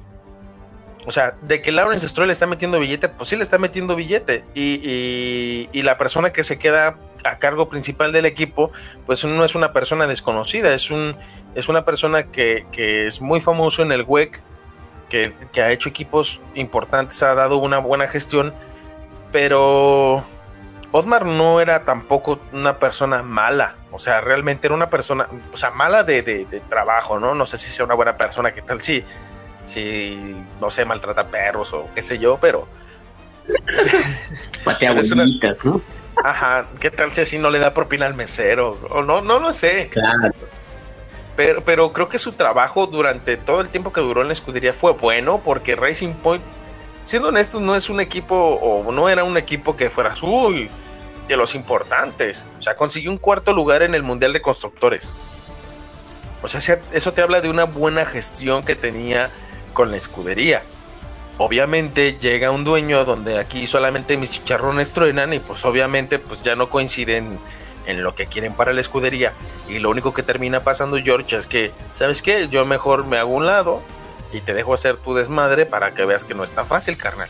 O 1.06 1.12
sea, 1.12 1.36
de 1.42 1.62
que 1.62 1.72
Lawrence 1.72 2.08
Stroll 2.08 2.28
le 2.28 2.34
está 2.34 2.46
metiendo 2.46 2.80
billete, 2.80 3.10
pues 3.10 3.30
sí 3.30 3.36
le 3.36 3.44
está 3.44 3.58
metiendo 3.58 3.96
billete. 3.96 4.46
Y, 4.54 5.70
y, 5.72 5.82
la 5.82 5.98
persona 5.98 6.32
que 6.32 6.44
se 6.44 6.58
queda 6.58 6.98
a 7.26 7.40
cargo 7.40 7.70
principal 7.70 8.12
del 8.12 8.26
equipo, 8.26 8.72
pues 9.06 9.24
no 9.26 9.44
es 9.44 9.56
una 9.56 9.74
persona 9.74 10.08
desconocida, 10.08 10.74
es, 10.74 10.92
un, 10.92 11.18
es 11.56 11.68
una 11.68 11.84
persona 11.84 12.32
que, 12.32 12.66
es 12.74 13.22
muy 13.22 13.42
famoso 13.42 13.82
en 13.82 13.92
el 13.92 14.04
WEC, 14.04 14.42
que, 15.10 15.34
que 15.52 15.62
ha 15.62 15.72
hecho 15.72 15.90
equipos 15.90 16.42
importantes, 16.56 17.22
ha 17.22 17.34
dado 17.36 17.58
una 17.58 17.80
buena 17.80 18.08
gestión, 18.08 18.54
pero 19.32 20.24
Otmar 20.92 21.26
no 21.26 21.60
era 21.60 21.84
tampoco 21.84 22.40
una 22.54 22.80
persona 22.80 23.24
mala, 23.24 23.76
o 23.94 24.00
sea, 24.00 24.22
realmente 24.22 24.66
era 24.66 24.74
una 24.74 24.90
persona, 24.90 25.30
o 25.54 25.56
sea, 25.56 25.70
mala 25.70 26.04
de, 26.04 26.48
trabajo, 26.68 27.20
¿no? 27.20 27.36
No 27.36 27.46
sé 27.46 27.60
si 27.60 27.70
sea 27.70 27.86
una 27.86 27.94
buena 27.94 28.18
persona, 28.18 28.52
qué 28.52 28.64
tal 28.64 28.82
sí, 28.82 29.06
si, 29.66 30.36
no 30.60 30.72
sé, 30.72 30.84
maltrata 30.84 31.28
perros 31.28 31.72
o 31.74 31.88
qué 31.94 32.02
sé 32.02 32.18
yo, 32.18 32.40
pero... 32.42 32.68
Patea 34.66 34.94
bonitas, 34.94 35.64
¿no? 35.64 35.80
Ajá, 36.24 36.66
¿qué 36.80 36.90
tal 36.90 37.12
si 37.12 37.22
así 37.22 37.38
no 37.38 37.52
le 37.52 37.60
da 37.60 37.76
propina 37.76 38.08
al 38.08 38.16
mesero? 38.16 38.80
O 38.90 39.04
no, 39.04 39.22
no 39.22 39.40
lo 39.40 39.52
sé. 39.52 39.90
Claro. 39.90 40.32
Pero, 41.36 41.64
pero 41.64 41.94
creo 41.94 42.10
que 42.10 42.18
su 42.18 42.32
trabajo 42.32 42.88
durante 42.88 43.38
todo 43.38 43.62
el 43.62 43.70
tiempo 43.70 43.94
que 43.94 44.02
duró 44.02 44.22
en 44.22 44.28
la 44.28 44.34
escudería 44.34 44.74
fue 44.74 44.94
bueno 44.94 45.42
porque 45.44 45.76
Racing 45.76 46.14
Point, 46.14 46.44
siendo 47.04 47.30
honestos, 47.30 47.62
no 47.62 47.76
es 47.76 47.90
un 47.90 48.00
equipo 48.00 48.36
o 48.36 48.92
no 48.92 49.08
era 49.08 49.24
un 49.24 49.38
equipo 49.38 49.76
que 49.76 49.90
fuera 49.90 50.14
uy, 50.22 50.70
de 51.28 51.38
los 51.38 51.56
importantes. 51.56 52.46
O 52.60 52.62
sea, 52.62 52.76
consiguió 52.76 53.12
un 53.12 53.18
cuarto 53.18 53.54
lugar 53.54 53.84
en 53.84 53.96
el 53.96 54.04
Mundial 54.04 54.34
de 54.34 54.42
Constructores. 54.42 55.14
O 56.42 56.48
sea, 56.48 56.80
eso 56.92 57.14
te 57.14 57.22
habla 57.22 57.42
de 57.42 57.50
una 57.50 57.64
buena 57.64 58.06
gestión 58.06 58.64
que 58.64 58.76
tenía 58.76 59.30
con 59.74 59.92
la 59.92 59.98
escudería. 59.98 60.64
Obviamente 61.38 62.18
llega 62.20 62.52
un 62.52 62.64
dueño 62.64 63.06
donde 63.06 63.40
aquí 63.40 63.66
solamente 63.66 64.18
mis 64.18 64.30
chicharrones 64.30 64.92
truenan 64.92 65.34
y 65.34 65.40
pues 65.40 65.66
obviamente 65.66 66.20
pues 66.20 66.44
ya 66.44 66.56
no 66.56 66.70
coinciden 66.70 67.40
en 67.86 68.04
lo 68.04 68.14
que 68.14 68.28
quieren 68.28 68.54
para 68.54 68.74
la 68.74 68.82
escudería. 68.82 69.34
Y 69.68 69.80
lo 69.80 69.90
único 69.90 70.14
que 70.14 70.22
termina 70.22 70.64
pasando 70.64 70.98
George 70.98 71.36
es 71.36 71.48
que, 71.48 71.72
¿sabes 71.94 72.22
qué? 72.22 72.48
Yo 72.50 72.66
mejor 72.66 73.06
me 73.06 73.18
hago 73.18 73.34
un 73.34 73.46
lado 73.46 73.82
y 74.32 74.42
te 74.42 74.54
dejo 74.54 74.74
hacer 74.74 74.98
tu 74.98 75.14
desmadre 75.14 75.66
para 75.66 75.94
que 75.94 76.06
veas 76.06 76.24
que 76.24 76.34
no 76.34 76.44
es 76.44 76.52
tan 76.52 76.68
fácil, 76.68 76.98
carnal. 76.98 77.30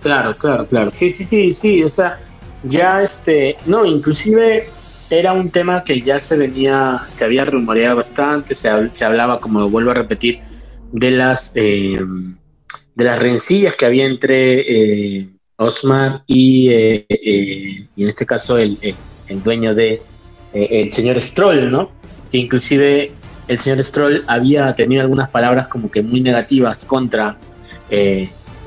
Claro, 0.00 0.36
claro, 0.36 0.66
claro. 0.66 0.90
Sí, 0.90 1.12
sí, 1.12 1.26
sí, 1.26 1.52
sí. 1.52 1.82
O 1.82 1.90
sea, 1.90 2.18
ya 2.62 3.02
este, 3.02 3.56
no, 3.66 3.84
inclusive 3.84 4.68
era 5.10 5.32
un 5.32 5.50
tema 5.50 5.82
que 5.84 6.00
ya 6.00 6.20
se 6.20 6.36
venía, 6.36 7.00
se 7.08 7.24
había 7.24 7.44
rumoreado 7.44 7.96
bastante, 7.96 8.54
se, 8.54 8.70
se 8.92 9.04
hablaba, 9.04 9.40
como 9.40 9.68
vuelvo 9.70 9.90
a 9.90 9.94
repetir, 9.94 10.40
de 10.92 11.10
las 11.10 11.52
eh, 11.56 11.98
de 12.94 13.04
las 13.04 13.18
rencillas 13.18 13.74
que 13.76 13.86
había 13.86 14.06
entre 14.06 14.60
eh, 15.20 15.28
Osmar 15.56 16.22
y, 16.26 16.68
eh, 16.70 17.06
y, 17.08 18.02
en 18.02 18.08
este 18.08 18.26
caso 18.26 18.58
el, 18.58 18.78
el 19.26 19.42
dueño 19.42 19.74
de 19.74 20.02
el 20.52 20.90
señor 20.92 21.20
Stroll, 21.20 21.70
¿no? 21.70 21.90
Inclusive 22.32 23.12
el 23.48 23.58
señor 23.58 23.84
Stroll 23.84 24.24
había 24.26 24.74
tenido 24.74 25.02
algunas 25.02 25.28
palabras 25.28 25.68
como 25.68 25.90
que 25.90 26.02
muy 26.02 26.20
negativas 26.20 26.84
contra 26.86 27.36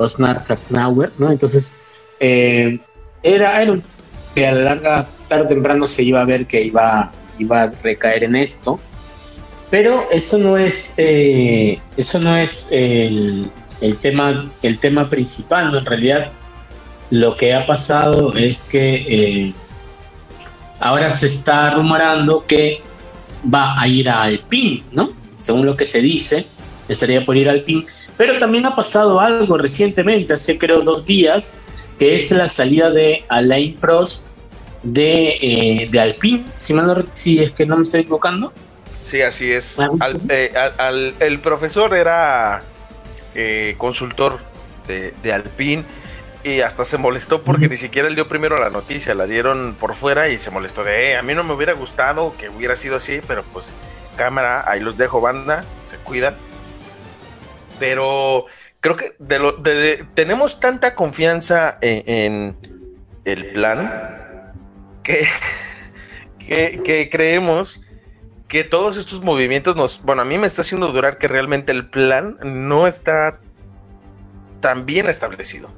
Osmar 0.02 0.44
Karznauer, 0.46 1.12
¿no? 1.18 1.32
Entonces 1.32 1.78
era, 2.20 3.62
era 3.62 3.72
un, 3.72 3.84
que 4.36 4.48
a 4.48 4.52
la 4.54 4.62
larga, 4.62 5.08
tarde 5.28 5.46
o 5.46 5.48
temprano 5.48 5.88
se 5.88 6.04
iba 6.04 6.22
a 6.22 6.26
ver 6.26 6.46
que 6.46 6.64
iba, 6.64 7.12
iba 7.40 7.64
a 7.64 7.72
recaer 7.84 8.24
en 8.24 8.36
esto. 8.36 8.80
Pero 9.70 10.06
eso 10.12 10.38
no 10.38 10.58
es, 10.58 10.94
eh, 10.98 11.80
eso 11.96 12.20
no 12.20 12.36
es 12.36 12.68
el, 12.72 13.50
tema, 14.02 14.52
el 14.62 14.78
tema 14.80 15.10
principal, 15.10 15.74
En 15.76 15.86
realidad, 15.86 16.32
lo 17.10 17.36
que 17.36 17.54
ha 17.54 17.66
pasado 17.66 18.34
es 18.36 18.66
que 18.66 18.96
eh, 19.08 19.54
ahora 20.80 21.10
se 21.10 21.28
está 21.28 21.72
rumorando 21.72 22.46
que 22.46 22.82
va 23.54 23.80
a 23.80 23.88
ir 23.88 24.10
a 24.10 24.24
Alpine, 24.24 24.84
¿no? 24.92 25.14
Según 25.40 25.66
lo 25.66 25.76
que 25.76 25.88
se 25.88 26.02
dice, 26.02 26.46
estaría 26.90 27.26
por 27.26 27.38
ir 27.38 27.48
a 27.48 27.54
Alpine. 27.54 27.86
Pero 28.18 28.38
también 28.38 28.66
ha 28.66 28.76
pasado 28.76 29.20
algo 29.20 29.58
recientemente, 29.58 30.34
hace 30.34 30.58
creo 30.58 30.82
dos 30.82 31.06
días, 31.06 31.58
que 31.98 32.16
es 32.16 32.32
la 32.32 32.48
salida 32.48 32.90
de 32.90 33.24
Alain 33.30 33.76
Prost 33.76 34.36
de, 34.84 35.38
eh, 35.42 35.88
de 35.92 36.00
Alpine, 36.00 36.46
si, 36.56 36.76
si 37.14 37.40
es 37.40 37.52
que 37.52 37.66
no 37.66 37.78
me 37.78 37.84
estoy 37.84 38.02
equivocando. 38.02 38.54
Sí, 39.04 39.22
así 39.22 39.52
es. 39.52 39.78
Eh, 40.30 40.54
el 41.20 41.40
profesor 41.40 41.96
era 41.96 42.64
eh, 43.36 43.76
consultor 43.78 44.40
de, 44.88 45.14
de, 45.24 45.34
Alpine 45.34 45.84
y 46.44 46.62
hasta 46.62 46.86
se 46.86 46.98
molestó 46.98 47.44
porque 47.44 47.68
ni 47.68 47.78
siquiera 47.78 48.08
él 48.08 48.16
dio 48.16 48.28
primero 48.28 48.60
la 48.60 48.70
noticia, 48.70 49.14
la 49.16 49.26
dieron 49.26 49.76
por 49.80 49.94
fuera 49.94 50.30
y 50.30 50.38
se 50.38 50.52
molestó 50.52 50.84
de, 50.84 51.16
a 51.16 51.22
mí 51.22 51.34
no 51.34 51.44
me 51.44 51.54
hubiera 51.54 51.74
gustado 51.74 52.36
que 52.38 52.50
hubiera 52.50 52.76
sido 52.76 52.96
así, 52.96 53.22
pero 53.28 53.44
pues 53.54 53.74
cámara, 54.16 54.70
ahí 54.70 54.80
los 54.80 54.98
dejo 54.98 55.22
banda, 55.22 55.64
se 55.86 55.98
cuidan. 55.98 56.36
Pero 57.82 58.46
creo 58.80 58.96
que 58.96 59.16
tenemos 60.14 60.60
tanta 60.60 60.94
confianza 60.94 61.80
en, 61.82 62.56
el 63.26 63.54
plan 63.54 64.54
que, 65.04 65.26
que, 66.38 67.10
creemos 67.10 67.82
que 68.48 68.64
todos 68.64 68.98
estos 68.98 69.24
movimientos 69.24 69.76
nos, 69.76 70.04
bueno, 70.04 70.22
a 70.22 70.26
mí 70.26 70.38
me 70.38 70.46
está 70.46 70.62
haciendo 70.62 70.92
durar 70.92 71.18
que 71.18 71.28
realmente 71.28 71.72
el 71.72 71.90
plan 71.90 72.38
no 72.44 72.86
está 72.86 73.40
tan 74.60 74.86
bien 74.86 75.10
establecido. 75.10 75.74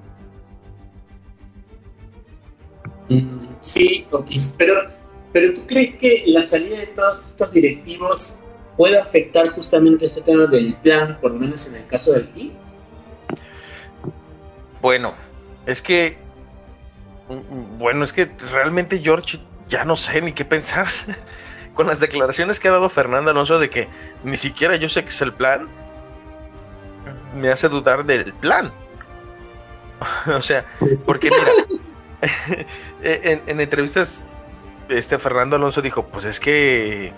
Sí, 3.61 4.05
pero, 4.57 4.91
pero 5.31 5.53
¿tú 5.53 5.65
crees 5.67 5.95
que 5.95 6.23
la 6.27 6.43
salida 6.43 6.79
de 6.79 6.87
todos 6.87 7.31
estos 7.31 7.53
directivos 7.53 8.42
puede 8.77 8.99
afectar 8.99 9.49
justamente 9.49 10.05
este 10.05 10.21
tema 10.21 10.45
del 10.45 10.73
plan, 10.75 11.17
por 11.21 11.31
lo 11.31 11.39
menos 11.39 11.67
en 11.67 11.75
el 11.75 11.85
caso 11.85 12.13
del 12.13 12.25
PIB? 12.25 12.51
Bueno, 14.81 15.13
es 15.65 15.81
que. 15.81 16.17
Bueno, 17.77 18.03
es 18.03 18.11
que 18.11 18.29
realmente 18.51 18.99
George 18.99 19.39
ya 19.69 19.85
no 19.85 19.95
sé 19.95 20.21
ni 20.21 20.33
qué 20.33 20.45
pensar. 20.45 20.87
Con 21.73 21.87
las 21.87 21.99
declaraciones 21.99 22.59
que 22.59 22.67
ha 22.67 22.71
dado 22.71 22.89
Fernando 22.89 23.31
Alonso 23.31 23.57
de 23.57 23.69
que 23.69 23.87
ni 24.23 24.37
siquiera 24.37 24.75
yo 24.75 24.89
sé 24.89 25.03
que 25.03 25.09
es 25.09 25.21
el 25.21 25.33
plan, 25.33 25.67
me 27.35 27.49
hace 27.49 27.69
dudar 27.69 28.05
del 28.05 28.33
plan. 28.33 28.71
o 30.27 30.41
sea, 30.41 30.65
porque 31.05 31.31
mira, 31.31 31.51
en, 33.01 33.41
en, 33.47 33.59
entrevistas, 33.59 34.27
este 34.89 35.17
Fernando 35.17 35.55
Alonso 35.55 35.81
dijo: 35.81 36.05
Pues 36.07 36.25
es 36.25 36.39
que 36.39 37.13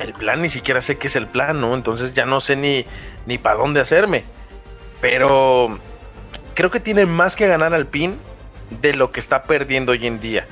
el 0.00 0.14
plan 0.14 0.42
ni 0.42 0.48
siquiera 0.48 0.80
sé 0.82 0.98
qué 0.98 1.06
es 1.06 1.16
el 1.16 1.26
plan, 1.26 1.60
¿no? 1.60 1.74
Entonces 1.74 2.14
ya 2.14 2.26
no 2.26 2.40
sé 2.40 2.56
ni, 2.56 2.84
ni 3.26 3.38
para 3.38 3.56
dónde 3.56 3.80
hacerme. 3.80 4.24
Pero 5.00 5.78
creo 6.54 6.70
que 6.70 6.80
tiene 6.80 7.06
más 7.06 7.36
que 7.36 7.46
ganar 7.46 7.74
al 7.74 7.86
PIN 7.86 8.18
de 8.82 8.94
lo 8.94 9.12
que 9.12 9.20
está 9.20 9.44
perdiendo 9.44 9.92
hoy 9.92 10.06
en 10.06 10.20
día. 10.20 10.46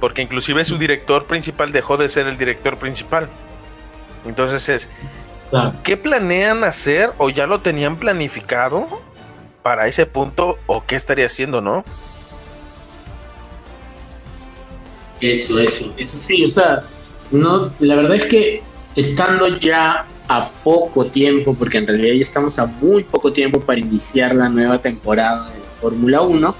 Porque 0.00 0.22
inclusive 0.22 0.64
su 0.64 0.78
director 0.78 1.26
principal 1.26 1.72
dejó 1.72 1.96
de 1.96 2.08
ser 2.08 2.26
el 2.26 2.36
director 2.36 2.76
principal. 2.76 3.28
Entonces 4.26 4.68
es, 4.68 4.90
¿qué 5.82 5.96
planean 5.96 6.64
hacer 6.64 7.12
o 7.18 7.30
ya 7.30 7.46
lo 7.46 7.60
tenían 7.60 7.96
planificado 7.96 9.02
para 9.62 9.86
ese 9.86 10.04
punto 10.06 10.58
o 10.66 10.84
qué 10.84 10.96
estaría 10.96 11.26
haciendo, 11.26 11.60
no? 11.60 11.84
Eso, 15.20 15.58
eso, 15.58 15.94
eso 15.96 16.16
sí, 16.18 16.44
o 16.44 16.48
sea, 16.48 16.82
no, 17.30 17.72
la 17.80 17.96
verdad 17.96 18.16
es 18.16 18.26
que 18.26 18.62
estando 18.96 19.48
ya 19.58 20.06
a 20.28 20.50
poco 20.62 21.06
tiempo, 21.06 21.54
porque 21.54 21.78
en 21.78 21.86
realidad 21.86 22.14
ya 22.14 22.22
estamos 22.22 22.58
a 22.58 22.66
muy 22.66 23.04
poco 23.04 23.32
tiempo 23.32 23.60
para 23.60 23.80
iniciar 23.80 24.34
la 24.34 24.48
nueva 24.48 24.80
temporada 24.80 25.50
de 25.50 25.60
Fórmula 25.80 26.22
1, 26.22 26.54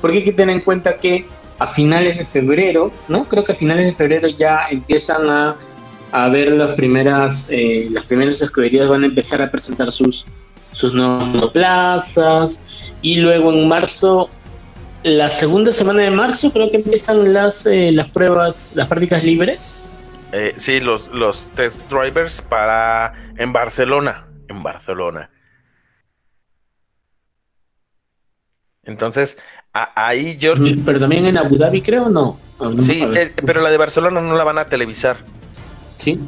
porque 0.00 0.18
hay 0.18 0.24
que 0.24 0.32
tener 0.32 0.56
en 0.56 0.62
cuenta 0.62 0.96
que 0.96 1.26
a 1.58 1.66
finales 1.66 2.16
de 2.16 2.24
febrero, 2.24 2.90
¿no? 3.08 3.24
Creo 3.24 3.44
que 3.44 3.52
a 3.52 3.54
finales 3.54 3.84
de 3.84 3.94
febrero 3.94 4.28
ya 4.28 4.68
empiezan 4.70 5.28
a, 5.28 5.56
a 6.12 6.28
ver 6.30 6.52
las 6.52 6.70
primeras, 6.70 7.48
eh, 7.50 7.88
las 7.90 8.04
primeras 8.06 8.40
escuderías 8.40 8.88
van 8.88 9.02
a 9.02 9.06
empezar 9.06 9.42
a 9.42 9.50
presentar 9.50 9.92
sus, 9.92 10.24
sus 10.72 10.94
nuevas 10.94 11.50
plazas, 11.50 12.66
y 13.02 13.16
luego 13.16 13.52
en 13.52 13.68
marzo, 13.68 14.30
la 15.02 15.28
segunda 15.28 15.72
semana 15.72 16.02
de 16.02 16.10
marzo, 16.10 16.50
creo 16.50 16.70
que 16.70 16.78
empiezan 16.78 17.34
las, 17.34 17.66
eh, 17.66 17.92
las 17.92 18.08
pruebas, 18.10 18.72
las 18.74 18.86
prácticas 18.88 19.22
libres 19.24 19.78
eh, 20.32 20.54
sí, 20.56 20.80
los, 20.80 21.08
los 21.08 21.48
test 21.54 21.90
drivers 21.90 22.42
para 22.42 23.12
en 23.36 23.52
Barcelona. 23.52 24.28
En 24.48 24.62
Barcelona. 24.62 25.30
Entonces, 28.82 29.38
ahí 29.72 30.36
George. 30.40 30.76
Pero 30.84 31.00
también 31.00 31.26
en 31.26 31.36
Abu 31.36 31.56
Dhabi, 31.56 31.82
creo, 31.82 32.08
¿no? 32.08 32.38
sí, 32.78 33.06
pero 33.46 33.62
la 33.62 33.70
de 33.70 33.78
Barcelona 33.78 34.20
no 34.20 34.36
la 34.36 34.44
van 34.44 34.58
a 34.58 34.66
televisar. 34.66 35.16
Sí. 35.98 36.20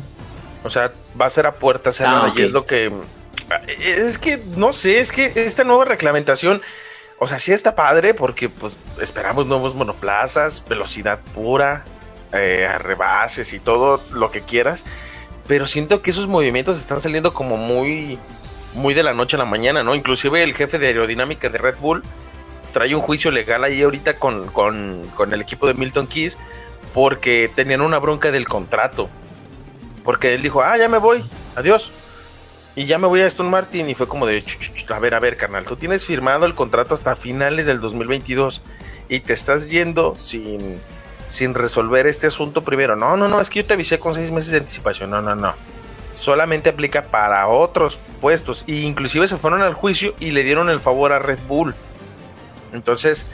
O 0.64 0.70
sea, 0.70 0.92
va 1.20 1.26
a 1.26 1.30
ser 1.30 1.46
a 1.46 1.56
puerta 1.56 1.92
cerrada 1.92 2.26
ah, 2.26 2.34
y 2.34 2.42
es 2.42 2.52
lo 2.52 2.66
que. 2.66 2.90
Es 3.80 4.18
que, 4.18 4.42
no 4.56 4.72
sé, 4.72 5.00
es 5.00 5.12
que 5.12 5.32
esta 5.34 5.64
nueva 5.64 5.84
reglamentación. 5.84 6.62
O 7.18 7.26
sea, 7.26 7.38
sí 7.38 7.52
está 7.52 7.76
padre 7.76 8.14
porque 8.14 8.48
pues 8.48 8.78
esperamos 9.00 9.46
nuevos 9.46 9.74
monoplazas, 9.74 10.64
velocidad 10.68 11.20
pura, 11.34 11.84
eh, 12.32 12.68
rebases 12.78 13.52
y 13.52 13.58
todo 13.60 14.02
lo 14.12 14.30
que 14.30 14.42
quieras. 14.42 14.84
Pero 15.46 15.66
siento 15.66 16.02
que 16.02 16.10
esos 16.10 16.28
movimientos 16.28 16.78
están 16.78 17.00
saliendo 17.00 17.34
como 17.34 17.56
muy, 17.56 18.18
muy 18.74 18.94
de 18.94 19.02
la 19.02 19.14
noche 19.14 19.36
a 19.36 19.38
la 19.38 19.44
mañana, 19.44 19.82
¿no? 19.82 19.94
Inclusive 19.94 20.42
el 20.42 20.54
jefe 20.54 20.78
de 20.78 20.88
aerodinámica 20.88 21.48
de 21.48 21.58
Red 21.58 21.76
Bull 21.80 22.02
trae 22.72 22.94
un 22.94 23.02
juicio 23.02 23.30
legal 23.30 23.64
ahí 23.64 23.82
ahorita 23.82 24.18
con, 24.18 24.46
con, 24.46 25.02
con 25.14 25.32
el 25.32 25.40
equipo 25.40 25.66
de 25.66 25.74
Milton 25.74 26.06
Keys 26.06 26.38
porque 26.94 27.50
tenían 27.54 27.80
una 27.80 27.98
bronca 27.98 28.30
del 28.30 28.46
contrato. 28.46 29.08
Porque 30.04 30.34
él 30.34 30.42
dijo, 30.42 30.62
ah, 30.62 30.76
ya 30.76 30.88
me 30.88 30.98
voy, 30.98 31.24
adiós. 31.54 31.92
Y 32.74 32.86
ya 32.86 32.98
me 32.98 33.06
voy 33.06 33.20
a 33.20 33.26
Aston 33.26 33.50
Martin 33.50 33.90
y 33.90 33.94
fue 33.94 34.08
como 34.08 34.26
de, 34.26 34.42
a 34.88 34.98
ver, 34.98 35.14
a 35.14 35.20
ver, 35.20 35.36
carnal, 35.36 35.66
tú 35.66 35.76
tienes 35.76 36.04
firmado 36.04 36.46
el 36.46 36.54
contrato 36.54 36.94
hasta 36.94 37.16
finales 37.16 37.66
del 37.66 37.80
2022 37.80 38.62
y 39.10 39.20
te 39.20 39.34
estás 39.34 39.68
yendo 39.68 40.16
sin, 40.18 40.80
sin 41.32 41.54
resolver 41.54 42.06
este 42.06 42.26
asunto 42.26 42.62
primero. 42.62 42.94
No, 42.94 43.16
no, 43.16 43.26
no, 43.26 43.40
es 43.40 43.48
que 43.48 43.60
yo 43.60 43.64
te 43.64 43.72
avisé 43.72 43.98
con 43.98 44.12
seis 44.12 44.30
meses 44.30 44.50
de 44.50 44.58
anticipación. 44.58 45.08
No, 45.08 45.22
no, 45.22 45.34
no. 45.34 45.54
Solamente 46.10 46.68
aplica 46.68 47.04
para 47.04 47.48
otros 47.48 47.98
puestos. 48.20 48.64
E 48.66 48.80
inclusive 48.80 49.26
se 49.26 49.38
fueron 49.38 49.62
al 49.62 49.72
juicio 49.72 50.14
y 50.20 50.32
le 50.32 50.44
dieron 50.44 50.68
el 50.68 50.78
favor 50.78 51.10
a 51.10 51.18
Red 51.18 51.38
Bull. 51.48 51.74
Entonces, 52.74 53.24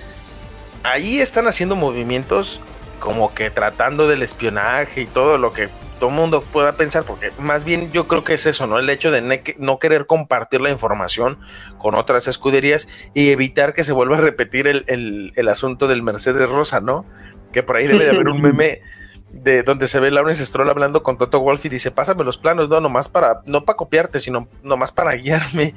ahí 0.85 1.19
están 1.19 1.49
haciendo 1.49 1.75
movimientos 1.75 2.61
como 3.01 3.35
que 3.35 3.51
tratando 3.51 4.07
del 4.07 4.23
espionaje 4.23 5.01
y 5.03 5.07
todo 5.07 5.37
lo 5.37 5.53
que 5.53 5.69
todo 5.99 6.11
el 6.11 6.17
mundo 6.17 6.43
pueda 6.43 6.77
pensar, 6.77 7.05
porque 7.05 7.33
más 7.39 7.65
bien 7.65 7.91
yo 7.93 8.07
creo 8.07 8.25
que 8.25 8.35
es 8.35 8.47
eso, 8.47 8.67
¿no? 8.67 8.79
El 8.79 8.89
hecho 8.89 9.11
de 9.11 9.57
no 9.59 9.79
querer 9.79 10.07
compartir 10.07 10.61
la 10.61 10.71
información 10.71 11.39
con 11.79 11.95
otras 11.95 12.29
escuderías 12.29 12.89
y 13.15 13.31
evitar 13.31 13.75
que 13.75 13.85
se 13.85 13.93
vuelva 13.93 14.19
a 14.19 14.21
repetir 14.21 14.67
el, 14.69 15.49
asunto 15.49 15.89
del 15.89 16.03
Mercedes 16.03 16.49
Rosa, 16.49 16.81
¿no? 16.81 17.05
Que 17.53 17.63
por 17.63 17.77
ahí 17.77 17.87
debe 17.87 18.05
de 18.05 18.11
haber 18.15 18.29
un 18.29 18.41
meme 18.41 18.83
de 19.31 19.63
donde 19.63 19.89
se 19.89 20.01
ve 20.01 20.11
Lawrence 20.11 20.45
Stroll 20.45 20.71
hablando 20.71 21.03
con 21.03 21.19
Toto 21.19 21.41
Wolf 21.41 21.65
y 21.65 21.69
dice, 21.69 21.91
pásame 21.91 22.25
los 22.25 22.39
planos, 22.39 22.69
no, 22.69 22.81
nomás 22.81 23.09
para, 23.09 23.43
no 23.47 23.65
para 23.65 23.77
copiarte, 23.77 24.21
sino 24.21 24.49
nomás 24.63 24.93
para 24.93 25.13
guiarme. 25.13 25.75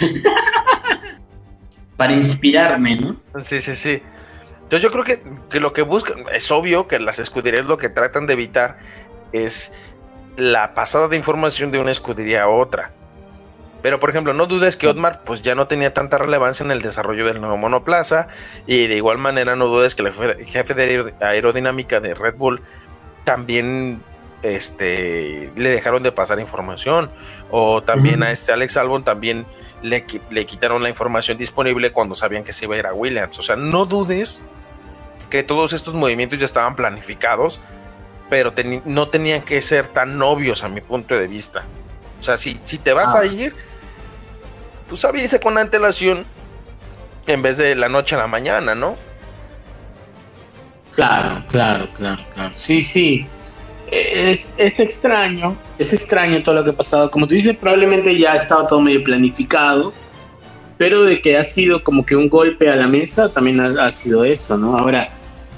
para 1.96 2.12
inspirarme, 2.12 2.96
¿no? 2.96 3.16
Sí, 3.40 3.60
sí, 3.60 3.74
sí. 3.74 4.02
Entonces 4.62 4.82
yo 4.82 4.90
creo 4.90 5.04
que, 5.04 5.22
que, 5.50 5.60
lo 5.60 5.72
que 5.72 5.82
buscan, 5.82 6.24
es 6.32 6.50
obvio 6.52 6.86
que 6.86 6.98
las 6.98 7.18
escuderías 7.18 7.66
lo 7.66 7.78
que 7.78 7.88
tratan 7.88 8.26
de 8.26 8.34
evitar 8.34 8.78
es 9.32 9.72
la 10.36 10.74
pasada 10.74 11.08
de 11.08 11.16
información 11.16 11.72
de 11.72 11.80
una 11.80 11.90
escudería 11.90 12.44
a 12.44 12.48
otra. 12.48 12.92
Pero 13.82 14.00
por 14.00 14.10
ejemplo, 14.10 14.32
no 14.34 14.46
dudes 14.46 14.76
que 14.76 14.88
Otmar 14.88 15.22
pues 15.24 15.42
ya 15.42 15.54
no 15.54 15.68
tenía 15.68 15.94
tanta 15.94 16.18
relevancia 16.18 16.64
en 16.64 16.70
el 16.70 16.82
desarrollo 16.82 17.24
del 17.24 17.40
nuevo 17.40 17.56
monoplaza 17.56 18.28
y 18.66 18.86
de 18.86 18.96
igual 18.96 19.18
manera 19.18 19.54
no 19.54 19.66
dudes 19.66 19.94
que 19.94 20.02
el 20.02 20.12
jefe 20.46 20.74
de 20.74 21.14
aerodinámica 21.20 22.00
de 22.00 22.14
Red 22.14 22.34
Bull 22.34 22.60
también 23.24 24.02
este, 24.42 25.52
le 25.56 25.70
dejaron 25.70 26.02
de 26.02 26.10
pasar 26.10 26.40
información 26.40 27.10
o 27.50 27.82
también 27.82 28.22
a 28.22 28.32
este 28.32 28.52
Alex 28.52 28.76
Albon 28.76 29.04
también 29.04 29.46
le, 29.82 30.04
le, 30.30 30.46
quitaron 30.46 30.82
la 30.82 30.88
información 30.88 31.38
disponible 31.38 31.92
cuando 31.92 32.16
sabían 32.16 32.42
que 32.42 32.52
se 32.52 32.64
iba 32.64 32.74
a 32.74 32.78
ir 32.78 32.86
a 32.86 32.94
Williams. 32.94 33.38
O 33.38 33.42
sea, 33.42 33.54
no 33.54 33.86
dudes 33.86 34.44
que 35.30 35.44
todos 35.44 35.72
estos 35.72 35.94
movimientos 35.94 36.38
ya 36.38 36.46
estaban 36.46 36.74
planificados 36.74 37.60
pero 38.28 38.52
no 38.84 39.08
tenían 39.08 39.42
que 39.42 39.60
ser 39.60 39.88
tan 39.88 40.20
obvios 40.22 40.62
a 40.64 40.68
mi 40.68 40.80
punto 40.80 41.14
de 41.14 41.26
vista. 41.26 41.64
O 42.20 42.22
sea, 42.22 42.36
si, 42.36 42.60
si 42.64 42.78
te 42.78 42.92
vas 42.92 43.14
a 43.14 43.20
ah. 43.20 43.26
ir, 43.26 43.54
pues 44.88 45.04
avise 45.04 45.40
con 45.40 45.58
antelación 45.58 46.24
en 47.26 47.42
vez 47.42 47.58
de 47.58 47.74
la 47.74 47.88
noche 47.88 48.14
a 48.14 48.18
la 48.18 48.26
mañana, 48.26 48.74
¿no? 48.74 48.96
Claro, 50.94 51.44
claro, 51.48 51.88
claro, 51.94 52.22
claro. 52.34 52.54
Sí, 52.56 52.82
sí. 52.82 53.26
Es, 53.90 54.52
es, 54.56 54.80
extraño, 54.80 55.56
es 55.78 55.92
extraño 55.92 56.42
todo 56.42 56.56
lo 56.56 56.64
que 56.64 56.70
ha 56.70 56.76
pasado. 56.76 57.10
Como 57.10 57.26
tú 57.26 57.34
dices, 57.34 57.56
probablemente 57.56 58.18
ya 58.18 58.34
estaba 58.34 58.66
todo 58.66 58.80
medio 58.80 59.02
planificado, 59.04 59.92
pero 60.76 61.04
de 61.04 61.20
que 61.20 61.36
ha 61.36 61.44
sido 61.44 61.82
como 61.82 62.04
que 62.04 62.16
un 62.16 62.28
golpe 62.28 62.70
a 62.70 62.76
la 62.76 62.86
mesa, 62.86 63.30
también 63.30 63.60
ha, 63.60 63.86
ha 63.86 63.90
sido 63.90 64.24
eso, 64.24 64.58
¿no? 64.58 64.76
Ahora, 64.76 65.10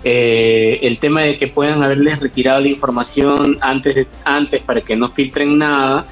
eh, 0.02 0.78
el 0.82 0.98
tema 0.98 1.22
de 1.22 1.36
que 1.36 1.48
puedan 1.48 1.82
haberles 1.82 2.20
retirado 2.20 2.60
la 2.60 2.68
información 2.68 3.58
antes, 3.60 4.06
antes 4.24 4.62
para 4.62 4.80
que 4.80 4.96
no 4.96 5.10
filtren 5.10 5.58
nada. 5.58 6.06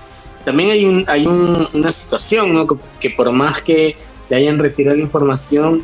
También 0.44 0.70
hay, 0.70 0.84
un, 0.84 1.04
hay 1.08 1.26
una 1.26 1.92
situación 1.92 2.66
que, 3.00 3.10
por 3.10 3.30
más 3.32 3.60
que 3.62 3.96
le 4.28 4.36
hayan 4.36 4.58
retirado 4.58 4.98
información, 4.98 5.82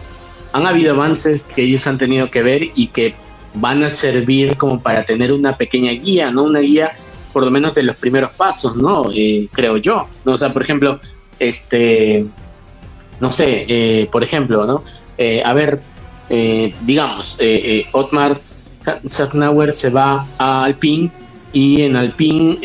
han 0.53 0.67
habido 0.67 0.95
avances 0.95 1.45
que 1.45 1.63
ellos 1.63 1.87
han 1.87 1.99
tenido 1.99 2.31
que 2.31 2.43
ver 2.43 2.63
y 2.75 2.89
que 2.89 3.15
van 3.55 3.83
a 3.83 3.91
servir 3.91 4.57
como 4.57 4.81
para 4.81 5.05
tener 5.05 5.33
una 5.33 5.57
pequeña 5.57 5.93
guía, 5.93 6.31
¿no? 6.31 6.45
Una 6.45 6.61
guía 6.61 6.93
por 7.33 7.45
lo 7.45 7.51
menos 7.51 7.75
de 7.75 7.83
los 7.83 7.97
primeros 7.97 8.31
pasos, 8.31 8.77
¿no? 8.77 9.11
Eh, 9.13 9.49
creo 9.53 9.77
yo. 9.77 10.07
¿no? 10.25 10.33
O 10.33 10.39
sea, 10.39 10.53
por 10.53 10.63
ejemplo, 10.63 11.01
este, 11.41 12.25
no 13.21 13.33
sé, 13.33 13.67
eh, 13.69 14.09
por 14.11 14.23
ejemplo, 14.23 14.67
¿no? 14.67 14.85
a 15.45 15.53
ver, 15.53 15.81
eh, 16.31 16.75
digamos, 16.83 17.37
eh, 17.39 17.61
eh, 17.65 17.87
Otmar 17.93 18.41
Sachnauer 19.05 19.75
se 19.75 19.91
va 19.91 20.27
a 20.39 20.65
Alpine 20.65 21.11
y 21.55 21.83
en 21.83 21.95
Alpine 21.95 22.59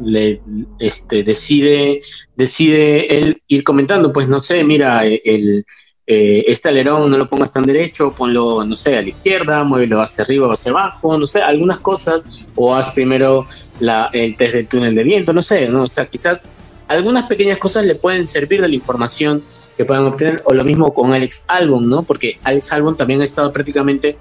le, 0.00 0.40
este, 0.78 1.24
decide, 1.24 2.00
decide 2.36 3.18
él 3.18 3.42
ir 3.48 3.64
comentando, 3.64 4.12
pues 4.12 4.28
no 4.28 4.40
sé, 4.40 4.62
mira, 4.62 5.04
el, 5.04 5.66
este 6.06 6.68
alerón 6.68 7.10
no 7.10 7.18
lo 7.18 7.28
pongas 7.28 7.52
tan 7.52 7.64
derecho, 7.64 8.14
ponlo, 8.16 8.64
no 8.64 8.76
sé, 8.76 8.96
a 8.96 9.02
la 9.02 9.08
izquierda, 9.08 9.64
muévelo 9.64 10.00
hacia 10.00 10.22
arriba 10.22 10.46
o 10.46 10.52
hacia 10.52 10.70
abajo, 10.70 11.18
no 11.18 11.26
sé, 11.26 11.42
algunas 11.42 11.80
cosas, 11.80 12.24
o 12.54 12.74
haz 12.76 12.90
primero 12.90 13.44
la, 13.80 14.08
el 14.12 14.36
test 14.36 14.54
del 14.54 14.68
túnel 14.68 14.94
de 14.94 15.02
viento, 15.02 15.32
no 15.32 15.42
sé, 15.42 15.68
¿no? 15.68 15.82
o 15.82 15.88
sea, 15.88 16.06
quizás 16.06 16.54
algunas 16.86 17.26
pequeñas 17.26 17.58
cosas 17.58 17.84
le 17.84 17.96
pueden 17.96 18.28
servir 18.28 18.60
de 18.60 18.68
la 18.68 18.74
información 18.76 19.42
que 19.76 19.84
puedan 19.84 20.06
obtener, 20.06 20.42
o 20.44 20.54
lo 20.54 20.62
mismo 20.62 20.94
con 20.94 21.12
Alex 21.12 21.46
Albon, 21.48 21.90
¿no? 21.90 22.04
Porque 22.04 22.38
Alex 22.44 22.72
Albon 22.72 22.96
también 22.96 23.20
ha 23.20 23.24
estado 23.24 23.52
prácticamente 23.52 24.16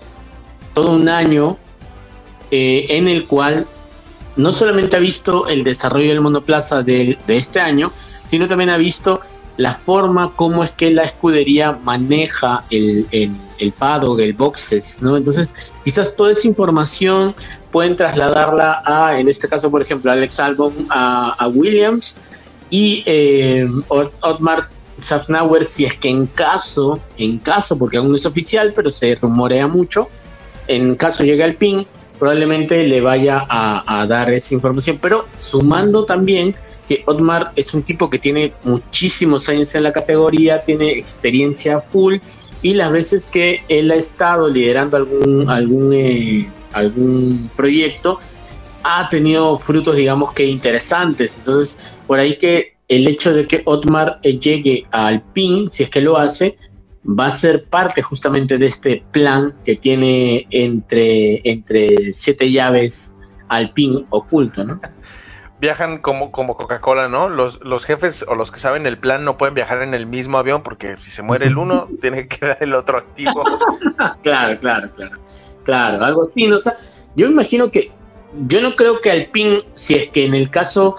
todo 0.73 0.95
un 0.95 1.07
año 1.07 1.57
eh, 2.51 2.87
en 2.89 3.07
el 3.07 3.25
cual 3.25 3.67
no 4.35 4.53
solamente 4.53 4.95
ha 4.95 4.99
visto 4.99 5.47
el 5.47 5.63
desarrollo 5.63 6.09
del 6.09 6.21
monoplaza 6.21 6.83
de, 6.83 7.17
este 7.27 7.59
año, 7.59 7.91
sino 8.25 8.47
también 8.47 8.69
ha 8.69 8.77
visto 8.77 9.21
la 9.57 9.75
forma 9.75 10.33
como 10.35 10.63
es 10.63 10.71
que 10.71 10.89
la 10.89 11.03
escudería 11.03 11.71
maneja 11.71 12.65
el, 12.69 13.07
el, 13.11 13.31
el 13.59 13.71
paddock, 13.71 14.19
el 14.19 14.33
boxes, 14.33 15.01
¿no? 15.01 15.15
Entonces, 15.15 15.53
quizás 15.83 16.15
toda 16.15 16.31
esa 16.31 16.47
información 16.47 17.35
pueden 17.71 17.95
trasladarla 17.95 18.81
a, 18.85 19.19
en 19.19 19.29
este 19.29 19.47
caso, 19.47 19.69
por 19.69 19.81
ejemplo, 19.81 20.11
Alex 20.11 20.39
Albon 20.39 20.87
a, 20.89 21.47
Williams 21.53 22.19
y 22.69 23.03
eh, 23.05 23.67
Otmar 23.89 24.69
Safnauer, 24.97 25.65
si 25.65 25.85
es 25.85 25.93
que 25.95 26.09
en 26.09 26.25
caso, 26.27 26.99
en 27.17 27.37
caso, 27.37 27.77
porque 27.77 27.97
aún 27.97 28.09
no 28.09 28.15
es 28.15 28.25
oficial, 28.25 28.73
pero 28.75 28.89
se 28.91 29.15
rumorea 29.15 29.67
mucho, 29.67 30.09
en 30.67 30.95
caso 30.95 31.23
llegue 31.23 31.43
al 31.43 31.55
PIN, 31.55 31.85
probablemente 32.19 32.87
le 32.87 33.01
vaya 33.01 33.45
a, 33.49 34.05
dar 34.07 34.31
esa 34.31 34.53
información. 34.53 34.99
Pero 35.01 35.27
sumando 35.37 36.05
también 36.05 36.55
que 36.87 37.03
Otmar 37.05 37.51
es 37.55 37.73
un 37.73 37.83
tipo 37.83 38.09
que 38.09 38.19
tiene 38.19 38.53
muchísimos 38.63 39.49
años 39.49 39.73
en 39.75 39.83
la 39.83 39.93
categoría, 39.93 40.63
tiene 40.63 40.91
experiencia 40.91 41.81
full 41.81 42.17
y 42.61 42.73
las 42.73 42.91
veces 42.91 43.27
que 43.27 43.61
él 43.69 43.91
ha 43.91 43.95
estado 43.95 44.47
liderando 44.47 44.97
algún, 44.97 45.49
algún, 45.49 45.93
eh, 45.93 46.49
algún 46.73 47.49
proyecto, 47.55 48.19
ha 48.83 49.09
tenido 49.09 49.57
frutos, 49.57 49.95
digamos 49.95 50.31
que 50.33 50.45
interesantes. 50.45 51.37
Entonces, 51.37 51.81
por 52.07 52.19
ahí 52.19 52.37
que 52.37 52.75
el 52.87 53.07
hecho 53.07 53.33
de 53.33 53.47
que 53.47 53.61
Otmar 53.65 54.19
eh, 54.23 54.37
llegue 54.37 54.85
al 54.91 55.21
PIN, 55.33 55.69
si 55.69 55.83
es 55.83 55.89
que 55.89 56.01
lo 56.01 56.17
hace, 56.17 56.57
va 57.07 57.27
a 57.27 57.31
ser 57.31 57.65
parte 57.65 58.01
justamente 58.01 58.57
de 58.57 58.65
este 58.65 59.03
plan 59.11 59.53
que 59.63 59.75
tiene 59.75 60.47
entre, 60.49 61.41
entre 61.49 62.13
siete 62.13 62.51
llaves 62.51 63.15
al 63.47 63.71
PIN 63.71 64.05
oculto, 64.09 64.63
¿no? 64.63 64.79
Viajan 65.61 65.99
como, 65.99 66.31
como 66.31 66.57
Coca-Cola, 66.57 67.07
¿no? 67.07 67.29
Los, 67.29 67.63
los 67.63 67.85
jefes 67.85 68.25
o 68.27 68.35
los 68.35 68.51
que 68.51 68.59
saben 68.59 68.85
el 68.85 68.97
plan 68.97 69.23
no 69.23 69.37
pueden 69.37 69.55
viajar 69.55 69.81
en 69.83 69.93
el 69.93 70.05
mismo 70.05 70.37
avión 70.37 70.63
porque 70.63 70.95
si 70.99 71.11
se 71.11 71.21
muere 71.21 71.47
el 71.47 71.57
uno, 71.57 71.87
tiene 72.01 72.27
que 72.27 72.39
quedar 72.39 72.57
el 72.59 72.73
otro 72.73 72.97
activo. 72.97 73.43
claro, 74.23 74.59
claro, 74.59 74.89
claro. 74.95 75.17
Claro, 75.63 76.03
algo 76.03 76.23
así, 76.23 76.45
¿no? 76.45 76.57
O 76.57 76.61
sea, 76.61 76.77
yo 77.15 77.27
imagino 77.27 77.71
que, 77.71 77.91
yo 78.47 78.61
no 78.61 78.75
creo 78.75 78.99
que 78.99 79.09
al 79.09 79.27
PIN, 79.27 79.61
si 79.73 79.95
es 79.95 80.09
que 80.09 80.25
en 80.25 80.35
el 80.35 80.49
caso 80.49 80.97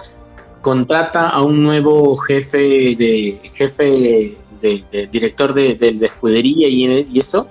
contrata 0.61 1.29
a 1.29 1.41
un 1.43 1.63
nuevo 1.63 2.17
jefe 2.17 2.57
de 2.57 3.39
jefe 3.53 4.37
de, 4.61 5.09
director 5.11 5.53
de, 5.53 5.77
escudería 6.01 6.67
y, 6.67 7.07
y, 7.11 7.19
eso, 7.19 7.47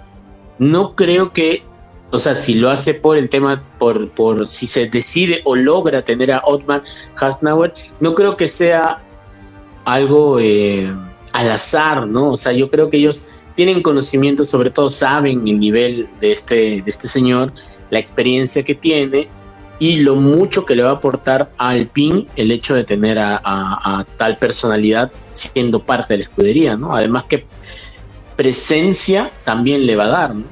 no 0.59 0.95
creo 0.95 1.33
que, 1.33 1.63
o 2.11 2.19
sea, 2.19 2.35
si 2.35 2.55
lo 2.55 2.71
hace 2.71 2.95
por 2.95 3.17
el 3.17 3.29
tema, 3.29 3.63
por, 3.79 4.11
por 4.11 4.49
si 4.49 4.67
se 4.67 4.87
decide 4.87 5.41
o 5.45 5.57
logra 5.57 6.05
tener 6.05 6.33
a 6.33 6.43
Otmar 6.45 6.83
Hasnauer, 7.17 7.75
no 8.01 8.15
creo 8.15 8.37
que 8.37 8.49
sea 8.49 9.03
algo 9.85 10.39
eh, 10.41 10.93
al 11.33 11.51
azar, 11.51 12.07
¿no? 12.07 12.33
O 12.33 12.37
sea, 12.37 12.53
yo 12.53 12.71
creo 12.71 12.91
que 12.91 12.99
ellos 12.99 13.27
tienen 13.55 13.83
conocimiento, 13.83 14.45
sobre 14.45 14.71
todo 14.71 14.91
saben 14.91 15.47
el 15.49 15.59
nivel 15.59 16.09
de 16.21 16.33
este, 16.33 16.83
de 16.83 16.91
este 16.91 17.09
señor, 17.09 17.53
la 17.91 17.99
experiencia 17.99 18.63
que 18.63 18.75
tiene 18.75 19.29
y 19.79 20.01
lo 20.01 20.17
mucho 20.17 20.65
que 20.65 20.75
le 20.75 20.83
va 20.83 20.91
a 20.91 20.95
aportar 20.95 21.51
a 21.59 21.69
Alpine 21.71 22.27
el 22.37 22.51
hecho 22.51 22.75
de 22.75 22.85
tener 22.85 23.19
a, 23.19 24.07
tal 24.17 24.39
personalidad 24.39 25.13
siendo 25.33 25.83
parte 25.83 26.15
de 26.15 26.19
la 26.19 26.25
escudería, 26.25 26.77
¿no? 26.77 26.95
Además 26.95 27.25
que 27.25 27.47
presencia 28.37 29.31
también 29.45 29.87
le 29.87 29.97
va 29.97 30.05
a 30.05 30.09
dar, 30.09 30.35
¿no? 30.35 30.45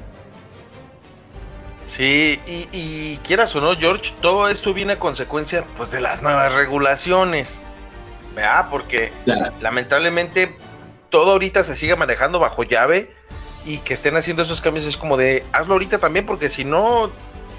Sí, 1.86 2.40
y, 2.46 3.18
quieras 3.18 3.54
o 3.56 3.60
no, 3.60 3.76
George, 3.76 4.12
todo 4.20 4.48
esto 4.48 4.74
viene 4.74 4.94
a 4.94 4.98
consecuencia 4.98 5.64
pues 5.76 5.90
de 5.90 6.00
las 6.00 6.22
nuevas 6.22 6.52
regulaciones. 6.52 7.62
¿Verdad? 8.34 8.66
Porque 8.68 9.12
lamentablemente 9.60 10.56
todo 11.08 11.32
ahorita 11.32 11.62
se 11.62 11.76
sigue 11.76 11.94
manejando 11.94 12.40
bajo 12.40 12.64
llave 12.64 13.14
y 13.64 13.78
que 13.78 13.94
estén 13.94 14.16
haciendo 14.16 14.42
esos 14.42 14.60
cambios 14.60 14.86
es 14.86 14.96
como 14.96 15.16
de 15.16 15.44
hazlo 15.52 15.74
ahorita 15.74 15.98
también 15.98 16.26
porque 16.26 16.48
si 16.48 16.64
no 16.64 17.12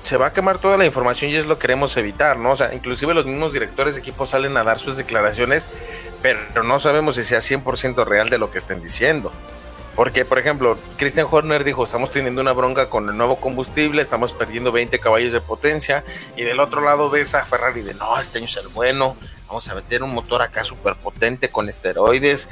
se 0.06 0.18
va 0.18 0.28
a 0.28 0.34
quemar 0.34 0.60
toda 0.60 0.78
la 0.78 0.86
información 0.86 1.32
y 1.32 1.36
es 1.36 1.48
lo 1.48 1.56
que 1.56 1.62
queremos 1.62 1.98
evitar, 1.98 2.38
¿no? 2.38 2.52
O 2.52 2.56
sea, 2.56 2.76
inclusive 2.76 3.16
los 3.16 3.26
mismos 3.26 3.54
directores 3.54 3.96
de 3.96 4.02
equipo 4.02 4.28
salen 4.28 4.56
a 4.56 4.64
dar 4.64 4.78
sus 4.78 4.98
declaraciones, 4.98 5.68
pero 6.22 6.64
no 6.64 6.78
sabemos 6.78 7.16
si 7.16 7.24
sea 7.24 7.40
100% 7.40 8.06
real 8.06 8.30
de 8.30 8.38
lo 8.38 8.52
que 8.52 8.60
estén 8.60 8.84
diciendo. 8.84 9.32
Porque, 9.96 10.24
por 10.24 10.38
ejemplo, 10.38 10.78
Christian 10.98 11.26
Horner 11.30 11.64
dijo, 11.64 11.84
estamos 11.84 12.12
teniendo 12.12 12.42
una 12.42 12.54
bronca 12.54 12.88
con 12.88 13.10
el 13.10 13.18
nuevo 13.18 13.38
combustible, 13.38 14.04
estamos 14.04 14.32
perdiendo 14.32 14.72
20 14.72 15.00
caballos 15.00 15.34
de 15.34 15.42
potencia, 15.42 16.04
y 16.36 16.44
del 16.44 16.60
otro 16.60 16.82
lado 16.82 17.10
ves 17.10 17.34
a 17.34 17.44
Ferrari 17.44 17.82
de, 17.82 17.96
no, 17.96 18.20
este 18.20 18.38
año 18.38 18.46
es 18.46 18.58
el 18.58 18.68
bueno, 18.68 19.18
vamos 19.48 19.68
a 19.70 19.74
meter 19.74 20.04
un 20.04 20.14
motor 20.14 20.44
acá 20.44 20.64
súper 20.64 20.96
potente 20.96 21.50
con 21.50 21.68
esteroides, 21.68 22.48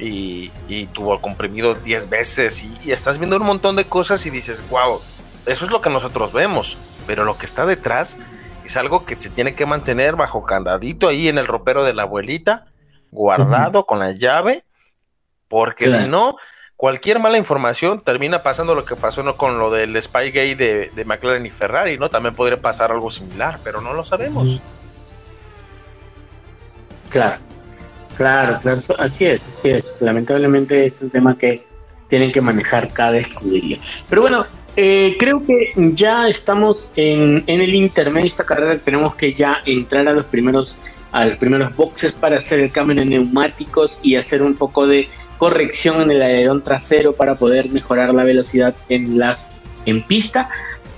y, 0.00 0.50
tuvo 0.94 1.20
comprimido 1.20 1.74
10 1.74 2.08
veces, 2.08 2.64
y, 2.64 2.74
y, 2.82 2.90
estás 2.90 3.18
viendo 3.18 3.36
un 3.36 3.44
montón 3.44 3.76
de 3.76 3.84
cosas 3.84 4.24
y 4.26 4.30
dices, 4.30 4.64
wow, 4.70 5.00
eso 5.50 5.64
es 5.64 5.72
lo 5.72 5.80
que 5.80 5.90
nosotros 5.90 6.32
vemos, 6.32 6.78
pero 7.06 7.24
lo 7.24 7.36
que 7.36 7.44
está 7.44 7.66
detrás 7.66 8.18
es 8.64 8.76
algo 8.76 9.04
que 9.04 9.18
se 9.18 9.30
tiene 9.30 9.54
que 9.54 9.66
mantener 9.66 10.14
bajo 10.14 10.44
candadito 10.44 11.08
ahí 11.08 11.28
en 11.28 11.38
el 11.38 11.48
ropero 11.48 11.82
de 11.84 11.92
la 11.92 12.02
abuelita, 12.02 12.66
guardado 13.10 13.84
con 13.84 13.98
la 13.98 14.12
llave, 14.12 14.64
porque 15.48 15.90
si 15.90 16.08
no 16.08 16.36
cualquier 16.76 17.18
mala 17.18 17.36
información 17.36 18.00
termina 18.00 18.44
pasando 18.44 18.76
lo 18.76 18.84
que 18.84 18.94
pasó 18.94 19.24
¿no? 19.24 19.36
con 19.36 19.58
lo 19.58 19.72
del 19.72 20.00
Spygate 20.00 20.54
de, 20.54 20.90
de 20.94 21.04
McLaren 21.04 21.44
y 21.44 21.50
Ferrari, 21.50 21.98
¿no? 21.98 22.08
También 22.10 22.34
podría 22.34 22.60
pasar 22.60 22.92
algo 22.92 23.10
similar, 23.10 23.58
pero 23.64 23.80
no 23.80 23.92
lo 23.92 24.04
sabemos. 24.04 24.60
Claro, 27.08 27.40
claro, 28.16 28.60
claro, 28.62 28.80
así 28.98 29.26
es, 29.26 29.42
así 29.58 29.70
es. 29.70 29.84
Lamentablemente 29.98 30.86
es 30.86 31.00
un 31.00 31.10
tema 31.10 31.36
que 31.36 31.66
tienen 32.08 32.30
que 32.32 32.40
manejar 32.40 32.92
cada 32.92 33.16
escudería. 33.18 33.78
Pero 34.08 34.22
bueno, 34.22 34.46
eh, 34.76 35.16
creo 35.18 35.44
que 35.44 35.72
ya 35.94 36.28
estamos 36.28 36.90
en, 36.96 37.44
en 37.46 37.60
el 37.60 37.74
intermedio 37.74 38.24
de 38.24 38.28
esta 38.28 38.44
carrera, 38.44 38.78
tenemos 38.78 39.14
que 39.14 39.34
ya 39.34 39.58
entrar 39.64 40.08
a 40.08 40.12
los 40.12 40.24
primeros 40.24 40.82
a 41.12 41.26
los 41.26 41.36
primeros 41.38 41.74
boxes 41.74 42.12
para 42.12 42.38
hacer 42.38 42.60
el 42.60 42.70
cambio 42.70 42.96
de 42.96 43.04
neumáticos 43.04 43.98
y 44.02 44.14
hacer 44.14 44.42
un 44.42 44.54
poco 44.54 44.86
de 44.86 45.08
corrección 45.38 46.02
en 46.02 46.10
el 46.12 46.22
alerón 46.22 46.62
trasero 46.62 47.14
para 47.14 47.34
poder 47.34 47.68
mejorar 47.70 48.14
la 48.14 48.24
velocidad 48.24 48.74
en 48.88 49.18
las 49.18 49.62
en 49.86 50.02
pista. 50.02 50.50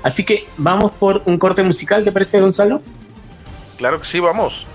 Así 0.03 0.25
que 0.25 0.47
vamos 0.57 0.93
por 0.93 1.23
un 1.27 1.39
corte 1.39 1.63
musical, 1.63 2.05
¿te 2.05 2.13
parece 2.13 2.41
Gonzalo? 2.41 2.83
Claro 3.79 4.01
que 4.01 4.05
sí, 4.05 4.21
vamos. 4.21 4.67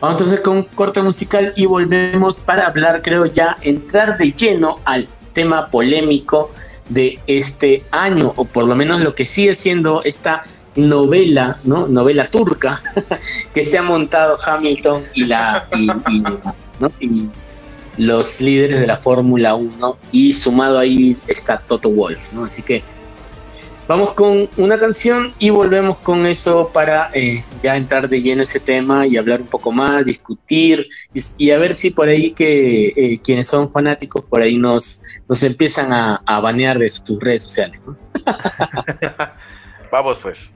Vamos 0.00 0.20
entonces 0.20 0.40
con 0.40 0.58
un 0.58 0.62
corte 0.62 1.02
musical 1.02 1.52
y 1.56 1.66
volvemos 1.66 2.40
para 2.40 2.66
hablar, 2.66 3.02
creo 3.02 3.26
ya, 3.26 3.56
entrar 3.62 4.16
de 4.18 4.32
lleno 4.32 4.80
al 4.84 5.08
tema 5.32 5.66
polémico 5.66 6.50
de 6.88 7.18
este 7.26 7.82
año, 7.90 8.32
o 8.36 8.44
por 8.44 8.66
lo 8.66 8.74
menos 8.74 9.00
lo 9.00 9.14
que 9.14 9.24
sigue 9.24 9.54
siendo 9.54 10.02
esta 10.04 10.42
novela, 10.76 11.58
¿no? 11.64 11.86
Novela 11.86 12.28
turca 12.28 12.82
que 13.54 13.64
se 13.64 13.78
ha 13.78 13.82
montado 13.82 14.36
Hamilton 14.44 15.02
y 15.14 15.26
la 15.26 15.66
y 17.00 17.28
los 17.96 18.40
líderes 18.40 18.80
de 18.80 18.86
la 18.88 18.96
Fórmula 18.96 19.54
1 19.54 19.98
y 20.10 20.32
sumado 20.32 20.78
ahí 20.78 21.16
está 21.28 21.58
Toto 21.58 21.90
Wolf, 21.90 22.32
¿no? 22.32 22.44
Así 22.44 22.62
que 22.62 22.82
vamos 23.86 24.12
con 24.12 24.48
una 24.56 24.78
canción 24.78 25.34
y 25.38 25.50
volvemos 25.50 25.98
con 25.98 26.26
eso 26.26 26.70
para 26.72 27.10
eh, 27.12 27.44
ya 27.62 27.76
entrar 27.76 28.08
de 28.08 28.22
lleno 28.22 28.42
ese 28.42 28.60
tema 28.60 29.06
y 29.06 29.16
hablar 29.16 29.40
un 29.40 29.46
poco 29.46 29.72
más, 29.72 30.04
discutir 30.04 30.86
y, 31.12 31.50
a 31.50 31.58
ver 31.58 31.74
si 31.74 31.90
por 31.90 32.08
ahí 32.08 32.32
que 32.32 32.88
eh, 32.88 33.20
quienes 33.22 33.48
son 33.48 33.70
fanáticos 33.70 34.24
por 34.24 34.42
ahí 34.42 34.58
nos, 34.58 35.02
nos 35.28 35.42
empiezan 35.42 35.92
a, 35.92 36.22
a 36.26 36.40
banear 36.40 36.78
de 36.78 36.88
sus 36.88 37.18
redes 37.20 37.42
sociales. 37.42 37.80
vamos 39.90 40.18
pues. 40.18 40.52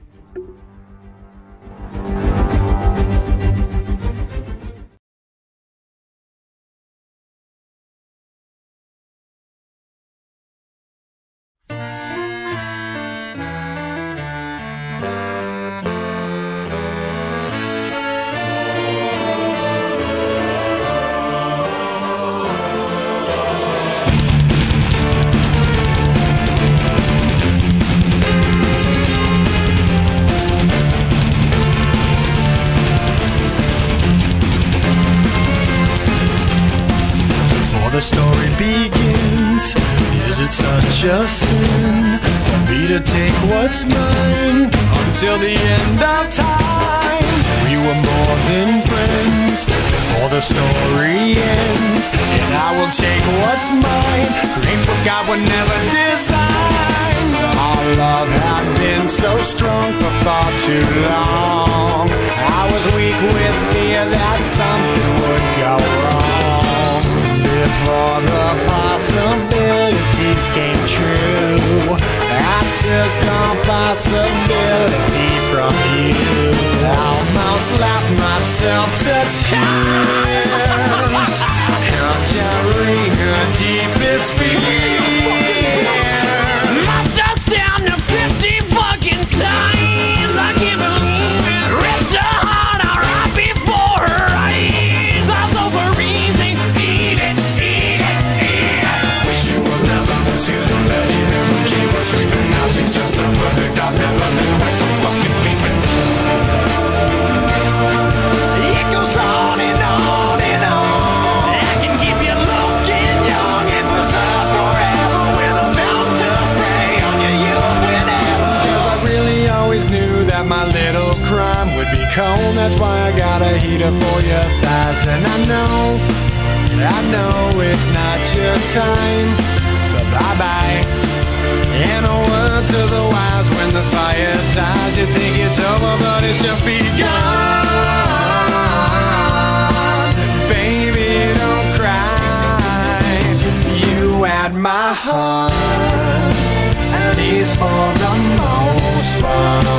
now 149.49 149.78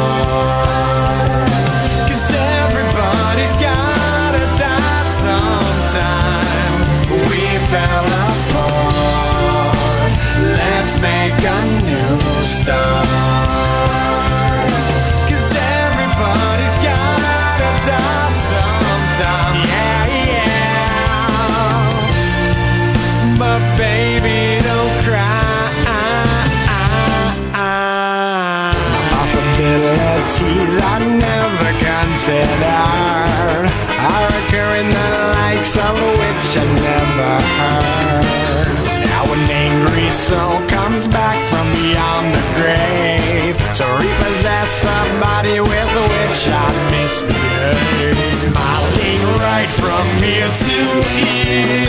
and 32.30 32.62
iron 32.64 33.66
are 33.66 34.30
occurring 34.40 34.88
the 34.88 35.08
likes 35.34 35.74
of 35.76 35.94
which 35.98 36.50
I 36.54 36.64
never 36.78 37.34
heard. 37.58 38.70
Now 39.10 39.24
an 39.34 39.50
angry 39.50 40.10
soul 40.10 40.62
comes 40.68 41.08
back 41.08 41.38
from 41.50 41.66
beyond 41.72 42.30
the 42.34 42.44
grave 42.54 43.56
to 43.78 43.84
repossess 43.98 44.70
somebody 44.70 45.58
with 45.58 45.92
which 46.14 46.46
I 46.46 46.70
misbehaved. 46.94 48.20
Smiling 48.46 49.22
right 49.42 49.70
from 49.80 50.06
ear 50.22 50.48
to 50.64 50.78
ear. 51.18 51.79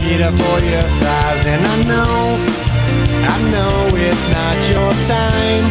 get 0.00 0.20
for 0.32 0.58
your 0.72 0.88
thighs 1.00 1.42
And 1.46 1.62
I 1.74 1.76
know, 1.90 2.16
I 3.34 3.36
know 3.52 3.96
it's 3.96 4.26
not 4.36 4.56
your 4.72 4.92
time 5.06 5.64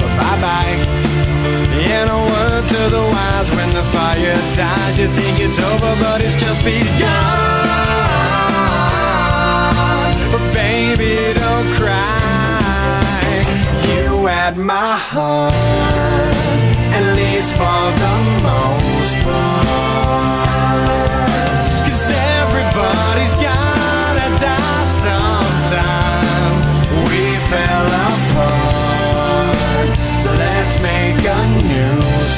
But 0.00 0.12
bye-bye 0.18 1.04
and 1.46 2.10
a 2.10 2.16
word 2.16 2.68
to 2.68 2.82
the 2.90 3.04
wise 3.12 3.50
when 3.50 3.70
the 3.74 3.82
fire 3.92 4.36
dies. 4.56 4.98
You 4.98 5.08
think 5.08 5.40
it's 5.40 5.58
over, 5.58 5.94
but 6.00 6.20
it's 6.22 6.36
just 6.36 6.64
begun. 6.64 6.84
But 10.32 10.44
baby, 10.52 11.38
don't 11.38 11.68
cry. 11.74 13.44
You 13.88 14.26
had 14.26 14.56
my 14.56 14.96
heart, 14.96 15.52
at 16.96 17.04
least 17.16 17.52
for 17.52 17.82
the 18.02 18.14
most 18.42 19.14
part. 19.24 20.43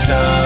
stars. 0.07 0.45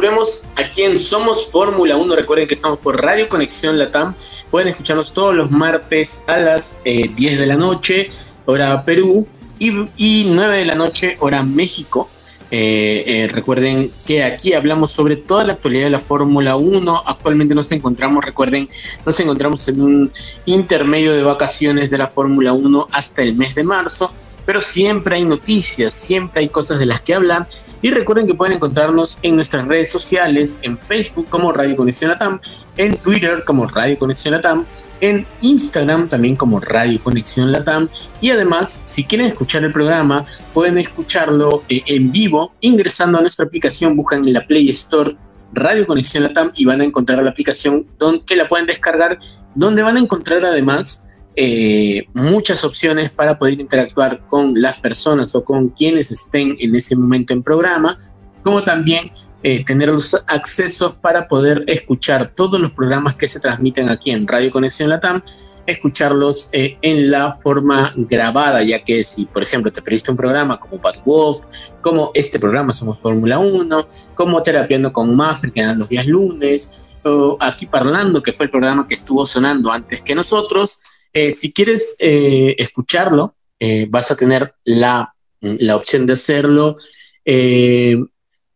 Volvemos 0.00 0.48
aquí 0.56 0.82
en 0.82 0.98
Somos 0.98 1.50
Fórmula 1.50 1.94
1. 1.94 2.16
Recuerden 2.16 2.48
que 2.48 2.54
estamos 2.54 2.78
por 2.78 3.02
Radio 3.02 3.28
Conexión 3.28 3.76
Latam. 3.76 4.14
Pueden 4.50 4.68
escucharnos 4.68 5.12
todos 5.12 5.34
los 5.34 5.50
martes 5.50 6.24
a 6.26 6.38
las 6.38 6.80
eh, 6.86 7.10
10 7.14 7.38
de 7.38 7.46
la 7.46 7.56
noche, 7.56 8.08
hora 8.46 8.82
Perú, 8.82 9.28
y, 9.58 9.68
y 9.98 10.30
9 10.30 10.56
de 10.56 10.64
la 10.64 10.74
noche, 10.74 11.18
hora 11.20 11.42
México. 11.42 12.08
Eh, 12.50 13.04
eh, 13.06 13.28
recuerden 13.30 13.92
que 14.06 14.24
aquí 14.24 14.54
hablamos 14.54 14.90
sobre 14.90 15.16
toda 15.18 15.44
la 15.44 15.52
actualidad 15.52 15.84
de 15.84 15.90
la 15.90 16.00
Fórmula 16.00 16.56
1. 16.56 17.02
Actualmente 17.04 17.54
nos 17.54 17.70
encontramos, 17.70 18.24
recuerden, 18.24 18.70
nos 19.04 19.20
encontramos 19.20 19.68
en 19.68 19.82
un 19.82 20.12
intermedio 20.46 21.12
de 21.12 21.24
vacaciones 21.24 21.90
de 21.90 21.98
la 21.98 22.08
Fórmula 22.08 22.54
1 22.54 22.88
hasta 22.90 23.20
el 23.20 23.34
mes 23.34 23.54
de 23.54 23.64
marzo. 23.64 24.10
Pero 24.46 24.62
siempre 24.62 25.16
hay 25.16 25.24
noticias, 25.26 25.92
siempre 25.92 26.40
hay 26.40 26.48
cosas 26.48 26.78
de 26.78 26.86
las 26.86 27.02
que 27.02 27.12
hablar. 27.12 27.46
Y 27.82 27.90
recuerden 27.90 28.26
que 28.26 28.34
pueden 28.34 28.56
encontrarnos 28.56 29.18
en 29.22 29.36
nuestras 29.36 29.66
redes 29.66 29.90
sociales, 29.90 30.60
en 30.62 30.76
Facebook 30.76 31.28
como 31.30 31.52
Radio 31.52 31.76
Conexión 31.76 32.10
Atam, 32.10 32.40
en 32.76 32.96
Twitter 32.96 33.42
como 33.44 33.66
Radio 33.66 33.98
Conexión 33.98 34.34
Atam, 34.34 34.66
en 35.00 35.26
Instagram 35.40 36.08
también 36.08 36.36
como 36.36 36.60
Radio 36.60 37.00
Conexión 37.02 37.52
Latam. 37.52 37.88
Y 38.20 38.30
además, 38.30 38.82
si 38.86 39.04
quieren 39.04 39.28
escuchar 39.28 39.64
el 39.64 39.72
programa, 39.72 40.24
pueden 40.52 40.78
escucharlo 40.78 41.62
eh, 41.68 41.82
en 41.86 42.12
vivo 42.12 42.52
ingresando 42.60 43.18
a 43.18 43.22
nuestra 43.22 43.46
aplicación, 43.46 43.96
buscan 43.96 44.26
en 44.26 44.34
la 44.34 44.46
Play 44.46 44.70
Store 44.70 45.16
Radio 45.52 45.86
Conexión 45.86 46.24
Latam 46.24 46.52
y 46.54 46.64
van 46.64 46.80
a 46.80 46.84
encontrar 46.84 47.22
la 47.22 47.30
aplicación 47.30 47.86
que 48.26 48.36
la 48.36 48.46
pueden 48.46 48.66
descargar, 48.66 49.18
donde 49.54 49.82
van 49.82 49.96
a 49.96 50.00
encontrar 50.00 50.44
además 50.44 51.09
eh, 51.42 52.06
muchas 52.12 52.64
opciones 52.64 53.10
para 53.10 53.38
poder 53.38 53.58
interactuar 53.58 54.20
con 54.26 54.52
las 54.60 54.78
personas 54.80 55.34
o 55.34 55.42
con 55.42 55.70
quienes 55.70 56.12
estén 56.12 56.54
en 56.60 56.74
ese 56.74 56.94
momento 56.94 57.32
en 57.32 57.42
programa, 57.42 57.96
como 58.44 58.62
también 58.62 59.10
eh, 59.42 59.64
tener 59.64 59.88
los 59.88 60.14
accesos 60.26 60.96
para 60.96 61.26
poder 61.28 61.64
escuchar 61.66 62.32
todos 62.36 62.60
los 62.60 62.72
programas 62.72 63.16
que 63.16 63.26
se 63.26 63.40
transmiten 63.40 63.88
aquí 63.88 64.10
en 64.10 64.28
Radio 64.28 64.50
Conexión 64.50 64.90
Latam, 64.90 65.22
escucharlos 65.64 66.50
eh, 66.52 66.76
en 66.82 67.10
la 67.10 67.32
forma 67.36 67.94
grabada, 67.96 68.62
ya 68.62 68.84
que 68.84 69.02
si, 69.02 69.24
por 69.24 69.42
ejemplo, 69.42 69.72
te 69.72 69.80
perdiste 69.80 70.10
un 70.10 70.18
programa 70.18 70.60
como 70.60 70.78
Bad 70.78 71.02
Wolf, 71.06 71.46
como 71.80 72.10
este 72.12 72.38
programa 72.38 72.74
Somos 72.74 72.98
Fórmula 73.00 73.38
1, 73.38 73.86
como 74.14 74.42
Terapiando 74.42 74.92
con 74.92 75.16
Mafre, 75.16 75.50
que 75.50 75.62
dan 75.62 75.78
los 75.78 75.88
días 75.88 76.06
lunes, 76.06 76.82
o 77.02 77.38
Aquí 77.40 77.64
Parlando, 77.64 78.22
que 78.22 78.34
fue 78.34 78.44
el 78.44 78.50
programa 78.50 78.86
que 78.86 78.92
estuvo 78.92 79.24
sonando 79.24 79.72
antes 79.72 80.02
que 80.02 80.14
nosotros, 80.14 80.82
eh, 81.12 81.32
si 81.32 81.52
quieres 81.52 81.96
eh, 81.98 82.54
escucharlo, 82.58 83.34
eh, 83.58 83.86
vas 83.88 84.10
a 84.10 84.16
tener 84.16 84.54
la, 84.64 85.12
la, 85.40 85.76
opción 85.76 86.06
de 86.06 86.12
hacerlo 86.14 86.76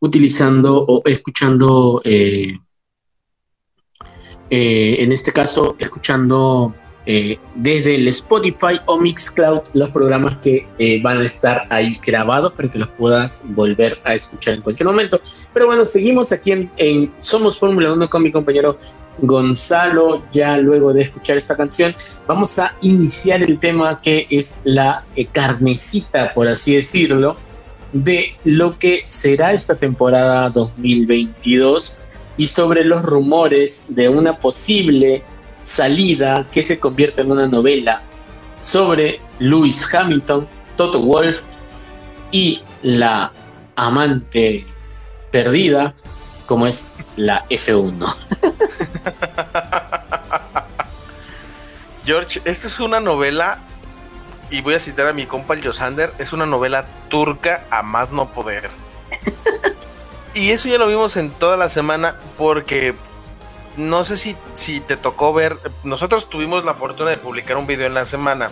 utilizando 0.01 0.85
o 0.87 1.03
escuchando, 1.05 2.01
en 2.05 2.61
este 4.51 5.33
caso, 5.33 5.77
escuchando 5.79 6.75
desde 7.05 7.95
el 7.97 8.09
Spotify 8.09 8.81
o 8.87 8.99
Mixcloud 8.99 9.61
los 9.75 9.91
programas 9.91 10.39
que 10.39 10.67
van 11.03 11.19
a 11.19 11.25
estar 11.25 11.67
ahí 11.71 12.01
grabados 12.05 12.55
para 12.55 12.71
que 12.71 12.79
los 12.79 12.89
puedas 12.91 13.47
volver 13.51 14.01
a 14.05 14.15
escuchar 14.15 14.55
en 14.55 14.63
cualquier 14.63 14.87
momento. 14.89 15.21
Pero 15.53 15.67
bueno, 15.67 15.85
seguimos 15.85 16.33
aquí 16.33 16.53
en, 16.53 16.71
en 16.79 17.13
Somos 17.21 17.59
Fórmula 17.59 17.93
1 17.93 18.09
con 18.11 18.23
mi 18.23 18.33
compañero 18.33 18.77
Gonzalo, 19.19 20.23
ya 20.33 20.57
luego 20.57 20.93
de 20.93 21.03
escuchar 21.03 21.37
esta 21.37 21.57
canción, 21.57 21.95
vamos 22.27 22.59
a 22.59 22.75
iniciar 22.81 23.43
el 23.43 23.59
tema 23.59 24.01
que 24.03 24.27
es 24.31 24.61
la 24.65 25.05
eh, 25.17 25.27
carnecita, 25.27 26.33
por 26.35 26.49
así 26.49 26.77
decirlo, 26.77 27.36
de 27.93 28.36
lo 28.45 28.77
que 28.78 29.05
será 29.07 29.53
esta 29.53 29.77
temporada 29.77 30.51
2022 30.51 32.03
y 32.36 32.47
sobre 32.47 32.85
los 32.85 33.03
rumores 33.03 33.95
de 33.95 34.09
una 34.09 34.36
posible 34.36 35.23
salida 35.62 36.47
que 36.51 36.62
se 36.62 36.78
convierte 36.78 37.20
en 37.20 37.31
una 37.31 37.47
novela 37.47 38.03
sobre 38.59 39.20
Lewis 39.39 39.93
Hamilton, 39.93 40.47
Toto 40.77 41.01
Wolf 41.01 41.43
y 42.32 42.61
la 42.82 43.32
amante 43.77 44.66
perdida 45.31 45.95
como 46.47 46.66
es 46.66 46.93
la 47.16 47.47
F1. 47.49 48.16
George, 52.05 52.43
esta 52.45 52.66
es 52.66 52.81
una 52.81 53.01
novela, 53.01 53.59
y 54.51 54.61
voy 54.61 54.75
a 54.75 54.81
citar 54.81 55.07
a 55.09 55.12
mi 55.12 55.27
compa 55.27 55.55
el 55.55 55.62
Yosander, 55.62 56.12
es 56.19 56.33
una 56.33 56.47
novela 56.47 56.87
turca 57.09 57.65
a 57.71 57.83
más 57.83 58.12
no 58.12 58.31
poder. 58.31 58.69
y 60.35 60.51
eso 60.51 60.69
ya 60.69 60.79
lo 60.79 60.87
vimos 60.87 61.16
en 61.16 61.31
toda 61.31 61.57
la 61.57 61.69
semana 61.69 62.19
porque 62.37 62.95
no 63.77 64.05
sé 64.05 64.16
si, 64.16 64.37
si 64.55 64.81
te 64.81 64.97
tocó 64.97 65.33
ver, 65.33 65.57
nosotros 65.83 66.29
tuvimos 66.29 66.65
la 66.65 66.75
fortuna 66.75 67.11
de 67.11 67.16
publicar 67.16 67.57
un 67.57 67.66
video 67.66 67.87
en 67.87 67.95
la 67.95 68.05
semana 68.05 68.51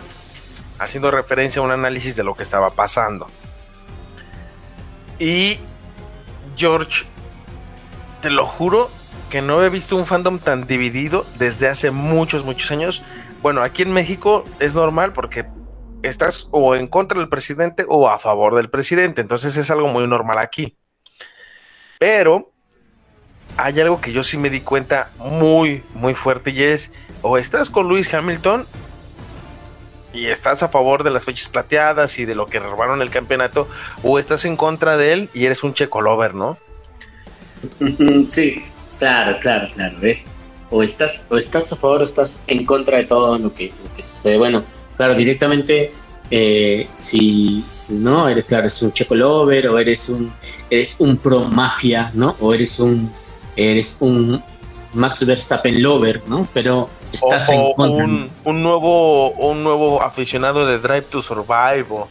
haciendo 0.79 1.11
referencia 1.11 1.61
a 1.61 1.65
un 1.65 1.71
análisis 1.71 2.15
de 2.15 2.23
lo 2.23 2.35
que 2.35 2.43
estaba 2.43 2.71
pasando. 2.71 3.27
Y 5.19 5.59
George, 6.57 7.05
te 8.23 8.29
lo 8.29 8.45
juro 8.45 8.89
que 9.29 9.41
no 9.41 9.61
he 9.61 9.69
visto 9.69 9.97
un 9.97 10.05
fandom 10.05 10.39
tan 10.39 10.65
dividido 10.65 11.25
desde 11.37 11.67
hace 11.67 11.91
muchos, 11.91 12.45
muchos 12.45 12.71
años. 12.71 13.03
Bueno, 13.41 13.61
aquí 13.61 13.81
en 13.81 13.91
México 13.91 14.45
es 14.59 14.73
normal 14.73 15.11
porque 15.11 15.45
estás 16.03 16.47
o 16.51 16.73
en 16.73 16.87
contra 16.87 17.19
del 17.19 17.27
presidente 17.27 17.83
o 17.85 18.07
a 18.07 18.19
favor 18.19 18.55
del 18.55 18.69
presidente. 18.69 19.19
Entonces 19.19 19.57
es 19.57 19.69
algo 19.69 19.89
muy 19.89 20.07
normal 20.07 20.37
aquí. 20.37 20.77
Pero 21.99 22.49
hay 23.57 23.81
algo 23.81 23.99
que 23.99 24.13
yo 24.13 24.23
sí 24.23 24.37
me 24.37 24.49
di 24.49 24.61
cuenta 24.61 25.11
muy, 25.17 25.83
muy 25.93 26.13
fuerte 26.13 26.51
y 26.51 26.63
es 26.63 26.93
o 27.21 27.37
estás 27.37 27.69
con 27.69 27.89
Luis 27.89 28.11
Hamilton 28.13 28.65
y 30.13 30.27
estás 30.27 30.63
a 30.63 30.69
favor 30.69 31.03
de 31.03 31.11
las 31.11 31.25
fechas 31.25 31.49
plateadas 31.49 32.17
y 32.19 32.23
de 32.23 32.35
lo 32.35 32.45
que 32.45 32.59
robaron 32.59 33.01
el 33.01 33.09
campeonato 33.09 33.67
o 34.01 34.17
estás 34.17 34.45
en 34.45 34.55
contra 34.55 34.95
de 34.95 35.11
él 35.11 35.29
y 35.33 35.45
eres 35.45 35.61
un 35.65 35.73
checo 35.73 36.01
lover, 36.01 36.33
¿no? 36.35 36.57
Sí, 38.31 38.63
claro, 38.99 39.37
claro, 39.39 39.67
claro, 39.73 39.95
¿ves? 39.99 40.27
O 40.69 40.81
estás, 40.81 41.27
o 41.29 41.37
estás 41.37 41.71
a 41.71 41.75
favor 41.75 42.01
o 42.01 42.03
estás 42.03 42.41
en 42.47 42.65
contra 42.65 42.97
de 42.97 43.05
todo 43.05 43.37
lo 43.37 43.53
que, 43.53 43.71
lo 43.83 43.93
que 43.95 44.03
sucede. 44.03 44.37
Bueno, 44.37 44.63
claro, 44.97 45.13
directamente, 45.15 45.93
eh, 46.31 46.87
si, 46.95 47.63
si, 47.71 47.93
no, 47.93 48.27
eres, 48.27 48.45
claro, 48.45 48.67
es 48.67 48.81
un 48.81 48.91
checo 48.91 49.13
lover 49.13 49.67
o 49.67 49.77
eres 49.77 50.09
un, 50.09 50.33
eres 50.69 50.99
un 50.99 51.17
pro 51.17 51.41
mafia, 51.41 52.11
¿no? 52.13 52.35
O 52.39 52.53
eres 52.53 52.79
un, 52.79 53.11
eres 53.55 53.97
un 53.99 54.41
Max 54.93 55.25
Verstappen 55.25 55.81
lover, 55.81 56.21
¿no? 56.27 56.47
Pero 56.53 56.89
estás 57.11 57.49
o, 57.49 57.53
en 57.53 57.73
contra. 57.73 58.05
Un, 58.05 58.29
un, 58.43 58.63
nuevo, 58.63 59.31
un 59.31 59.63
nuevo 59.63 60.01
aficionado 60.01 60.65
de 60.65 60.79
Drive 60.79 61.03
to 61.03 61.21
Survive. 61.21 61.85
O, 61.89 62.07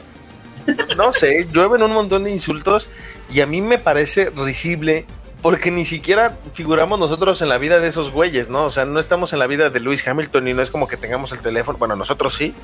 no 0.96 1.12
sé, 1.12 1.48
llueven 1.52 1.82
un 1.82 1.92
montón 1.92 2.24
de 2.24 2.30
insultos 2.30 2.90
y 3.32 3.40
a 3.40 3.46
mí 3.46 3.60
me 3.60 3.78
parece 3.78 4.30
risible 4.30 5.06
porque 5.42 5.72
ni 5.72 5.84
siquiera 5.84 6.38
figuramos 6.54 6.98
nosotros 6.98 7.42
en 7.42 7.48
la 7.48 7.58
vida 7.58 7.80
de 7.80 7.88
esos 7.88 8.12
güeyes, 8.12 8.48
¿no? 8.48 8.64
O 8.64 8.70
sea, 8.70 8.84
no 8.84 9.00
estamos 9.00 9.32
en 9.32 9.40
la 9.40 9.48
vida 9.48 9.70
de 9.70 9.80
Lewis 9.80 10.06
Hamilton 10.06 10.48
y 10.48 10.54
no 10.54 10.62
es 10.62 10.70
como 10.70 10.86
que 10.86 10.96
tengamos 10.96 11.32
el 11.32 11.40
teléfono, 11.40 11.78
bueno, 11.78 11.96
nosotros 11.96 12.34
sí. 12.34 12.54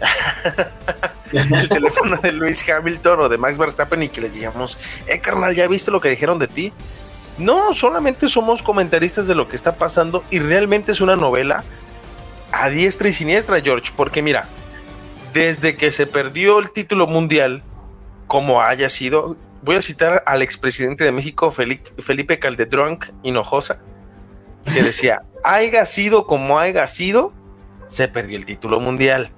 el 1.32 1.68
teléfono 1.68 2.16
de 2.16 2.32
Lewis 2.32 2.66
Hamilton 2.68 3.20
o 3.20 3.28
de 3.28 3.36
Max 3.36 3.58
Verstappen 3.58 4.02
y 4.02 4.08
que 4.08 4.22
les 4.22 4.34
digamos, 4.34 4.78
eh, 5.06 5.20
carnal, 5.20 5.54
¿ya 5.54 5.68
viste 5.68 5.90
lo 5.90 6.00
que 6.00 6.08
dijeron 6.08 6.38
de 6.38 6.48
ti? 6.48 6.72
No, 7.36 7.74
solamente 7.74 8.28
somos 8.28 8.62
comentaristas 8.62 9.26
de 9.26 9.34
lo 9.34 9.46
que 9.46 9.56
está 9.56 9.76
pasando 9.76 10.24
y 10.30 10.38
realmente 10.38 10.92
es 10.92 11.02
una 11.02 11.16
novela 11.16 11.64
a 12.50 12.70
diestra 12.70 13.08
y 13.08 13.12
siniestra, 13.12 13.60
George, 13.60 13.92
porque 13.94 14.22
mira, 14.22 14.48
desde 15.34 15.76
que 15.76 15.92
se 15.92 16.06
perdió 16.06 16.58
el 16.60 16.70
título 16.70 17.06
mundial, 17.06 17.62
como 18.26 18.62
haya 18.62 18.88
sido, 18.88 19.36
voy 19.66 19.76
a 19.76 19.82
citar 19.82 20.22
al 20.26 20.42
expresidente 20.42 21.02
de 21.02 21.10
México, 21.10 21.50
Felipe, 21.50 22.38
Calderón 22.38 23.00
Hinojosa, 23.24 23.82
que 24.72 24.82
decía, 24.82 25.22
haya 25.44 25.84
sido 25.86 26.26
como 26.26 26.60
haya 26.60 26.86
sido, 26.86 27.34
se 27.88 28.06
perdió 28.06 28.38
el 28.38 28.44
título 28.44 28.78
mundial. 28.78 29.30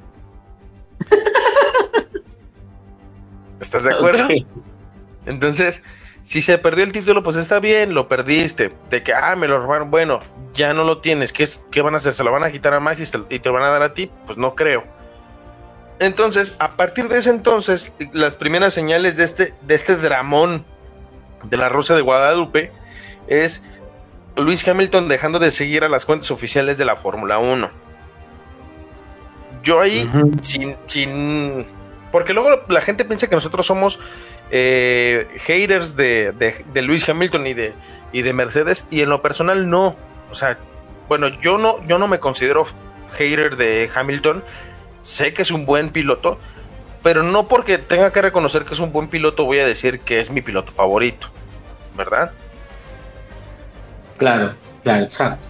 ¿Estás 3.60 3.84
de 3.84 3.94
acuerdo? 3.94 4.28
Entonces, 5.24 5.82
si 6.22 6.42
se 6.42 6.58
perdió 6.58 6.84
el 6.84 6.92
título, 6.92 7.22
pues 7.22 7.36
está 7.36 7.58
bien, 7.58 7.94
lo 7.94 8.06
perdiste. 8.06 8.74
De 8.90 9.02
que, 9.02 9.14
ah, 9.14 9.34
me 9.34 9.48
lo 9.48 9.60
robaron, 9.60 9.90
bueno, 9.90 10.20
ya 10.52 10.74
no 10.74 10.84
lo 10.84 11.00
tienes. 11.00 11.32
¿Qué, 11.32 11.44
es, 11.44 11.64
qué 11.70 11.80
van 11.80 11.94
a 11.94 11.96
hacer? 11.96 12.12
¿Se 12.12 12.22
lo 12.22 12.30
van 12.30 12.44
a 12.44 12.50
quitar 12.50 12.74
a 12.74 12.80
Max 12.80 13.00
y 13.00 13.10
te, 13.10 13.34
y 13.34 13.38
te 13.38 13.48
lo 13.48 13.54
van 13.54 13.64
a 13.64 13.70
dar 13.70 13.82
a 13.82 13.94
ti? 13.94 14.10
Pues 14.26 14.36
no 14.36 14.54
creo. 14.54 14.84
Entonces, 16.00 16.54
a 16.58 16.76
partir 16.76 17.08
de 17.08 17.18
ese 17.18 17.30
entonces, 17.30 17.92
las 18.12 18.36
primeras 18.36 18.72
señales 18.72 19.16
de 19.16 19.24
este, 19.24 19.54
de 19.62 19.74
este 19.74 19.96
dramón 19.96 20.64
de 21.44 21.56
la 21.56 21.68
Rosa 21.68 21.94
de 21.94 22.02
Guadalupe 22.02 22.72
es 23.26 23.62
Luis 24.36 24.66
Hamilton 24.66 25.08
dejando 25.08 25.38
de 25.38 25.50
seguir 25.50 25.84
a 25.84 25.88
las 25.88 26.06
cuentas 26.06 26.30
oficiales 26.30 26.78
de 26.78 26.84
la 26.84 26.96
Fórmula 26.96 27.38
1. 27.38 27.70
Yo 29.62 29.80
ahí, 29.80 30.08
sin, 30.40 30.76
sin. 30.86 31.66
Porque 32.12 32.32
luego 32.32 32.62
la 32.68 32.80
gente 32.80 33.04
piensa 33.04 33.28
que 33.28 33.34
nosotros 33.34 33.66
somos 33.66 33.98
eh, 34.50 35.26
haters 35.40 35.96
de, 35.96 36.32
de, 36.32 36.64
de 36.72 36.82
Luis 36.82 37.08
Hamilton 37.08 37.46
y 37.46 37.54
de, 37.54 37.74
y 38.12 38.22
de 38.22 38.32
Mercedes, 38.32 38.86
y 38.90 39.02
en 39.02 39.10
lo 39.10 39.20
personal 39.20 39.68
no. 39.68 39.96
O 40.30 40.34
sea, 40.34 40.58
bueno, 41.08 41.28
yo 41.40 41.58
no, 41.58 41.84
yo 41.86 41.98
no 41.98 42.06
me 42.06 42.20
considero 42.20 42.66
hater 43.12 43.56
de 43.56 43.90
Hamilton. 43.94 44.44
Sé 45.02 45.32
que 45.32 45.42
es 45.42 45.50
un 45.50 45.66
buen 45.66 45.90
piloto, 45.90 46.38
pero 47.02 47.22
no 47.22 47.48
porque 47.48 47.78
tenga 47.78 48.12
que 48.12 48.22
reconocer 48.22 48.64
que 48.64 48.74
es 48.74 48.80
un 48.80 48.92
buen 48.92 49.08
piloto 49.08 49.44
voy 49.44 49.60
a 49.60 49.66
decir 49.66 50.00
que 50.00 50.20
es 50.20 50.30
mi 50.30 50.42
piloto 50.42 50.72
favorito, 50.72 51.28
¿verdad? 51.96 52.32
Claro, 54.16 54.54
claro, 54.82 55.04
exacto. 55.04 55.48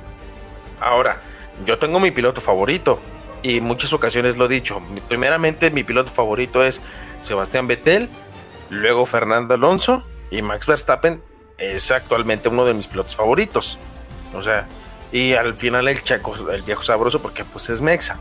Ahora, 0.81 1.21
yo 1.65 1.79
tengo 1.79 1.99
mi 1.99 2.11
piloto 2.11 2.41
favorito 2.41 3.01
y 3.43 3.59
en 3.59 3.65
muchas 3.65 3.93
ocasiones 3.93 4.37
lo 4.37 4.47
he 4.47 4.49
dicho. 4.49 4.81
Primeramente, 5.09 5.71
mi 5.71 5.85
piloto 5.85 6.11
favorito 6.11 6.63
es 6.63 6.81
Sebastián 7.19 7.67
Vettel, 7.67 8.09
luego 8.71 9.07
Fernando 9.07 9.55
Alonso 9.55 10.05
y 10.31 10.43
Max 10.43 10.67
Verstappen 10.67 11.23
es 11.57 11.91
actualmente 11.91 12.49
uno 12.49 12.65
de 12.65 12.75
mis 12.75 12.87
pilotos 12.87 13.17
favoritos. 13.17 13.79
O 14.35 14.43
sea, 14.43 14.67
y 15.11 15.33
al 15.33 15.55
final 15.55 15.89
el 15.89 16.03
checo, 16.03 16.35
el 16.53 16.63
viejo 16.63 16.83
sabroso, 16.83 17.21
porque 17.21 17.45
pues 17.45 17.71
es 17.71 17.81
Mexa. 17.81 18.19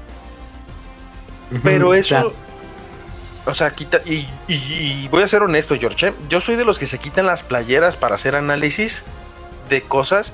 Pero 1.64 1.94
eso, 1.94 2.10
claro. 2.10 2.34
o 3.46 3.54
sea, 3.54 3.72
quita, 3.72 4.02
y, 4.06 4.28
y- 4.48 5.04
y 5.04 5.08
voy 5.10 5.24
a 5.24 5.28
ser 5.28 5.42
honesto, 5.44 5.76
George, 5.80 6.08
¿eh? 6.08 6.14
yo 6.30 6.42
soy 6.42 6.56
de 6.58 6.66
los 6.66 6.78
que 6.80 6.86
se 6.86 7.00
quitan 7.00 7.26
las 7.26 7.44
playeras 7.44 7.96
para 7.96 8.16
hacer 8.16 8.36
análisis 8.36 9.04
de 9.70 9.82
cosas 9.82 10.34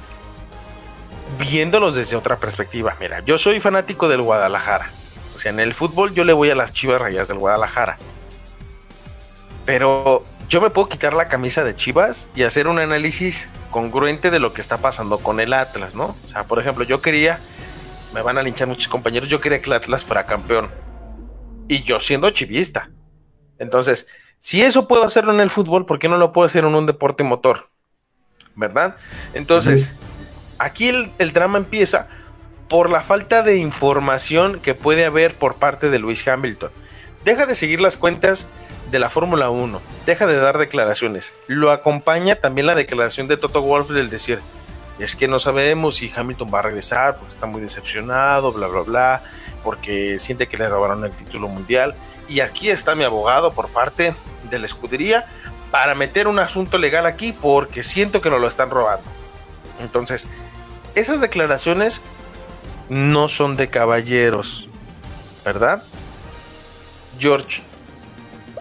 viéndolos 1.39 1.95
desde 1.95 2.15
otra 2.15 2.37
perspectiva. 2.37 2.95
Mira, 2.99 3.19
yo 3.21 3.37
soy 3.37 3.59
fanático 3.59 4.07
del 4.09 4.21
Guadalajara. 4.21 4.89
O 5.35 5.39
sea, 5.39 5.51
en 5.51 5.59
el 5.59 5.73
fútbol 5.73 6.13
yo 6.13 6.23
le 6.25 6.33
voy 6.33 6.49
a 6.49 6.55
las 6.55 6.73
chivas 6.73 7.01
rayas 7.01 7.27
del 7.27 7.37
Guadalajara. 7.39 7.97
Pero 9.65 10.25
yo 10.49 10.61
me 10.61 10.69
puedo 10.69 10.89
quitar 10.89 11.13
la 11.13 11.25
camisa 11.25 11.63
de 11.63 11.75
chivas 11.75 12.27
y 12.35 12.43
hacer 12.43 12.67
un 12.67 12.79
análisis 12.79 13.49
congruente 13.71 14.29
de 14.29 14.39
lo 14.39 14.53
que 14.53 14.61
está 14.61 14.77
pasando 14.77 15.17
con 15.19 15.39
el 15.39 15.53
Atlas, 15.53 15.95
¿no? 15.95 16.15
O 16.25 16.29
sea, 16.29 16.43
por 16.43 16.59
ejemplo, 16.59 16.83
yo 16.83 17.01
quería, 17.01 17.39
me 18.13 18.21
van 18.21 18.37
a 18.37 18.43
linchar 18.43 18.67
muchos 18.67 18.87
compañeros, 18.87 19.29
yo 19.29 19.39
quería 19.41 19.61
que 19.61 19.69
el 19.69 19.73
Atlas 19.77 20.03
fuera 20.03 20.25
campeón. 20.25 20.69
Y 21.67 21.83
yo 21.83 21.99
siendo 21.99 22.29
chivista. 22.31 22.89
Entonces, 23.59 24.07
si 24.37 24.61
eso 24.61 24.87
puedo 24.87 25.03
hacerlo 25.03 25.33
en 25.33 25.39
el 25.39 25.49
fútbol, 25.49 25.85
¿por 25.85 25.99
qué 25.99 26.09
no 26.09 26.17
lo 26.17 26.31
puedo 26.31 26.45
hacer 26.45 26.65
en 26.65 26.75
un 26.75 26.85
deporte 26.85 27.23
motor? 27.23 27.69
¿Verdad? 28.55 28.97
Entonces, 29.33 29.93
aquí 30.57 30.89
el, 30.89 31.11
el 31.17 31.33
drama 31.33 31.57
empieza 31.57 32.07
por 32.67 32.89
la 32.89 33.01
falta 33.01 33.43
de 33.43 33.57
información 33.57 34.59
que 34.59 34.73
puede 34.73 35.05
haber 35.05 35.37
por 35.37 35.55
parte 35.55 35.89
de 35.89 35.99
Luis 35.99 36.27
Hamilton. 36.27 36.71
Deja 37.23 37.45
de 37.45 37.55
seguir 37.55 37.79
las 37.79 37.97
cuentas 37.97 38.47
de 38.91 38.99
la 38.99 39.09
Fórmula 39.09 39.49
1, 39.49 39.81
deja 40.05 40.27
de 40.27 40.35
dar 40.37 40.57
declaraciones. 40.57 41.33
Lo 41.47 41.71
acompaña 41.71 42.35
también 42.35 42.67
la 42.67 42.75
declaración 42.75 43.27
de 43.27 43.37
Toto 43.37 43.61
Wolff 43.61 43.89
del 43.89 44.09
decir, 44.09 44.39
es 44.99 45.15
que 45.15 45.27
no 45.27 45.39
sabemos 45.39 45.95
si 45.95 46.11
Hamilton 46.15 46.51
va 46.53 46.59
a 46.59 46.63
regresar 46.63 47.15
porque 47.15 47.33
está 47.33 47.47
muy 47.47 47.61
decepcionado, 47.61 48.51
bla, 48.51 48.67
bla, 48.67 48.81
bla, 48.81 49.23
porque 49.63 50.19
siente 50.19 50.47
que 50.47 50.57
le 50.57 50.69
robaron 50.69 51.03
el 51.05 51.13
título 51.13 51.47
mundial. 51.47 51.95
Y 52.27 52.39
aquí 52.39 52.69
está 52.69 52.95
mi 52.95 53.03
abogado 53.03 53.53
por 53.53 53.69
parte 53.69 54.13
de 54.49 54.59
la 54.59 54.65
escudería 54.65 55.25
para 55.71 55.95
meter 55.95 56.27
un 56.27 56.39
asunto 56.39 56.77
legal 56.77 57.05
aquí 57.05 57.33
porque 57.33 57.83
siento 57.83 58.21
que 58.21 58.29
nos 58.29 58.39
lo 58.39 58.47
están 58.47 58.69
robando. 58.69 59.05
Entonces, 59.79 60.27
esas 60.95 61.21
declaraciones 61.21 62.01
no 62.89 63.27
son 63.27 63.55
de 63.57 63.69
caballeros, 63.69 64.67
¿verdad? 65.43 65.83
George, 67.17 67.63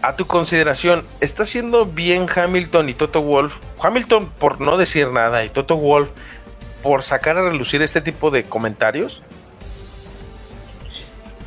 a 0.01 0.15
tu 0.15 0.27
consideración, 0.27 1.05
¿está 1.21 1.43
haciendo 1.43 1.85
bien 1.85 2.25
Hamilton 2.33 2.89
y 2.89 2.93
Toto 2.93 3.21
Wolf? 3.21 3.57
Hamilton 3.81 4.29
por 4.39 4.59
no 4.59 4.77
decir 4.77 5.09
nada 5.11 5.45
y 5.45 5.49
Toto 5.49 5.77
Wolf 5.77 6.11
por 6.81 7.03
sacar 7.03 7.37
a 7.37 7.43
relucir 7.43 7.81
este 7.81 8.01
tipo 8.01 8.31
de 8.31 8.43
comentarios? 8.43 9.21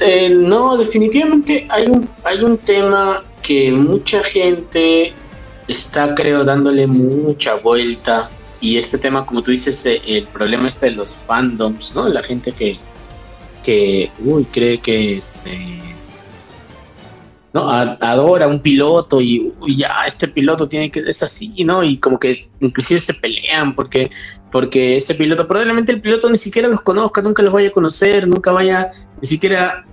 Eh, 0.00 0.28
no, 0.30 0.76
definitivamente 0.76 1.66
hay 1.70 1.84
un, 1.88 2.08
hay 2.24 2.42
un 2.42 2.58
tema 2.58 3.24
que 3.42 3.70
mucha 3.70 4.22
gente 4.24 5.12
está, 5.68 6.14
creo, 6.14 6.44
dándole 6.44 6.86
mucha 6.86 7.54
vuelta. 7.56 8.30
Y 8.60 8.78
este 8.78 8.98
tema, 8.98 9.24
como 9.24 9.42
tú 9.42 9.50
dices, 9.50 9.84
eh, 9.86 10.00
el 10.06 10.26
problema 10.28 10.68
este 10.68 10.86
de 10.86 10.92
los 10.92 11.16
fandoms, 11.26 11.94
¿no? 11.94 12.08
La 12.08 12.22
gente 12.22 12.52
que, 12.52 12.78
que 13.64 14.10
uy, 14.18 14.44
cree 14.46 14.78
que 14.78 15.18
este 15.18 15.80
no 17.56 17.70
adora 17.70 18.48
un 18.48 18.60
piloto 18.60 19.18
y 19.18 19.50
uy, 19.60 19.76
ya 19.76 20.04
este 20.06 20.28
piloto 20.28 20.68
tiene 20.68 20.90
que 20.90 21.00
es 21.00 21.22
así, 21.22 21.64
¿no? 21.64 21.82
Y 21.82 21.96
como 21.96 22.18
que 22.18 22.48
inclusive 22.60 23.00
se 23.00 23.14
pelean 23.14 23.74
porque 23.74 24.10
porque 24.56 24.96
ese 24.96 25.14
piloto 25.14 25.46
probablemente 25.46 25.92
el 25.92 26.00
piloto 26.00 26.30
ni 26.30 26.38
siquiera 26.38 26.66
los 26.66 26.80
conozca, 26.80 27.20
nunca 27.20 27.42
los 27.42 27.52
vaya 27.52 27.68
a 27.68 27.72
conocer, 27.72 28.26
nunca 28.26 28.52
vaya 28.52 28.90
ni 29.20 29.28
siquiera 29.28 29.84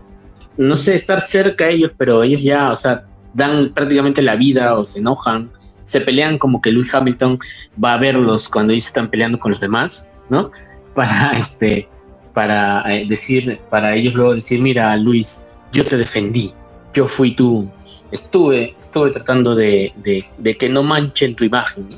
no 0.56 0.78
sé, 0.78 0.96
estar 0.96 1.22
cerca 1.22 1.66
a 1.66 1.68
ellos, 1.68 1.92
pero 1.98 2.24
ellos 2.24 2.42
ya, 2.42 2.72
o 2.72 2.78
sea, 2.78 3.04
dan 3.34 3.74
prácticamente 3.74 4.22
la 4.22 4.38
vida 4.38 4.78
o 4.78 4.86
se 4.86 5.00
enojan, 5.00 5.52
se 5.84 6.00
pelean 6.00 6.38
como 6.38 6.62
que 6.62 6.72
Lewis 6.72 6.96
Hamilton 6.96 7.40
va 7.84 7.96
a 7.96 7.98
verlos 7.98 8.48
cuando 8.48 8.72
ellos 8.72 8.86
están 8.86 9.10
peleando 9.10 9.38
con 9.38 9.52
los 9.52 9.60
demás, 9.60 10.14
¿no? 10.30 10.50
Para 10.96 11.34
este, 11.34 11.90
para 12.34 12.84
eh, 12.90 13.06
decir, 13.06 13.60
para 13.70 13.94
ellos 13.94 14.14
luego 14.14 14.34
decir, 14.34 14.62
mira, 14.62 14.96
Luis, 14.96 15.50
yo 15.74 15.84
te 15.84 15.98
defendí, 15.98 16.54
yo 16.94 17.06
fui 17.10 17.36
tú, 17.36 17.70
estuve, 18.14 18.74
estuve 18.80 19.12
tratando 19.12 19.56
de, 19.56 19.92
de, 19.98 20.24
de 20.38 20.56
que 20.56 20.70
no 20.70 20.84
manchen 20.84 21.36
tu 21.36 21.44
imagen. 21.44 21.90
¿no? 21.90 21.98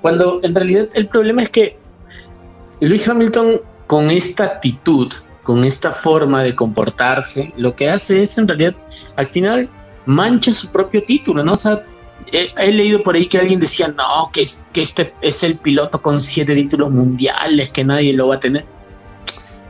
Cuando 0.00 0.40
en 0.42 0.54
realidad 0.54 0.88
el 0.94 1.08
problema 1.08 1.42
es 1.42 1.50
que 1.50 1.87
Lewis 2.80 3.08
Hamilton 3.08 3.60
con 3.86 4.10
esta 4.10 4.44
actitud, 4.44 5.12
con 5.42 5.64
esta 5.64 5.92
forma 5.92 6.42
de 6.42 6.54
comportarse, 6.54 7.52
lo 7.56 7.74
que 7.74 7.88
hace 7.90 8.22
es 8.22 8.36
en 8.38 8.46
realidad, 8.48 8.74
al 9.16 9.26
final, 9.26 9.68
mancha 10.06 10.52
su 10.52 10.70
propio 10.70 11.02
título, 11.02 11.42
¿no? 11.42 11.52
O 11.52 11.56
sea, 11.56 11.82
he, 12.32 12.70
leído 12.72 13.02
por 13.02 13.14
ahí 13.14 13.26
que 13.26 13.38
alguien 13.38 13.60
decía, 13.60 13.88
no, 13.88 14.30
que, 14.32 14.42
es- 14.42 14.66
que 14.72 14.82
este 14.82 15.14
es 15.22 15.42
el 15.42 15.56
piloto 15.56 16.00
con 16.00 16.20
siete 16.20 16.54
títulos 16.54 16.90
mundiales, 16.90 17.70
que 17.70 17.84
nadie 17.84 18.12
lo 18.12 18.28
va 18.28 18.36
a 18.36 18.40
tener. 18.40 18.64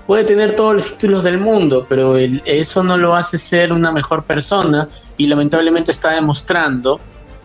Puede 0.06 0.24
tener 0.24 0.56
todos 0.56 0.74
los 0.74 0.90
títulos 0.92 1.22
del 1.22 1.38
mundo, 1.38 1.86
pero 1.88 2.16
eso 2.16 2.82
no 2.82 2.96
lo 2.96 3.14
hace 3.14 3.38
ser 3.38 3.72
una 3.72 3.92
mejor 3.92 4.24
persona 4.24 4.88
y 5.18 5.26
lamentablemente 5.26 5.90
está 5.92 6.12
demostrando 6.12 6.98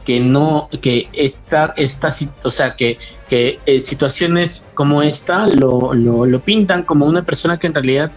que 0.06 0.20
no, 0.20 0.70
que 0.82 1.10
esta, 1.14 1.74
esta 1.78 2.10
o 2.44 2.52
sea, 2.52 2.76
que, 2.76 2.98
que 3.30 3.60
eh, 3.66 3.80
situaciones 3.80 4.72
como 4.74 5.02
esta 5.02 5.48
lo, 5.48 5.94
lo, 5.94 6.26
lo 6.26 6.40
pintan 6.42 6.84
como 6.84 7.06
una 7.06 7.24
persona 7.24 7.58
que 7.58 7.68
en 7.68 7.74
realidad 7.74 8.12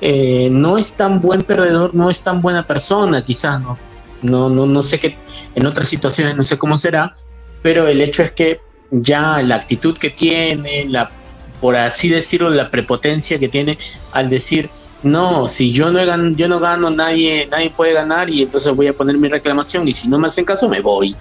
eh, 0.00 0.48
no 0.50 0.78
es 0.78 0.96
tan 0.96 1.20
buen 1.20 1.42
perdedor, 1.42 1.94
no 1.94 2.10
es 2.10 2.22
tan 2.22 2.40
buena 2.40 2.66
persona, 2.66 3.24
quizás, 3.24 3.60
¿no? 3.60 3.78
No, 4.22 4.48
no, 4.48 4.66
no 4.66 4.82
sé 4.82 4.98
qué, 4.98 5.16
en 5.54 5.66
otras 5.66 5.88
situaciones 5.88 6.36
no 6.36 6.42
sé 6.42 6.58
cómo 6.58 6.76
será, 6.76 7.16
pero 7.62 7.86
el 7.86 8.00
hecho 8.00 8.22
es 8.22 8.32
que 8.32 8.60
ya 8.90 9.42
la 9.42 9.56
actitud 9.56 9.96
que 9.96 10.10
tiene, 10.10 10.86
la, 10.86 11.10
por 11.60 11.76
así 11.76 12.08
decirlo, 12.08 12.50
la 12.50 12.70
prepotencia 12.70 13.38
que 13.38 13.48
tiene 13.48 13.78
al 14.12 14.30
decir, 14.30 14.68
no, 15.02 15.48
si 15.48 15.72
yo 15.72 15.90
no, 15.90 15.98
he 15.98 16.06
gan- 16.06 16.36
yo 16.36 16.48
no 16.48 16.60
gano, 16.60 16.90
nadie, 16.90 17.46
nadie 17.50 17.70
puede 17.70 17.92
ganar 17.94 18.28
y 18.28 18.42
entonces 18.42 18.74
voy 18.74 18.86
a 18.88 18.92
poner 18.92 19.16
mi 19.16 19.28
reclamación 19.28 19.88
y 19.88 19.92
si 19.92 20.08
no 20.08 20.18
me 20.18 20.28
hacen 20.28 20.44
caso 20.44 20.68
me 20.68 20.80
voy. 20.80 21.16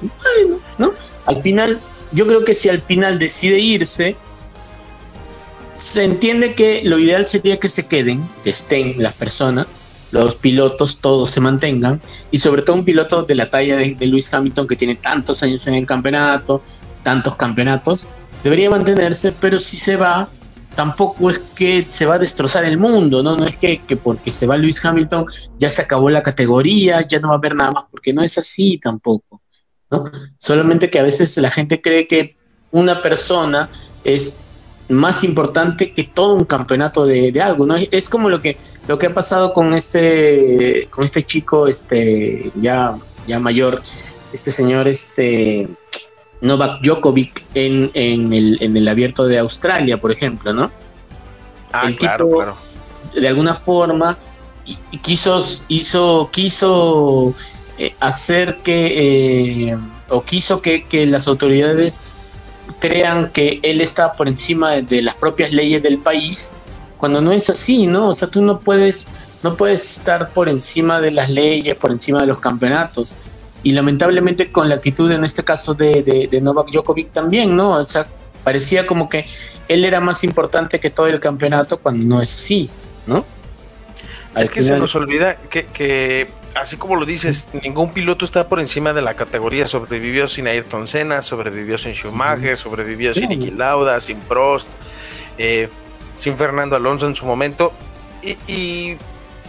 Bueno, 0.00 0.60
¿no? 0.78 0.92
Al 1.26 1.42
final, 1.42 1.78
yo 2.12 2.26
creo 2.26 2.44
que 2.44 2.54
si 2.54 2.68
al 2.68 2.82
final 2.82 3.18
decide 3.18 3.58
irse, 3.58 4.16
se 5.78 6.04
entiende 6.04 6.54
que 6.54 6.82
lo 6.84 6.98
ideal 6.98 7.26
sería 7.26 7.58
que 7.58 7.68
se 7.68 7.86
queden, 7.86 8.26
que 8.42 8.50
estén 8.50 9.02
las 9.02 9.14
personas, 9.14 9.66
los 10.12 10.36
pilotos, 10.36 10.98
todos 10.98 11.30
se 11.30 11.40
mantengan, 11.40 12.00
y 12.30 12.38
sobre 12.38 12.62
todo 12.62 12.76
un 12.76 12.84
piloto 12.84 13.22
de 13.22 13.34
la 13.34 13.50
talla 13.50 13.76
de, 13.76 13.94
de 13.94 14.06
Lewis 14.06 14.32
Hamilton 14.32 14.66
que 14.68 14.76
tiene 14.76 14.96
tantos 14.96 15.42
años 15.42 15.66
en 15.66 15.74
el 15.74 15.86
campeonato, 15.86 16.62
tantos 17.02 17.34
campeonatos, 17.36 18.06
debería 18.42 18.70
mantenerse, 18.70 19.32
pero 19.32 19.58
si 19.58 19.78
se 19.78 19.96
va, 19.96 20.28
tampoco 20.74 21.30
es 21.30 21.38
que 21.54 21.86
se 21.88 22.06
va 22.06 22.14
a 22.14 22.18
destrozar 22.18 22.64
el 22.64 22.78
mundo, 22.78 23.22
¿no? 23.22 23.36
No 23.36 23.46
es 23.46 23.56
que, 23.56 23.78
que 23.82 23.96
porque 23.96 24.30
se 24.30 24.46
va 24.46 24.56
Lewis 24.56 24.84
Hamilton 24.84 25.24
ya 25.58 25.70
se 25.70 25.82
acabó 25.82 26.10
la 26.10 26.22
categoría, 26.22 27.06
ya 27.06 27.18
no 27.18 27.28
va 27.28 27.34
a 27.34 27.38
haber 27.38 27.54
nada 27.54 27.72
más, 27.72 27.84
porque 27.90 28.12
no 28.12 28.22
es 28.22 28.38
así 28.38 28.78
tampoco, 28.82 29.40
¿no? 29.90 30.10
Solamente 30.38 30.90
que 30.90 30.98
a 30.98 31.02
veces 31.02 31.36
la 31.38 31.50
gente 31.50 31.80
cree 31.80 32.06
que 32.06 32.36
una 32.70 33.02
persona 33.02 33.68
es 34.02 34.40
más 34.88 35.24
importante 35.24 35.92
que 35.92 36.04
todo 36.04 36.34
un 36.34 36.44
campeonato 36.44 37.06
de, 37.06 37.32
de 37.32 37.40
algo, 37.40 37.66
¿no? 37.66 37.74
Es, 37.74 37.88
es 37.90 38.08
como 38.08 38.28
lo 38.28 38.42
que 38.42 38.56
lo 38.86 38.98
que 38.98 39.06
ha 39.06 39.14
pasado 39.14 39.54
con 39.54 39.72
este 39.72 40.88
con 40.90 41.04
este 41.04 41.22
chico 41.22 41.66
este 41.66 42.52
ya 42.60 42.98
ya 43.26 43.38
mayor, 43.38 43.82
este 44.32 44.52
señor 44.52 44.88
este 44.88 45.68
Novak 46.40 46.82
Djokovic 46.82 47.42
en, 47.54 47.90
en 47.94 48.32
el 48.32 48.58
en 48.60 48.76
el 48.76 48.86
abierto 48.88 49.24
de 49.24 49.38
Australia, 49.38 49.98
por 49.98 50.10
ejemplo, 50.12 50.52
¿no? 50.52 50.70
Ah, 51.72 51.84
El 51.86 51.96
claro, 51.96 52.26
tipo- 52.26 52.36
claro. 52.36 52.56
de 53.14 53.28
alguna 53.28 53.54
forma 53.56 54.16
quiso 55.02 55.44
hizo 55.68 56.28
quiso 56.32 57.34
eh, 57.78 57.94
hacer 58.00 58.58
que 58.58 59.70
eh, 59.70 59.76
o 60.08 60.22
quiso 60.22 60.60
que, 60.62 60.84
que 60.84 61.06
las 61.06 61.26
autoridades 61.28 62.00
crean 62.78 63.30
que 63.30 63.58
él 63.62 63.80
está 63.80 64.12
por 64.12 64.28
encima 64.28 64.72
de, 64.72 64.82
de 64.82 65.02
las 65.02 65.14
propias 65.16 65.52
leyes 65.52 65.82
del 65.82 65.98
país 65.98 66.52
cuando 66.96 67.20
no 67.20 67.30
es 67.32 67.50
así 67.50 67.86
no 67.86 68.08
o 68.08 68.14
sea 68.14 68.28
tú 68.28 68.40
no 68.42 68.58
puedes 68.60 69.08
no 69.42 69.54
puedes 69.54 69.98
estar 69.98 70.30
por 70.30 70.48
encima 70.48 71.00
de 71.00 71.10
las 71.10 71.28
leyes 71.30 71.74
por 71.76 71.90
encima 71.90 72.20
de 72.20 72.26
los 72.28 72.38
campeonatos 72.38 73.14
y 73.64 73.72
lamentablemente 73.72 74.52
con 74.52 74.68
la 74.68 74.76
actitud 74.76 75.10
en 75.10 75.24
este 75.24 75.42
caso 75.42 75.74
de, 75.74 76.02
de, 76.02 76.28
de 76.30 76.40
Novak 76.40 76.70
Djokovic 76.70 77.10
también 77.12 77.56
no 77.56 77.70
o 77.72 77.84
sea 77.84 78.06
parecía 78.44 78.86
como 78.86 79.08
que 79.08 79.26
él 79.66 79.84
era 79.84 80.00
más 80.00 80.22
importante 80.22 80.78
que 80.78 80.90
todo 80.90 81.08
el 81.08 81.18
campeonato 81.18 81.78
cuando 81.78 82.06
no 82.16 82.22
es 82.22 82.32
así 82.32 82.70
¿no? 83.06 83.24
Al 84.34 84.42
Es 84.42 84.50
que 84.50 84.62
se 84.62 84.76
nos 84.76 84.94
olvida 84.96 85.36
que, 85.36 85.66
que, 85.66 86.28
así 86.56 86.76
como 86.76 86.96
lo 86.96 87.06
dices, 87.06 87.46
ningún 87.62 87.92
piloto 87.92 88.24
está 88.24 88.48
por 88.48 88.58
encima 88.58 88.92
de 88.92 89.00
la 89.00 89.14
categoría. 89.14 89.66
Sobrevivió 89.68 90.26
sin 90.26 90.48
Ayrton 90.48 90.88
Senna, 90.88 91.22
sobrevivió 91.22 91.78
sin 91.78 91.92
Schumacher, 91.92 92.56
sobrevivió 92.56 93.14
sin. 93.14 93.28
Niki 93.28 93.52
Lauda, 93.52 94.00
sin 94.00 94.18
Prost, 94.18 94.68
eh, 95.38 95.68
sin 96.16 96.36
Fernando 96.36 96.74
Alonso 96.74 97.06
en 97.06 97.14
su 97.14 97.24
momento. 97.26 97.72
Y, 98.22 98.36
y- 98.52 98.96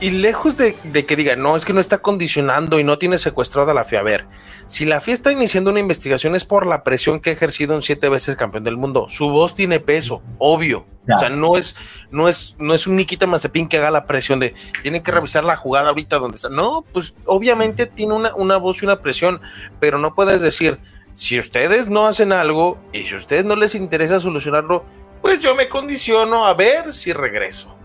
y 0.01 0.09
lejos 0.09 0.57
de, 0.57 0.75
de 0.83 1.05
que 1.05 1.15
diga, 1.15 1.35
no, 1.35 1.55
es 1.55 1.63
que 1.63 1.73
no 1.73 1.79
está 1.79 1.99
condicionando 1.99 2.79
y 2.79 2.83
no 2.83 2.97
tiene 2.97 3.17
secuestrada 3.17 3.73
la 3.73 3.83
FIA. 3.83 3.99
A 3.99 4.03
ver, 4.03 4.27
si 4.67 4.85
la 4.85 4.99
FIA 4.99 5.13
está 5.13 5.31
iniciando 5.31 5.71
una 5.71 5.79
investigación 5.79 6.35
es 6.35 6.43
por 6.43 6.65
la 6.65 6.83
presión 6.83 7.19
que 7.19 7.29
ha 7.29 7.33
ejercido 7.33 7.75
un 7.75 7.81
siete 7.81 8.09
veces 8.09 8.35
campeón 8.35 8.65
del 8.65 8.77
mundo. 8.77 9.07
Su 9.09 9.29
voz 9.29 9.55
tiene 9.55 9.79
peso, 9.79 10.21
obvio. 10.37 10.85
O 11.13 11.19
sea, 11.19 11.29
no 11.29 11.55
es, 11.55 11.75
no 12.09 12.27
es, 12.27 12.55
no 12.57 12.73
es 12.73 12.87
un 12.87 12.95
Nikita 12.95 13.27
Mazepin 13.27 13.67
que 13.67 13.77
haga 13.77 13.91
la 13.91 14.05
presión 14.05 14.39
de 14.39 14.55
tienen 14.81 15.03
que 15.03 15.11
revisar 15.11 15.43
la 15.43 15.55
jugada 15.55 15.89
ahorita 15.89 16.17
donde 16.17 16.35
está. 16.35 16.49
No, 16.49 16.83
pues 16.93 17.15
obviamente 17.25 17.85
tiene 17.85 18.13
una, 18.13 18.33
una 18.33 18.57
voz 18.57 18.81
y 18.81 18.85
una 18.85 19.01
presión, 19.01 19.39
pero 19.79 19.99
no 19.99 20.15
puedes 20.15 20.41
decir, 20.41 20.79
si 21.13 21.37
ustedes 21.37 21.89
no 21.89 22.07
hacen 22.07 22.31
algo 22.33 22.79
y 22.91 23.03
si 23.03 23.13
a 23.13 23.17
ustedes 23.17 23.45
no 23.45 23.55
les 23.55 23.75
interesa 23.75 24.19
solucionarlo, 24.19 24.83
pues 25.21 25.41
yo 25.41 25.55
me 25.55 25.69
condiciono 25.69 26.47
a 26.47 26.55
ver 26.55 26.91
si 26.91 27.13
regreso. 27.13 27.75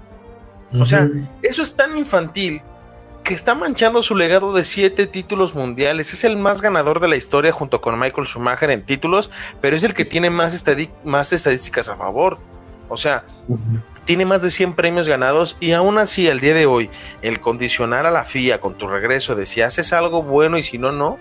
O 0.72 0.84
sea. 0.84 1.08
Eso 1.42 1.62
es 1.62 1.74
tan 1.76 1.96
infantil 1.96 2.62
que 3.24 3.34
está 3.34 3.54
manchando 3.54 4.02
su 4.02 4.14
legado 4.16 4.52
de 4.52 4.64
siete 4.64 5.06
títulos 5.06 5.54
mundiales. 5.54 6.12
Es 6.12 6.24
el 6.24 6.36
más 6.36 6.62
ganador 6.62 7.00
de 7.00 7.08
la 7.08 7.16
historia 7.16 7.52
junto 7.52 7.80
con 7.80 7.98
Michael 7.98 8.26
Schumacher 8.26 8.70
en 8.70 8.84
títulos, 8.84 9.30
pero 9.60 9.76
es 9.76 9.84
el 9.84 9.94
que 9.94 10.04
tiene 10.04 10.30
más, 10.30 10.54
estadi- 10.54 10.90
más 11.04 11.32
estadísticas 11.32 11.88
a 11.88 11.96
favor. 11.96 12.38
O 12.88 12.96
sea, 12.96 13.24
tiene 14.04 14.24
más 14.24 14.42
de 14.42 14.50
100 14.50 14.72
premios 14.74 15.08
ganados 15.08 15.56
y 15.60 15.72
aún 15.72 15.98
así 15.98 16.28
al 16.28 16.40
día 16.40 16.54
de 16.54 16.66
hoy 16.66 16.90
el 17.22 17.40
condicionar 17.40 18.06
a 18.06 18.10
la 18.10 18.24
FIA 18.24 18.60
con 18.60 18.74
tu 18.74 18.88
regreso 18.88 19.36
de 19.36 19.46
si 19.46 19.60
haces 19.60 19.92
algo 19.92 20.22
bueno 20.24 20.58
y 20.58 20.62
si 20.62 20.78
no, 20.78 20.90
no, 20.90 21.18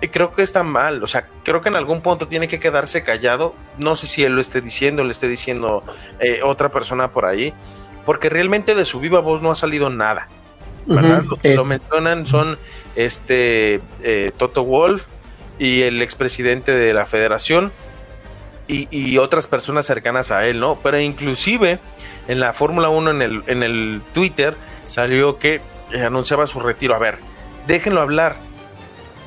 eh, 0.00 0.10
creo 0.10 0.32
que 0.32 0.42
está 0.42 0.62
mal. 0.62 1.02
O 1.02 1.08
sea, 1.08 1.26
creo 1.42 1.62
que 1.62 1.68
en 1.70 1.74
algún 1.76 2.00
punto 2.02 2.28
tiene 2.28 2.46
que 2.46 2.60
quedarse 2.60 3.02
callado. 3.02 3.54
No 3.78 3.96
sé 3.96 4.06
si 4.06 4.22
él 4.22 4.34
lo 4.34 4.40
esté 4.40 4.60
diciendo, 4.60 5.02
le 5.02 5.10
esté 5.10 5.26
diciendo 5.26 5.82
eh, 6.20 6.40
otra 6.44 6.68
persona 6.68 7.10
por 7.10 7.24
ahí, 7.24 7.52
porque 8.08 8.30
realmente 8.30 8.74
de 8.74 8.86
su 8.86 9.00
viva 9.00 9.20
voz 9.20 9.42
no 9.42 9.50
ha 9.50 9.54
salido 9.54 9.90
nada. 9.90 10.28
Los 10.86 11.38
que 11.40 11.52
Eh, 11.52 11.56
lo 11.56 11.66
mencionan 11.66 12.24
son 12.24 12.58
este 12.96 13.82
eh, 14.02 14.30
Toto 14.38 14.64
Wolf 14.64 15.08
y 15.58 15.82
el 15.82 16.00
expresidente 16.00 16.74
de 16.74 16.94
la 16.94 17.04
federación 17.04 17.70
y, 18.66 18.88
y 18.90 19.18
otras 19.18 19.46
personas 19.46 19.84
cercanas 19.84 20.30
a 20.30 20.46
él, 20.46 20.58
¿no? 20.58 20.78
Pero 20.82 20.98
inclusive 20.98 21.80
en 22.28 22.40
la 22.40 22.54
Fórmula 22.54 22.88
1 22.88 23.10
en 23.10 23.20
el, 23.20 23.42
en 23.46 23.62
el 23.62 24.00
Twitter 24.14 24.54
salió 24.86 25.38
que 25.38 25.60
eh, 25.92 26.00
anunciaba 26.02 26.46
su 26.46 26.60
retiro. 26.60 26.94
A 26.94 26.98
ver, 26.98 27.18
déjenlo 27.66 28.00
hablar. 28.00 28.36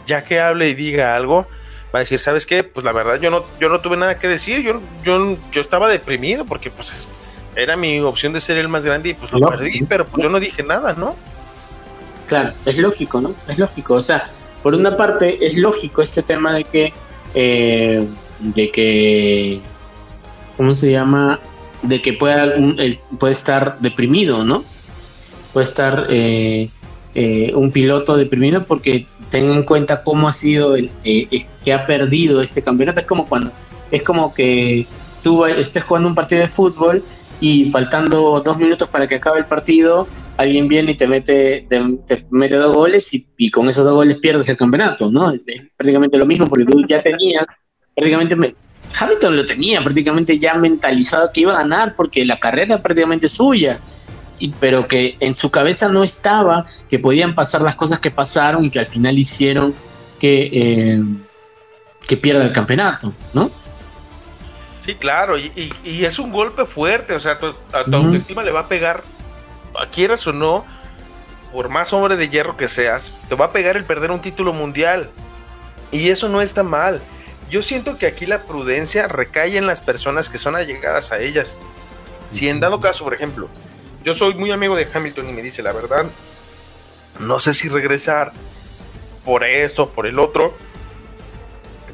Ya 0.08 0.24
que 0.24 0.40
hable 0.40 0.70
y 0.70 0.74
diga 0.74 1.16
algo, 1.16 1.45
va 1.94 1.99
a 1.99 1.99
decir, 1.99 2.18
¿sabes 2.18 2.48
qué? 2.48 2.64
Pues 2.64 2.84
la 2.84 2.94
verdad 2.94 3.20
yo 3.22 3.30
no, 3.30 3.45
yo 3.60 3.70
no 3.70 3.80
tuve 3.80 3.95
nada 3.98 4.18
que 4.18 4.28
decir, 4.28 4.64
yo, 4.64 4.82
yo, 5.03 5.38
yo 5.52 5.62
estaba 5.62 5.88
deprimido 5.88 6.45
porque 6.45 6.72
pues 6.72 6.91
es- 6.91 7.12
era 7.56 7.76
mi 7.76 7.99
opción 7.99 8.34
de 8.34 8.40
ser 8.41 8.57
el 8.57 8.68
más 8.68 8.86
grande 8.86 9.10
y 9.10 9.14
pues 9.14 9.32
lo 9.32 9.48
perdí, 9.49 9.84
pero 9.88 10.06
pues 10.06 10.23
yo 10.23 10.30
no 10.30 10.40
dije 10.40 10.64
nada, 10.64 10.94
¿no? 10.94 11.15
Claro, 12.28 12.53
es 12.65 12.78
lógico, 12.78 13.19
¿no? 13.22 13.34
Es 13.48 13.57
lógico. 13.57 13.95
O 13.95 14.02
sea, 14.02 14.30
por 14.64 14.73
una 14.76 14.95
parte 14.95 15.45
es 15.45 15.57
lógico 15.57 16.02
este 16.02 16.22
tema 16.23 16.53
de 16.53 16.64
que, 16.64 16.94
eh, 17.34 18.06
de 18.40 18.72
que, 18.72 19.60
¿cómo 20.57 20.73
se 20.73 20.91
llama? 20.91 21.40
De 21.82 22.02
que 22.02 22.14
pueda, 22.14 22.56
un- 22.56 22.80
el- 22.80 22.99
puede 23.19 23.34
estar 23.34 23.78
deprimido, 23.80 24.44
¿no? 24.44 24.64
Puede 25.52 25.65
estar 25.65 26.07
eh, 26.10 26.69
eh, 27.15 27.52
un 27.56 27.72
piloto 27.72 28.15
deprimido 28.15 28.64
porque 28.64 29.07
tenga 29.30 29.53
en 29.53 29.64
cuenta 29.64 30.03
cómo 30.03 30.30
ha 30.30 30.34
sido 30.34 30.76
el 30.76 30.86
eh, 31.03 31.28
eh, 31.32 31.45
que 31.65 31.73
ha 31.73 31.86
perdido 31.86 32.41
este 32.41 32.61
campeonato. 32.61 33.02
Es 33.02 33.06
como 33.06 33.28
cuando, 33.28 33.52
es 33.91 34.03
como 34.03 34.34
que 34.34 34.86
tú 35.22 35.45
estés 35.45 35.84
jugando 35.84 36.07
un 36.07 36.15
partido 36.15 36.41
de 36.41 36.48
fútbol 36.48 37.03
y 37.41 37.72
faltando 37.72 38.39
dos 38.39 38.57
minutos 38.57 38.88
para 38.88 39.07
que 39.07 39.15
acabe 39.15 39.39
el 39.39 39.45
partido, 39.45 40.07
alguien 40.38 40.68
viene 40.68 40.91
y 40.91 40.95
te 40.95 41.07
mete, 41.07 41.65
te, 41.68 41.81
te 42.07 42.26
mete 42.30 42.55
dos 42.55 42.76
goles 42.76 43.11
y, 43.38 43.49
con 43.49 43.68
esos 43.68 43.84
dos 43.84 43.95
goles 43.95 44.19
pierdes 44.19 44.47
el 44.47 44.57
campeonato, 44.57 45.11
¿no? 45.11 45.31
Es 45.31 45.41
prácticamente 45.76 46.18
lo 46.18 46.27
mismo 46.27 46.45
porque 46.45 46.65
tú 46.65 46.85
ya 46.88 47.01
tenías, 47.01 47.45
prácticamente 47.95 48.35
me- 48.35 48.55
Hamilton 48.97 49.38
lo 49.38 49.45
tenía 49.47 49.84
prácticamente 49.84 50.38
ya 50.38 50.53
mentalizado 50.53 51.31
que 51.34 51.41
iba 51.41 51.53
a 51.53 51.63
ganar 51.63 51.95
porque 51.95 52.23
la 52.26 52.38
carrera 52.38 52.76
era 52.76 52.84
prácticamente 52.84 53.27
suya. 53.27 53.80
Pero 54.59 54.88
que 54.88 55.18
en 55.19 55.35
su 55.35 55.51
cabeza 55.51 55.88
no 55.88 56.03
estaba 56.03 56.65
que 56.89 56.97
podían 56.97 57.35
pasar 57.35 57.61
las 57.61 57.76
cosas 57.76 57.99
que 57.99 58.09
pasaron 58.09 58.65
y 58.65 58.72
que 58.72 58.80
al 58.80 58.88
final 58.88 59.18
hicieron 59.18 59.73
que, 60.19 60.49
eh, 60.51 61.03
que 62.07 62.18
pierda 62.18 62.43
el 62.43 62.51
campeonato, 62.51 63.13
¿no? 63.34 63.51
Sí, 64.82 64.95
claro, 64.95 65.38
y, 65.38 65.52
y- 65.56 65.90
y 65.90 66.06
es 66.06 66.20
un 66.20 66.32
golpe 66.34 66.66
fuerte, 66.66 67.14
o 67.14 67.20
sea, 67.20 67.38
tu- 67.40 67.56
a 67.72 67.86
tu 67.86 67.91
autoestima 67.95 68.44
le 68.44 68.52
va 68.52 68.62
a 68.62 68.68
pegar, 68.68 69.03
a 69.80 69.86
quieras 69.88 70.26
o 70.28 70.34
no, 70.34 70.66
por 71.53 71.70
más 71.70 71.94
hombre 71.94 72.18
de 72.18 72.28
hierro 72.30 72.58
que 72.58 72.68
seas, 72.68 73.12
te 73.30 73.36
va 73.36 73.45
a 73.45 73.52
pegar 73.52 73.78
el 73.78 73.86
perder 73.86 74.12
un 74.12 74.22
título 74.22 74.52
mundial. 74.53 75.10
Y 75.91 76.10
eso 76.10 76.28
no 76.30 76.41
está 76.41 76.64
mal. 76.64 77.02
Yo 77.49 77.62
siento 77.62 77.98
que 77.98 78.08
aquí 78.08 78.26
la 78.26 78.44
prudencia 78.44 79.08
recae 79.08 79.58
en 79.58 79.68
las 79.68 79.82
personas 79.82 80.30
que 80.30 80.38
son 80.38 80.56
allegadas 80.56 81.12
a 81.12 81.20
ellas. 81.20 81.58
Si 82.30 82.48
en 82.49 82.60
dado 82.62 82.80
caso, 82.80 83.03
por 83.03 83.14
ejemplo, 83.14 83.49
yo 84.03 84.16
soy 84.16 84.34
muy 84.36 84.52
amigo 84.52 84.76
de 84.76 84.88
Hamilton 84.91 85.30
y 85.30 85.34
me 85.34 85.41
dice 85.41 85.62
la 85.62 85.74
verdad, 85.74 86.06
no 87.20 87.40
sé 87.40 87.53
si 87.53 87.68
regresar 87.70 88.32
por 89.26 89.44
esto, 89.44 89.90
por 89.90 90.08
el 90.08 90.18
otro. 90.18 90.56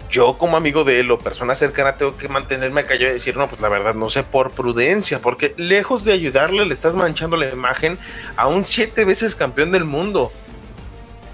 Yo 0.09 0.37
como 0.37 0.55
amigo 0.55 0.83
de 0.83 1.01
él 1.01 1.11
o 1.11 1.19
persona 1.19 1.53
cercana 1.53 1.97
tengo 1.97 2.15
que 2.15 2.29
mantenerme 2.29 2.85
callado 2.85 3.11
y 3.11 3.15
decir, 3.15 3.35
no, 3.35 3.49
pues 3.49 3.59
la 3.61 3.69
verdad 3.69 3.93
no 3.93 4.09
sé 4.09 4.23
por 4.23 4.51
prudencia, 4.51 5.21
porque 5.21 5.53
lejos 5.57 6.05
de 6.05 6.13
ayudarle 6.13 6.65
le 6.65 6.73
estás 6.73 6.95
manchando 6.95 7.35
la 7.35 7.49
imagen 7.49 7.99
a 8.37 8.47
un 8.47 8.63
siete 8.63 9.03
veces 9.03 9.35
campeón 9.35 9.71
del 9.71 9.83
mundo. 9.83 10.31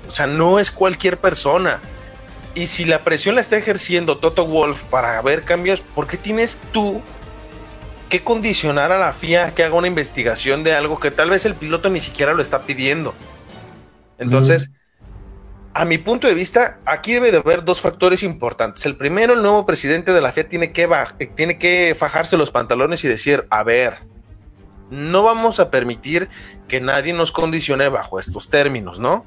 O 0.07 0.11
sea, 0.11 0.25
no 0.27 0.59
es 0.59 0.71
cualquier 0.71 1.19
persona. 1.19 1.81
Y 2.55 2.67
si 2.67 2.85
la 2.85 3.03
presión 3.03 3.35
la 3.35 3.41
está 3.41 3.57
ejerciendo 3.57 4.17
Toto 4.17 4.45
Wolf 4.45 4.83
para 4.83 5.21
ver 5.21 5.43
cambios, 5.43 5.81
¿por 5.81 6.07
qué 6.07 6.17
tienes 6.17 6.59
tú 6.71 7.01
que 8.09 8.23
condicionar 8.23 8.91
a 8.91 8.99
la 8.99 9.11
FIA 9.11 9.55
que 9.55 9.63
haga 9.63 9.75
una 9.75 9.87
investigación 9.87 10.63
de 10.63 10.73
algo 10.73 10.99
que 10.99 11.09
tal 11.09 11.31
vez 11.31 11.45
el 11.45 11.55
piloto 11.55 11.89
ni 11.89 11.99
siquiera 11.99 12.33
lo 12.33 12.41
está 12.41 12.63
pidiendo? 12.63 13.13
Entonces, 14.19 14.69
a 15.73 15.85
mi 15.85 15.97
punto 15.97 16.27
de 16.27 16.33
vista, 16.33 16.79
aquí 16.85 17.13
debe 17.13 17.31
de 17.31 17.37
haber 17.37 17.63
dos 17.63 17.81
factores 17.81 18.21
importantes. 18.23 18.85
El 18.85 18.95
primero, 18.95 19.33
el 19.33 19.41
nuevo 19.41 19.65
presidente 19.65 20.13
de 20.13 20.21
la 20.21 20.31
FIA 20.31 20.47
tiene 20.47 20.71
que, 20.71 20.87
baj- 20.87 21.15
eh, 21.19 21.27
tiene 21.27 21.57
que 21.57 21.95
fajarse 21.97 22.37
los 22.37 22.51
pantalones 22.51 23.03
y 23.03 23.07
decir, 23.07 23.47
a 23.49 23.63
ver, 23.63 23.95
no 24.91 25.23
vamos 25.23 25.59
a 25.59 25.71
permitir 25.71 26.29
que 26.67 26.79
nadie 26.79 27.13
nos 27.13 27.31
condicione 27.31 27.89
bajo 27.89 28.19
estos 28.19 28.49
términos, 28.49 28.99
¿no? 28.99 29.25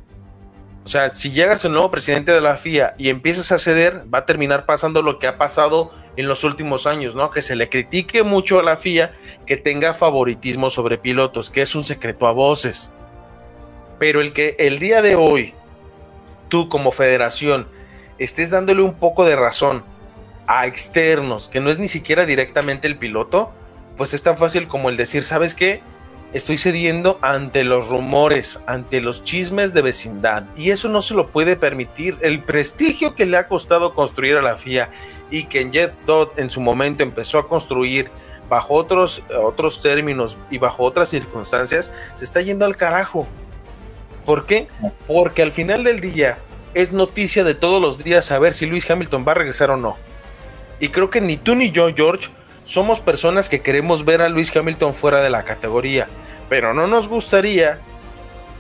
O 0.85 0.89
sea, 0.89 1.09
si 1.09 1.33
llegas 1.33 1.65
el 1.65 1.73
nuevo 1.73 1.91
presidente 1.91 2.31
de 2.31 2.41
la 2.41 2.57
FIA 2.57 2.95
y 2.97 3.09
empiezas 3.09 3.51
a 3.51 3.59
ceder, 3.59 4.05
va 4.13 4.19
a 4.19 4.27
terminar 4.27 4.67
pasando 4.67 5.03
lo 5.03 5.19
que 5.19 5.27
ha 5.27 5.37
pasado 5.39 5.91
en 6.17 6.29
los 6.29 6.45
últimos 6.45 6.87
años, 6.87 7.17
¿no? 7.17 7.33
Que 7.33 7.43
se 7.43 7.57
le 7.57 7.69
critique 7.69 8.23
mucho 8.23 8.61
a 8.61 8.63
la 8.63 8.77
FIA 8.77 9.13
que 9.47 9.57
tenga 9.57 9.95
favoritismo 9.95 10.71
sobre 10.71 10.97
pilotos, 10.97 11.51
que 11.51 11.63
es 11.63 11.75
un 11.75 11.85
secreto 11.85 12.29
a 12.29 12.31
voces. 12.31 12.93
Pero 13.99 14.21
el 14.21 14.33
que 14.33 14.55
el 14.61 14.79
día 14.79 15.03
de 15.03 15.17
hoy 15.17 15.55
tú 16.49 16.69
como 16.69 16.93
federación 16.93 17.69
estés 18.19 18.51
dándole 18.51 18.83
un 18.83 18.95
poco 18.95 19.25
de 19.25 19.37
razón 19.37 19.85
a 20.47 20.67
externos, 20.67 21.49
que 21.49 21.61
no 21.61 21.71
es 21.71 21.79
ni 21.79 21.89
siquiera 21.89 22.25
directamente 22.25 22.87
el 22.87 22.97
piloto, 22.97 23.53
pues 23.97 24.15
es 24.15 24.23
tan 24.23 24.37
fácil 24.37 24.69
como 24.69 24.89
el 24.89 24.97
decir, 24.97 25.25
¿sabes 25.25 25.55
qué? 25.55 25.83
Estoy 26.33 26.59
cediendo 26.59 27.19
ante 27.23 27.65
los 27.65 27.89
rumores, 27.89 28.61
ante 28.67 29.01
los 29.01 29.23
chismes 29.25 29.73
de 29.73 29.83
vecindad. 29.83 30.45
Y 30.57 30.71
eso 30.71 30.89
no 30.89 31.01
se 31.01 31.15
lo 31.15 31.29
puede 31.29 31.57
permitir. 31.57 32.19
El 32.21 32.43
prestigio 32.43 33.15
que 33.15 33.27
le 33.27 33.39
ha 33.39 33.49
costado 33.49 33.95
construir 33.95 34.37
a 34.37 34.43
la 34.43 34.57
FIA 34.57 34.91
y 35.31 35.45
que 35.45 35.61
en 35.61 35.73
Jet 35.73 35.95
Dot 36.05 36.39
en 36.39 36.51
su 36.51 36.61
momento 36.61 37.03
empezó 37.03 37.39
a 37.39 37.49
construir 37.49 38.11
bajo 38.49 38.75
otros, 38.75 39.23
otros 39.43 39.81
términos 39.81 40.37
y 40.51 40.59
bajo 40.59 40.85
otras 40.85 41.09
circunstancias, 41.09 41.91
se 42.15 42.25
está 42.25 42.41
yendo 42.41 42.65
al 42.67 42.77
carajo. 42.77 43.27
¿Por 44.27 44.45
qué? 44.45 44.67
Porque 45.07 45.43
al 45.43 45.53
final 45.53 45.85
del 45.85 46.01
día 46.01 46.39
es 46.75 46.93
noticia 46.93 47.45
de 47.45 47.55
todos 47.55 47.81
los 47.81 48.05
días 48.05 48.27
saber 48.27 48.53
si 48.53 48.67
Luis 48.67 48.91
Hamilton 48.91 49.25
va 49.27 49.33
a 49.33 49.37
regresar 49.37 49.71
o 49.71 49.77
no. 49.77 49.97
Y 50.81 50.89
creo 50.89 51.09
que 51.09 51.23
ni 51.23 51.37
tú 51.37 51.55
ni 51.55 51.71
yo, 51.71 51.89
George, 51.95 52.29
somos 52.65 53.01
personas 53.01 53.49
que 53.49 53.63
queremos 53.63 54.05
ver 54.05 54.21
a 54.21 54.29
Luis 54.29 54.55
Hamilton 54.55 54.93
fuera 54.93 55.23
de 55.23 55.31
la 55.31 55.45
categoría. 55.45 56.09
Pero 56.49 56.75
no 56.75 56.87
nos 56.89 57.09
gustaría 57.09 57.79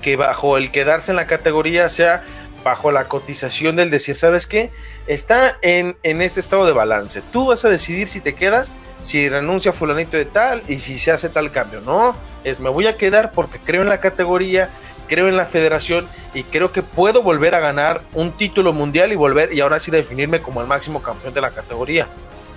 que 0.00 0.16
bajo 0.16 0.56
el 0.56 0.70
quedarse 0.70 1.10
en 1.10 1.16
la 1.16 1.26
categoría 1.26 1.88
sea 1.88 2.22
bajo 2.62 2.90
la 2.90 3.06
cotización 3.06 3.76
del 3.76 3.90
decir, 3.90 4.14
¿sabes 4.14 4.46
qué? 4.46 4.70
Está 5.06 5.56
en, 5.62 5.96
en 6.02 6.22
este 6.22 6.40
estado 6.40 6.66
de 6.66 6.72
balance. 6.72 7.22
Tú 7.32 7.46
vas 7.46 7.64
a 7.64 7.68
decidir 7.68 8.08
si 8.08 8.20
te 8.20 8.34
quedas, 8.34 8.72
si 9.02 9.28
renuncia 9.28 9.72
fulanito 9.72 10.16
de 10.16 10.24
tal 10.24 10.62
y 10.68 10.78
si 10.78 10.98
se 10.98 11.12
hace 11.12 11.28
tal 11.28 11.52
cambio. 11.52 11.80
No, 11.80 12.16
es 12.44 12.58
me 12.60 12.68
voy 12.68 12.86
a 12.86 12.96
quedar 12.96 13.32
porque 13.32 13.60
creo 13.60 13.82
en 13.82 13.88
la 13.88 14.00
categoría, 14.00 14.68
creo 15.08 15.28
en 15.28 15.36
la 15.36 15.46
federación 15.46 16.06
y 16.34 16.42
creo 16.42 16.72
que 16.72 16.82
puedo 16.82 17.22
volver 17.22 17.54
a 17.54 17.60
ganar 17.60 18.02
un 18.12 18.32
título 18.32 18.72
mundial 18.72 19.12
y 19.12 19.16
volver 19.16 19.52
y 19.52 19.60
ahora 19.60 19.80
sí 19.80 19.90
definirme 19.90 20.42
como 20.42 20.60
el 20.60 20.66
máximo 20.66 21.02
campeón 21.02 21.34
de 21.34 21.40
la 21.40 21.50
categoría. 21.50 22.08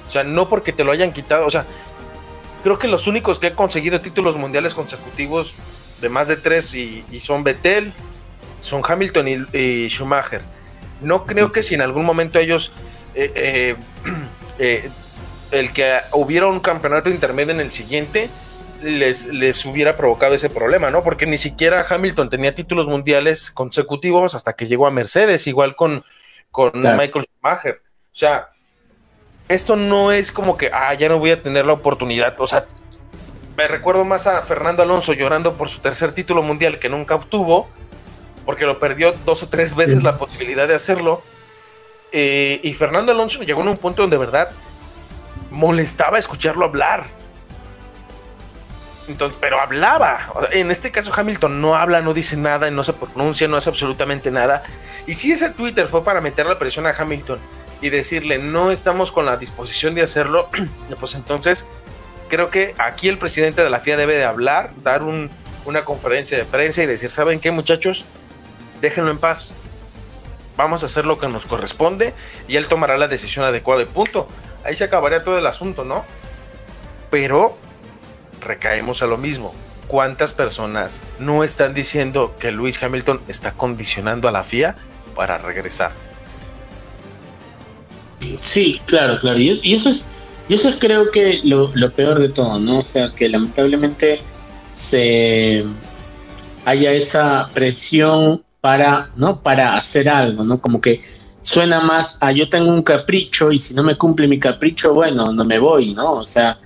O 0.08 0.10
sea, 0.10 0.24
no 0.24 0.50
porque 0.50 0.74
te 0.74 0.84
lo 0.84 0.92
hayan 0.92 1.14
quitado, 1.14 1.46
o 1.46 1.52
sea, 1.52 1.66
creo 2.64 2.80
que 2.80 2.88
los 2.88 3.08
únicos 3.08 3.40
que 3.40 3.48
han 3.48 3.56
conseguido 3.56 4.02
títulos 4.02 4.38
mundiales 4.38 4.74
consecutivos 4.74 5.56
de 6.02 6.10
más 6.10 6.28
de 6.28 6.38
tres 6.38 6.74
y, 6.74 7.04
son 7.20 7.44
Vettel, 7.44 7.94
son 8.62 8.82
Hamilton 8.86 9.28
y, 9.28 9.58
y 9.58 9.90
Schumacher. 9.90 10.42
No 11.02 11.26
creo 11.26 11.52
que 11.52 11.64
si 11.64 11.76
en 11.76 11.82
algún 11.82 12.06
momento 12.06 12.40
ellos, 12.40 12.72
eh, 13.16 13.32
eh, 13.36 13.76
eh, 14.60 14.90
el 15.52 15.72
que 15.72 16.00
hubiera 16.14 16.48
un 16.48 16.60
campeonato 16.60 17.10
intermedio 17.10 17.54
en 17.54 17.60
el 17.60 17.72
siguiente, 17.72 18.30
les, 18.82 19.28
les 19.28 19.66
hubiera 19.66 19.96
provocado 19.98 20.36
ese 20.36 20.50
problema, 20.50 20.90
¿no? 20.92 21.04
Porque 21.04 21.26
ni 21.26 21.38
siquiera 21.38 21.86
Hamilton 21.90 22.30
tenía 22.30 22.54
títulos 22.56 22.88
mundiales 22.88 23.52
consecutivos 23.52 24.36
hasta 24.36 24.54
que 24.54 24.68
llegó 24.68 24.88
a 24.88 24.92
Mercedes, 24.92 25.48
igual 25.48 25.76
con, 25.76 26.04
con 26.52 26.72
Claro. 26.72 26.98
Michael 26.98 27.26
Schumacher. 27.26 27.82
O 28.12 28.16
sea, 28.16 28.50
esto 29.48 29.76
no 29.76 30.12
es 30.12 30.32
como 30.32 30.58
que, 30.58 30.70
ah, 30.74 30.94
ya 30.94 31.10
no 31.10 31.20
voy 31.20 31.32
a 31.32 31.42
tener 31.42 31.66
la 31.66 31.74
oportunidad. 31.74 32.36
O 32.40 32.48
sea, 32.48 32.66
me 33.58 33.68
recuerdo 33.68 34.06
más 34.06 34.28
a 34.28 34.42
Fernando 34.44 34.84
Alonso 34.84 35.14
llorando 35.14 35.56
por 35.56 35.70
su 35.70 35.80
tercer 35.80 36.14
título 36.14 36.42
mundial 36.42 36.80
que 36.80 36.90
nunca 36.90 37.16
obtuvo, 37.16 37.70
porque 38.46 38.66
lo 38.66 38.80
perdió 38.80 39.14
dos 39.26 39.44
o 39.44 39.50
tres 39.50 39.76
veces 39.76 39.98
Sí. 40.00 40.04
la 40.04 40.18
posibilidad 40.18 40.68
de 40.68 40.76
hacerlo. 40.76 41.22
Eh, 42.12 42.60
y 42.64 42.74
Fernando 42.74 43.12
Alonso 43.12 43.44
llegó 43.44 43.62
en 43.62 43.68
un 43.68 43.78
punto 43.78 44.02
donde 44.02 44.18
de 44.18 44.26
verdad 44.26 44.50
molestaba 45.52 46.18
escucharlo 46.18 46.66
hablar. 46.66 47.06
Entonces, 49.10 49.38
pero 49.42 49.60
hablaba. 49.60 50.32
En 50.52 50.72
este 50.72 50.92
caso, 50.92 51.12
Hamilton 51.14 51.60
no 51.62 51.76
habla, 51.76 52.02
no 52.02 52.14
dice 52.14 52.38
nada, 52.38 52.70
no 52.72 52.84
se 52.84 52.94
pronuncia, 52.94 53.48
no 53.48 53.58
hace 53.58 53.70
absolutamente 53.70 54.32
nada. 54.32 54.64
Y 55.08 55.16
si 55.16 55.32
ese 55.32 55.50
Twitter 55.50 55.88
fue 55.88 56.04
para 56.04 56.22
meter 56.22 56.46
la 56.46 56.58
presión 56.60 56.86
a 56.86 56.92
Hamilton 56.92 57.40
y 57.82 57.90
decirle 57.90 58.38
no 58.38 58.72
estamos 58.72 59.12
con 59.12 59.26
la 59.26 59.36
disposición 59.38 59.96
de 59.96 60.04
hacerlo, 60.04 60.50
pues 61.00 61.16
entonces 61.16 61.66
creo 62.30 62.50
que 62.52 62.76
aquí 62.78 63.10
el 63.10 63.18
presidente 63.18 63.64
de 63.64 63.70
la 63.72 63.80
FIA 63.80 63.98
debe 63.98 64.14
de 64.16 64.26
hablar, 64.26 64.72
dar 64.84 65.02
un- 65.04 65.32
una 65.66 65.84
conferencia 65.84 66.38
de 66.38 66.46
prensa 66.46 66.84
y 66.84 66.86
decir, 66.86 67.10
¿saben 67.10 67.40
qué 67.40 67.50
muchachos? 67.52 68.06
Déjenlo 68.82 69.10
en 69.12 69.18
paz. 69.18 69.54
Vamos 70.56 70.84
a 70.84 70.86
hacer 70.86 71.06
lo 71.06 71.18
que 71.18 71.28
nos 71.28 71.46
corresponde 71.48 72.14
y 72.48 72.58
él 72.58 72.68
tomará 72.68 72.98
la 72.98 73.08
decisión 73.08 73.44
adecuada 73.46 73.82
y 73.82 73.86
punto. 73.86 74.28
Ahí 74.64 74.76
se 74.76 74.84
acabaría 74.84 75.24
todo 75.24 75.38
el 75.40 75.48
asunto, 75.48 75.84
¿no? 75.84 76.06
Pero 77.10 77.58
recaemos 78.42 79.02
a 79.04 79.08
lo 79.08 79.18
mismo. 79.18 79.54
¿Cuántas 79.88 80.34
personas 80.34 81.02
no 81.18 81.44
están 81.44 81.74
diciendo 81.74 82.36
que 82.40 82.52
Luis 82.52 82.82
Hamilton 82.82 83.22
está 83.28 83.54
condicionando 83.54 84.28
a 84.28 84.32
la 84.32 84.44
FIA 84.44 84.76
para 85.16 85.38
regresar? 85.38 85.92
Sí, 88.42 88.80
claro, 88.86 89.20
claro. 89.20 89.40
Y, 89.40 89.74
eso 89.74 89.90
es, 89.90 90.08
eso 90.48 90.70
es 90.70 90.76
creo 90.76 91.10
que 91.10 91.40
lo, 91.44 91.72
lo 91.74 91.90
peor 91.90 92.20
de 92.20 92.30
todo, 92.30 92.60
¿no? 92.60 92.80
O 92.80 92.84
sea, 92.84 93.12
que 93.16 93.30
lamentablemente 93.30 94.22
se 94.74 95.66
haya 96.66 96.92
esa 96.92 97.50
presión 97.54 98.44
para, 98.62 99.10
¿no? 99.16 99.42
Para 99.42 99.76
hacer 99.76 100.10
algo, 100.10 100.44
¿no? 100.44 100.62
Como 100.62 100.82
que 100.82 101.02
suena 101.42 101.80
más 101.82 102.18
a 102.20 102.32
yo 102.32 102.50
tengo 102.50 102.72
un 102.72 102.84
capricho 102.84 103.52
y 103.52 103.60
si 103.60 103.74
no 103.74 103.84
me 103.84 103.96
cumple 103.96 104.28
mi 104.28 104.40
capricho, 104.40 104.94
bueno, 104.94 105.32
no 105.32 105.46
me 105.46 105.60
voy, 105.60 105.94
¿no? 105.94 106.14
O 106.14 106.26
sea, 106.26 106.60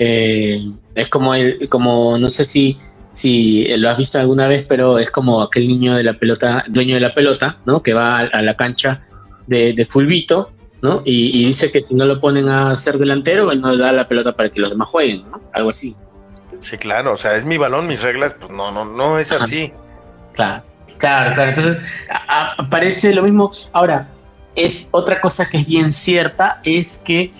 eh, 0.00 0.60
es 0.94 1.08
como 1.08 1.34
el, 1.34 1.68
como 1.68 2.18
no 2.18 2.28
sé 2.30 2.46
si 2.46 2.76
si 3.12 3.64
lo 3.76 3.90
has 3.90 3.98
visto 3.98 4.18
alguna 4.20 4.46
vez, 4.46 4.64
pero 4.68 4.98
es 4.98 5.10
como 5.10 5.42
aquel 5.42 5.66
niño 5.66 5.94
de 5.96 6.04
la 6.04 6.14
pelota, 6.14 6.64
dueño 6.68 6.94
de 6.94 7.00
la 7.00 7.12
pelota, 7.12 7.58
¿no? 7.66 7.82
Que 7.82 7.92
va 7.92 8.18
a, 8.18 8.20
a 8.20 8.40
la 8.42 8.54
cancha 8.54 9.02
de, 9.48 9.72
de 9.72 9.84
fulbito, 9.84 10.52
¿no? 10.80 11.02
Y, 11.04 11.40
y 11.42 11.46
dice 11.46 11.72
que 11.72 11.82
si 11.82 11.92
no 11.94 12.06
lo 12.06 12.20
ponen 12.20 12.48
a 12.48 12.74
ser 12.76 12.98
delantero, 12.98 13.50
él 13.50 13.60
no 13.60 13.72
le 13.72 13.78
da 13.82 13.90
la 13.92 14.06
pelota 14.06 14.36
para 14.36 14.48
que 14.48 14.60
los 14.60 14.70
demás 14.70 14.88
jueguen, 14.88 15.28
¿no? 15.28 15.40
Algo 15.52 15.70
así. 15.70 15.96
Sí, 16.60 16.78
claro, 16.78 17.12
o 17.12 17.16
sea, 17.16 17.34
es 17.34 17.44
mi 17.44 17.58
balón, 17.58 17.88
mis 17.88 18.00
reglas, 18.00 18.34
pues 18.38 18.52
no, 18.52 18.70
no, 18.70 18.84
no 18.84 19.18
es 19.18 19.32
Ajá. 19.32 19.42
así. 19.44 19.72
Claro, 20.34 20.62
claro, 20.98 21.32
claro. 21.32 21.48
Entonces, 21.50 21.82
a- 22.10 22.52
a- 22.58 22.70
parece 22.70 23.12
lo 23.12 23.24
mismo. 23.24 23.50
Ahora, 23.72 24.08
es 24.54 24.88
otra 24.92 25.20
cosa 25.20 25.48
que 25.48 25.56
es 25.58 25.66
bien 25.66 25.92
cierta, 25.92 26.60
es 26.64 27.02
que 27.04 27.32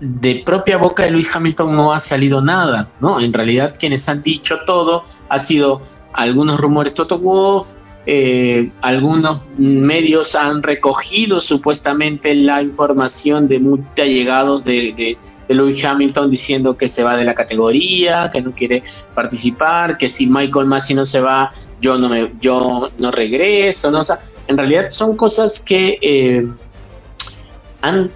de 0.00 0.42
propia 0.44 0.76
boca 0.76 1.04
de 1.04 1.10
Luis 1.10 1.34
Hamilton 1.34 1.74
no 1.74 1.92
ha 1.92 2.00
salido 2.00 2.40
nada, 2.40 2.90
¿no? 3.00 3.20
En 3.20 3.32
realidad, 3.32 3.74
quienes 3.78 4.08
han 4.08 4.22
dicho 4.22 4.58
todo 4.66 5.04
ha 5.28 5.38
sido 5.38 5.82
algunos 6.12 6.58
rumores 6.60 6.94
Toto 6.94 7.18
Wolff, 7.18 7.74
eh, 8.06 8.70
algunos 8.82 9.42
medios 9.56 10.34
han 10.34 10.62
recogido 10.62 11.40
supuestamente 11.40 12.34
la 12.34 12.60
información 12.62 13.48
de 13.48 13.58
muy 13.58 13.82
allegados 13.96 14.64
de, 14.64 14.92
de, 14.92 15.16
de 15.48 15.86
Hamilton 15.86 16.30
diciendo 16.30 16.76
que 16.76 16.88
se 16.88 17.02
va 17.02 17.16
de 17.16 17.24
la 17.24 17.34
categoría, 17.34 18.30
que 18.30 18.42
no 18.42 18.52
quiere 18.52 18.82
participar, 19.14 19.96
que 19.96 20.10
si 20.10 20.26
Michael 20.26 20.66
Massey 20.66 20.94
no 20.94 21.06
se 21.06 21.20
va, 21.20 21.50
yo 21.80 21.96
no 21.96 22.10
me, 22.10 22.30
yo 22.40 22.90
no 22.98 23.10
regreso, 23.10 23.90
no, 23.90 24.00
o 24.00 24.04
sea, 24.04 24.20
en 24.48 24.58
realidad 24.58 24.90
son 24.90 25.16
cosas 25.16 25.60
que 25.60 25.98
eh, 26.02 26.46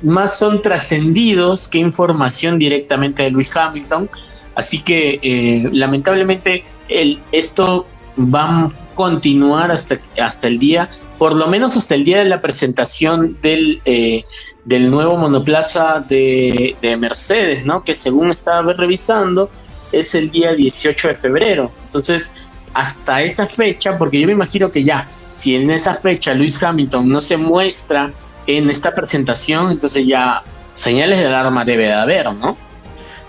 más 0.02 0.38
son 0.38 0.62
trascendidos 0.62 1.68
que 1.68 1.78
información 1.78 2.58
directamente 2.58 3.22
de 3.22 3.30
Lewis 3.30 3.54
Hamilton, 3.56 4.08
así 4.54 4.82
que 4.82 5.18
eh, 5.22 5.68
lamentablemente 5.72 6.64
el, 6.88 7.20
esto 7.32 7.86
va 8.18 8.44
a 8.44 8.72
continuar 8.94 9.70
hasta, 9.70 9.98
hasta 10.20 10.46
el 10.46 10.58
día, 10.58 10.90
por 11.18 11.34
lo 11.34 11.46
menos 11.46 11.76
hasta 11.76 11.94
el 11.94 12.04
día 12.04 12.18
de 12.18 12.24
la 12.24 12.40
presentación 12.40 13.38
del, 13.42 13.80
eh, 13.84 14.24
del 14.64 14.90
nuevo 14.90 15.16
monoplaza 15.16 16.04
de, 16.08 16.76
de 16.82 16.96
Mercedes, 16.96 17.64
¿no? 17.64 17.84
Que 17.84 17.94
según 17.94 18.30
estaba 18.30 18.72
revisando, 18.72 19.50
es 19.92 20.14
el 20.14 20.30
día 20.30 20.52
18 20.54 21.08
de 21.08 21.14
febrero. 21.14 21.70
Entonces, 21.86 22.32
hasta 22.74 23.22
esa 23.22 23.46
fecha, 23.46 23.96
porque 23.96 24.20
yo 24.20 24.26
me 24.26 24.32
imagino 24.32 24.70
que 24.70 24.84
ya, 24.84 25.08
si 25.34 25.54
en 25.54 25.70
esa 25.70 25.94
fecha 25.94 26.34
Luis 26.34 26.62
Hamilton 26.62 27.08
no 27.08 27.20
se 27.20 27.36
muestra 27.36 28.12
en 28.48 28.70
esta 28.70 28.94
presentación, 28.94 29.70
entonces 29.70 30.06
ya 30.06 30.42
señales 30.72 31.18
de 31.18 31.26
alarma 31.26 31.66
debe 31.66 31.84
de 31.84 31.92
haber, 31.92 32.32
¿no? 32.32 32.56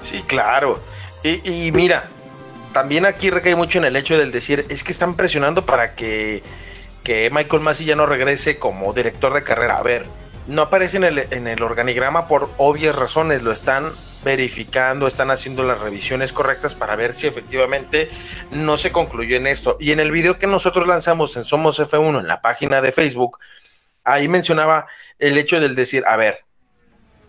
Sí, 0.01 0.23
claro. 0.25 0.79
Y, 1.21 1.71
mira, 1.73 2.07
también 2.71 3.05
aquí 3.05 3.29
recae 3.29 3.53
mucho 3.53 3.79
en 3.79 3.85
el 3.85 3.97
hecho 3.97 4.17
del 4.17 4.31
decir, 4.31 4.65
es 4.69 4.85
que 4.85 4.93
están 4.93 5.15
presionando 5.15 5.65
para 5.65 5.93
que, 5.93 6.41
que 7.03 7.29
Michael 7.33 7.61
Massey 7.61 7.85
ya 7.85 7.97
no 7.97 8.05
regrese 8.05 8.59
como 8.59 8.93
director 8.93 9.33
de 9.33 9.43
carrera. 9.43 9.77
A 9.77 9.83
ver, 9.83 10.05
no 10.47 10.61
aparece 10.61 10.95
en 10.95 11.03
el, 11.03 11.19
en 11.31 11.47
el 11.47 11.61
organigrama 11.61 12.29
por 12.29 12.49
obvias 12.57 12.95
razones, 12.95 13.43
lo 13.43 13.51
están 13.51 13.91
verificando, 14.23 15.05
están 15.05 15.31
haciendo 15.31 15.63
las 15.63 15.81
revisiones 15.81 16.31
correctas 16.31 16.75
para 16.75 16.95
ver 16.95 17.13
si 17.13 17.27
efectivamente 17.27 18.09
no 18.51 18.77
se 18.77 18.93
concluyó 18.93 19.35
en 19.35 19.47
esto. 19.47 19.75
Y 19.81 19.91
en 19.91 19.99
el 19.99 20.11
video 20.11 20.39
que 20.39 20.47
nosotros 20.47 20.87
lanzamos 20.87 21.35
en 21.35 21.43
Somos 21.43 21.77
F1 21.77 22.21
en 22.21 22.27
la 22.27 22.41
página 22.41 22.81
de 22.81 22.93
Facebook, 22.93 23.37
ahí 24.03 24.27
mencionaba 24.27 24.87
el 25.19 25.37
hecho 25.37 25.59
del 25.59 25.75
decir, 25.75 26.03
a 26.07 26.15
ver, 26.15 26.43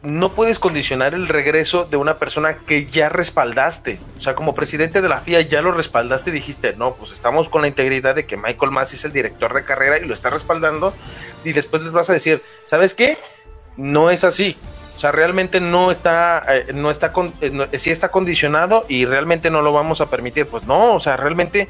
no 0.02 0.32
puedes 0.32 0.59
condicionar 0.59 1.14
el 1.14 1.28
regreso 1.28 1.84
de 1.84 1.98
una 1.98 2.18
persona 2.18 2.56
que 2.56 2.86
ya 2.86 3.09
respaldaste. 3.09 4.01
O 4.16 4.20
sea, 4.20 4.34
como 4.34 4.55
presidente 4.55 5.02
de 5.02 5.09
la 5.09 5.20
FIA 5.20 5.42
ya 5.42 5.60
lo 5.60 5.72
respaldaste 5.72 6.30
y 6.30 6.32
dijiste, 6.32 6.74
no, 6.76 6.94
pues 6.94 7.12
estamos 7.12 7.48
con 7.48 7.62
la 7.62 7.68
integridad 7.68 8.14
de 8.14 8.24
que 8.24 8.36
Michael 8.36 8.72
Massey 8.72 8.97
es 8.97 9.05
el 9.05 9.12
director 9.12 9.52
de 9.52 9.64
carrera 9.64 9.98
y 9.98 10.06
lo 10.06 10.14
está 10.14 10.30
respaldando. 10.30 10.94
Y 11.44 11.52
después 11.52 11.82
les 11.82 11.92
vas 11.92 12.09
a 12.09 12.14
decir, 12.14 12.42
¿sabes 12.64 12.94
qué? 12.94 13.18
No 13.76 14.10
es 14.10 14.24
así. 14.24 14.56
O 14.97 14.98
sea, 14.98 15.12
realmente 15.12 15.60
no 15.60 15.90
está, 15.90 16.44
eh, 16.48 16.72
no 16.74 16.90
está, 16.90 17.12
con, 17.12 17.32
eh, 17.40 17.68
está 17.72 18.10
condicionado 18.10 18.86
y 18.88 19.05
realmente 19.05 19.51
no 19.51 19.60
lo 19.60 19.72
vamos 19.72 20.01
a 20.01 20.09
permitir. 20.09 20.47
Pues 20.47 20.64
no, 20.64 20.94
o 20.94 21.01
sea, 21.01 21.18
realmente 21.18 21.68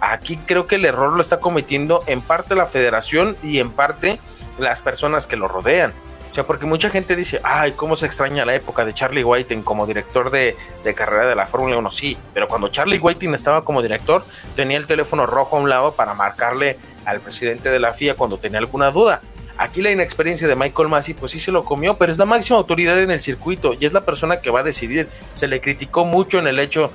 aquí 0.00 0.38
creo 0.46 0.66
que 0.66 0.76
el 0.76 0.84
error 0.84 1.14
lo 1.14 1.20
está 1.22 1.40
cometiendo 1.40 2.04
en 2.06 2.20
parte 2.20 2.54
la 2.54 2.66
federación 2.66 3.36
y 3.42 3.58
en 3.58 3.70
parte 3.70 4.18
las 4.60 4.82
personas 4.82 5.26
que 5.26 5.36
lo 5.36 5.48
rodean. 5.48 5.92
O 6.30 6.34
sea, 6.34 6.44
porque 6.44 6.64
mucha 6.64 6.90
gente 6.90 7.16
dice, 7.16 7.40
ay, 7.42 7.72
cómo 7.72 7.96
se 7.96 8.06
extraña 8.06 8.44
la 8.44 8.54
época 8.54 8.84
de 8.84 8.94
Charlie 8.94 9.24
Whiting 9.24 9.62
como 9.62 9.84
director 9.84 10.30
de, 10.30 10.56
de 10.84 10.94
carrera 10.94 11.26
de 11.26 11.34
la 11.34 11.46
Fórmula 11.46 11.76
1. 11.76 11.90
Sí, 11.90 12.16
pero 12.32 12.46
cuando 12.46 12.68
Charlie 12.68 13.00
Whiting 13.00 13.34
estaba 13.34 13.64
como 13.64 13.82
director, 13.82 14.24
tenía 14.54 14.76
el 14.78 14.86
teléfono 14.86 15.26
rojo 15.26 15.56
a 15.56 15.60
un 15.60 15.68
lado 15.68 15.92
para 15.92 16.14
marcarle 16.14 16.78
al 17.04 17.20
presidente 17.20 17.68
de 17.68 17.80
la 17.80 17.92
FIA 17.92 18.14
cuando 18.14 18.38
tenía 18.38 18.60
alguna 18.60 18.92
duda. 18.92 19.22
Aquí 19.58 19.82
la 19.82 19.90
inexperiencia 19.90 20.46
de 20.46 20.54
Michael 20.54 20.88
Massey, 20.88 21.14
pues 21.14 21.32
sí 21.32 21.40
se 21.40 21.50
lo 21.50 21.64
comió, 21.64 21.98
pero 21.98 22.12
es 22.12 22.16
la 22.16 22.24
máxima 22.26 22.58
autoridad 22.58 22.98
en 23.00 23.10
el 23.10 23.20
circuito 23.20 23.74
y 23.78 23.84
es 23.84 23.92
la 23.92 24.06
persona 24.06 24.40
que 24.40 24.50
va 24.50 24.60
a 24.60 24.62
decidir. 24.62 25.08
Se 25.34 25.48
le 25.48 25.60
criticó 25.60 26.04
mucho 26.04 26.38
en 26.38 26.46
el 26.46 26.60
hecho 26.60 26.92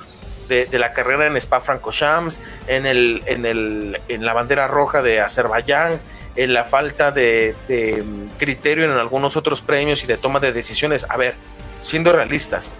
de, 0.48 0.66
de 0.66 0.78
la 0.78 0.92
carrera 0.92 1.26
en 1.26 1.36
Spa-Francorchamps, 1.36 2.40
en, 2.66 2.86
el, 2.86 3.22
en, 3.26 3.46
el, 3.46 4.00
en 4.08 4.24
la 4.24 4.32
bandera 4.32 4.66
roja 4.66 5.02
de 5.02 5.20
Azerbaiyán, 5.20 6.00
en 6.36 6.54
la 6.54 6.64
falta 6.64 7.10
de, 7.10 7.54
de, 7.68 8.02
mm, 8.02 8.26
criterio 8.38 8.84
en 8.84 8.90
algunos 8.92 9.36
otros 9.36 9.62
premios 9.62 10.04
y 10.04 10.06
de 10.06 10.16
toma 10.16 10.40
de 10.40 10.52
decisiones. 10.52 11.06
A 11.08 11.16
ver, 11.16 11.34
siendo 11.80 12.12
realistas, 12.12 12.72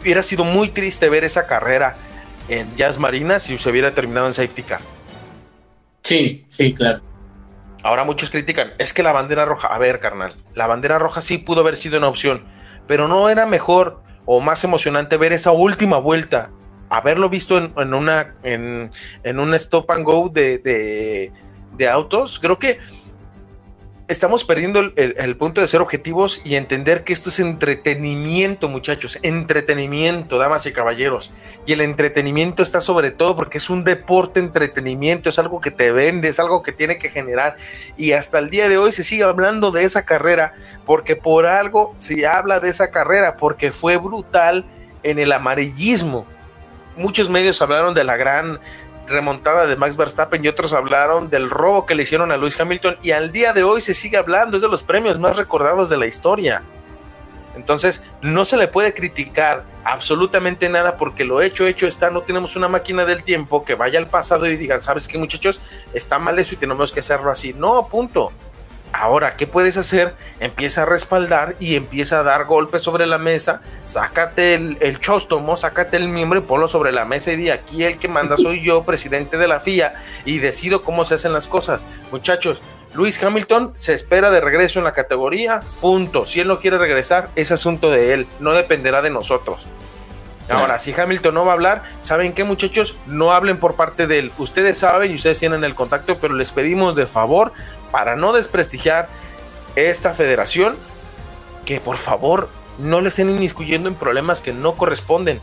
hubiera 0.00 0.22
sido 0.22 0.44
muy 0.44 0.68
triste 0.68 1.08
ver 1.08 1.24
esa 1.24 1.46
carrera 1.46 1.96
en 2.48 2.74
Jazz 2.76 2.98
Marina 2.98 3.38
si 3.38 3.56
se 3.58 3.70
hubiera 3.70 3.92
terminado 3.94 4.26
en 4.26 4.32
safety 4.32 4.62
car. 4.62 4.80
Sí, 6.02 6.46
sí, 6.48 6.72
claro. 6.72 7.02
Ahora 7.82 8.04
muchos 8.04 8.30
critican, 8.30 8.72
es 8.78 8.92
que 8.92 9.02
la 9.02 9.12
bandera 9.12 9.44
roja, 9.44 9.68
a 9.68 9.78
ver, 9.78 10.00
carnal, 10.00 10.34
la 10.54 10.66
bandera 10.66 10.98
roja 10.98 11.20
sí 11.20 11.38
pudo 11.38 11.60
haber 11.60 11.76
sido 11.76 11.98
una 11.98 12.08
opción, 12.08 12.44
pero 12.86 13.06
no 13.06 13.28
era 13.28 13.46
mejor 13.46 14.02
o 14.26 14.40
más 14.40 14.64
emocionante 14.64 15.16
ver 15.16 15.32
esa 15.32 15.52
última 15.52 15.98
vuelta, 15.98 16.50
haberlo 16.90 17.28
visto 17.28 17.56
en, 17.56 17.72
en 17.76 17.94
una 17.94 18.34
en, 18.42 18.90
en 19.22 19.38
un 19.38 19.54
stop 19.54 19.90
and 19.90 20.04
go 20.04 20.28
de, 20.28 20.58
de, 20.58 21.32
de 21.78 21.88
autos. 21.88 22.38
Creo 22.38 22.58
que 22.58 22.78
estamos 24.08 24.42
perdiendo 24.42 24.80
el, 24.96 25.36
punto 25.36 25.60
de 25.60 25.68
ser 25.68 25.82
objetivos 25.82 26.40
y 26.42 26.54
entender 26.54 27.04
que 27.04 27.12
esto 27.12 27.28
es 27.28 27.40
entretenimiento, 27.40 28.70
muchachos, 28.70 29.18
entretenimiento, 29.22 30.38
damas 30.38 30.64
y 30.64 30.72
caballeros. 30.72 31.30
Y 31.66 31.74
el 31.74 31.82
entretenimiento 31.82 32.62
está 32.62 32.80
sobre 32.80 33.10
todo 33.10 33.36
porque 33.36 33.58
es 33.58 33.68
un 33.68 33.84
deporte 33.84 34.40
entretenimiento, 34.40 35.28
es 35.28 35.38
algo 35.38 35.60
que 35.60 35.70
te 35.70 35.92
vende, 35.92 36.28
es 36.28 36.40
algo 36.40 36.62
que 36.62 36.72
tiene 36.72 36.98
que 36.98 37.10
generar. 37.10 37.56
Y 37.98 38.12
hasta 38.12 38.38
el 38.38 38.48
día 38.48 38.70
de 38.70 38.78
hoy 38.78 38.92
se 38.92 39.02
sigue 39.02 39.24
hablando 39.24 39.70
de 39.70 39.84
esa 39.84 40.06
carrera 40.06 40.54
porque 40.86 41.14
por 41.14 41.44
algo 41.44 41.92
se 41.98 42.26
habla 42.26 42.60
de 42.60 42.70
esa 42.70 42.90
carrera, 42.90 43.36
porque 43.36 43.72
fue 43.72 43.98
brutal 43.98 44.64
en 45.02 45.18
el 45.18 45.32
amarillismo. 45.32 46.26
Muchos 46.96 47.28
medios 47.28 47.60
hablaron 47.60 47.94
de 47.94 48.04
la 48.04 48.16
gran 48.16 48.58
remontada 49.08 49.66
de 49.66 49.76
Max 49.76 49.96
Verstappen 49.96 50.44
y 50.44 50.48
otros 50.48 50.72
hablaron 50.72 51.30
del 51.30 51.50
robo 51.50 51.86
que 51.86 51.94
le 51.94 52.02
hicieron 52.02 52.32
a 52.32 52.36
Lewis 52.36 52.58
Hamilton 52.58 52.98
y 53.02 53.10
al 53.10 53.32
día 53.32 53.52
de 53.52 53.64
hoy 53.64 53.80
se 53.80 53.94
sigue 53.94 54.16
hablando, 54.16 54.56
es 54.56 54.62
de 54.62 54.68
los 54.68 54.82
premios 54.82 55.18
más 55.18 55.36
recordados 55.36 55.88
de 55.88 55.96
la 55.96 56.06
historia. 56.06 56.62
Entonces, 57.58 58.04
no 58.22 58.44
se 58.44 58.56
le 58.56 58.68
puede 58.68 58.94
criticar 58.94 59.64
absolutamente 59.82 60.68
nada 60.68 60.96
porque 60.96 61.24
lo 61.24 61.42
hecho, 61.42 61.66
hecho 61.66 61.88
está. 61.88 62.08
No 62.08 62.22
tenemos 62.22 62.54
una 62.54 62.68
máquina 62.68 63.04
del 63.04 63.24
tiempo 63.24 63.64
que 63.64 63.74
vaya 63.74 63.98
al 63.98 64.06
pasado 64.06 64.46
y 64.46 64.56
digan, 64.56 64.80
¿sabes 64.80 65.08
qué, 65.08 65.18
muchachos? 65.18 65.60
Está 65.92 66.20
mal 66.20 66.38
eso 66.38 66.54
y 66.54 66.58
tenemos 66.58 66.92
que 66.92 67.00
hacerlo 67.00 67.32
así. 67.32 67.52
No, 67.52 67.88
punto. 67.88 68.32
Ahora, 68.92 69.36
¿qué 69.36 69.46
puedes 69.46 69.76
hacer? 69.76 70.14
Empieza 70.40 70.82
a 70.82 70.86
respaldar 70.86 71.56
y 71.60 71.76
empieza 71.76 72.20
a 72.20 72.22
dar 72.22 72.46
golpes 72.46 72.82
sobre 72.82 73.06
la 73.06 73.18
mesa. 73.18 73.60
Sácate 73.84 74.54
el, 74.54 74.78
el 74.80 74.98
chóstomo, 74.98 75.56
sácate 75.56 75.98
el 75.98 76.08
miembro 76.08 76.38
y 76.38 76.42
ponlo 76.42 76.68
sobre 76.68 76.90
la 76.90 77.04
mesa 77.04 77.32
y 77.32 77.36
di 77.36 77.50
aquí 77.50 77.84
el 77.84 77.98
que 77.98 78.08
manda 78.08 78.36
soy 78.36 78.64
yo, 78.64 78.84
presidente 78.84 79.36
de 79.36 79.46
la 79.46 79.60
FIA, 79.60 79.94
y 80.24 80.38
decido 80.38 80.82
cómo 80.82 81.04
se 81.04 81.14
hacen 81.14 81.32
las 81.32 81.48
cosas. 81.48 81.84
Muchachos, 82.10 82.62
Luis 82.94 83.22
Hamilton 83.22 83.72
se 83.76 83.92
espera 83.92 84.30
de 84.30 84.40
regreso 84.40 84.78
en 84.78 84.84
la 84.84 84.94
categoría, 84.94 85.60
punto. 85.80 86.24
Si 86.24 86.40
él 86.40 86.48
no 86.48 86.58
quiere 86.58 86.78
regresar, 86.78 87.28
es 87.36 87.52
asunto 87.52 87.90
de 87.90 88.14
él, 88.14 88.26
no 88.40 88.52
dependerá 88.52 89.02
de 89.02 89.10
nosotros. 89.10 89.68
Ahora, 90.50 90.78
si 90.78 90.98
Hamilton 90.98 91.34
no 91.34 91.44
va 91.44 91.52
a 91.52 91.54
hablar, 91.54 91.82
¿saben 92.00 92.32
qué 92.32 92.42
muchachos? 92.42 92.96
No 93.06 93.32
hablen 93.32 93.58
por 93.58 93.74
parte 93.74 94.06
de 94.06 94.18
él. 94.18 94.32
Ustedes 94.38 94.78
saben 94.78 95.10
y 95.10 95.14
ustedes 95.14 95.38
tienen 95.38 95.62
el 95.62 95.74
contacto, 95.74 96.18
pero 96.18 96.34
les 96.34 96.52
pedimos 96.52 96.94
de 96.94 97.06
favor, 97.06 97.52
para 97.90 98.16
no 98.16 98.32
desprestigiar 98.32 99.08
esta 99.76 100.12
federación, 100.12 100.76
que 101.64 101.80
por 101.80 101.96
favor 101.96 102.48
no 102.78 103.00
le 103.00 103.08
estén 103.08 103.30
inmiscuyendo 103.30 103.88
en 103.88 103.94
problemas 103.94 104.40
que 104.40 104.52
no 104.52 104.76
corresponden. 104.76 105.40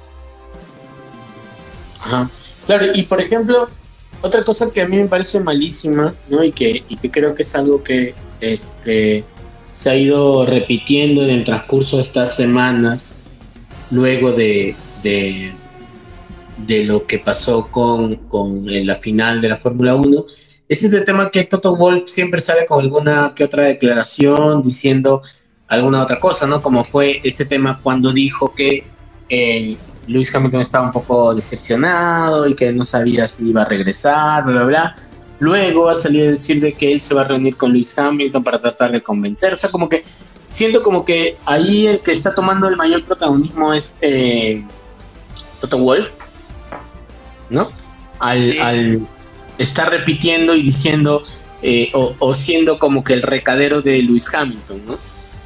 Ajá. 1.99 2.29
Claro, 2.65 2.87
y 2.93 3.03
por 3.03 3.21
ejemplo, 3.21 3.69
otra 4.21 4.43
cosa 4.43 4.71
que 4.71 4.81
a 4.81 4.87
mí 4.87 4.97
me 4.97 5.05
parece 5.05 5.39
malísima, 5.39 6.13
¿no? 6.29 6.43
Y 6.43 6.51
que, 6.51 6.83
y 6.87 6.97
que 6.97 7.11
creo 7.11 7.35
que 7.35 7.43
es 7.43 7.55
algo 7.55 7.83
que 7.83 8.15
este, 8.41 9.23
se 9.71 9.89
ha 9.89 9.95
ido 9.95 10.45
repitiendo 10.45 11.21
en 11.21 11.29
el 11.29 11.43
transcurso 11.43 11.97
de 11.97 12.03
estas 12.03 12.35
semanas, 12.35 13.15
luego 13.91 14.31
de, 14.31 14.75
de, 15.03 15.53
de 16.65 16.83
lo 16.85 17.05
que 17.05 17.19
pasó 17.19 17.67
con, 17.67 18.15
con 18.27 18.63
la 18.65 18.95
final 18.95 19.41
de 19.41 19.49
la 19.49 19.57
Fórmula 19.57 19.95
1, 19.95 20.25
es 20.67 20.83
este 20.83 21.01
tema 21.01 21.29
que 21.29 21.43
Toto 21.43 21.75
Wolf 21.75 22.07
siempre 22.07 22.41
sale 22.41 22.65
con 22.65 22.81
alguna 22.81 23.33
que 23.35 23.43
otra 23.43 23.65
declaración 23.65 24.61
diciendo 24.61 25.21
alguna 25.67 26.03
otra 26.03 26.19
cosa, 26.19 26.47
¿no? 26.47 26.61
Como 26.61 26.83
fue 26.83 27.21
este 27.23 27.45
tema 27.45 27.79
cuando 27.81 28.11
dijo 28.11 28.53
que 28.53 28.83
eh, 29.29 29.77
Luis 30.07 30.33
Hamilton 30.33 30.61
estaba 30.61 30.85
un 30.85 30.91
poco 30.91 31.33
decepcionado 31.35 32.47
y 32.47 32.55
que 32.55 32.71
no 32.71 32.85
sabía 32.85 33.27
si 33.27 33.49
iba 33.49 33.63
a 33.63 33.65
regresar, 33.65 34.43
bla, 34.45 34.53
bla, 34.53 34.63
bla. 34.65 34.95
Luego 35.39 35.89
ha 35.89 35.95
salido 35.95 36.29
a 36.29 36.31
decir 36.31 36.61
de 36.61 36.73
que 36.73 36.93
él 36.93 37.01
se 37.01 37.13
va 37.13 37.21
a 37.21 37.25
reunir 37.25 37.57
con 37.57 37.71
Luis 37.71 37.97
Hamilton 37.97 38.43
para 38.43 38.61
tratar 38.61 38.91
de 38.91 39.01
convencer. 39.01 39.53
O 39.53 39.57
sea, 39.57 39.69
como 39.69 39.89
que 39.89 40.03
siento 40.47 40.81
como 40.81 41.03
que 41.05 41.37
ahí 41.45 41.87
el 41.87 41.99
que 41.99 42.11
está 42.11 42.33
tomando 42.33 42.67
el 42.67 42.77
mayor 42.77 43.03
protagonismo 43.03 43.73
es 43.73 43.99
eh, 44.01 44.63
Toto 45.59 45.77
Wolf, 45.79 46.09
¿no? 47.49 47.69
Al, 48.19 48.39
Sí. 48.39 48.59
al 48.59 49.07
estar 49.57 49.89
repitiendo 49.89 50.55
y 50.55 50.63
diciendo 50.63 51.23
eh, 51.61 51.89
o, 51.93 52.35
siendo 52.35 52.77
como 52.77 53.03
que 53.03 53.13
el 53.13 53.21
recadero 53.21 53.81
de 53.81 54.01
Luis 54.01 54.31
Hamilton, 54.33 54.81
¿no? 54.85 54.97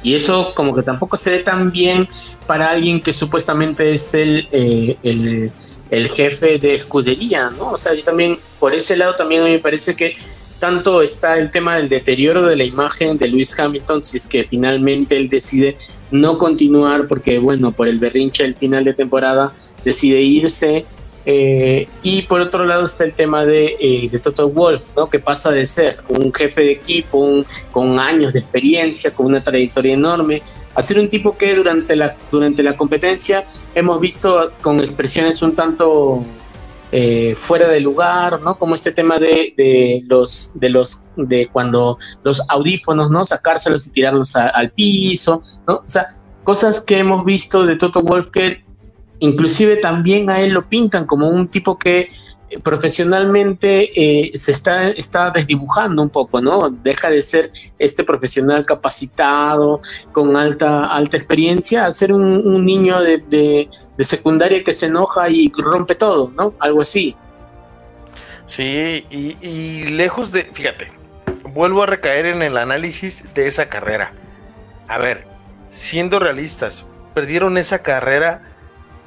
Y 0.02 0.14
eso 0.14 0.54
como 0.54 0.74
que 0.74 0.82
tampoco 0.82 1.16
se 1.16 1.30
ve 1.30 1.38
tan 1.40 1.70
bien 1.70 2.08
para 2.46 2.70
alguien 2.70 3.00
que 3.00 3.12
supuestamente 3.12 3.92
es 3.92 4.14
el, 4.14 4.48
eh, 4.50 4.96
el, 5.02 5.52
el 5.90 6.08
jefe 6.08 6.58
de 6.58 6.74
escudería, 6.74 7.50
¿no? 7.50 7.72
O 7.72 7.78
sea, 7.78 7.94
yo 7.94 8.02
también, 8.02 8.38
por 8.58 8.74
ese 8.74 8.96
lado 8.96 9.14
también 9.14 9.44
me 9.44 9.58
parece 9.58 9.94
que 9.94 10.16
tanto 10.58 11.02
está 11.02 11.38
el 11.38 11.50
tema 11.50 11.76
del 11.76 11.88
deterioro 11.88 12.46
de 12.46 12.56
la 12.56 12.64
imagen 12.64 13.18
de 13.18 13.28
Luis 13.28 13.58
Hamilton, 13.58 14.04
si 14.04 14.18
es 14.18 14.26
que 14.26 14.44
finalmente 14.44 15.16
él 15.16 15.28
decide 15.28 15.76
no 16.10 16.38
continuar 16.38 17.06
porque, 17.06 17.38
bueno, 17.38 17.72
por 17.72 17.88
el 17.88 17.98
berrinche 17.98 18.44
al 18.44 18.54
final 18.54 18.84
de 18.84 18.94
temporada 18.94 19.52
decide 19.84 20.20
irse. 20.20 20.84
Eh, 21.32 21.86
y 22.02 22.22
por 22.22 22.40
otro 22.40 22.66
lado 22.66 22.86
está 22.86 23.04
el 23.04 23.12
tema 23.12 23.44
de, 23.44 23.76
eh, 23.78 24.18
Toto 24.18 24.48
Wolf, 24.48 24.88
¿no? 24.96 25.08
que 25.08 25.20
pasa 25.20 25.52
de 25.52 25.64
ser 25.64 25.98
un 26.08 26.34
jefe 26.34 26.62
de 26.62 26.72
equipo 26.72 27.44
con 27.70 28.00
años 28.00 28.32
de 28.32 28.40
experiencia, 28.40 29.12
con 29.12 29.26
una 29.26 29.40
trayectoria 29.40 29.94
enorme, 29.94 30.42
a 30.74 30.82
ser 30.82 30.98
un 30.98 31.08
tipo 31.08 31.38
que 31.38 31.54
durante 31.54 31.94
la, 31.94 32.16
durante 32.32 32.64
la 32.64 32.76
competencia 32.76 33.46
hemos 33.76 34.00
visto 34.00 34.50
con 34.60 34.80
expresiones 34.80 35.40
un 35.40 35.54
tanto 35.54 36.24
eh, 36.90 37.36
fuera 37.38 37.68
de 37.68 37.80
lugar, 37.80 38.40
¿no? 38.40 38.56
Como 38.56 38.74
este 38.74 38.90
tema 38.90 39.18
de, 39.18 39.54
de, 39.56 40.02
los, 40.08 40.50
de 40.56 40.68
los, 40.68 41.04
de 41.14 41.48
cuando 41.52 41.96
los 42.24 42.42
audífonos, 42.48 43.08
¿no? 43.08 43.24
Sacárselos 43.24 43.86
y 43.86 43.92
tirarlos 43.92 44.34
al 44.34 44.72
piso, 44.72 45.44
¿no? 45.68 45.74
O 45.76 45.88
sea, 45.88 46.10
cosas 46.42 46.80
que 46.80 46.98
hemos 46.98 47.24
visto 47.24 47.64
de 47.64 47.76
Toto 47.76 48.02
Wolf 48.02 48.30
que 48.32 48.64
inclusive 49.20 49.76
también 49.76 50.28
a 50.30 50.40
él 50.40 50.52
lo 50.52 50.68
pintan 50.68 51.06
como 51.06 51.28
un 51.28 51.48
tipo 51.48 51.78
que 51.78 52.08
profesionalmente 52.62 53.90
eh, 53.94 54.36
se 54.36 54.50
está, 54.50 54.88
está 54.88 55.30
desdibujando 55.30 56.02
un 56.02 56.10
poco, 56.10 56.40
¿no? 56.40 56.68
Deja 56.70 57.10
de 57.10 57.22
ser 57.22 57.52
este 57.78 58.02
profesional 58.02 58.66
capacitado, 58.66 59.80
con 60.12 60.36
alta, 60.36 60.86
alta 60.86 61.16
experiencia, 61.16 61.86
a 61.86 61.92
ser 61.92 62.12
un, 62.12 62.64
niño 62.64 63.00
de, 63.00 63.18
de, 63.18 63.68
de, 63.96 64.04
secundaria 64.04 64.64
que 64.64 64.72
se 64.72 64.86
enoja 64.86 65.28
y 65.28 65.50
rompe 65.56 65.94
todo, 65.94 66.32
¿no? 66.36 66.54
Algo 66.58 66.82
así. 66.82 67.14
Sí, 68.46 69.06
y, 69.10 69.36
y 69.40 69.84
lejos 69.84 70.32
de, 70.32 70.42
fíjate, 70.42 70.88
vuelvo 71.54 71.84
a 71.84 71.86
recaer 71.86 72.26
en 72.26 72.42
el 72.42 72.56
análisis 72.56 73.24
de 73.34 73.46
esa 73.46 73.68
carrera. 73.68 74.12
A 74.88 74.98
ver, 74.98 75.26
siendo 75.68 76.18
realistas, 76.18 76.84
perdieron 77.14 77.58
esa 77.58 77.82
carrera 77.82 78.42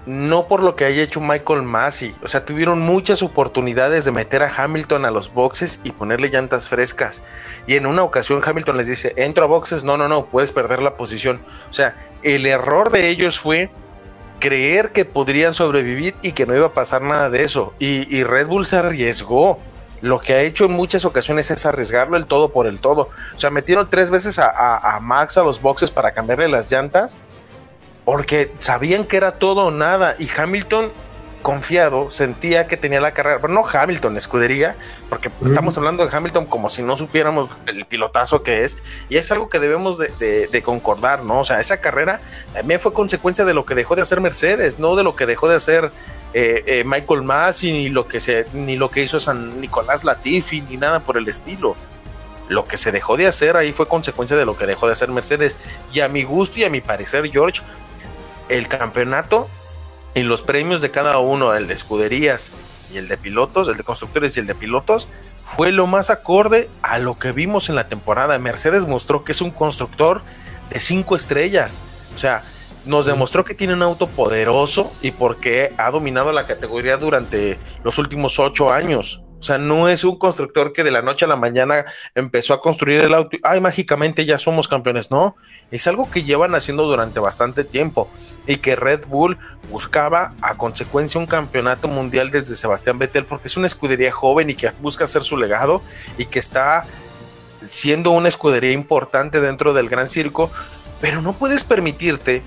no 0.06 0.48
por 0.48 0.62
lo 0.62 0.76
que 0.76 0.86
haya 0.86 1.02
hecho 1.02 1.22
Michael 1.22 1.64
Massey. 1.64 2.16
O 2.22 2.28
sea, 2.28 2.46
tuvieron 2.46 2.80
muchas 2.80 3.24
oportunidades 3.24 4.06
de 4.06 4.12
meter 4.12 4.44
a 4.44 4.52
Hamilton 4.56 5.06
a 5.06 5.12
los 5.12 5.34
boxes 5.34 5.80
y 5.84 5.92
ponerle 5.92 6.30
llantas 6.30 6.68
frescas. 6.68 7.22
Y 7.68 7.76
en 7.76 7.86
una 7.86 8.04
ocasión 8.04 8.42
Hamilton 8.44 8.78
les 8.78 8.88
dice, 8.88 9.14
entro 9.16 9.46
a 9.46 9.48
boxes, 9.48 9.84
no, 9.84 9.98
no, 9.98 10.08
no, 10.08 10.26
puedes 10.26 10.52
perder 10.52 10.82
la 10.82 10.98
posición. 10.98 11.42
O 11.70 11.74
sea, 11.74 11.96
el 12.22 12.46
error 12.46 12.92
de 12.92 13.10
ellos 13.10 13.40
fue 13.40 13.70
creer 14.40 14.92
que 14.92 15.06
podrían 15.06 15.54
sobrevivir 15.54 16.16
y 16.22 16.34
que 16.34 16.46
no 16.46 16.56
iba 16.56 16.68
a 16.68 16.74
pasar 16.74 17.02
nada 17.02 17.30
de 17.30 17.44
eso. 17.44 17.74
Y, 17.80 18.24
Red 18.24 18.48
Bull 18.48 18.66
se 18.66 18.78
arriesgó. 18.78 19.60
Lo 20.02 20.20
que 20.20 20.34
ha 20.34 20.42
hecho 20.42 20.66
en 20.66 20.74
muchas 20.74 21.06
ocasiones 21.06 21.50
es 21.50 21.66
arriesgarlo 21.66 22.18
el 22.18 22.26
todo 22.26 22.52
por 22.52 22.68
el 22.68 22.82
todo. 22.82 23.10
O 23.38 23.40
sea, 23.40 23.52
metieron 23.52 23.90
tres 23.90 24.10
veces 24.10 24.38
a 24.38 25.00
Max 25.02 25.38
a 25.38 25.44
los 25.44 25.62
boxes 25.62 25.92
para 25.92 26.12
cambiarle 26.12 26.50
las 26.50 26.70
llantas 26.70 27.18
porque 28.06 28.52
sabían 28.60 29.06
que 29.06 29.18
era 29.18 29.34
todo 29.34 29.68
o 29.68 29.72
nada 29.72 30.16
y 30.20 30.30
Hamilton 30.30 30.92
confiado 31.42 32.10
sentía 32.10 32.68
que 32.68 32.78
tenía 32.78 33.02
la 33.02 33.14
carrera, 33.14 33.40
pero 33.42 33.54
no 33.54 33.66
Hamilton, 33.68 34.16
escudería, 34.16 34.76
porque 35.10 35.30
mm. 35.30 35.46
estamos 35.46 35.78
hablando 35.78 36.08
de 36.08 36.16
Hamilton 36.16 36.46
como 36.46 36.70
si 36.70 36.82
no 36.82 36.96
supiéramos 36.96 37.50
el 37.68 37.86
pilotazo 37.86 38.44
que 38.44 38.64
es, 38.64 38.78
y 39.10 39.18
es 39.18 39.30
algo 39.32 39.50
que 39.50 39.60
debemos 39.60 39.98
de, 39.98 40.08
de, 40.20 40.48
de, 40.48 40.62
concordar, 40.62 41.24
¿no? 41.24 41.42
O 41.42 41.44
sea, 41.44 41.60
esa 41.60 41.82
carrera 41.82 42.22
también 42.54 42.80
fue 42.80 42.94
consecuencia 42.94 43.44
de 43.44 43.54
lo 43.54 43.66
que 43.66 43.76
dejó 43.76 43.96
de 43.96 44.04
hacer 44.04 44.22
Mercedes, 44.22 44.80
no 44.80 44.96
de 44.96 45.04
lo 45.04 45.16
que 45.18 45.26
dejó 45.26 45.50
de 45.50 45.58
hacer 45.58 45.92
eh, 46.34 46.64
eh, 46.66 46.84
Michael 46.84 47.22
Masi, 47.22 47.72
ni 47.72 47.90
lo 47.90 48.08
que 48.08 48.20
se, 48.20 48.48
ni 48.54 48.76
lo 48.76 48.90
que 48.90 49.04
hizo 49.04 49.20
San 49.20 49.62
Nicolás 49.62 50.04
Latifi, 50.04 50.62
ni 50.62 50.78
nada 50.78 51.00
por 51.00 51.18
el 51.18 51.28
estilo. 51.28 51.76
Lo 52.50 52.66
que 52.66 52.76
se 52.76 52.92
dejó 52.92 53.18
de 53.18 53.28
hacer 53.28 53.56
ahí 53.56 53.72
fue 53.72 53.88
consecuencia 53.88 54.36
de 54.36 54.46
lo 54.46 54.58
que 54.58 54.66
dejó 54.66 54.88
de 54.88 54.94
hacer 54.94 55.10
Mercedes. 55.10 55.58
Y 55.94 56.02
a 56.02 56.08
mi 56.08 56.24
gusto 56.24 56.60
y 56.60 56.64
a 56.64 56.70
mi 56.70 56.82
parecer, 56.82 57.30
George, 57.32 57.62
el 58.50 58.68
campeonato 58.68 59.48
y 60.16 60.24
los 60.24 60.42
premios 60.42 60.82
de 60.82 60.92
cada 60.92 61.18
uno, 61.20 61.54
el 61.56 61.68
de 61.68 61.74
escuderías 61.74 62.52
y 62.94 62.98
el 62.98 63.08
de 63.08 63.18
pilotos, 63.18 63.68
el 63.68 63.78
de 63.78 63.84
constructores 63.84 64.38
y 64.38 64.40
el 64.40 64.48
de 64.48 64.56
pilotos, 64.56 65.08
fue 65.44 65.72
lo 65.72 65.88
más 65.88 66.10
acorde 66.10 66.70
a 66.82 67.00
lo 67.00 67.18
que 67.18 67.32
vimos 67.32 67.70
en 67.70 67.76
la 67.76 67.88
temporada. 67.88 68.38
Mercedes 68.40 68.86
mostró 68.86 69.24
que 69.24 69.32
es 69.32 69.42
un 69.42 69.52
constructor 69.52 70.22
de 70.70 70.80
cinco 70.80 71.16
estrellas. 71.16 71.84
O 72.16 72.18
sea, 72.18 72.44
nos 72.86 73.06
demostró 73.06 73.46
que 73.46 73.54
tiene 73.54 73.74
un 73.74 73.82
auto 73.82 74.08
poderoso 74.08 74.94
y 75.02 75.12
porque 75.12 75.74
ha 75.78 75.90
dominado 75.92 76.32
la 76.32 76.46
categoría 76.46 76.98
durante 76.98 77.60
los 77.84 77.98
últimos 77.98 78.40
ocho 78.40 78.72
años. 78.72 79.22
O 79.44 79.46
sea, 79.46 79.58
no 79.58 79.90
es 79.90 80.06
un 80.06 80.18
constructor 80.18 80.72
que 80.72 80.86
de 80.86 80.92
la 80.92 81.02
noche 81.02 81.26
a 81.26 81.28
la 81.28 81.36
mañana 81.36 81.84
empezó 82.16 82.54
a 82.54 82.62
construir 82.62 83.02
el 83.02 83.14
auto 83.14 83.36
y, 83.36 83.42
ay, 83.44 83.60
mágicamente 83.60 84.24
ya 84.24 84.38
somos 84.38 84.70
campeones. 84.70 85.12
No, 85.12 85.36
es 85.70 85.86
algo 85.86 86.10
que 86.10 86.24
llevan 86.24 86.56
haciendo 86.56 86.86
durante 86.86 87.20
bastante 87.20 87.66
tiempo 87.66 88.10
y 88.48 88.56
que 88.56 88.78
Red 88.78 89.06
Bull 89.06 89.38
buscaba 89.70 90.34
a 90.40 90.56
consecuencia 90.56 91.20
un 91.20 91.28
campeonato 91.28 91.90
mundial 91.90 92.32
desde 92.32 92.56
Sebastián 92.56 93.00
Vettel 93.00 93.26
porque 93.26 93.50
es 93.50 93.58
una 93.58 93.68
escudería 93.68 94.14
joven 94.14 94.50
y 94.50 94.56
que 94.56 94.72
busca 94.80 95.04
hacer 95.04 95.24
su 95.24 95.36
legado 95.36 95.82
y 96.18 96.24
que 96.28 96.40
está 96.40 96.86
siendo 97.68 98.12
una 98.12 98.30
escudería 98.30 98.72
importante 98.72 99.42
dentro 99.42 99.74
del 99.74 99.90
gran 99.90 100.08
circo, 100.08 100.52
pero 101.02 101.22
no 101.22 101.34
puedes 101.34 101.66
permitirte 101.66 102.44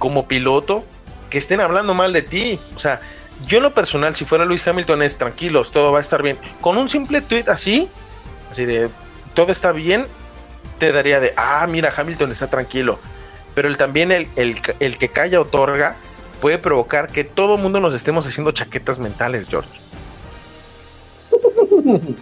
como 0.00 0.26
piloto 0.26 0.84
que 1.30 1.38
estén 1.38 1.60
hablando 1.60 1.94
mal 1.94 2.12
de 2.12 2.22
ti. 2.22 2.58
O 2.74 2.80
sea, 2.80 3.00
yo 3.46 3.58
en 3.58 3.64
lo 3.64 3.74
personal, 3.74 4.14
si 4.14 4.24
fuera 4.24 4.44
Luis 4.44 4.66
Hamilton, 4.66 5.02
es 5.02 5.18
tranquilos, 5.18 5.72
todo 5.72 5.92
va 5.92 5.98
a 5.98 6.00
estar 6.00 6.22
bien. 6.22 6.38
Con 6.60 6.76
un 6.76 6.88
simple 6.88 7.20
tweet 7.20 7.44
así, 7.48 7.88
así 8.50 8.64
de 8.64 8.90
todo 9.34 9.52
está 9.52 9.72
bien, 9.72 10.06
te 10.78 10.92
daría 10.92 11.20
de, 11.20 11.32
ah, 11.36 11.66
mira, 11.68 11.92
Hamilton 11.96 12.30
está 12.30 12.48
tranquilo. 12.48 12.98
Pero 13.54 13.68
el, 13.68 13.76
también 13.76 14.12
el, 14.12 14.28
el, 14.36 14.60
el 14.78 14.98
que 14.98 15.08
calla 15.08 15.40
otorga 15.40 15.96
puede 16.40 16.58
provocar 16.58 17.08
que 17.08 17.24
todo 17.24 17.56
el 17.56 17.62
mundo 17.62 17.80
nos 17.80 17.94
estemos 17.94 18.26
haciendo 18.26 18.52
chaquetas 18.52 18.98
mentales, 18.98 19.48
George. 19.48 19.70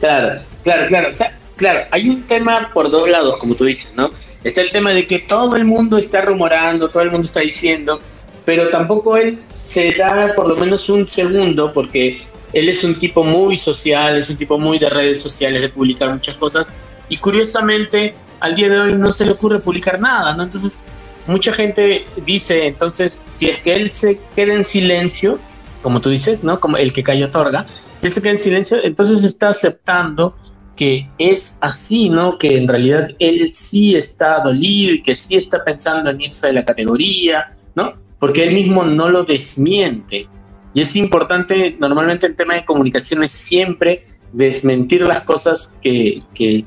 Claro, 0.00 0.40
claro, 0.64 0.86
claro. 0.86 1.10
O 1.10 1.14
sea, 1.14 1.38
claro, 1.56 1.80
hay 1.90 2.08
un 2.08 2.26
tema 2.26 2.70
por 2.72 2.90
dos 2.90 3.06
lados, 3.06 3.36
como 3.36 3.54
tú 3.54 3.66
dices, 3.66 3.92
¿no? 3.94 4.10
Está 4.42 4.62
el 4.62 4.70
tema 4.70 4.92
de 4.92 5.06
que 5.06 5.18
todo 5.18 5.56
el 5.56 5.66
mundo 5.66 5.98
está 5.98 6.22
rumorando, 6.22 6.88
todo 6.88 7.02
el 7.02 7.10
mundo 7.10 7.26
está 7.26 7.40
diciendo, 7.40 8.00
pero 8.50 8.68
tampoco 8.68 9.16
él 9.16 9.38
se 9.62 9.92
da 9.92 10.32
por 10.34 10.48
lo 10.48 10.56
menos 10.56 10.88
un 10.88 11.08
segundo, 11.08 11.72
porque 11.72 12.22
él 12.52 12.68
es 12.68 12.82
un 12.82 12.98
tipo 12.98 13.22
muy 13.22 13.56
social, 13.56 14.18
es 14.18 14.28
un 14.28 14.36
tipo 14.36 14.58
muy 14.58 14.76
de 14.76 14.90
redes 14.90 15.22
sociales, 15.22 15.62
de 15.62 15.68
publicar 15.68 16.10
muchas 16.10 16.34
cosas, 16.34 16.72
y 17.08 17.16
curiosamente 17.18 18.12
al 18.40 18.56
día 18.56 18.68
de 18.68 18.80
hoy 18.80 18.96
no 18.96 19.12
se 19.12 19.24
le 19.24 19.30
ocurre 19.30 19.60
publicar 19.60 20.00
nada, 20.00 20.34
¿no? 20.34 20.42
Entonces, 20.42 20.84
mucha 21.28 21.52
gente 21.52 22.04
dice, 22.26 22.66
entonces, 22.66 23.22
si 23.30 23.50
es 23.50 23.62
que 23.62 23.72
él 23.72 23.92
se 23.92 24.18
queda 24.34 24.52
en 24.54 24.64
silencio, 24.64 25.38
como 25.80 26.00
tú 26.00 26.10
dices, 26.10 26.42
¿no? 26.42 26.58
Como 26.58 26.76
el 26.76 26.92
que 26.92 27.04
cayó 27.04 27.26
otorga, 27.26 27.66
si 27.98 28.08
él 28.08 28.12
se 28.12 28.20
queda 28.20 28.32
en 28.32 28.38
silencio, 28.40 28.78
entonces 28.82 29.22
está 29.22 29.50
aceptando 29.50 30.34
que 30.74 31.08
es 31.18 31.60
así, 31.60 32.08
¿no? 32.08 32.36
Que 32.36 32.56
en 32.56 32.66
realidad 32.66 33.10
él 33.20 33.50
sí 33.52 33.94
está 33.94 34.40
dolido 34.40 34.94
y 34.94 35.02
que 35.02 35.14
sí 35.14 35.36
está 35.36 35.62
pensando 35.62 36.10
en 36.10 36.20
irse 36.20 36.48
de 36.48 36.54
la 36.54 36.64
categoría, 36.64 37.54
¿no? 37.76 38.09
Porque 38.20 38.44
él 38.44 38.54
mismo 38.54 38.84
no 38.84 39.08
lo 39.08 39.24
desmiente. 39.24 40.28
Y 40.72 40.82
es 40.82 40.94
importante, 40.94 41.76
normalmente 41.80 42.26
en 42.26 42.36
tema 42.36 42.54
de 42.54 42.64
comunicaciones, 42.64 43.32
siempre 43.32 44.04
desmentir 44.32 45.00
las 45.02 45.22
cosas 45.22 45.76
que, 45.82 46.22
que, 46.34 46.64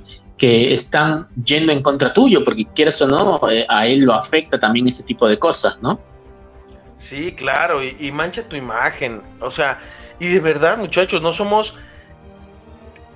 están 0.73 1.29
yendo 1.45 1.71
en 1.71 1.81
contra 1.81 2.11
tuyo, 2.11 2.43
porque 2.43 2.65
quieras 2.75 3.01
o 3.01 3.07
no, 3.07 3.39
eh, 3.49 3.65
a 3.69 3.87
él 3.87 4.01
lo 4.01 4.13
afecta 4.13 4.59
también 4.59 4.85
ese 4.87 5.01
tipo 5.03 5.25
de 5.29 5.39
cosas, 5.39 5.81
¿no? 5.81 6.01
Sí, 6.97 7.31
claro, 7.31 7.81
y, 7.81 7.95
y 7.97 8.11
mancha 8.11 8.43
tu 8.43 8.57
imagen. 8.57 9.21
O 9.39 9.49
sea, 9.49 9.79
y 10.19 10.27
de 10.27 10.41
verdad, 10.41 10.77
muchachos, 10.77 11.21
no 11.21 11.31
somos 11.31 11.75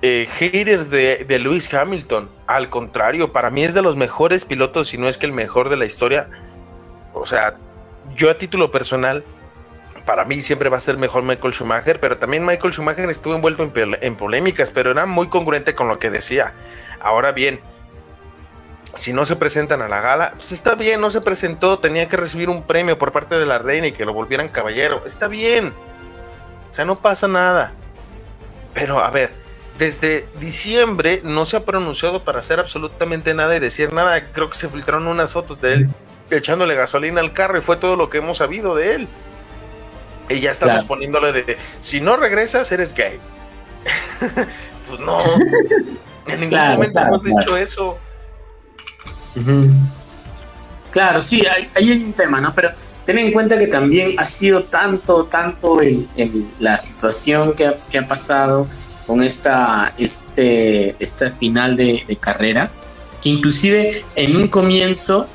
eh, 0.00 0.28
haters 0.30 0.90
de, 0.90 1.24
de, 1.24 1.38
Lewis 1.40 1.72
Hamilton. 1.72 2.30
Al 2.46 2.70
contrario, 2.70 3.32
para 3.32 3.50
mí 3.50 3.64
es 3.64 3.74
de 3.74 3.82
los 3.82 3.96
mejores 3.96 4.44
pilotos, 4.44 4.88
si 4.88 4.98
no 4.98 5.08
es 5.08 5.18
que 5.18 5.26
el 5.26 5.32
mejor 5.32 5.70
de 5.70 5.76
la 5.76 5.86
historia. 5.86 6.30
O 7.14 7.26
sea, 7.26 7.56
yo 8.14 8.30
a 8.30 8.38
título 8.38 8.70
personal, 8.70 9.24
para 10.08 10.24
mí 10.24 10.40
siempre 10.40 10.70
va 10.70 10.78
a 10.78 10.80
ser 10.80 10.96
mejor 10.96 11.22
Michael 11.22 11.52
Schumacher, 11.52 12.00
pero 12.00 12.16
también 12.16 12.44
Michael 12.44 12.72
Schumacher 12.72 13.10
estuvo 13.10 13.34
envuelto 13.34 13.70
en, 14.00 14.16
polémicas, 14.16 14.70
pero 14.70 14.90
era 14.90 15.04
muy 15.04 15.28
congruente 15.28 15.74
con 15.74 15.86
lo 15.88 15.98
que 15.98 16.10
decía. 16.10 16.54
Ahora 16.98 17.32
bien, 17.32 17.60
si 18.94 19.12
no 19.12 19.26
se 19.26 19.36
presentan 19.36 19.82
a 19.82 19.88
la 19.88 20.00
gala, 20.00 20.32
pues 20.34 20.52
está 20.52 20.74
bien, 20.74 21.00
no 21.00 21.10
se 21.10 21.20
presentó, 21.20 21.78
tenía 21.78 22.08
que 22.08 22.16
recibir 22.16 22.48
un 22.48 22.62
premio 22.62 22.98
por 22.98 23.12
parte 23.12 23.38
de 23.38 23.44
la 23.44 23.58
reina 23.58 23.88
y 23.88 23.92
que 23.92 24.06
lo 24.06 24.14
volvieran 24.14 24.48
caballero. 24.48 25.02
Está 25.04 25.28
bien. 25.28 25.74
O 26.70 26.74
sea, 26.74 26.86
no 26.86 27.00
pasa 27.00 27.28
nada. 27.28 27.74
Pero 28.72 29.00
a 29.00 29.10
ver, 29.10 29.32
desde 29.78 30.26
diciembre 30.40 31.20
no 31.22 31.44
se 31.44 31.58
ha 31.58 31.64
pronunciado 31.66 32.24
para 32.24 32.38
hacer 32.38 32.60
absolutamente 32.60 33.34
nada 33.34 33.54
y 33.56 33.60
decir 33.60 33.92
nada. 33.92 34.32
Creo 34.32 34.48
que 34.48 34.56
se 34.56 34.68
filtraron 34.68 35.06
unas 35.06 35.32
fotos 35.32 35.60
de 35.60 35.74
él 35.74 35.90
echándole 36.30 36.74
gasolina 36.74 37.20
al 37.20 37.32
carro 37.32 37.58
y 37.58 37.60
fue 37.60 37.76
todo 37.76 37.96
lo 37.96 38.10
que 38.10 38.18
hemos 38.18 38.38
sabido 38.38 38.74
de 38.74 38.94
él. 38.94 39.08
Y 40.28 40.40
ya 40.40 40.50
estamos 40.50 40.74
claro. 40.74 40.88
poniéndole 40.88 41.32
de, 41.32 41.56
si 41.80 42.00
no 42.00 42.16
regresas, 42.16 42.70
eres 42.70 42.92
gay. 42.94 43.18
pues 44.88 45.00
no. 45.00 45.18
En 46.26 46.40
ningún 46.40 46.48
claro, 46.50 46.74
momento 46.74 46.92
claro, 46.92 47.08
hemos 47.08 47.22
dicho 47.24 47.56
eso. 47.56 47.98
Uh 49.36 49.40
-huh. 49.40 49.70
Claro, 50.90 51.20
sí, 51.20 51.42
hay, 51.46 51.70
hay, 51.74 51.90
un 52.02 52.12
tema, 52.12 52.40
¿no? 52.40 52.54
Pero 52.54 52.70
ten 53.06 53.18
en 53.18 53.32
cuenta 53.32 53.58
que 53.58 53.66
también 53.66 54.14
ha 54.18 54.26
sido 54.26 54.64
tanto, 54.64 55.24
tanto 55.24 55.80
en 55.80 56.06
la 56.58 56.78
situación 56.78 57.54
que 57.54 57.66
ha, 57.66 57.74
que 57.90 57.98
ha 57.98 58.08
pasado 58.08 58.66
con 59.06 59.22
esta, 59.22 59.94
este, 59.96 60.94
esta 60.98 61.30
final 61.30 61.76
de, 61.76 62.04
de, 62.06 62.16
carrera, 62.16 62.70
que 63.22 63.30
inclusive 63.30 64.04
en 64.16 64.36
un 64.36 64.48
comienzo 64.48 65.26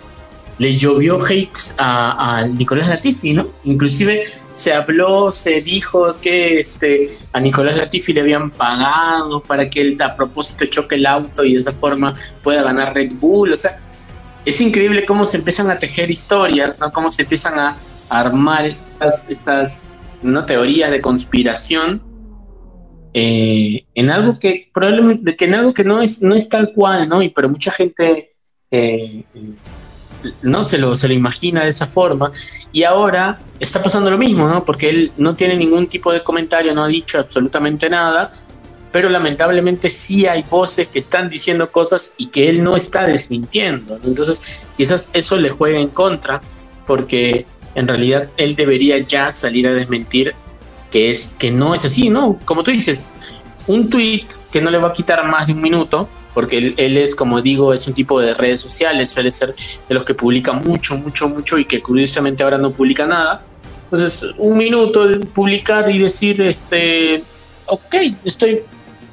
le 0.59 0.77
llovió 0.77 1.23
hates 1.23 1.75
a, 1.77 2.47
Nicolás 2.47 2.87
Latifi, 2.87 3.33
¿no? 3.33 3.47
Inclusive 3.63 4.25
se 4.51 4.71
habló, 4.71 5.31
se 5.31 5.61
dijo 5.61 6.15
que 6.21 6.59
este 6.59 7.17
a 7.31 7.39
Nicolás 7.39 7.75
Latifi 7.75 8.13
le 8.13 8.21
habían 8.21 8.51
pagado 8.51 9.41
para 9.41 9.69
que 9.69 9.81
él 9.81 10.01
a 10.01 10.15
propósito 10.15 10.65
choque 10.65 10.95
el 10.95 11.05
auto 11.07 11.43
y 11.43 11.53
de 11.53 11.59
esa 11.59 11.71
forma 11.71 12.15
pueda 12.43 12.61
ganar 12.61 12.93
Red 12.93 13.13
Bull. 13.13 13.53
O 13.53 13.57
sea, 13.57 13.79
es 14.45 14.61
increíble 14.61 15.05
cómo 15.05 15.25
se 15.25 15.37
empiezan 15.37 15.71
a 15.71 15.79
tejer 15.79 16.11
historias, 16.11 16.79
¿no? 16.79 16.91
Cómo 16.91 17.09
se 17.09 17.23
empiezan 17.23 17.57
a 17.57 17.77
armar 18.09 18.65
estas, 18.65 19.31
estas 19.31 19.89
¿no? 20.21 20.45
teorías 20.45 20.91
de 20.91 21.01
conspiración 21.01 22.01
eh, 23.15 23.85
en 23.95 24.09
algo 24.09 24.39
que 24.39 24.69
probablemente 24.73 25.35
que 25.35 25.45
en 25.45 25.53
algo 25.53 25.73
que 25.73 25.83
no 25.83 26.01
es 26.01 26.21
no 26.21 26.35
es 26.35 26.49
tal 26.49 26.73
cual, 26.73 27.07
¿no? 27.09 27.21
Y 27.21 27.29
pero 27.29 27.49
mucha 27.49 27.71
gente 27.71 28.35
eh, 28.71 29.23
no 30.41 30.65
se 30.65 30.77
lo, 30.77 30.95
se 30.95 31.07
lo 31.07 31.13
imagina 31.13 31.63
de 31.63 31.69
esa 31.69 31.87
forma. 31.87 32.31
Y 32.71 32.83
ahora 32.83 33.39
está 33.59 33.81
pasando 33.81 34.09
lo 34.09 34.17
mismo, 34.17 34.47
¿no? 34.47 34.63
Porque 34.63 34.89
él 34.89 35.11
no 35.17 35.35
tiene 35.35 35.55
ningún 35.55 35.87
tipo 35.87 36.11
de 36.11 36.23
comentario, 36.23 36.73
no 36.73 36.83
ha 36.83 36.87
dicho 36.87 37.19
absolutamente 37.19 37.89
nada, 37.89 38.33
pero 38.91 39.09
lamentablemente 39.09 39.89
sí 39.89 40.25
hay 40.27 40.43
voces 40.49 40.87
que 40.87 40.99
están 40.99 41.29
diciendo 41.29 41.71
cosas 41.71 42.13
y 42.17 42.27
que 42.27 42.49
él 42.49 42.63
no 42.63 42.75
está 42.75 43.05
desmintiendo. 43.05 43.99
Entonces, 44.03 44.43
quizás 44.77 45.09
eso 45.13 45.37
le 45.37 45.49
juega 45.49 45.79
en 45.79 45.89
contra, 45.89 46.41
porque 46.85 47.45
en 47.75 47.87
realidad 47.87 48.29
él 48.37 48.55
debería 48.55 48.99
ya 48.99 49.31
salir 49.31 49.67
a 49.67 49.73
desmentir 49.73 50.33
que 50.91 51.09
es 51.09 51.35
que 51.39 51.49
no 51.49 51.73
es 51.73 51.85
así, 51.85 52.09
¿no? 52.09 52.39
Como 52.45 52.61
tú 52.61 52.69
dices, 52.69 53.09
un 53.65 53.89
tweet 53.89 54.27
que 54.51 54.61
no 54.61 54.69
le 54.69 54.77
va 54.77 54.89
a 54.89 54.93
quitar 54.93 55.25
más 55.27 55.47
de 55.47 55.53
un 55.53 55.61
minuto, 55.61 56.07
porque 56.33 56.57
él, 56.57 56.73
él, 56.77 56.97
es, 56.97 57.15
como 57.15 57.41
digo, 57.41 57.73
es 57.73 57.87
un 57.87 57.93
tipo 57.93 58.19
de 58.19 58.33
redes 58.33 58.61
sociales, 58.61 59.11
suele 59.11 59.31
ser 59.31 59.55
de 59.87 59.95
los 59.95 60.03
que 60.03 60.13
publica 60.13 60.53
mucho, 60.53 60.97
mucho, 60.97 61.29
mucho 61.29 61.57
y 61.57 61.65
que 61.65 61.81
curiosamente 61.81 62.43
ahora 62.43 62.57
no 62.57 62.71
publica 62.71 63.05
nada. 63.05 63.43
Entonces, 63.85 64.25
un 64.37 64.57
minuto 64.57 65.07
de 65.07 65.19
publicar 65.19 65.89
y 65.89 65.99
decir, 65.99 66.41
este, 66.41 67.23
ok, 67.67 67.95
estoy, 68.23 68.61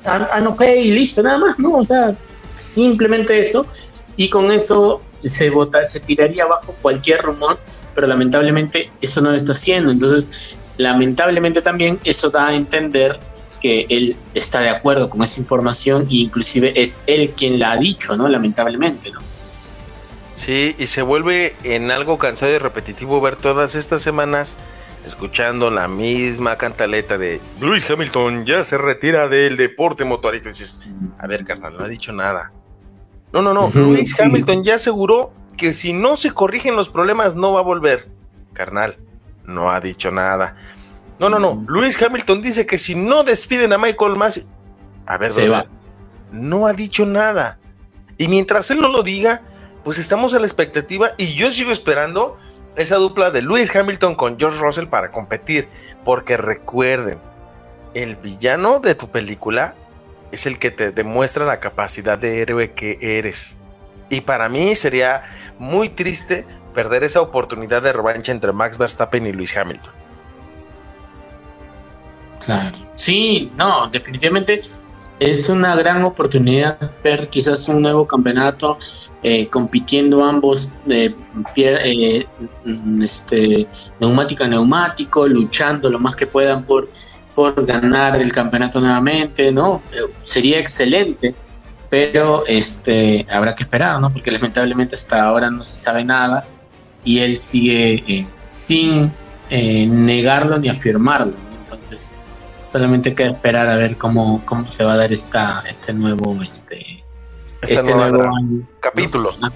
ah, 0.07 0.43
ok, 0.49 0.63
listo, 0.85 1.23
nada 1.23 1.39
más, 1.39 1.59
¿no? 1.59 1.75
O 1.77 1.85
sea, 1.85 2.17
simplemente 2.49 3.39
eso, 3.39 3.67
y 4.17 4.31
con 4.31 4.51
eso 4.51 5.03
se 5.25 5.51
vota, 5.51 5.85
se 5.85 6.01
tiraría 6.01 6.45
abajo 6.45 6.75
cualquier 6.81 7.21
rumor, 7.21 7.59
pero 7.95 8.07
lamentablemente 8.07 8.91
eso 9.01 9.21
no 9.21 9.31
lo 9.33 9.37
está 9.37 9.53
haciendo. 9.53 9.91
Entonces, 9.91 10.31
lamentablemente 10.79 11.61
también 11.61 11.99
eso 12.05 12.31
da 12.31 12.49
a 12.49 12.55
entender 12.55 13.19
que 13.61 13.87
él 13.89 14.17
está 14.35 14.61
de 14.61 14.71
acuerdo 14.71 15.11
con 15.11 15.23
esa 15.23 15.41
información 15.41 16.03
e 16.11 16.17
inclusive 16.17 16.73
es 16.75 17.05
él 17.07 17.31
quien 17.37 17.59
la 17.59 17.73
ha 17.73 17.77
dicho, 17.77 18.17
¿no? 18.17 18.29
Lamentablemente, 18.29 19.11
¿no? 19.11 19.21
Sí, 20.35 20.75
y 20.79 20.87
se 20.87 21.03
vuelve 21.03 21.55
en 21.65 21.91
algo 21.91 22.17
cansado 22.17 22.53
y 22.53 22.59
repetitivo 22.59 23.21
ver 23.21 23.37
todas 23.37 23.75
estas 23.75 24.01
semanas 24.01 24.57
escuchando 25.05 25.71
la 25.71 25.89
misma 25.89 26.57
cantaleta 26.57 27.19
de 27.19 27.41
Luis 27.61 27.89
Hamilton 27.89 28.45
ya 28.45 28.65
se 28.65 28.79
retira 28.79 29.29
del 29.29 29.57
deporte 29.57 30.05
motorista. 30.05 30.49
Y 30.49 30.53
dices, 30.53 30.81
a 31.19 31.27
ver, 31.27 31.45
carnal, 31.45 31.77
no 31.77 31.85
ha 31.85 31.89
dicho 31.89 32.13
nada. 32.13 32.53
No, 33.33 33.43
no, 33.43 33.55
no. 33.55 33.71
Luis. 33.75 34.19
Hamilton 34.19 34.65
ya 34.65 34.77
aseguró 34.77 35.33
que 35.57 35.73
si 35.73 35.93
no 35.93 36.17
se 36.17 36.33
corrigen 36.33 36.75
los 36.75 36.89
problemas 36.89 37.37
no 37.37 37.53
va 37.53 37.61
a 37.61 37.63
volver. 37.63 38.09
Carnal, 38.53 38.97
no 39.45 39.71
ha 39.71 39.81
dicho 39.81 40.11
nada. 40.11 40.57
No, 41.21 41.29
no, 41.29 41.39
no. 41.39 41.63
Luis 41.69 42.01
Hamilton 42.01 42.41
dice 42.41 42.65
que 42.65 42.79
si 42.79 42.95
no 42.95 43.23
despiden 43.23 43.73
a 43.75 43.79
Michael 43.79 44.17
Masi. 44.17 44.47
A 45.07 45.19
ver, 45.19 45.31
Se 45.31 45.49
va. 45.49 45.67
no 46.33 46.67
ha 46.67 46.73
dicho 46.73 47.05
nada. 47.05 47.59
Y 48.17 48.27
mientras 48.27 48.71
él 48.71 48.81
no 48.81 48.89
lo 48.89 49.03
diga, 49.03 49.43
pues 49.85 49.99
estamos 49.99 50.33
a 50.33 50.39
la 50.39 50.47
expectativa 50.47 51.11
y 51.19 51.35
yo 51.35 51.51
sigo 51.51 51.73
esperando 51.73 52.39
esa 52.77 52.97
dupla 52.97 53.31
de 53.31 53.43
Lewis 53.43 53.75
Hamilton 53.75 54.15
con 54.15 54.39
George 54.39 54.59
Russell 54.61 54.87
para 54.87 55.11
competir. 55.11 55.69
Porque 56.07 56.39
recuerden, 56.39 57.19
el 57.93 58.17
villano 58.17 58.81
de 58.81 58.95
tu 58.95 59.11
película 59.11 59.75
es 60.33 60.47
el 60.47 60.59
que 60.59 60.71
te 60.71 60.91
demuestra 60.91 61.45
la 61.45 61.61
capacidad 61.61 62.17
de 62.17 62.41
héroe 62.41 62.73
que 62.73 62.99
eres. 63.01 63.59
Y 64.09 64.23
para 64.23 64.49
mí 64.49 64.75
sería 64.75 65.25
muy 65.59 65.91
triste 65.91 66.47
perder 66.75 67.05
esa 67.05 67.21
oportunidad 67.21 67.83
de 67.83 67.93
revancha 67.93 68.33
entre 68.33 68.53
Max 68.53 68.79
Verstappen 68.79 69.27
y 69.27 69.33
Lewis 69.33 69.55
Hamilton. 69.57 69.93
Claro. 72.45 72.77
Sí, 72.95 73.51
no, 73.57 73.89
definitivamente 73.89 74.63
es 75.19 75.49
una 75.49 75.75
gran 75.77 76.05
oportunidad 76.05 76.79
ver 77.03 77.29
quizás 77.29 77.69
un 77.69 77.83
nuevo 77.83 78.07
campeonato 78.07 78.79
eh, 79.23 79.47
compitiendo 79.49 80.25
ambos 80.25 80.77
eh, 80.89 81.15
eh, 81.57 82.27
este, 83.03 83.67
neumático 84.01 84.45
a 84.45 84.49
neumático, 84.49 85.29
luchando 85.29 85.91
lo 85.91 85.99
más 85.99 86.17
que 86.17 86.27
puedan 86.27 86.65
por, 86.65 86.89
por 87.35 87.67
ganar 87.67 88.21
el 88.21 88.33
campeonato 88.33 88.81
nuevamente, 88.81 89.53
¿no? 89.53 89.83
Eh, 89.93 90.11
sería 90.23 90.59
excelente, 90.59 91.35
pero 91.91 92.45
este 92.47 93.27
habrá 93.31 93.55
que 93.55 93.65
esperar, 93.65 94.01
¿no? 94.01 94.11
Porque 94.13 94.31
lamentablemente 94.31 94.95
hasta 94.95 95.23
ahora 95.23 95.51
no 95.51 95.63
se 95.63 95.77
sabe 95.77 96.05
nada 96.05 96.47
y 97.05 97.19
él 97.19 97.41
sigue 97.41 98.05
eh, 98.07 98.27
sin 98.49 99.13
eh, 99.51 99.87
negarlo 99.87 100.59
ni 100.59 100.69
afirmarlo, 100.69 101.33
¿no? 101.33 101.57
Entonces 101.63 102.19
solamente 102.71 103.15
queda 103.15 103.31
esperar 103.31 103.69
a 103.69 103.77
ver 103.77 103.97
cómo, 103.97 104.43
cómo 104.47 104.71
se 104.71 104.85
va 104.85 104.93
a 104.93 104.97
dar 104.97 105.13
esta, 105.13 105.65
este 105.69 105.93
nuevo 105.93 106.41
este, 106.41 107.03
este 107.63 107.83
nuevo 107.83 108.23
año. 108.23 108.67
capítulo. 108.79 109.35
Ah, 109.43 109.51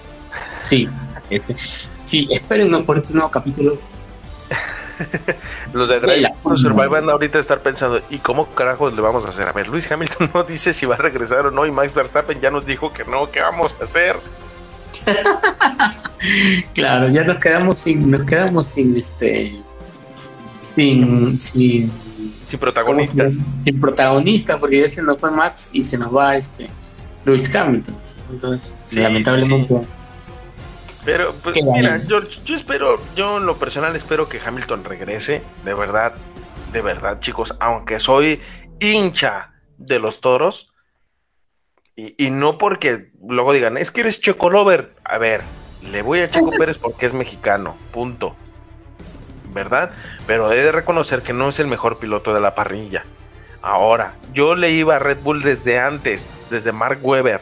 Sí, 0.59 0.89
ese. 1.29 1.55
Sí, 2.03 2.27
esperen 2.29 2.85
por 2.85 2.97
este 2.97 3.13
nuevo 3.13 3.31
capítulo. 3.31 3.77
Los 5.73 5.89
de 5.89 5.99
Drive 5.99 6.29
to 6.43 6.57
Survive 6.57 6.87
van 6.87 7.09
ahorita 7.09 7.37
a 7.37 7.41
estar 7.41 7.61
pensando, 7.61 8.01
¿y 8.09 8.17
cómo 8.17 8.47
carajos 8.53 8.93
le 8.93 9.01
vamos 9.01 9.25
a 9.25 9.29
hacer? 9.29 9.47
A 9.47 9.53
ver, 9.53 9.67
Luis 9.69 9.89
Hamilton 9.89 10.31
no 10.33 10.43
dice 10.43 10.73
si 10.73 10.85
va 10.85 10.95
a 10.95 10.97
regresar 10.97 11.45
o 11.45 11.51
no, 11.51 11.65
y 11.65 11.71
Max 11.71 11.93
Verstappen 11.93 12.39
ya 12.41 12.51
nos 12.51 12.65
dijo 12.65 12.91
que 12.91 13.05
no, 13.05 13.31
¿qué 13.31 13.41
vamos 13.41 13.75
a 13.79 13.83
hacer? 13.85 14.17
Claro, 16.73 17.09
ya 17.09 17.23
nos 17.23 17.37
quedamos 17.37 17.77
sin, 17.77 18.09
nos 18.09 18.23
quedamos 18.23 18.67
sin 18.67 18.97
este, 18.97 19.61
sin, 20.57 21.37
sin, 21.37 21.91
Sin 22.45 22.59
protagonistas. 22.59 23.43
sin 23.63 23.79
protagonista, 23.81 24.57
porque 24.57 24.81
ya 24.81 24.87
se 24.87 25.01
nos 25.01 25.19
fue 25.19 25.31
Max 25.31 25.69
y 25.73 25.83
se 25.83 25.97
nos 25.97 26.15
va 26.15 26.37
este 26.37 26.69
Lewis 27.25 27.53
Hamilton. 27.53 27.95
Entonces, 28.31 28.77
Sí, 28.85 28.99
lamentablemente, 28.99 29.81
Pero, 31.03 31.33
pues, 31.43 31.55
mira. 31.63 32.01
George, 32.07 32.39
yo 32.45 32.55
espero, 32.55 32.99
yo 33.15 33.37
en 33.37 33.45
lo 33.45 33.57
personal 33.57 33.95
espero 33.95 34.29
que 34.29 34.39
Hamilton 34.43 34.83
regrese, 34.83 35.41
de 35.63 35.73
verdad, 35.73 36.13
de 36.71 36.81
verdad, 36.81 37.19
chicos, 37.19 37.55
aunque 37.59 37.99
soy 37.99 38.41
hincha 38.79 39.53
de 39.77 39.99
los 39.99 40.21
toros, 40.21 40.71
y, 41.95 42.15
y 42.23 42.29
no 42.29 42.57
porque 42.57 43.11
luego 43.27 43.53
digan, 43.53 43.77
es 43.77 43.89
que 43.89 44.01
eres 44.01 44.19
Checo 44.19 44.49
Lover. 44.49 44.93
A 45.03 45.17
ver, 45.17 45.41
le 45.91 46.01
voy 46.01 46.19
a 46.19 46.29
Checo 46.29 46.51
Pérez 46.57 46.77
porque 46.77 47.05
es 47.05 47.13
mexicano, 47.13 47.77
punto. 47.91 48.35
¿Verdad? 49.55 49.89
Pero 50.27 50.51
he 50.51 50.57
de 50.61 50.71
reconocer 50.73 51.21
que 51.23 51.31
no 51.33 51.47
es 51.47 51.59
el 51.59 51.67
mejor 51.67 51.97
piloto 51.97 52.33
de 52.33 52.41
la 52.41 52.53
parrilla. 52.53 53.05
Ahora, 53.61 54.13
yo 54.33 54.53
le 54.53 54.69
iba 54.71 54.97
a 54.97 54.99
Red 54.99 55.19
Bull 55.23 55.41
desde 55.41 55.79
antes, 55.79 56.27
desde 56.51 56.71
Mark 56.73 56.99
Webber. 57.01 57.41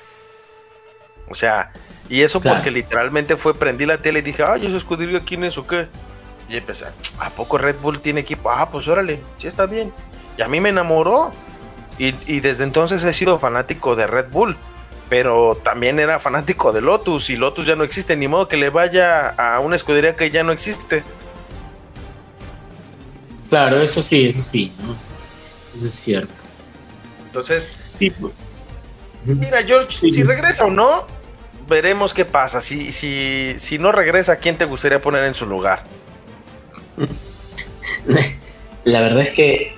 O 1.27 1.33
sea, 1.33 1.71
y 2.07 2.21
eso 2.21 2.39
Claro. 2.39 2.57
porque 2.57 2.69
literalmente 2.71 3.35
fue, 3.35 3.55
prendí 3.55 3.85
la 3.87 3.97
tele 3.97 4.19
y 4.19 4.21
dije, 4.21 4.43
ay, 4.47 4.67
¿esa 4.67 4.77
escudería 4.77 5.21
quién 5.25 5.43
es 5.43 5.57
o 5.57 5.65
qué? 5.65 5.87
Y 6.47 6.55
empecé, 6.57 6.85
¿a 7.19 7.29
poco 7.31 7.57
Red 7.57 7.77
Bull 7.81 7.99
tiene 7.99 8.21
equipo? 8.21 8.51
Ah, 8.51 8.69
pues 8.69 8.87
órale, 8.87 9.19
sí 9.37 9.47
está 9.47 9.65
bien. 9.65 9.91
Y 10.37 10.43
a 10.43 10.47
mí 10.47 10.59
me 10.61 10.69
enamoró. 10.69 11.31
Y, 11.97 12.13
y 12.25 12.39
desde 12.41 12.63
entonces 12.63 13.03
he 13.03 13.13
sido 13.13 13.39
fanático 13.39 13.95
de 13.95 14.05
Red 14.07 14.29
Bull. 14.29 14.55
Pero 15.09 15.57
también 15.63 15.99
era 15.99 16.19
fanático 16.19 16.71
de 16.71 16.81
Lotus 16.81 17.29
y 17.29 17.35
Lotus 17.37 17.65
ya 17.65 17.75
no 17.75 17.83
existe, 17.83 18.15
ni 18.15 18.27
modo 18.27 18.47
que 18.47 18.57
le 18.57 18.69
vaya 18.69 19.29
a 19.29 19.59
una 19.59 19.75
escudería 19.75 20.15
que 20.15 20.29
ya 20.29 20.43
no 20.43 20.51
existe. 20.51 21.03
Claro, 23.53 23.81
eso 23.81 24.01
sí, 24.01 24.29
eso 24.29 24.41
sí, 24.41 24.71
¿no? 24.83 24.95
eso 25.75 25.85
es 25.85 25.93
cierto. 25.93 26.33
Entonces, 27.27 27.71
Sí, 27.99 28.09
pues. 28.09 28.33
mira, 29.25 29.61
George, 29.63 29.91
Sí. 29.91 30.09
si 30.09 30.23
regresa 30.23 30.65
o 30.65 30.71
no, 30.71 31.05
veremos 31.67 32.13
qué 32.15 32.25
pasa. 32.25 32.59
Si, 32.61 32.91
si, 32.91 33.53
si 33.57 33.77
no 33.77 33.91
regresa, 33.91 34.37
¿quién 34.37 34.57
te 34.57 34.65
gustaría 34.65 34.99
poner 35.01 35.23
en 35.25 35.35
su 35.35 35.45
lugar? 35.45 35.83
La 38.85 39.01
verdad 39.01 39.21
es 39.21 39.29
que 39.29 39.75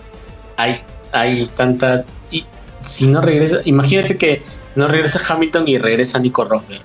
hay, 0.55 0.81
hay 1.11 1.45
tanta. 1.55 2.05
Y 2.31 2.45
si 2.81 3.07
no 3.07 3.19
regresa, 3.21 3.57
imagínate 3.65 4.17
que 4.17 4.41
no 4.75 4.87
regresa 4.87 5.21
Hamilton 5.27 5.67
y 5.67 5.77
regresa 5.77 6.17
Nico 6.19 6.45
Rosberg. 6.45 6.81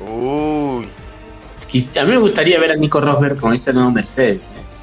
Uy, 0.00 0.88
A 1.98 2.04
mí 2.04 2.10
me 2.10 2.18
gustaría 2.18 2.58
ver 2.58 2.72
a 2.72 2.76
Nico 2.76 3.00
Rosberg 3.00 3.40
con 3.40 3.52
este 3.54 3.72
nuevo 3.72 3.90
Mercedes. 3.92 4.50
¿eh? 4.50 4.75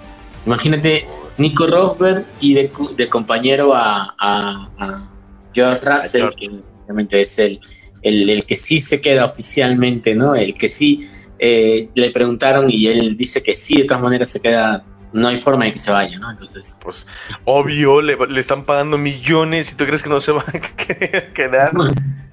Imagínate 0.46 1.08
Nico 1.38 1.68
Rosberg 1.68 2.26
y 2.42 2.54
de, 2.54 2.72
de 2.96 3.10
compañero 3.10 3.74
a, 3.74 4.14
a, 4.20 4.70
a 4.78 5.10
George 5.54 5.82
Russell, 5.86 6.22
George. 6.22 6.40
que 6.40 6.50
obviamente 6.84 7.22
es 7.22 7.40
el, 7.40 7.60
el, 8.02 8.30
el 8.30 8.46
que 8.46 8.56
sí 8.56 8.80
se 8.80 9.02
queda 9.02 9.26
oficialmente, 9.26 10.16
¿no? 10.16 10.36
El 10.36 10.56
que 10.56 10.70
sí 10.70 11.08
eh, 11.40 11.90
le 11.96 12.12
preguntaron 12.12 12.70
y 12.70 12.88
él 12.88 13.16
dice 13.18 13.42
que 13.42 13.56
sí, 13.56 13.78
de 13.78 13.86
todas 13.86 14.04
maneras 14.04 14.30
se 14.30 14.42
queda 14.42 14.84
no 15.14 15.28
hay 15.28 15.40
forma 15.40 15.66
de 15.66 15.74
que 15.74 15.80
se 15.80 15.92
vaya, 15.92 16.18
¿no? 16.18 16.32
Entonces, 16.32 16.78
Pues 16.82 17.06
obvio, 17.46 18.02
le, 18.02 18.18
le 18.28 18.40
están 18.40 18.66
pagando 18.66 18.98
millones 18.98 19.72
y 19.72 19.76
tú 19.76 19.86
crees 19.86 20.02
que 20.02 20.10
no 20.10 20.20
se 20.20 20.32
va 20.32 20.42
a 20.42 20.52
quedar. 21.34 21.72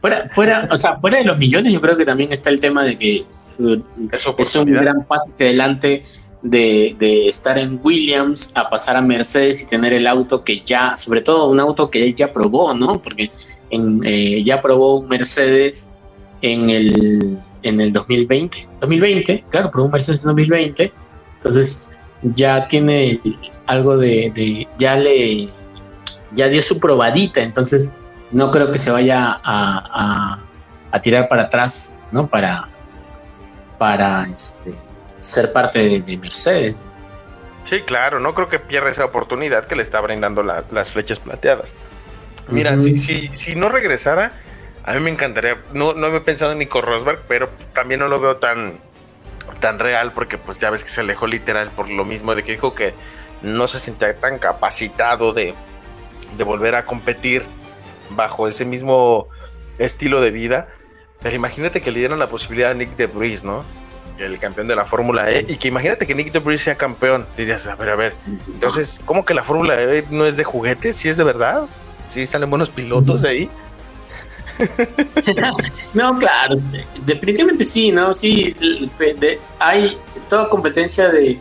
fuera, 0.00 0.28
fuera, 0.30 0.68
o 0.70 0.76
sea, 0.76 0.98
fuera 0.98 1.18
de 1.18 1.24
los 1.24 1.36
millones, 1.36 1.72
yo 1.72 1.80
creo 1.80 1.96
que 1.96 2.06
también 2.06 2.32
está 2.32 2.48
el 2.50 2.58
tema 2.58 2.82
de 2.84 2.98
que 2.98 3.26
Es 4.12 4.26
es 4.38 4.56
un 4.56 4.72
gran 4.72 5.04
paso 5.04 5.24
hacia 5.34 5.46
adelante 5.46 6.06
de, 6.42 7.28
estar 7.28 7.58
en 7.58 7.80
Williams 7.82 8.52
a 8.54 8.68
pasar 8.70 8.96
a 8.96 9.00
Mercedes 9.00 9.62
y 9.62 9.66
tener 9.66 9.92
el 9.92 10.06
auto 10.06 10.42
que 10.42 10.62
ya, 10.64 10.96
sobre 10.96 11.20
todo 11.20 11.48
un 11.48 11.60
auto 11.60 11.90
que 11.90 12.12
ya 12.14 12.32
probó, 12.32 12.72
¿no? 12.74 13.00
Porque 13.00 13.30
eh, 13.70 14.42
ya 14.44 14.60
probó 14.62 14.98
un 15.00 15.08
Mercedes 15.08 15.92
en 16.42 16.70
el, 16.70 17.38
en 17.62 17.80
el 17.80 17.92
2020. 17.92 18.68
2020, 18.80 19.44
claro, 19.50 19.70
probó 19.70 19.86
un 19.86 19.92
Mercedes 19.92 20.22
en 20.22 20.28
2020. 20.28 20.92
Entonces 21.36 21.90
ya 22.34 22.66
tiene 22.68 23.20
algo 23.66 23.96
de, 23.96 24.32
de- 24.34 24.68
ya 24.78 24.96
le, 24.96 25.48
ya 26.34 26.48
dio 26.48 26.62
su 26.62 26.78
probadita, 26.80 27.40
entonces 27.42 27.96
no 28.30 28.50
creo 28.50 28.70
que 28.70 28.78
se 28.78 28.90
vaya 28.90 29.40
a, 29.42 29.42
a- 29.44 30.38
a 30.92 31.00
tirar 31.00 31.28
para 31.28 31.42
atrás, 31.42 31.96
¿no? 32.12 32.26
Para, 32.26 32.68
para 33.78 34.24
este, 34.24 34.74
ser 35.20 35.52
parte 35.52 35.78
de, 35.78 36.00
de 36.00 36.16
Mercedes. 36.16 36.74
Sí, 37.62 37.80
claro, 37.82 38.20
no 38.20 38.34
creo 38.34 38.48
que 38.48 38.58
pierda 38.58 38.90
esa 38.90 39.04
oportunidad 39.04 39.66
que 39.66 39.76
le 39.76 39.82
está 39.82 40.00
brindando 40.00 40.42
la- 40.42 40.64
las 40.70 40.92
flechas 40.92 41.20
plateadas. 41.20 41.70
Mira, 42.48 42.80
si, 42.80 42.98
si, 42.98 43.28
si 43.36 43.54
no 43.54 43.68
regresara, 43.68 44.32
a 44.84 44.94
mí 44.94 45.00
me 45.00 45.10
encantaría. 45.10 45.58
No, 45.72 45.92
no 45.92 46.06
había 46.06 46.24
pensado 46.24 46.52
en 46.52 46.58
Nico 46.58 46.80
Rosberg, 46.80 47.20
pero 47.28 47.48
también 47.72 48.00
no 48.00 48.08
lo 48.08 48.18
veo 48.18 48.38
tan, 48.38 48.80
tan 49.60 49.78
real 49.78 50.12
porque 50.12 50.38
pues 50.38 50.58
ya 50.58 50.70
ves 50.70 50.82
que 50.82 50.90
se 50.90 51.02
alejó 51.02 51.26
literal 51.26 51.70
por 51.70 51.88
lo 51.88 52.04
mismo 52.04 52.34
de 52.34 52.42
que 52.42 52.52
dijo 52.52 52.74
que 52.74 52.94
no 53.42 53.68
se 53.68 53.78
sentía 53.78 54.16
tan 54.18 54.38
capacitado 54.38 55.32
de, 55.32 55.54
de 56.36 56.44
volver 56.44 56.74
a 56.74 56.86
competir 56.86 57.44
bajo 58.10 58.48
ese 58.48 58.64
mismo 58.64 59.28
estilo 59.78 60.20
de 60.20 60.30
vida. 60.30 60.68
Pero 61.22 61.36
imagínate 61.36 61.82
que 61.82 61.90
le 61.92 61.98
dieran 62.00 62.18
la 62.18 62.30
posibilidad 62.30 62.70
a 62.70 62.74
Nick 62.74 62.96
de 62.96 63.06
Vries, 63.06 63.44
¿no? 63.44 63.64
El 64.20 64.38
campeón 64.38 64.68
de 64.68 64.76
la 64.76 64.84
Fórmula 64.84 65.30
E. 65.30 65.46
Y 65.48 65.56
que 65.56 65.68
imagínate 65.68 66.06
que 66.06 66.14
Nick 66.14 66.30
de 66.32 66.38
Vries 66.40 66.60
sea 66.60 66.74
campeón. 66.76 67.26
Dirías, 67.36 67.66
a 67.66 67.74
ver, 67.74 67.88
a 67.90 67.96
ver. 67.96 68.14
Entonces, 68.52 69.00
¿cómo 69.06 69.24
que 69.24 69.32
la 69.34 69.42
Fórmula 69.42 69.80
E 69.82 70.04
no 70.10 70.26
es 70.26 70.36
de 70.36 70.44
juguete? 70.44 70.92
¿Sí 70.92 71.08
es 71.08 71.16
de 71.16 71.24
verdad? 71.24 71.62
¿Sí 72.08 72.26
salen 72.26 72.50
buenos 72.50 72.68
pilotos 72.70 73.22
de 73.22 73.28
ahí? 73.28 73.50
No, 75.94 76.18
claro, 76.18 76.56
de- 76.56 76.84
definitivamente 77.06 77.64
sí, 77.64 77.90
¿no? 77.90 78.12
Sí, 78.14 78.54
hay 79.58 79.96
toda 80.28 80.48
competencia 80.48 81.08
de, 81.08 81.38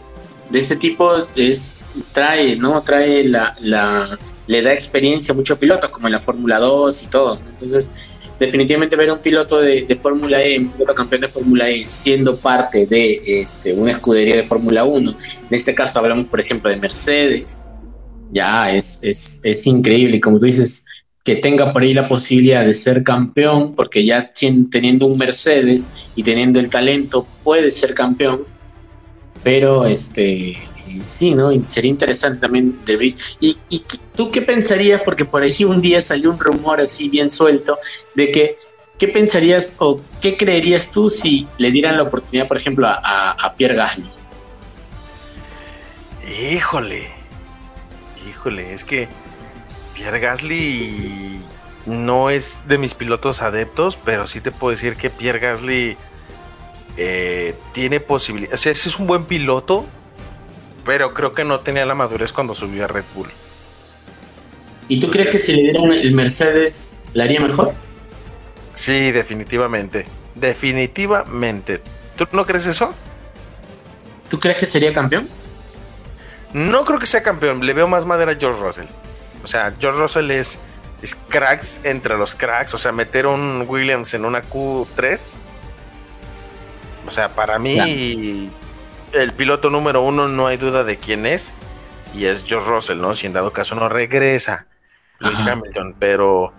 de 0.50 0.60
este 0.60 0.76
tipo 0.76 1.28
es 1.36 1.80
trae, 2.14 2.56
¿no? 2.56 2.82
Trae 2.82 3.24
la, 3.26 3.56
la 3.60 4.18
le 4.48 4.62
da 4.62 4.74
experiencia 4.74 5.34
a 5.34 5.36
muchos 5.36 5.58
pilotos, 5.60 5.90
como 5.92 6.08
en 6.08 6.14
la 6.14 6.20
Fórmula 6.20 6.58
2 6.60 7.04
y 7.04 7.08
todo. 7.08 7.40
Entonces, 7.52 7.94
definitivamente 8.40 8.96
ver 8.96 9.10
a 9.10 9.14
un 9.14 9.20
piloto 9.20 9.60
de, 9.60 10.00
Fórmula 10.02 10.42
E, 10.42 10.60
un 10.60 10.70
piloto 10.70 10.96
campeón 10.96 11.22
de 11.22 11.28
Fórmula 11.28 11.70
E, 11.70 11.86
siendo 11.86 12.38
parte 12.38 12.86
de 12.86 13.22
este, 13.26 13.74
una 13.74 13.92
escudería 13.92 14.38
de 14.38 14.44
Fórmula 14.44 14.86
1, 14.86 15.12
en 15.12 15.18
este 15.52 15.76
caso 15.76 16.00
hablamos, 16.00 16.28
por 16.28 16.40
ejemplo, 16.40 16.70
de 16.70 16.78
Mercedes, 16.78 17.70
ya 18.32 18.72
es, 18.72 19.00
es, 19.04 19.42
es 19.44 19.68
increíble. 19.68 20.18
Y 20.18 20.20
como 20.20 20.40
tú 20.40 20.46
dices, 20.46 20.86
que 21.24 21.36
tenga 21.36 21.74
por 21.74 21.84
ahí 21.84 21.94
la 21.94 22.08
posibilidad 22.08 22.66
de 22.66 22.74
ser 22.74 23.04
campeón, 23.04 23.76
porque 23.76 24.06
ya 24.06 24.32
teniendo 24.34 25.06
un 25.06 25.18
Mercedes 25.18 25.86
y 26.16 26.24
teniendo 26.24 26.60
el 26.60 26.70
talento 26.70 27.28
puede 27.44 27.72
ser 27.72 27.94
campeón, 27.94 28.46
pero 29.44 29.86
este 29.86 30.58
sí, 31.04 31.34
¿no? 31.34 31.52
Sería 31.68 31.90
interesante 31.90 32.40
también 32.40 32.80
de 32.86 32.98
ver. 32.98 33.14
¿Y, 33.40 33.58
y 33.70 33.84
tú 34.16 34.32
qué 34.32 34.42
pensarías? 34.42 35.02
Porque 35.04 35.26
por 35.26 35.42
ahí 35.42 35.64
un 35.64 35.82
día 35.82 36.02
salió 36.02 36.32
un 36.32 36.40
rumor 36.40 36.82
así 36.82 37.10
bien 37.10 37.32
suelto 37.32 37.78
de 38.16 38.32
que 38.32 38.58
¿qué 39.00 39.08
pensarías 39.08 39.76
o 39.80 40.00
qué 40.22 40.38
creerías 40.38 40.92
tú 40.92 41.10
si 41.10 41.48
le 41.58 41.72
dieran 41.72 41.98
la 41.98 42.04
oportunidad, 42.04 42.48
por 42.48 42.58
ejemplo, 42.58 42.86
a, 42.88 43.54
Pierre 43.58 43.76
Gasly? 43.76 44.10
Híjole. 46.52 47.08
Híjole, 48.30 48.74
es 48.74 48.84
que 48.84 49.08
Pierre 49.96 50.20
Gasly 50.20 51.40
no 51.86 52.30
es 52.30 52.62
de 52.68 52.78
mis 52.78 52.94
pilotos 52.94 53.42
adeptos, 53.42 53.98
pero 53.98 54.28
sí 54.28 54.42
te 54.42 54.52
puedo 54.52 54.72
decir 54.72 54.98
que 54.98 55.10
Pierre 55.10 55.40
Gasly 55.40 55.98
eh, 56.98 57.56
tiene 57.72 58.02
posibilidad. 58.02 58.54
O 58.54 58.58
sea, 58.58 58.74
es 58.74 59.00
un 59.00 59.08
buen 59.08 59.26
piloto, 59.26 59.86
pero 60.90 61.14
creo 61.14 61.36
que 61.36 61.44
no 61.44 61.60
tenía 61.60 61.86
la 61.86 61.94
madurez 61.94 62.34
cuando 62.34 62.56
subió 62.56 62.86
a 62.86 62.88
Red 62.88 63.04
Bull. 63.14 63.30
¿Y 64.88 65.00
tú 65.00 65.12
crees 65.12 65.30
que 65.30 65.38
si 65.38 65.54
le 65.54 65.62
dieran 65.62 65.94
el 65.94 66.14
Mercedes, 66.14 67.04
¿la 67.14 67.26
haría 67.26 67.40
mejor? 67.40 67.76
Sí, 68.74 69.12
definitivamente. 69.12 70.08
Definitivamente. 70.34 71.80
¿Tú 72.18 72.28
no 72.32 72.44
crees 72.44 72.66
eso? 72.66 72.92
¿Tú 74.32 74.40
crees 74.40 74.58
que 74.58 74.66
sería 74.66 74.92
campeón? 74.92 75.30
No 76.54 76.84
creo 76.86 76.98
que 76.98 77.06
sea 77.06 77.22
campeón. 77.22 77.64
Le 77.64 77.76
veo 77.76 77.88
más 77.88 78.08
madera 78.08 78.32
a 78.32 78.36
George 78.36 78.60
Russell. 78.60 78.88
O 79.44 79.48
sea, 79.48 79.76
George 79.80 80.00
Russell 80.00 80.32
es, 80.32 80.58
es 81.04 81.14
cracks 81.14 81.82
entre 81.84 82.18
los 82.18 82.34
cracks. 82.34 82.74
O 82.74 82.80
sea, 82.80 82.92
meter 82.92 83.28
un 83.28 83.64
Williams 83.68 84.16
en 84.16 84.26
una 84.26 84.42
Q3. 84.42 85.20
O 87.06 87.12
sea, 87.12 87.30
para 87.30 87.60
mí, 87.60 88.50
el 89.14 89.34
piloto 89.34 89.70
número 89.70 90.02
uno 90.02 90.28
no 90.28 90.48
hay 90.48 90.58
duda 90.58 90.84
de 90.84 90.98
quién 90.98 91.26
es. 91.26 91.54
Y 92.14 92.26
es 92.26 92.44
George 92.46 92.70
Russell, 92.70 93.00
¿no? 93.00 93.14
Si 93.14 93.28
en 93.28 93.34
dado 93.34 93.52
caso 93.52 93.76
no 93.76 93.88
regresa 93.88 94.68
Luis. 95.20 95.42
Hamilton. 95.42 95.96
Pero. 96.00 96.54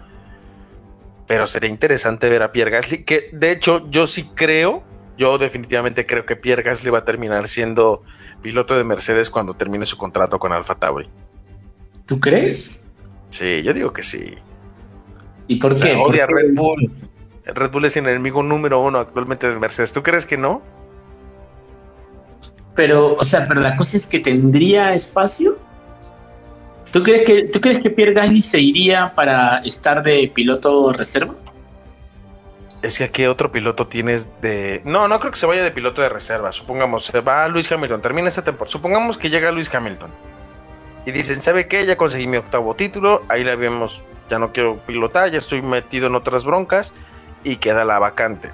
Pero 1.27 1.47
sería 1.47 1.71
interesante 1.71 2.29
ver 2.29 2.43
a 2.43 2.53
Pierre 2.53 2.71
Gasly. 2.71 3.05
Que 3.05 3.31
de 3.33 3.53
hecho, 3.53 3.89
yo 3.91 4.07
sí 4.07 4.31
creo. 4.35 4.83
Yo 5.17 5.37
definitivamente 5.39 6.07
creo 6.07 6.25
que 6.25 6.35
Pierre 6.35 6.63
Gasly 6.63 6.91
va 6.91 6.99
a 6.99 7.05
terminar 7.05 7.47
siendo 7.47 8.03
piloto 8.41 8.77
de 8.77 8.85
Mercedes 8.85 9.29
cuando 9.29 9.55
termine 9.55 9.85
su 9.85 9.99
contrato 9.99 10.39
con 10.39 10.53
Alfa 10.53 10.77
Tauri. 10.77 11.11
¿Tú 12.07 12.19
crees? 12.19 12.89
Sí, 13.29 13.63
yo 13.63 13.75
digo 13.75 13.93
que 13.93 14.03
sí. 14.03 14.37
¿Y 15.47 15.57
por 15.57 15.75
O 15.75 15.79
sea, 15.79 15.91
qué? 15.91 15.97
¿Por 15.97 16.11
odia 16.11 16.27
qué? 16.27 16.35
Red 16.35 16.55
Bull. 16.55 16.91
Red 17.45 17.71
Bull 17.71 17.85
es 17.85 17.97
el 17.97 18.09
enemigo 18.09 18.43
número 18.43 18.81
uno 18.81 18.99
actualmente 18.99 19.49
de 19.49 19.59
Mercedes. 19.59 19.93
¿Tú 19.93 20.03
crees 20.03 20.25
que 20.25 20.37
no? 20.37 20.63
Pero, 22.81 23.13
o 23.13 23.25
sea, 23.27 23.47
pero 23.47 23.61
la 23.61 23.77
cosa 23.77 23.99
es 23.99 24.07
que 24.07 24.21
tendría 24.21 24.95
espacio. 24.95 25.59
¿Tú 26.91 27.03
crees 27.03 27.27
que, 27.27 27.43
¿tú 27.43 27.61
crees 27.61 27.83
que 27.83 27.91
Pierre 27.91 28.15
Gasly 28.15 28.41
se 28.41 28.59
iría 28.59 29.13
para 29.15 29.59
estar 29.59 30.03
de 30.03 30.33
piloto 30.35 30.91
reserva? 30.91 31.35
Es 32.81 32.97
que 32.97 33.05
aquí 33.05 33.27
otro 33.27 33.53
piloto 33.53 33.87
tienes 33.87 34.31
de. 34.41 34.81
No, 34.87 35.09
no 35.09 35.21
creo 35.21 35.31
que 35.31 35.39
se 35.39 35.45
vaya 35.45 35.63
de 35.63 35.71
piloto 35.73 36.01
de 36.01 36.09
reserva. 36.09 36.53
Supongamos, 36.53 37.05
se 37.05 37.21
va 37.21 37.47
Luis 37.49 37.71
Hamilton, 37.71 38.01
termina 38.01 38.29
esta 38.29 38.45
temporada. 38.45 38.73
Supongamos 38.73 39.19
que 39.19 39.29
llega 39.29 39.53
Luis 39.53 39.73
Hamilton. 39.75 40.11
Y 41.05 41.11
dicen, 41.11 41.39
¿sabe 41.43 41.69
qué? 41.69 41.85
Ya 41.85 41.99
conseguí 41.99 42.27
mi 42.27 42.39
octavo 42.39 42.75
título. 42.77 43.25
Ahí 43.29 43.45
la 43.45 43.57
vemos. 43.57 44.03
Ya 44.31 44.39
no 44.39 44.55
quiero 44.55 44.79
pilotar, 44.87 45.31
ya 45.31 45.37
estoy 45.37 45.61
metido 45.61 46.07
en 46.07 46.15
otras 46.15 46.45
broncas. 46.45 46.95
Y 47.45 47.57
queda 47.57 47.85
la 47.85 47.99
vacante. 47.99 48.53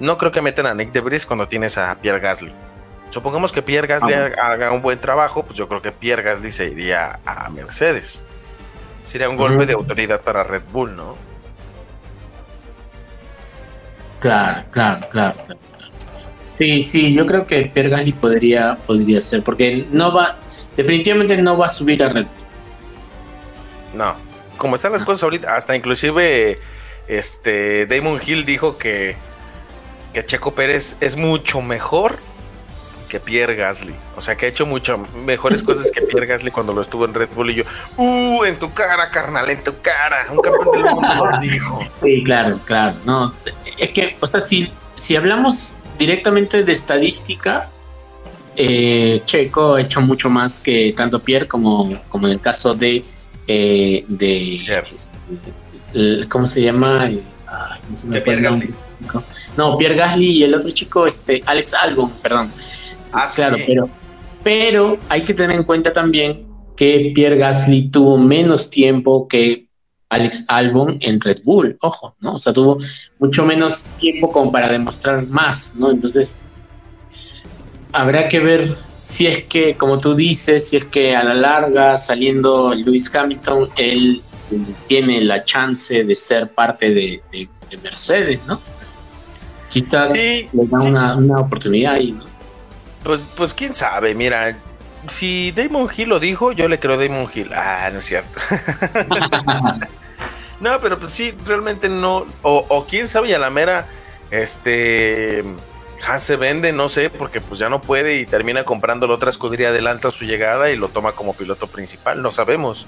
No 0.00 0.18
creo 0.18 0.32
que 0.32 0.40
metan 0.40 0.66
a 0.66 0.74
Nick 0.74 0.90
Debris 0.90 1.24
cuando 1.24 1.46
tienes 1.46 1.78
a 1.78 1.94
Pierre 2.00 2.18
Gasly. 2.18 2.52
Supongamos 3.10 3.52
que 3.52 3.62
Pierre 3.62 3.86
Gasly 3.86 4.12
Ah. 4.12 4.30
haga 4.40 4.72
un 4.72 4.82
buen 4.82 5.00
trabajo, 5.00 5.44
pues 5.44 5.56
yo 5.56 5.68
creo 5.68 5.80
que 5.80 5.92
Pierre 5.92 6.22
Gasly 6.22 6.50
se 6.50 6.66
iría 6.70 7.20
a 7.24 7.48
Mercedes. 7.50 8.22
Sería 9.02 9.28
un 9.28 9.36
golpe 9.36 9.64
de 9.66 9.72
autoridad 9.74 10.20
para 10.20 10.42
Red 10.44 10.62
Bull, 10.72 10.96
¿no? 10.96 11.16
Claro, 14.20 14.64
claro, 14.70 15.06
claro. 15.10 15.36
claro. 15.44 15.60
Sí, 16.44 16.82
sí, 16.82 17.12
yo 17.12 17.26
creo 17.26 17.46
que 17.46 17.66
Pierre 17.66 17.90
Gasly 17.90 18.12
podría, 18.12 18.76
podría 18.86 19.20
ser, 19.20 19.42
porque 19.42 19.86
no 19.90 20.12
va, 20.12 20.36
definitivamente 20.76 21.36
no 21.42 21.56
va 21.58 21.66
a 21.66 21.70
subir 21.70 22.02
a 22.02 22.08
Red 22.08 22.24
Bull. 22.24 23.98
No. 23.98 24.16
Como 24.56 24.76
están 24.76 24.92
las 24.92 25.02
cosas 25.02 25.22
ahorita, 25.22 25.54
hasta 25.54 25.76
inclusive 25.76 26.58
este 27.08 27.86
Damon 27.86 28.20
Hill 28.24 28.44
dijo 28.46 28.78
que, 28.78 29.16
que 30.14 30.24
Checo 30.24 30.54
Pérez 30.54 30.96
es 31.00 31.16
mucho 31.16 31.60
mejor 31.60 32.16
que 33.08 33.20
Pierre 33.20 33.54
Gasly. 33.56 33.94
O 34.16 34.20
sea, 34.20 34.36
que 34.36 34.46
ha 34.46 34.48
hecho 34.48 34.66
mucho 34.66 34.98
mejores 35.24 35.62
cosas 35.62 35.90
que 35.90 36.00
Pierre 36.02 36.26
Gasly 36.26 36.50
cuando 36.50 36.72
lo 36.72 36.80
estuvo 36.82 37.04
en 37.04 37.14
Red 37.14 37.28
Bull. 37.34 37.50
Y 37.50 37.54
yo, 37.56 37.62
¡uh! 37.96 38.44
En 38.44 38.58
tu 38.58 38.72
cara, 38.72 39.10
carnal, 39.10 39.48
en 39.50 39.62
tu 39.64 39.74
cara. 39.80 40.26
Un 40.30 40.38
campeón 40.38 40.72
del 40.72 40.84
mundo 40.94 41.14
lo 41.30 41.40
dijo. 41.40 41.80
Sí, 42.02 42.22
claro, 42.24 42.58
claro. 42.64 42.96
No, 43.04 43.34
es 43.78 43.90
que, 43.90 44.16
o 44.20 44.26
sea, 44.26 44.42
si, 44.42 44.70
si 44.96 45.16
hablamos 45.16 45.76
directamente 45.98 46.62
de 46.64 46.72
estadística, 46.72 47.68
eh, 48.56 49.22
Checo 49.26 49.74
ha 49.74 49.80
hecho 49.82 50.00
mucho 50.00 50.30
más 50.30 50.60
que 50.60 50.94
tanto 50.96 51.20
Pierre 51.20 51.46
como, 51.46 52.00
como 52.08 52.26
en 52.26 52.34
el 52.34 52.40
caso 52.40 52.74
de, 52.74 53.04
eh, 53.46 54.04
de 54.08 54.62
Pierre. 54.64 54.88
el- 55.94 56.26
¿cómo 56.28 56.46
se 56.46 56.62
llama? 56.62 57.02
Ay, 57.02 57.22
no 57.88 57.96
se 57.96 58.06
me 58.06 58.14
De 58.14 58.20
acuerda 58.20 58.40
Pierre 58.40 58.50
nombre. 58.50 58.70
No, 59.56 59.76
Pierre 59.78 59.94
Gasly 59.94 60.38
y 60.38 60.44
el 60.44 60.54
otro 60.54 60.70
chico, 60.70 61.06
este, 61.06 61.42
Alex 61.46 61.72
Albon, 61.74 62.10
perdón. 62.22 62.50
Ah, 63.12 63.32
claro, 63.34 63.56
sí. 63.56 63.66
pero, 63.66 63.98
Pero 64.42 65.06
hay 65.10 65.24
que 65.24 65.34
tener 65.34 65.56
en 65.56 65.64
cuenta 65.64 65.92
también 65.92 66.48
que 66.76 67.12
Pierre 67.14 67.38
Gasly 67.38 67.90
tuvo 67.90 68.18
menos 68.18 68.70
tiempo 68.70 69.28
que 69.28 69.68
Alex 70.10 70.46
Albon 70.48 70.98
en 71.02 71.20
Red 71.20 71.42
Bull, 71.44 71.78
ojo, 71.82 72.16
¿no? 72.20 72.36
O 72.36 72.40
sea, 72.40 72.52
tuvo 72.54 72.78
mucho 73.18 73.46
menos 73.46 73.96
tiempo 73.96 74.32
como 74.32 74.52
para 74.52 74.70
demostrar 74.72 75.26
más, 75.28 75.76
¿no? 75.76 75.90
Entonces, 75.92 76.46
habrá 77.92 78.28
que 78.28 78.40
ver 78.40 78.76
si 78.98 79.26
es 79.26 79.46
que, 79.48 79.76
como 79.76 79.98
tú 80.00 80.14
dices, 80.14 80.68
si 80.68 80.76
es 80.78 80.86
que 80.90 81.14
a 81.14 81.22
la 81.24 81.34
larga, 81.34 81.98
saliendo 81.98 82.74
Lewis 82.74 83.14
Hamilton, 83.14 83.70
él 83.76 84.26
tiene 84.86 85.20
la 85.22 85.44
chance 85.44 86.04
de 86.04 86.16
ser 86.16 86.54
parte 86.54 86.90
de, 86.94 87.26
de- 87.30 87.52
de 87.68 87.78
Mercedes, 87.78 88.44
¿no? 88.44 88.64
Quizás 89.68 90.12
Sí, 90.12 90.48
le 90.52 90.62
da 90.68 90.80
sí. 90.80 90.88
una, 90.88 91.16
una 91.16 91.40
oportunidad 91.40 91.94
ahí, 91.94 92.12
¿no? 92.12 92.35
Pues, 93.06 93.28
pues 93.36 93.54
quién 93.54 93.72
sabe, 93.72 94.16
mira. 94.16 94.58
Si 95.06 95.52
Damon 95.52 95.88
Hill 95.96 96.08
lo 96.08 96.18
dijo, 96.18 96.50
yo 96.50 96.66
le 96.66 96.80
creo 96.80 96.94
a 96.94 96.96
Damon 96.96 97.30
Hill. 97.32 97.52
Ah, 97.54 97.88
no 97.92 98.00
es 98.00 98.04
cierto. 98.04 98.40
no, 100.60 100.80
pero 100.80 100.98
pues 100.98 101.12
sí, 101.12 101.32
realmente 101.46 101.88
no. 101.88 102.26
O, 102.42 102.66
o 102.68 102.86
quién 102.86 103.08
sabe, 103.08 103.28
y 103.28 103.32
a 103.32 103.38
la 103.38 103.48
mera, 103.48 103.86
este. 104.32 105.44
Haas 106.06 106.24
se 106.24 106.36
vende, 106.36 106.72
no 106.72 106.88
sé, 106.88 107.08
porque 107.08 107.40
pues 107.40 107.58
ya 107.60 107.68
no 107.68 107.80
puede 107.80 108.16
y 108.16 108.26
termina 108.26 108.64
comprando 108.64 109.06
la 109.06 109.14
otra 109.14 109.30
escudería, 109.30 109.68
adelanta 109.68 110.10
su 110.10 110.24
llegada 110.24 110.70
y 110.70 110.76
lo 110.76 110.88
toma 110.88 111.12
como 111.12 111.32
piloto 111.32 111.68
principal, 111.68 112.20
no 112.20 112.30
sabemos. 112.30 112.86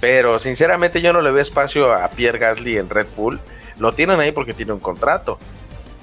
Pero 0.00 0.38
sinceramente 0.38 1.02
yo 1.02 1.12
no 1.12 1.20
le 1.20 1.30
veo 1.30 1.42
espacio 1.42 1.92
a 1.92 2.08
Pierre 2.10 2.38
Gasly 2.38 2.78
en 2.78 2.88
Red 2.88 3.08
Bull. 3.16 3.40
Lo 3.78 3.92
tienen 3.92 4.20
ahí 4.20 4.32
porque 4.32 4.54
tiene 4.54 4.72
un 4.72 4.80
contrato. 4.80 5.38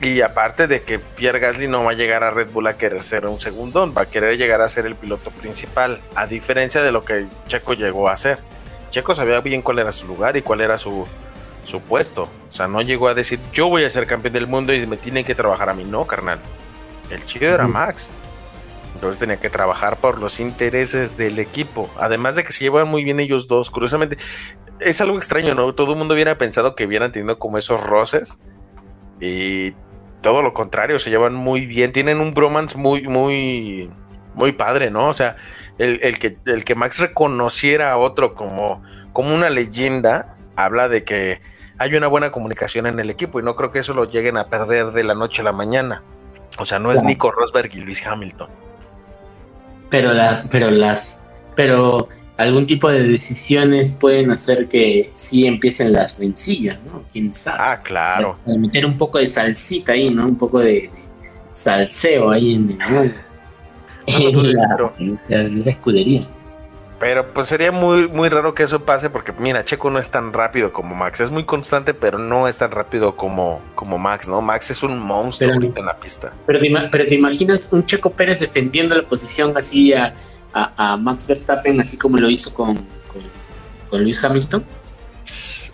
Y 0.01 0.21
aparte 0.21 0.67
de 0.67 0.83
que 0.83 0.97
Pierre 0.99 1.39
Gasly 1.39 1.67
no 1.67 1.83
va 1.83 1.91
a 1.91 1.93
llegar 1.93 2.23
a 2.23 2.31
Red 2.31 2.51
Bull 2.51 2.67
a 2.67 2.77
querer 2.77 3.03
ser 3.03 3.25
un 3.25 3.39
segundón, 3.39 3.93
va 3.97 4.03
a 4.03 4.05
querer 4.05 4.37
llegar 4.37 4.61
a 4.61 4.69
ser 4.69 4.85
el 4.85 4.95
piloto 4.95 5.29
principal, 5.29 6.01
a 6.15 6.25
diferencia 6.25 6.81
de 6.81 6.91
lo 6.93 7.03
que 7.03 7.27
Checo 7.47 7.73
llegó 7.73 8.07
a 8.07 8.15
ser. 8.15 8.39
Checo 8.91 9.13
sabía 9.13 9.41
bien 9.41 9.61
cuál 9.61 9.79
era 9.79 9.91
su 9.91 10.07
lugar 10.07 10.37
y 10.37 10.41
cuál 10.41 10.61
era 10.61 10.77
su, 10.77 11.05
su 11.65 11.81
puesto. 11.81 12.23
O 12.49 12.51
sea, 12.51 12.67
no 12.67 12.81
llegó 12.81 13.09
a 13.09 13.13
decir, 13.13 13.39
yo 13.51 13.67
voy 13.67 13.83
a 13.83 13.89
ser 13.89 14.07
campeón 14.07 14.33
del 14.33 14.47
mundo 14.47 14.73
y 14.73 14.85
me 14.87 14.95
tienen 14.95 15.25
que 15.25 15.35
trabajar 15.35 15.69
a 15.69 15.73
mí. 15.73 15.83
No, 15.83 16.07
carnal. 16.07 16.39
El 17.09 17.25
chido 17.25 17.53
era. 17.53 17.67
Max. 17.67 18.09
Entonces 18.95 19.19
tenía 19.19 19.37
que 19.37 19.49
trabajar 19.49 19.97
por 19.97 20.19
los 20.19 20.39
intereses 20.39 21.17
del 21.17 21.39
equipo. 21.39 21.89
Además 21.97 22.35
de 22.35 22.43
que 22.43 22.51
se 22.51 22.63
llevan 22.63 22.87
muy 22.87 23.03
bien 23.03 23.19
ellos 23.19 23.47
dos. 23.47 23.69
Curiosamente, 23.69 24.17
es 24.79 24.99
algo 25.01 25.17
extraño, 25.17 25.55
¿no? 25.55 25.73
Todo 25.75 25.91
el 25.91 25.97
mundo 25.97 26.13
hubiera 26.13 26.37
pensado 26.37 26.75
que 26.75 26.85
hubieran 26.85 27.11
tenido 27.11 27.37
como 27.37 27.57
esos 27.57 27.81
roces. 27.83 28.39
Y 29.21 29.73
todo 30.21 30.41
lo 30.41 30.53
contrario, 30.53 30.99
se 30.99 31.09
llevan 31.09 31.33
muy 31.33 31.65
bien. 31.65 31.91
Tienen 31.91 32.19
un 32.19 32.33
bromance 32.33 32.77
muy, 32.77 33.07
muy, 33.07 33.89
muy 34.33 34.51
padre, 34.51 34.91
¿no? 34.91 35.07
O 35.07 35.13
sea, 35.13 35.37
el, 35.77 35.99
el 36.03 36.19
que, 36.19 36.37
el 36.45 36.63
que 36.63 36.75
Max 36.75 36.99
reconociera 36.99 37.91
a 37.91 37.97
otro 37.97 38.35
como, 38.35 38.83
como 39.13 39.33
una 39.33 39.49
leyenda, 39.49 40.35
habla 40.55 40.89
de 40.89 41.03
que 41.03 41.41
hay 41.77 41.95
una 41.95 42.07
buena 42.07 42.31
comunicación 42.31 42.85
en 42.87 42.99
el 42.99 43.09
equipo 43.09 43.39
y 43.39 43.43
no 43.43 43.55
creo 43.55 43.71
que 43.71 43.79
eso 43.79 43.93
lo 43.93 44.05
lleguen 44.05 44.37
a 44.37 44.49
perder 44.49 44.87
de 44.91 45.03
la 45.03 45.15
noche 45.15 45.41
a 45.41 45.45
la 45.45 45.53
mañana. 45.53 46.03
O 46.57 46.65
sea, 46.65 46.79
no 46.79 46.91
es. 46.91 47.01
Nico 47.03 47.31
Rosberg 47.31 47.73
y 47.73 47.79
Luis 47.79 48.05
Hamilton. 48.05 48.49
pero 49.89 50.13
la, 50.13 50.45
pero 50.51 50.69
las, 50.69 51.27
pero 51.55 52.09
algún 52.39 52.65
tipo 52.65 52.89
de 52.89 53.03
decisiones 53.03 53.91
pueden 53.91 54.31
hacer 54.31 54.67
que 54.69 55.11
sí 55.13 55.45
empiecen 55.45 55.93
las 55.93 56.17
rencillas, 56.17 56.79
¿no? 56.85 57.03
Quién 57.11 57.31
sabe. 57.33 57.57
Ah, 57.61 57.81
claro. 57.83 58.37
De 58.45 58.57
meter 58.57 58.85
un 58.85 58.97
poco 58.97 59.19
de 59.19 59.27
salsita 59.27 59.91
ahí, 59.91 60.09
¿no? 60.09 60.25
Un 60.25 60.37
poco 60.37 60.59
de, 60.59 60.73
de 60.73 60.91
salseo 61.51 62.31
ahí 62.31 62.55
en, 62.55 62.69
el- 62.71 63.13
en, 64.07 64.31
No, 64.33 64.41
no, 64.41 64.49
la- 64.49 64.67
pero- 64.77 64.93
en 65.29 65.59
esa 65.59 65.71
escudería. 65.71 66.27
Pero 66.99 67.33
pues 67.33 67.47
sería 67.47 67.71
muy, 67.71 68.09
muy 68.09 68.27
raro 68.27 68.53
que 68.53 68.63
eso 68.63 68.83
pase 68.83 69.09
porque 69.09 69.31
mira, 69.39 69.63
Checo 69.63 69.89
no 69.89 69.99
es 69.99 70.09
tan 70.09 70.33
rápido 70.33 70.73
como 70.73 70.95
Max. 70.95 71.21
Es 71.21 71.31
muy 71.31 71.45
constante, 71.45 71.93
pero 71.93 72.17
no 72.19 72.47
es 72.47 72.57
tan 72.57 72.71
rápido 72.71 73.15
como, 73.15 73.61
como 73.75 73.97
Max, 73.97 74.27
¿no? 74.27 74.41
Max 74.41 74.71
es 74.71 74.83
un 74.83 74.99
monstruo 74.99 75.49
Pero- 75.49 75.61
ahorita 75.61 75.79
en 75.79 75.85
la 75.85 75.97
pista. 75.97 76.33
Pero 76.45 76.59
te, 76.59 76.69
pero 76.91 77.05
te 77.05 77.15
imaginas 77.15 77.71
un 77.71 77.85
Checo 77.85 78.09
Pérez 78.09 78.39
defendiendo 78.41 78.95
la 78.95 79.03
posición 79.07 79.55
así 79.55 79.93
a, 79.93 80.13
a- 80.53 80.93
a 80.93 80.97
Max 80.97 81.27
Verstappen, 81.27 81.79
así 81.79 81.97
como 81.97 82.17
lo 82.17 82.29
hizo 82.29 82.53
con, 82.53 82.75
con, 82.75 83.21
con 83.89 84.03
Luis 84.03 84.23
Hamilton. 84.23 84.63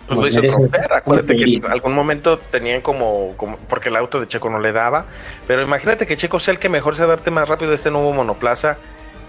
Pues 0.06 0.18
lo 0.18 0.26
hizo 0.28 0.42
romper. 0.42 0.92
Acuérdate 0.92 1.34
que 1.36 1.44
en 1.44 1.66
algún 1.66 1.94
momento 1.94 2.38
tenían 2.38 2.80
como, 2.82 3.32
como. 3.36 3.56
Porque 3.68 3.88
el 3.88 3.96
auto 3.96 4.20
de 4.20 4.28
Checo 4.28 4.50
no 4.50 4.58
le 4.60 4.72
daba. 4.72 5.06
Pero 5.46 5.62
imagínate 5.62 6.06
que 6.06 6.16
Checo 6.16 6.38
sea 6.38 6.52
el 6.52 6.58
que 6.58 6.68
mejor 6.68 6.94
se 6.94 7.02
adapte 7.04 7.30
más 7.30 7.48
rápido 7.48 7.72
a 7.72 7.74
este 7.74 7.90
nuevo 7.90 8.12
monoplaza 8.12 8.76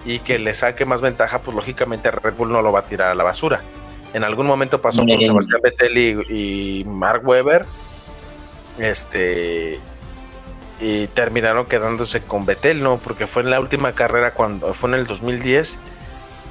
y 0.06 0.20
que 0.20 0.38
le 0.38 0.54
saque 0.54 0.86
más 0.86 1.02
ventaja. 1.02 1.40
Pues 1.40 1.56
lógicamente 1.56 2.12
Red 2.12 2.34
Bull 2.34 2.52
no 2.52 2.62
lo 2.62 2.72
va 2.74 2.80
a 2.80 2.86
tirar 2.86 3.10
a 3.12 3.16
la 3.16 3.24
basura. 3.24 3.62
En 4.14 4.24
algún 4.26 4.46
momento 4.48 4.82
pasó 4.82 5.00
con 5.02 5.10
Eh. 5.12 5.26
Sebastián 5.26 5.62
Vettel 5.64 5.98
y, 5.98 6.80
y 6.82 6.84
Mark 6.86 7.26
Webber. 7.26 7.66
Este. 8.78 9.80
Y 10.80 11.08
terminaron 11.08 11.66
quedándose 11.66 12.22
con 12.22 12.46
Vettel, 12.46 12.84
¿no? 12.84 12.98
Porque 12.98 13.26
fue 13.26 13.42
en 13.44 13.50
la 13.50 13.60
última 13.60 13.94
carrera 13.94 14.32
cuando 14.32 14.74
fue 14.74 14.90
en 14.90 14.96
el 14.96 15.08
2010 15.08 15.80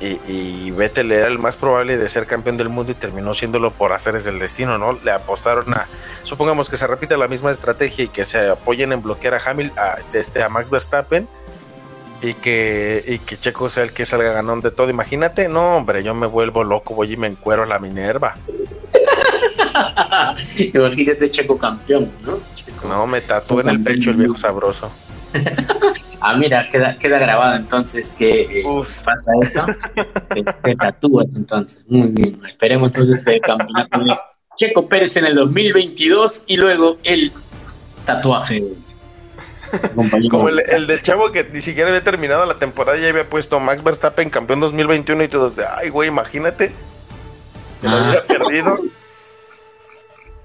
y, 0.01 0.21
y 0.27 0.71
Vettel 0.73 1.11
era 1.11 1.27
el 1.27 1.39
más 1.39 1.57
probable 1.57 1.97
de 1.97 2.09
ser 2.09 2.27
campeón 2.27 2.57
del 2.57 2.69
mundo 2.69 2.93
y 2.93 2.95
terminó 2.95 3.33
siéndolo 3.33 3.71
por 3.71 3.93
hacer 3.93 4.15
el 4.15 4.39
destino, 4.39 4.77
¿no? 4.79 4.99
Le 5.05 5.11
apostaron 5.11 5.73
a, 5.73 5.87
supongamos 6.23 6.69
que 6.69 6.77
se 6.77 6.87
repita 6.87 7.17
la 7.17 7.29
misma 7.29 7.51
estrategia 7.51 8.05
y 8.05 8.09
que 8.09 8.25
se 8.25 8.49
apoyen 8.49 8.93
en 8.93 9.03
bloquear 9.03 9.35
a 9.35 9.41
Hamilton, 9.45 9.79
a, 9.79 9.97
este, 10.13 10.43
a 10.43 10.49
Max 10.49 10.71
Verstappen 10.71 11.27
y 12.21 12.35
que, 12.35 13.05
y 13.07 13.19
que 13.21 13.39
Checo 13.39 13.71
sea 13.71 13.85
el 13.85 13.93
que 13.93 14.05
salga 14.05 14.33
ganón 14.33 14.61
de 14.61 14.71
todo. 14.71 14.91
Imagínate, 14.91 15.49
no, 15.49 15.77
hombre, 15.77 16.03
yo 16.03 16.15
me 16.15 16.27
vuelvo 16.27 16.63
loco, 16.65 16.95
voy 16.95 17.13
y 17.13 17.17
me 17.17 17.27
encuero 17.27 17.63
a 17.63 17.67
la 17.67 17.79
Minerva. 17.79 18.35
Imagínate 20.75 21.31
Checo 21.31 21.59
campeón, 21.59 22.11
¿no? 22.23 22.39
Checo- 22.55 22.89
No, 22.89 23.07
me 23.07 23.21
tatúo 23.21 23.61
en 23.61 23.69
el 23.69 23.83
pecho 23.83 24.11
el 24.11 24.17
viejo 24.17 24.37
sabroso. 24.37 24.91
Ah, 26.19 26.35
mira, 26.35 26.67
queda, 26.71 26.97
queda 26.99 27.19
grabado 27.19 27.55
entonces 27.55 28.11
que 28.13 28.41
eh, 28.61 28.65
pasa 29.05 29.31
eso. 29.43 29.67
te, 30.35 30.43
te 30.43 30.75
tatúas 30.75 31.27
entonces. 31.37 31.85
Muy 31.89 32.09
bien. 32.09 32.41
Esperemos 32.49 32.89
entonces 32.91 33.25
el 33.29 33.41
campeonato 33.43 33.99
de 34.01 34.17
Checo 34.59 34.89
Pérez 34.89 35.17
en 35.19 35.27
el 35.27 35.35
2022 35.37 36.45
y 36.49 36.57
luego 36.57 36.97
el 37.05 37.31
tatuaje. 38.07 38.65
Como 40.31 40.49
el, 40.49 40.63
el 40.69 40.87
del 40.87 41.03
chavo 41.03 41.31
que 41.31 41.45
ni 41.45 41.61
siquiera 41.61 41.91
había 41.91 42.03
terminado 42.03 42.45
la 42.47 42.59
temporada 42.59 42.97
y 42.99 43.03
ya 43.03 43.09
había 43.11 43.29
puesto 43.29 43.61
Max 43.61 43.85
Verstappen 43.85 44.31
campeón 44.31 44.59
2021 44.61 45.23
y 45.25 45.29
todos 45.29 45.55
de, 45.55 45.65
ay, 45.67 45.91
güey, 45.91 46.09
imagínate 46.09 46.73
que 47.83 47.89
lo 47.89 47.95
Ah. 47.97 48.03
hubiera 48.05 48.25
perdido. 48.25 48.79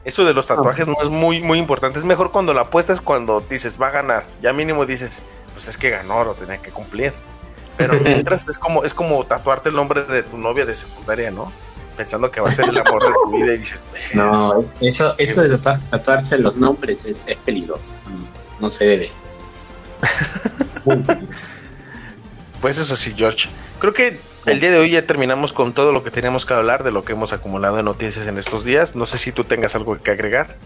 Eso 0.03 0.26
de 0.26 0.34
los 0.34 0.48
tatuajes 0.48 0.88
no 0.88 0.95
es 1.02 1.10
muy, 1.10 1.41
muy 1.41 1.60
importante. 1.60 1.99
Es 1.99 2.06
mejor 2.06 2.32
cuando 2.32 2.53
la 2.53 2.61
apuestas 2.61 2.99
cuando 3.02 3.41
dices, 3.41 3.78
va 3.80 3.88
a 3.88 3.91
ganar. 3.91 4.26
Ya 4.41 4.52
mínimo 4.53 4.86
dices, 4.86 5.22
pues 5.53 5.68
es 5.68 5.78
que 5.78 5.90
ganó, 5.91 6.23
lo 6.23 6.34
tenía 6.34 6.57
que 6.57 6.72
cumplir. 6.72 7.14
Pero 7.78 7.94
mientras 8.03 8.48
es 8.49 8.57
como, 8.57 8.84
es 8.84 8.94
como 8.94 9.23
tatuarte 9.26 9.69
el 9.69 9.76
nombre 9.76 10.03
de 10.03 10.23
tu 10.23 10.38
novia 10.38 10.65
de 10.65 10.76
secundaria, 10.76 11.30
¿no? 11.30 11.52
Pensando 11.98 12.32
que 12.32 12.41
va 12.41 12.49
a 12.49 12.52
ser 12.52 12.69
el 12.69 12.78
amor 12.80 13.03
de 13.03 13.14
tu 13.14 13.32
vida 13.32 13.53
y 13.53 13.57
dices, 13.57 13.84
No, 14.15 14.65
eso, 14.80 15.14
eso 15.19 15.41
de 15.44 15.57
tatuar- 15.57 15.80
tatuarse 15.91 16.40
los 16.40 16.56
nombres 16.56 17.06
es, 17.06 17.23
es 17.28 17.38
peligroso. 17.40 17.94
no, 18.60 18.69
se 18.69 18.86
debe 18.86 19.10
hacer. 19.10 19.30
Pues 22.61 22.78
eso 22.78 22.95
sí, 22.95 23.14
George. 23.15 23.49
Creo 23.80 23.94
que 23.94 24.19
el 24.45 24.59
día 24.59 24.72
de 24.72 24.77
hoy 24.77 24.91
ya 24.91 25.05
terminamos 25.05 25.53
con 25.53 25.73
todo 25.73 25.91
lo 25.91 26.03
que 26.03 26.11
teníamos 26.11 26.45
que 26.45 26.53
hablar 26.53 26.84
de 26.84 26.91
lo 26.91 27.03
que 27.03 27.13
hemos 27.13 27.34
acumulado 27.34 27.80
en 27.80 27.85
noticias 27.85 28.27
en 28.27 28.38
estos 28.38 28.65
días. 28.65 28.95
No 28.95 29.05
sé 29.05 29.18
si 29.18 29.31
tú 29.31 29.43
tengas 29.43 29.76
algo 29.76 30.01
que 30.01 30.11
agregar. 30.11 30.57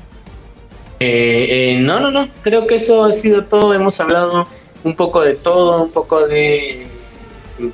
Eh, 0.99 1.47
eh, 1.49 1.77
no, 1.80 1.99
no, 1.99 2.11
no. 2.11 2.30
Creo 2.41 2.68
que 2.68 2.76
eso 2.76 3.03
ha 3.03 3.11
sido 3.11 3.43
todo. 3.45 3.73
Hemos 3.73 3.99
hablado 3.99 4.47
un 4.84 4.95
poco 4.95 5.22
de 5.22 5.35
todo, 5.35 5.84
un 5.84 5.91
poco 5.91 6.27
de. 6.27 6.88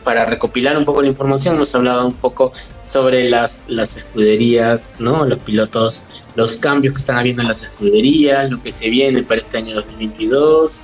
Para 0.04 0.26
recopilar 0.26 0.78
un 0.78 0.86
poco 0.86 1.02
la 1.02 1.08
información, 1.08 1.56
hemos 1.56 1.74
hablado 1.74 2.06
un 2.06 2.14
poco 2.14 2.52
sobre 2.84 3.30
las, 3.30 3.68
las 3.68 3.98
escuderías, 3.98 4.96
¿no? 5.00 5.26
Los 5.26 5.40
pilotos, 5.40 6.12
los 6.36 6.58
cambios 6.58 6.94
que 6.94 7.00
están 7.00 7.18
habiendo 7.18 7.42
en 7.42 7.48
las 7.48 7.64
escuderías, 7.64 8.52
lo 8.52 8.62
que 8.62 8.72
se 8.72 8.90
viene 8.90 9.24
para 9.24 9.42
este 9.42 9.58
año 9.58 9.76
2022. 9.76 10.82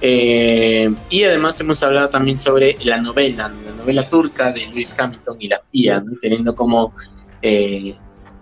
Eh, 0.00 0.92
y 1.10 1.24
además 1.24 1.60
hemos 1.60 1.82
hablado 1.82 2.08
también 2.08 2.38
sobre 2.38 2.76
la 2.84 3.00
novela, 3.00 3.48
la 3.48 3.72
novela 3.72 4.08
turca 4.08 4.50
de 4.52 4.66
Lewis 4.66 4.96
Hamilton 4.98 5.36
y 5.40 5.48
la 5.48 5.60
FIA, 5.70 6.00
¿no? 6.00 6.12
teniendo 6.20 6.54
como, 6.54 6.94
eh, 7.42 7.94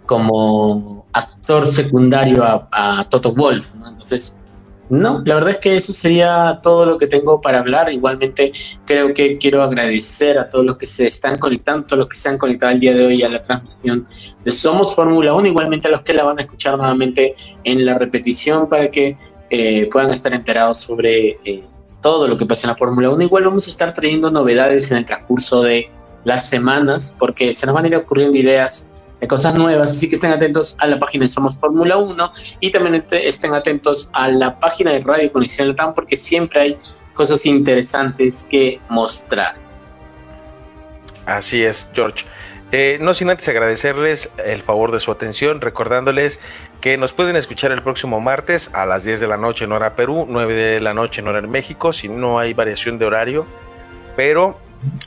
como 0.06 1.06
actor 1.12 1.66
secundario 1.66 2.44
a, 2.44 2.68
a 2.70 3.09
Toto 3.09 3.32
Wolf. 3.35 3.74
¿no? 3.74 3.89
Entonces, 3.89 4.40
no, 4.90 5.22
la 5.26 5.35
verdad 5.35 5.51
es 5.51 5.59
que 5.59 5.76
eso 5.76 5.93
sería 5.93 6.60
todo 6.62 6.86
lo 6.86 6.97
que 6.97 7.06
tengo 7.06 7.40
para 7.40 7.59
hablar. 7.59 7.93
Igualmente, 7.93 8.52
creo 8.86 9.12
que 9.12 9.36
quiero 9.36 9.62
agradecer 9.62 10.39
a 10.39 10.48
todos 10.48 10.64
los 10.64 10.78
que 10.78 10.86
se 10.86 11.06
están 11.06 11.39
conectando, 11.39 11.86
todos 11.86 11.98
los 11.98 12.09
que 12.09 12.16
se 12.16 12.28
han 12.30 12.39
conectado 12.39 12.72
el 12.72 12.80
día 12.80 12.94
de 12.94 13.05
hoy 13.05 13.22
a 13.22 13.28
la 13.28 13.43
transmisión 13.43 14.06
de 14.44 14.52
Somos 14.52 14.94
Fórmula 14.97 15.35
1, 15.35 15.48
igualmente 15.48 15.89
a 15.89 15.90
los 15.90 16.02
que 16.02 16.14
la 16.14 16.24
van 16.24 16.39
a 16.39 16.43
escuchar 16.43 16.78
nuevamente 16.78 17.36
en 17.64 17.85
la 17.85 17.98
repetición 17.98 18.68
para 18.68 18.90
que 18.90 19.18
eh, 19.50 19.88
puedan 19.90 20.10
estar 20.10 20.32
enterados 20.32 20.78
sobre 20.78 21.36
eh, 21.44 21.64
todo 22.02 22.28
lo 22.28 22.36
que 22.36 22.46
pasa 22.46 22.66
en 22.66 22.70
la 22.70 22.76
Fórmula 22.76 23.10
1. 23.10 23.24
Igual 23.24 23.44
vamos 23.44 23.66
a 23.66 23.70
estar 23.70 23.94
trayendo 23.94 24.30
novedades 24.30 24.90
en 24.90 24.98
el 24.98 25.04
transcurso 25.04 25.62
de 25.62 25.90
las 26.24 26.48
semanas, 26.48 27.16
porque 27.18 27.54
se 27.54 27.66
nos 27.66 27.74
van 27.74 27.84
a 27.84 27.88
ir 27.88 27.96
ocurriendo 27.96 28.36
ideas 28.36 28.88
de 29.20 29.26
cosas 29.26 29.54
nuevas, 29.56 29.90
así 29.90 30.08
que 30.08 30.14
estén 30.14 30.30
atentos 30.30 30.76
a 30.78 30.86
la 30.86 30.98
página 30.98 31.24
de 31.24 31.28
Somos 31.28 31.58
Fórmula 31.58 31.96
1 31.96 32.32
y 32.60 32.70
también 32.70 33.04
estén 33.10 33.54
atentos 33.54 34.10
a 34.12 34.28
la 34.28 34.58
página 34.60 34.92
de 34.92 35.00
Radio 35.00 35.32
Conexión 35.32 35.68
Latam, 35.68 35.92
porque 35.94 36.16
siempre 36.16 36.60
hay 36.60 36.78
cosas 37.14 37.44
interesantes 37.46 38.46
que 38.48 38.80
mostrar. 38.88 39.56
Así 41.26 41.64
es, 41.64 41.88
George. 41.92 42.24
Eh, 42.70 42.98
no 43.00 43.14
sin 43.14 43.30
antes 43.30 43.48
agradecerles 43.48 44.30
el 44.44 44.60
favor 44.62 44.92
de 44.92 45.00
su 45.00 45.10
atención, 45.10 45.62
recordándoles 45.62 46.38
que 46.80 46.96
nos 46.96 47.12
pueden 47.12 47.36
escuchar 47.36 47.72
el 47.72 47.82
próximo 47.82 48.20
martes 48.20 48.70
a 48.72 48.86
las 48.86 49.05
10 49.05 49.20
de 49.20 49.26
la 49.26 49.36
noche 49.36 49.64
en 49.64 49.72
hora 49.72 49.96
Perú, 49.96 50.26
9 50.28 50.55
de 50.55 50.80
la 50.80 50.94
noche 50.94 51.20
en 51.20 51.28
hora 51.28 51.40
en 51.40 51.50
México, 51.50 51.92
si 51.92 52.09
no 52.09 52.38
hay 52.38 52.55
variación 52.55 52.98
de 52.98 53.06
horario, 53.06 53.46
pero 54.16 54.59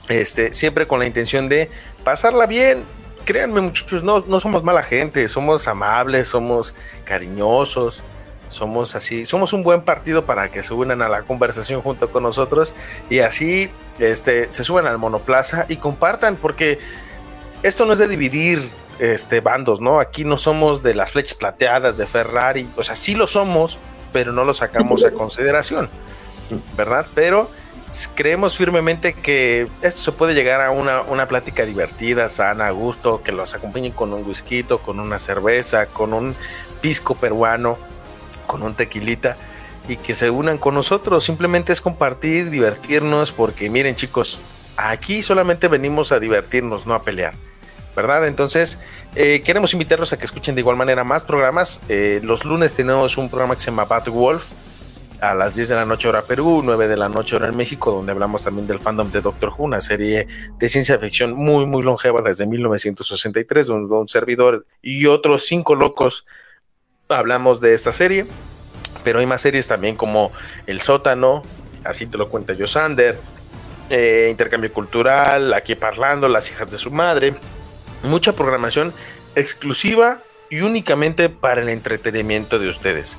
este, 0.10 0.52
siempre 0.54 0.88
con 0.88 1.00
la 1.00 1.06
intención 1.06 1.48
de 1.48 1.70
pasarla 2.04 2.46
bien. 2.46 2.84
Créanme 3.24 3.62
muchachos, 3.62 4.04
no, 4.04 4.24
no 4.28 4.40
somos 4.40 4.64
mala 4.64 4.84
gente, 4.84 5.28
somos 5.28 5.68
amables, 5.68 6.28
somos 6.28 6.76
cariñosos, 7.06 8.04
somos 8.50 8.96
así, 8.96 9.26
somos 9.26 9.54
un 9.54 9.64
buen 9.64 9.84
partido 9.84 10.26
para 10.26 10.50
que 10.50 10.64
se 10.64 10.74
unan 10.74 11.02
a 11.02 11.08
la 11.08 11.22
conversación 11.22 11.82
junto 11.82 12.12
con 12.12 12.24
nosotros 12.24 12.74
y 13.10 13.20
así 13.20 13.70
este, 14.00 14.52
se 14.52 14.64
suban 14.64 14.88
al 14.88 14.98
monoplaza 14.98 15.66
y 15.70 15.78
compartan, 15.78 16.36
porque 16.36 16.80
esto 17.64 17.86
no 17.86 17.94
es 17.94 18.00
de 18.00 18.08
dividir 18.08 18.70
este, 19.02 19.40
bandos, 19.42 19.82
¿no? 19.82 20.00
Aquí 20.00 20.24
no 20.24 20.38
somos 20.38 20.84
de 20.84 20.94
las 20.94 21.12
flechas 21.12 21.34
plateadas 21.34 21.98
de 21.98 22.06
Ferrari, 22.06 22.70
o 22.78 22.84
sea, 22.84 22.96
sí 22.96 23.16
lo 23.16 23.26
somos, 23.26 23.80
pero 24.14 24.32
no 24.32 24.46
lo 24.46 24.54
sacamos 24.54 25.04
a 25.04 25.10
consideración, 25.18 25.90
¿verdad? 26.78 27.08
Pero 27.16 27.50
creemos 28.14 28.56
firmemente 28.56 29.14
que 29.14 29.68
esto 29.82 30.02
se 30.04 30.12
puede 30.12 30.36
llegar 30.36 30.62
a 30.62 30.70
una, 30.70 31.02
una 31.02 31.28
plática 31.28 31.66
divertida, 31.66 32.30
sana, 32.30 32.68
a 32.68 32.72
gusto, 32.72 33.24
que 33.24 33.32
los 33.32 33.56
acompañen 33.56 33.92
con 33.92 34.14
un 34.14 34.24
whisky, 34.24 34.64
con 34.64 35.00
una 35.00 35.18
cerveza, 35.18 35.88
con 35.88 36.14
un 36.14 36.36
pisco 36.80 37.16
peruano, 37.16 37.80
con 38.46 38.62
un 38.62 38.76
tequilita 38.76 39.36
y 39.88 39.98
que 39.98 40.14
se 40.14 40.30
unan 40.30 40.60
con 40.60 40.76
nosotros. 40.76 41.24
Simplemente 41.24 41.74
es 41.74 41.82
compartir, 41.82 42.52
divertirnos, 42.52 43.32
porque 43.32 43.68
miren 43.72 43.96
chicos, 43.96 44.38
aquí 44.78 45.24
solamente 45.24 45.68
venimos 45.68 46.12
a 46.12 46.20
divertirnos, 46.20 46.86
no 46.86 46.94
a 46.94 47.02
pelear. 47.02 47.34
¿Verdad? 47.96 48.28
Entonces, 48.28 48.80
eh, 49.16 49.42
queremos 49.44 49.74
invitarlos 49.74 50.14
a 50.14 50.18
que 50.18 50.26
escuchen 50.26 50.56
de 50.56 50.62
igual 50.62 50.78
manera 50.78 51.04
más 51.04 51.26
programas. 51.26 51.82
Eh, 51.90 52.22
los 52.24 52.46
lunes 52.46 52.74
tenemos 52.74 53.18
un 53.18 53.30
programa 53.30 53.56
que 53.56 53.62
se 53.62 53.72
llama 53.72 53.86
Bad 53.86 54.08
Wolf 54.08 54.46
a 55.22 55.36
las 55.36 55.56
10 55.56 55.70
de 55.70 55.76
la 55.76 55.86
noche 55.86 56.08
hora 56.08 56.24
Perú, 56.24 56.62
9 56.64 56.88
de 56.88 56.98
la 56.98 57.08
noche 57.08 57.36
hora 57.36 57.48
en 57.48 57.56
México, 57.56 57.92
donde 57.92 58.12
hablamos 58.12 58.44
también 58.44 58.66
del 58.66 58.80
fandom 58.80 59.12
de 59.12 59.22
Doctor 59.22 59.50
Who, 59.56 59.66
una 59.66 59.80
serie 59.80 60.28
de 60.58 60.70
ciencia 60.70 60.98
ficción 60.98 61.34
muy, 61.34 61.68
muy 61.68 61.84
longeva 61.84 62.22
desde 62.24 62.48
1963, 62.48 63.68
donde 63.68 63.94
un 63.94 64.10
servidor 64.10 64.66
y 64.82 65.06
otros 65.06 65.46
cinco 65.46 65.76
locos 65.76 66.26
hablamos 67.08 67.62
de 67.62 67.74
esta 67.74 67.92
serie. 67.92 68.26
Pero 69.04 69.20
hay 69.20 69.26
más 69.28 69.42
series 69.42 69.68
también 69.68 69.96
como 69.96 70.32
El 70.66 70.82
Sótano, 70.82 71.44
así 71.84 72.08
te 72.08 72.18
lo 72.18 72.30
cuenta 72.30 72.56
Josander, 72.58 73.20
eh, 73.90 74.28
Intercambio 74.32 74.74
Cultural, 74.74 75.54
Aquí 75.54 75.76
Parlando, 75.76 76.28
Las 76.28 76.50
Hijas 76.50 76.72
de 76.72 76.78
su 76.78 76.92
Madre, 76.92 77.36
mucha 78.04 78.34
programación 78.34 78.94
exclusiva 79.36 80.22
y 80.50 80.62
únicamente 80.62 81.30
para 81.30 81.62
el 81.62 81.70
entretenimiento 81.70 82.60
de 82.60 82.70
ustedes. 82.70 83.18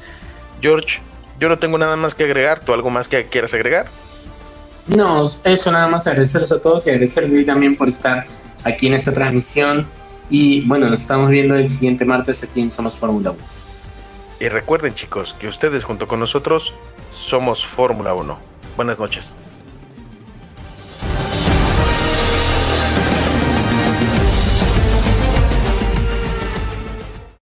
George, 0.61 1.01
yo 1.41 1.49
no 1.49 1.59
tengo 1.59 1.79
nada 1.79 1.97
más 1.97 2.15
que 2.15 2.25
agregar. 2.25 2.61
¿Tú 2.61 2.73
algo 2.73 2.91
más 2.91 3.09
que 3.09 3.27
quieras 3.27 3.55
agregar? 3.55 3.87
No, 4.87 5.27
eso 5.27 5.73
nada 5.73 5.89
más 5.89 6.07
agradecerles 6.07 6.53
a 6.53 6.61
todos 6.61 6.87
y 6.87 6.91
agradecerles 6.91 7.47
también 7.47 7.77
por 7.77 7.89
estar 7.89 8.27
aquí 8.65 8.89
en 8.89 8.95
esta 8.95 9.13
transmisión. 9.13 9.87
Y 10.31 10.63
bueno, 10.63 10.89
nos 10.89 11.03
estamos 11.03 11.31
viendo 11.31 11.55
el 11.55 11.69
siguiente 11.69 12.05
martes 12.05 12.43
aquí 12.43 12.61
en 12.61 12.71
Somos 12.71 12.97
Fórmula 12.97 13.33
1. 13.33 13.41
Y 14.41 14.49
recuerden 14.49 14.95
chicos 14.95 15.35
que 15.39 15.47
ustedes 15.47 15.85
junto 15.85 16.09
con 16.09 16.21
nosotros 16.21 16.75
somos 17.13 17.65
Fórmula 17.65 18.15
1. 18.15 18.39
Buenas 18.77 18.99
noches. 18.99 19.37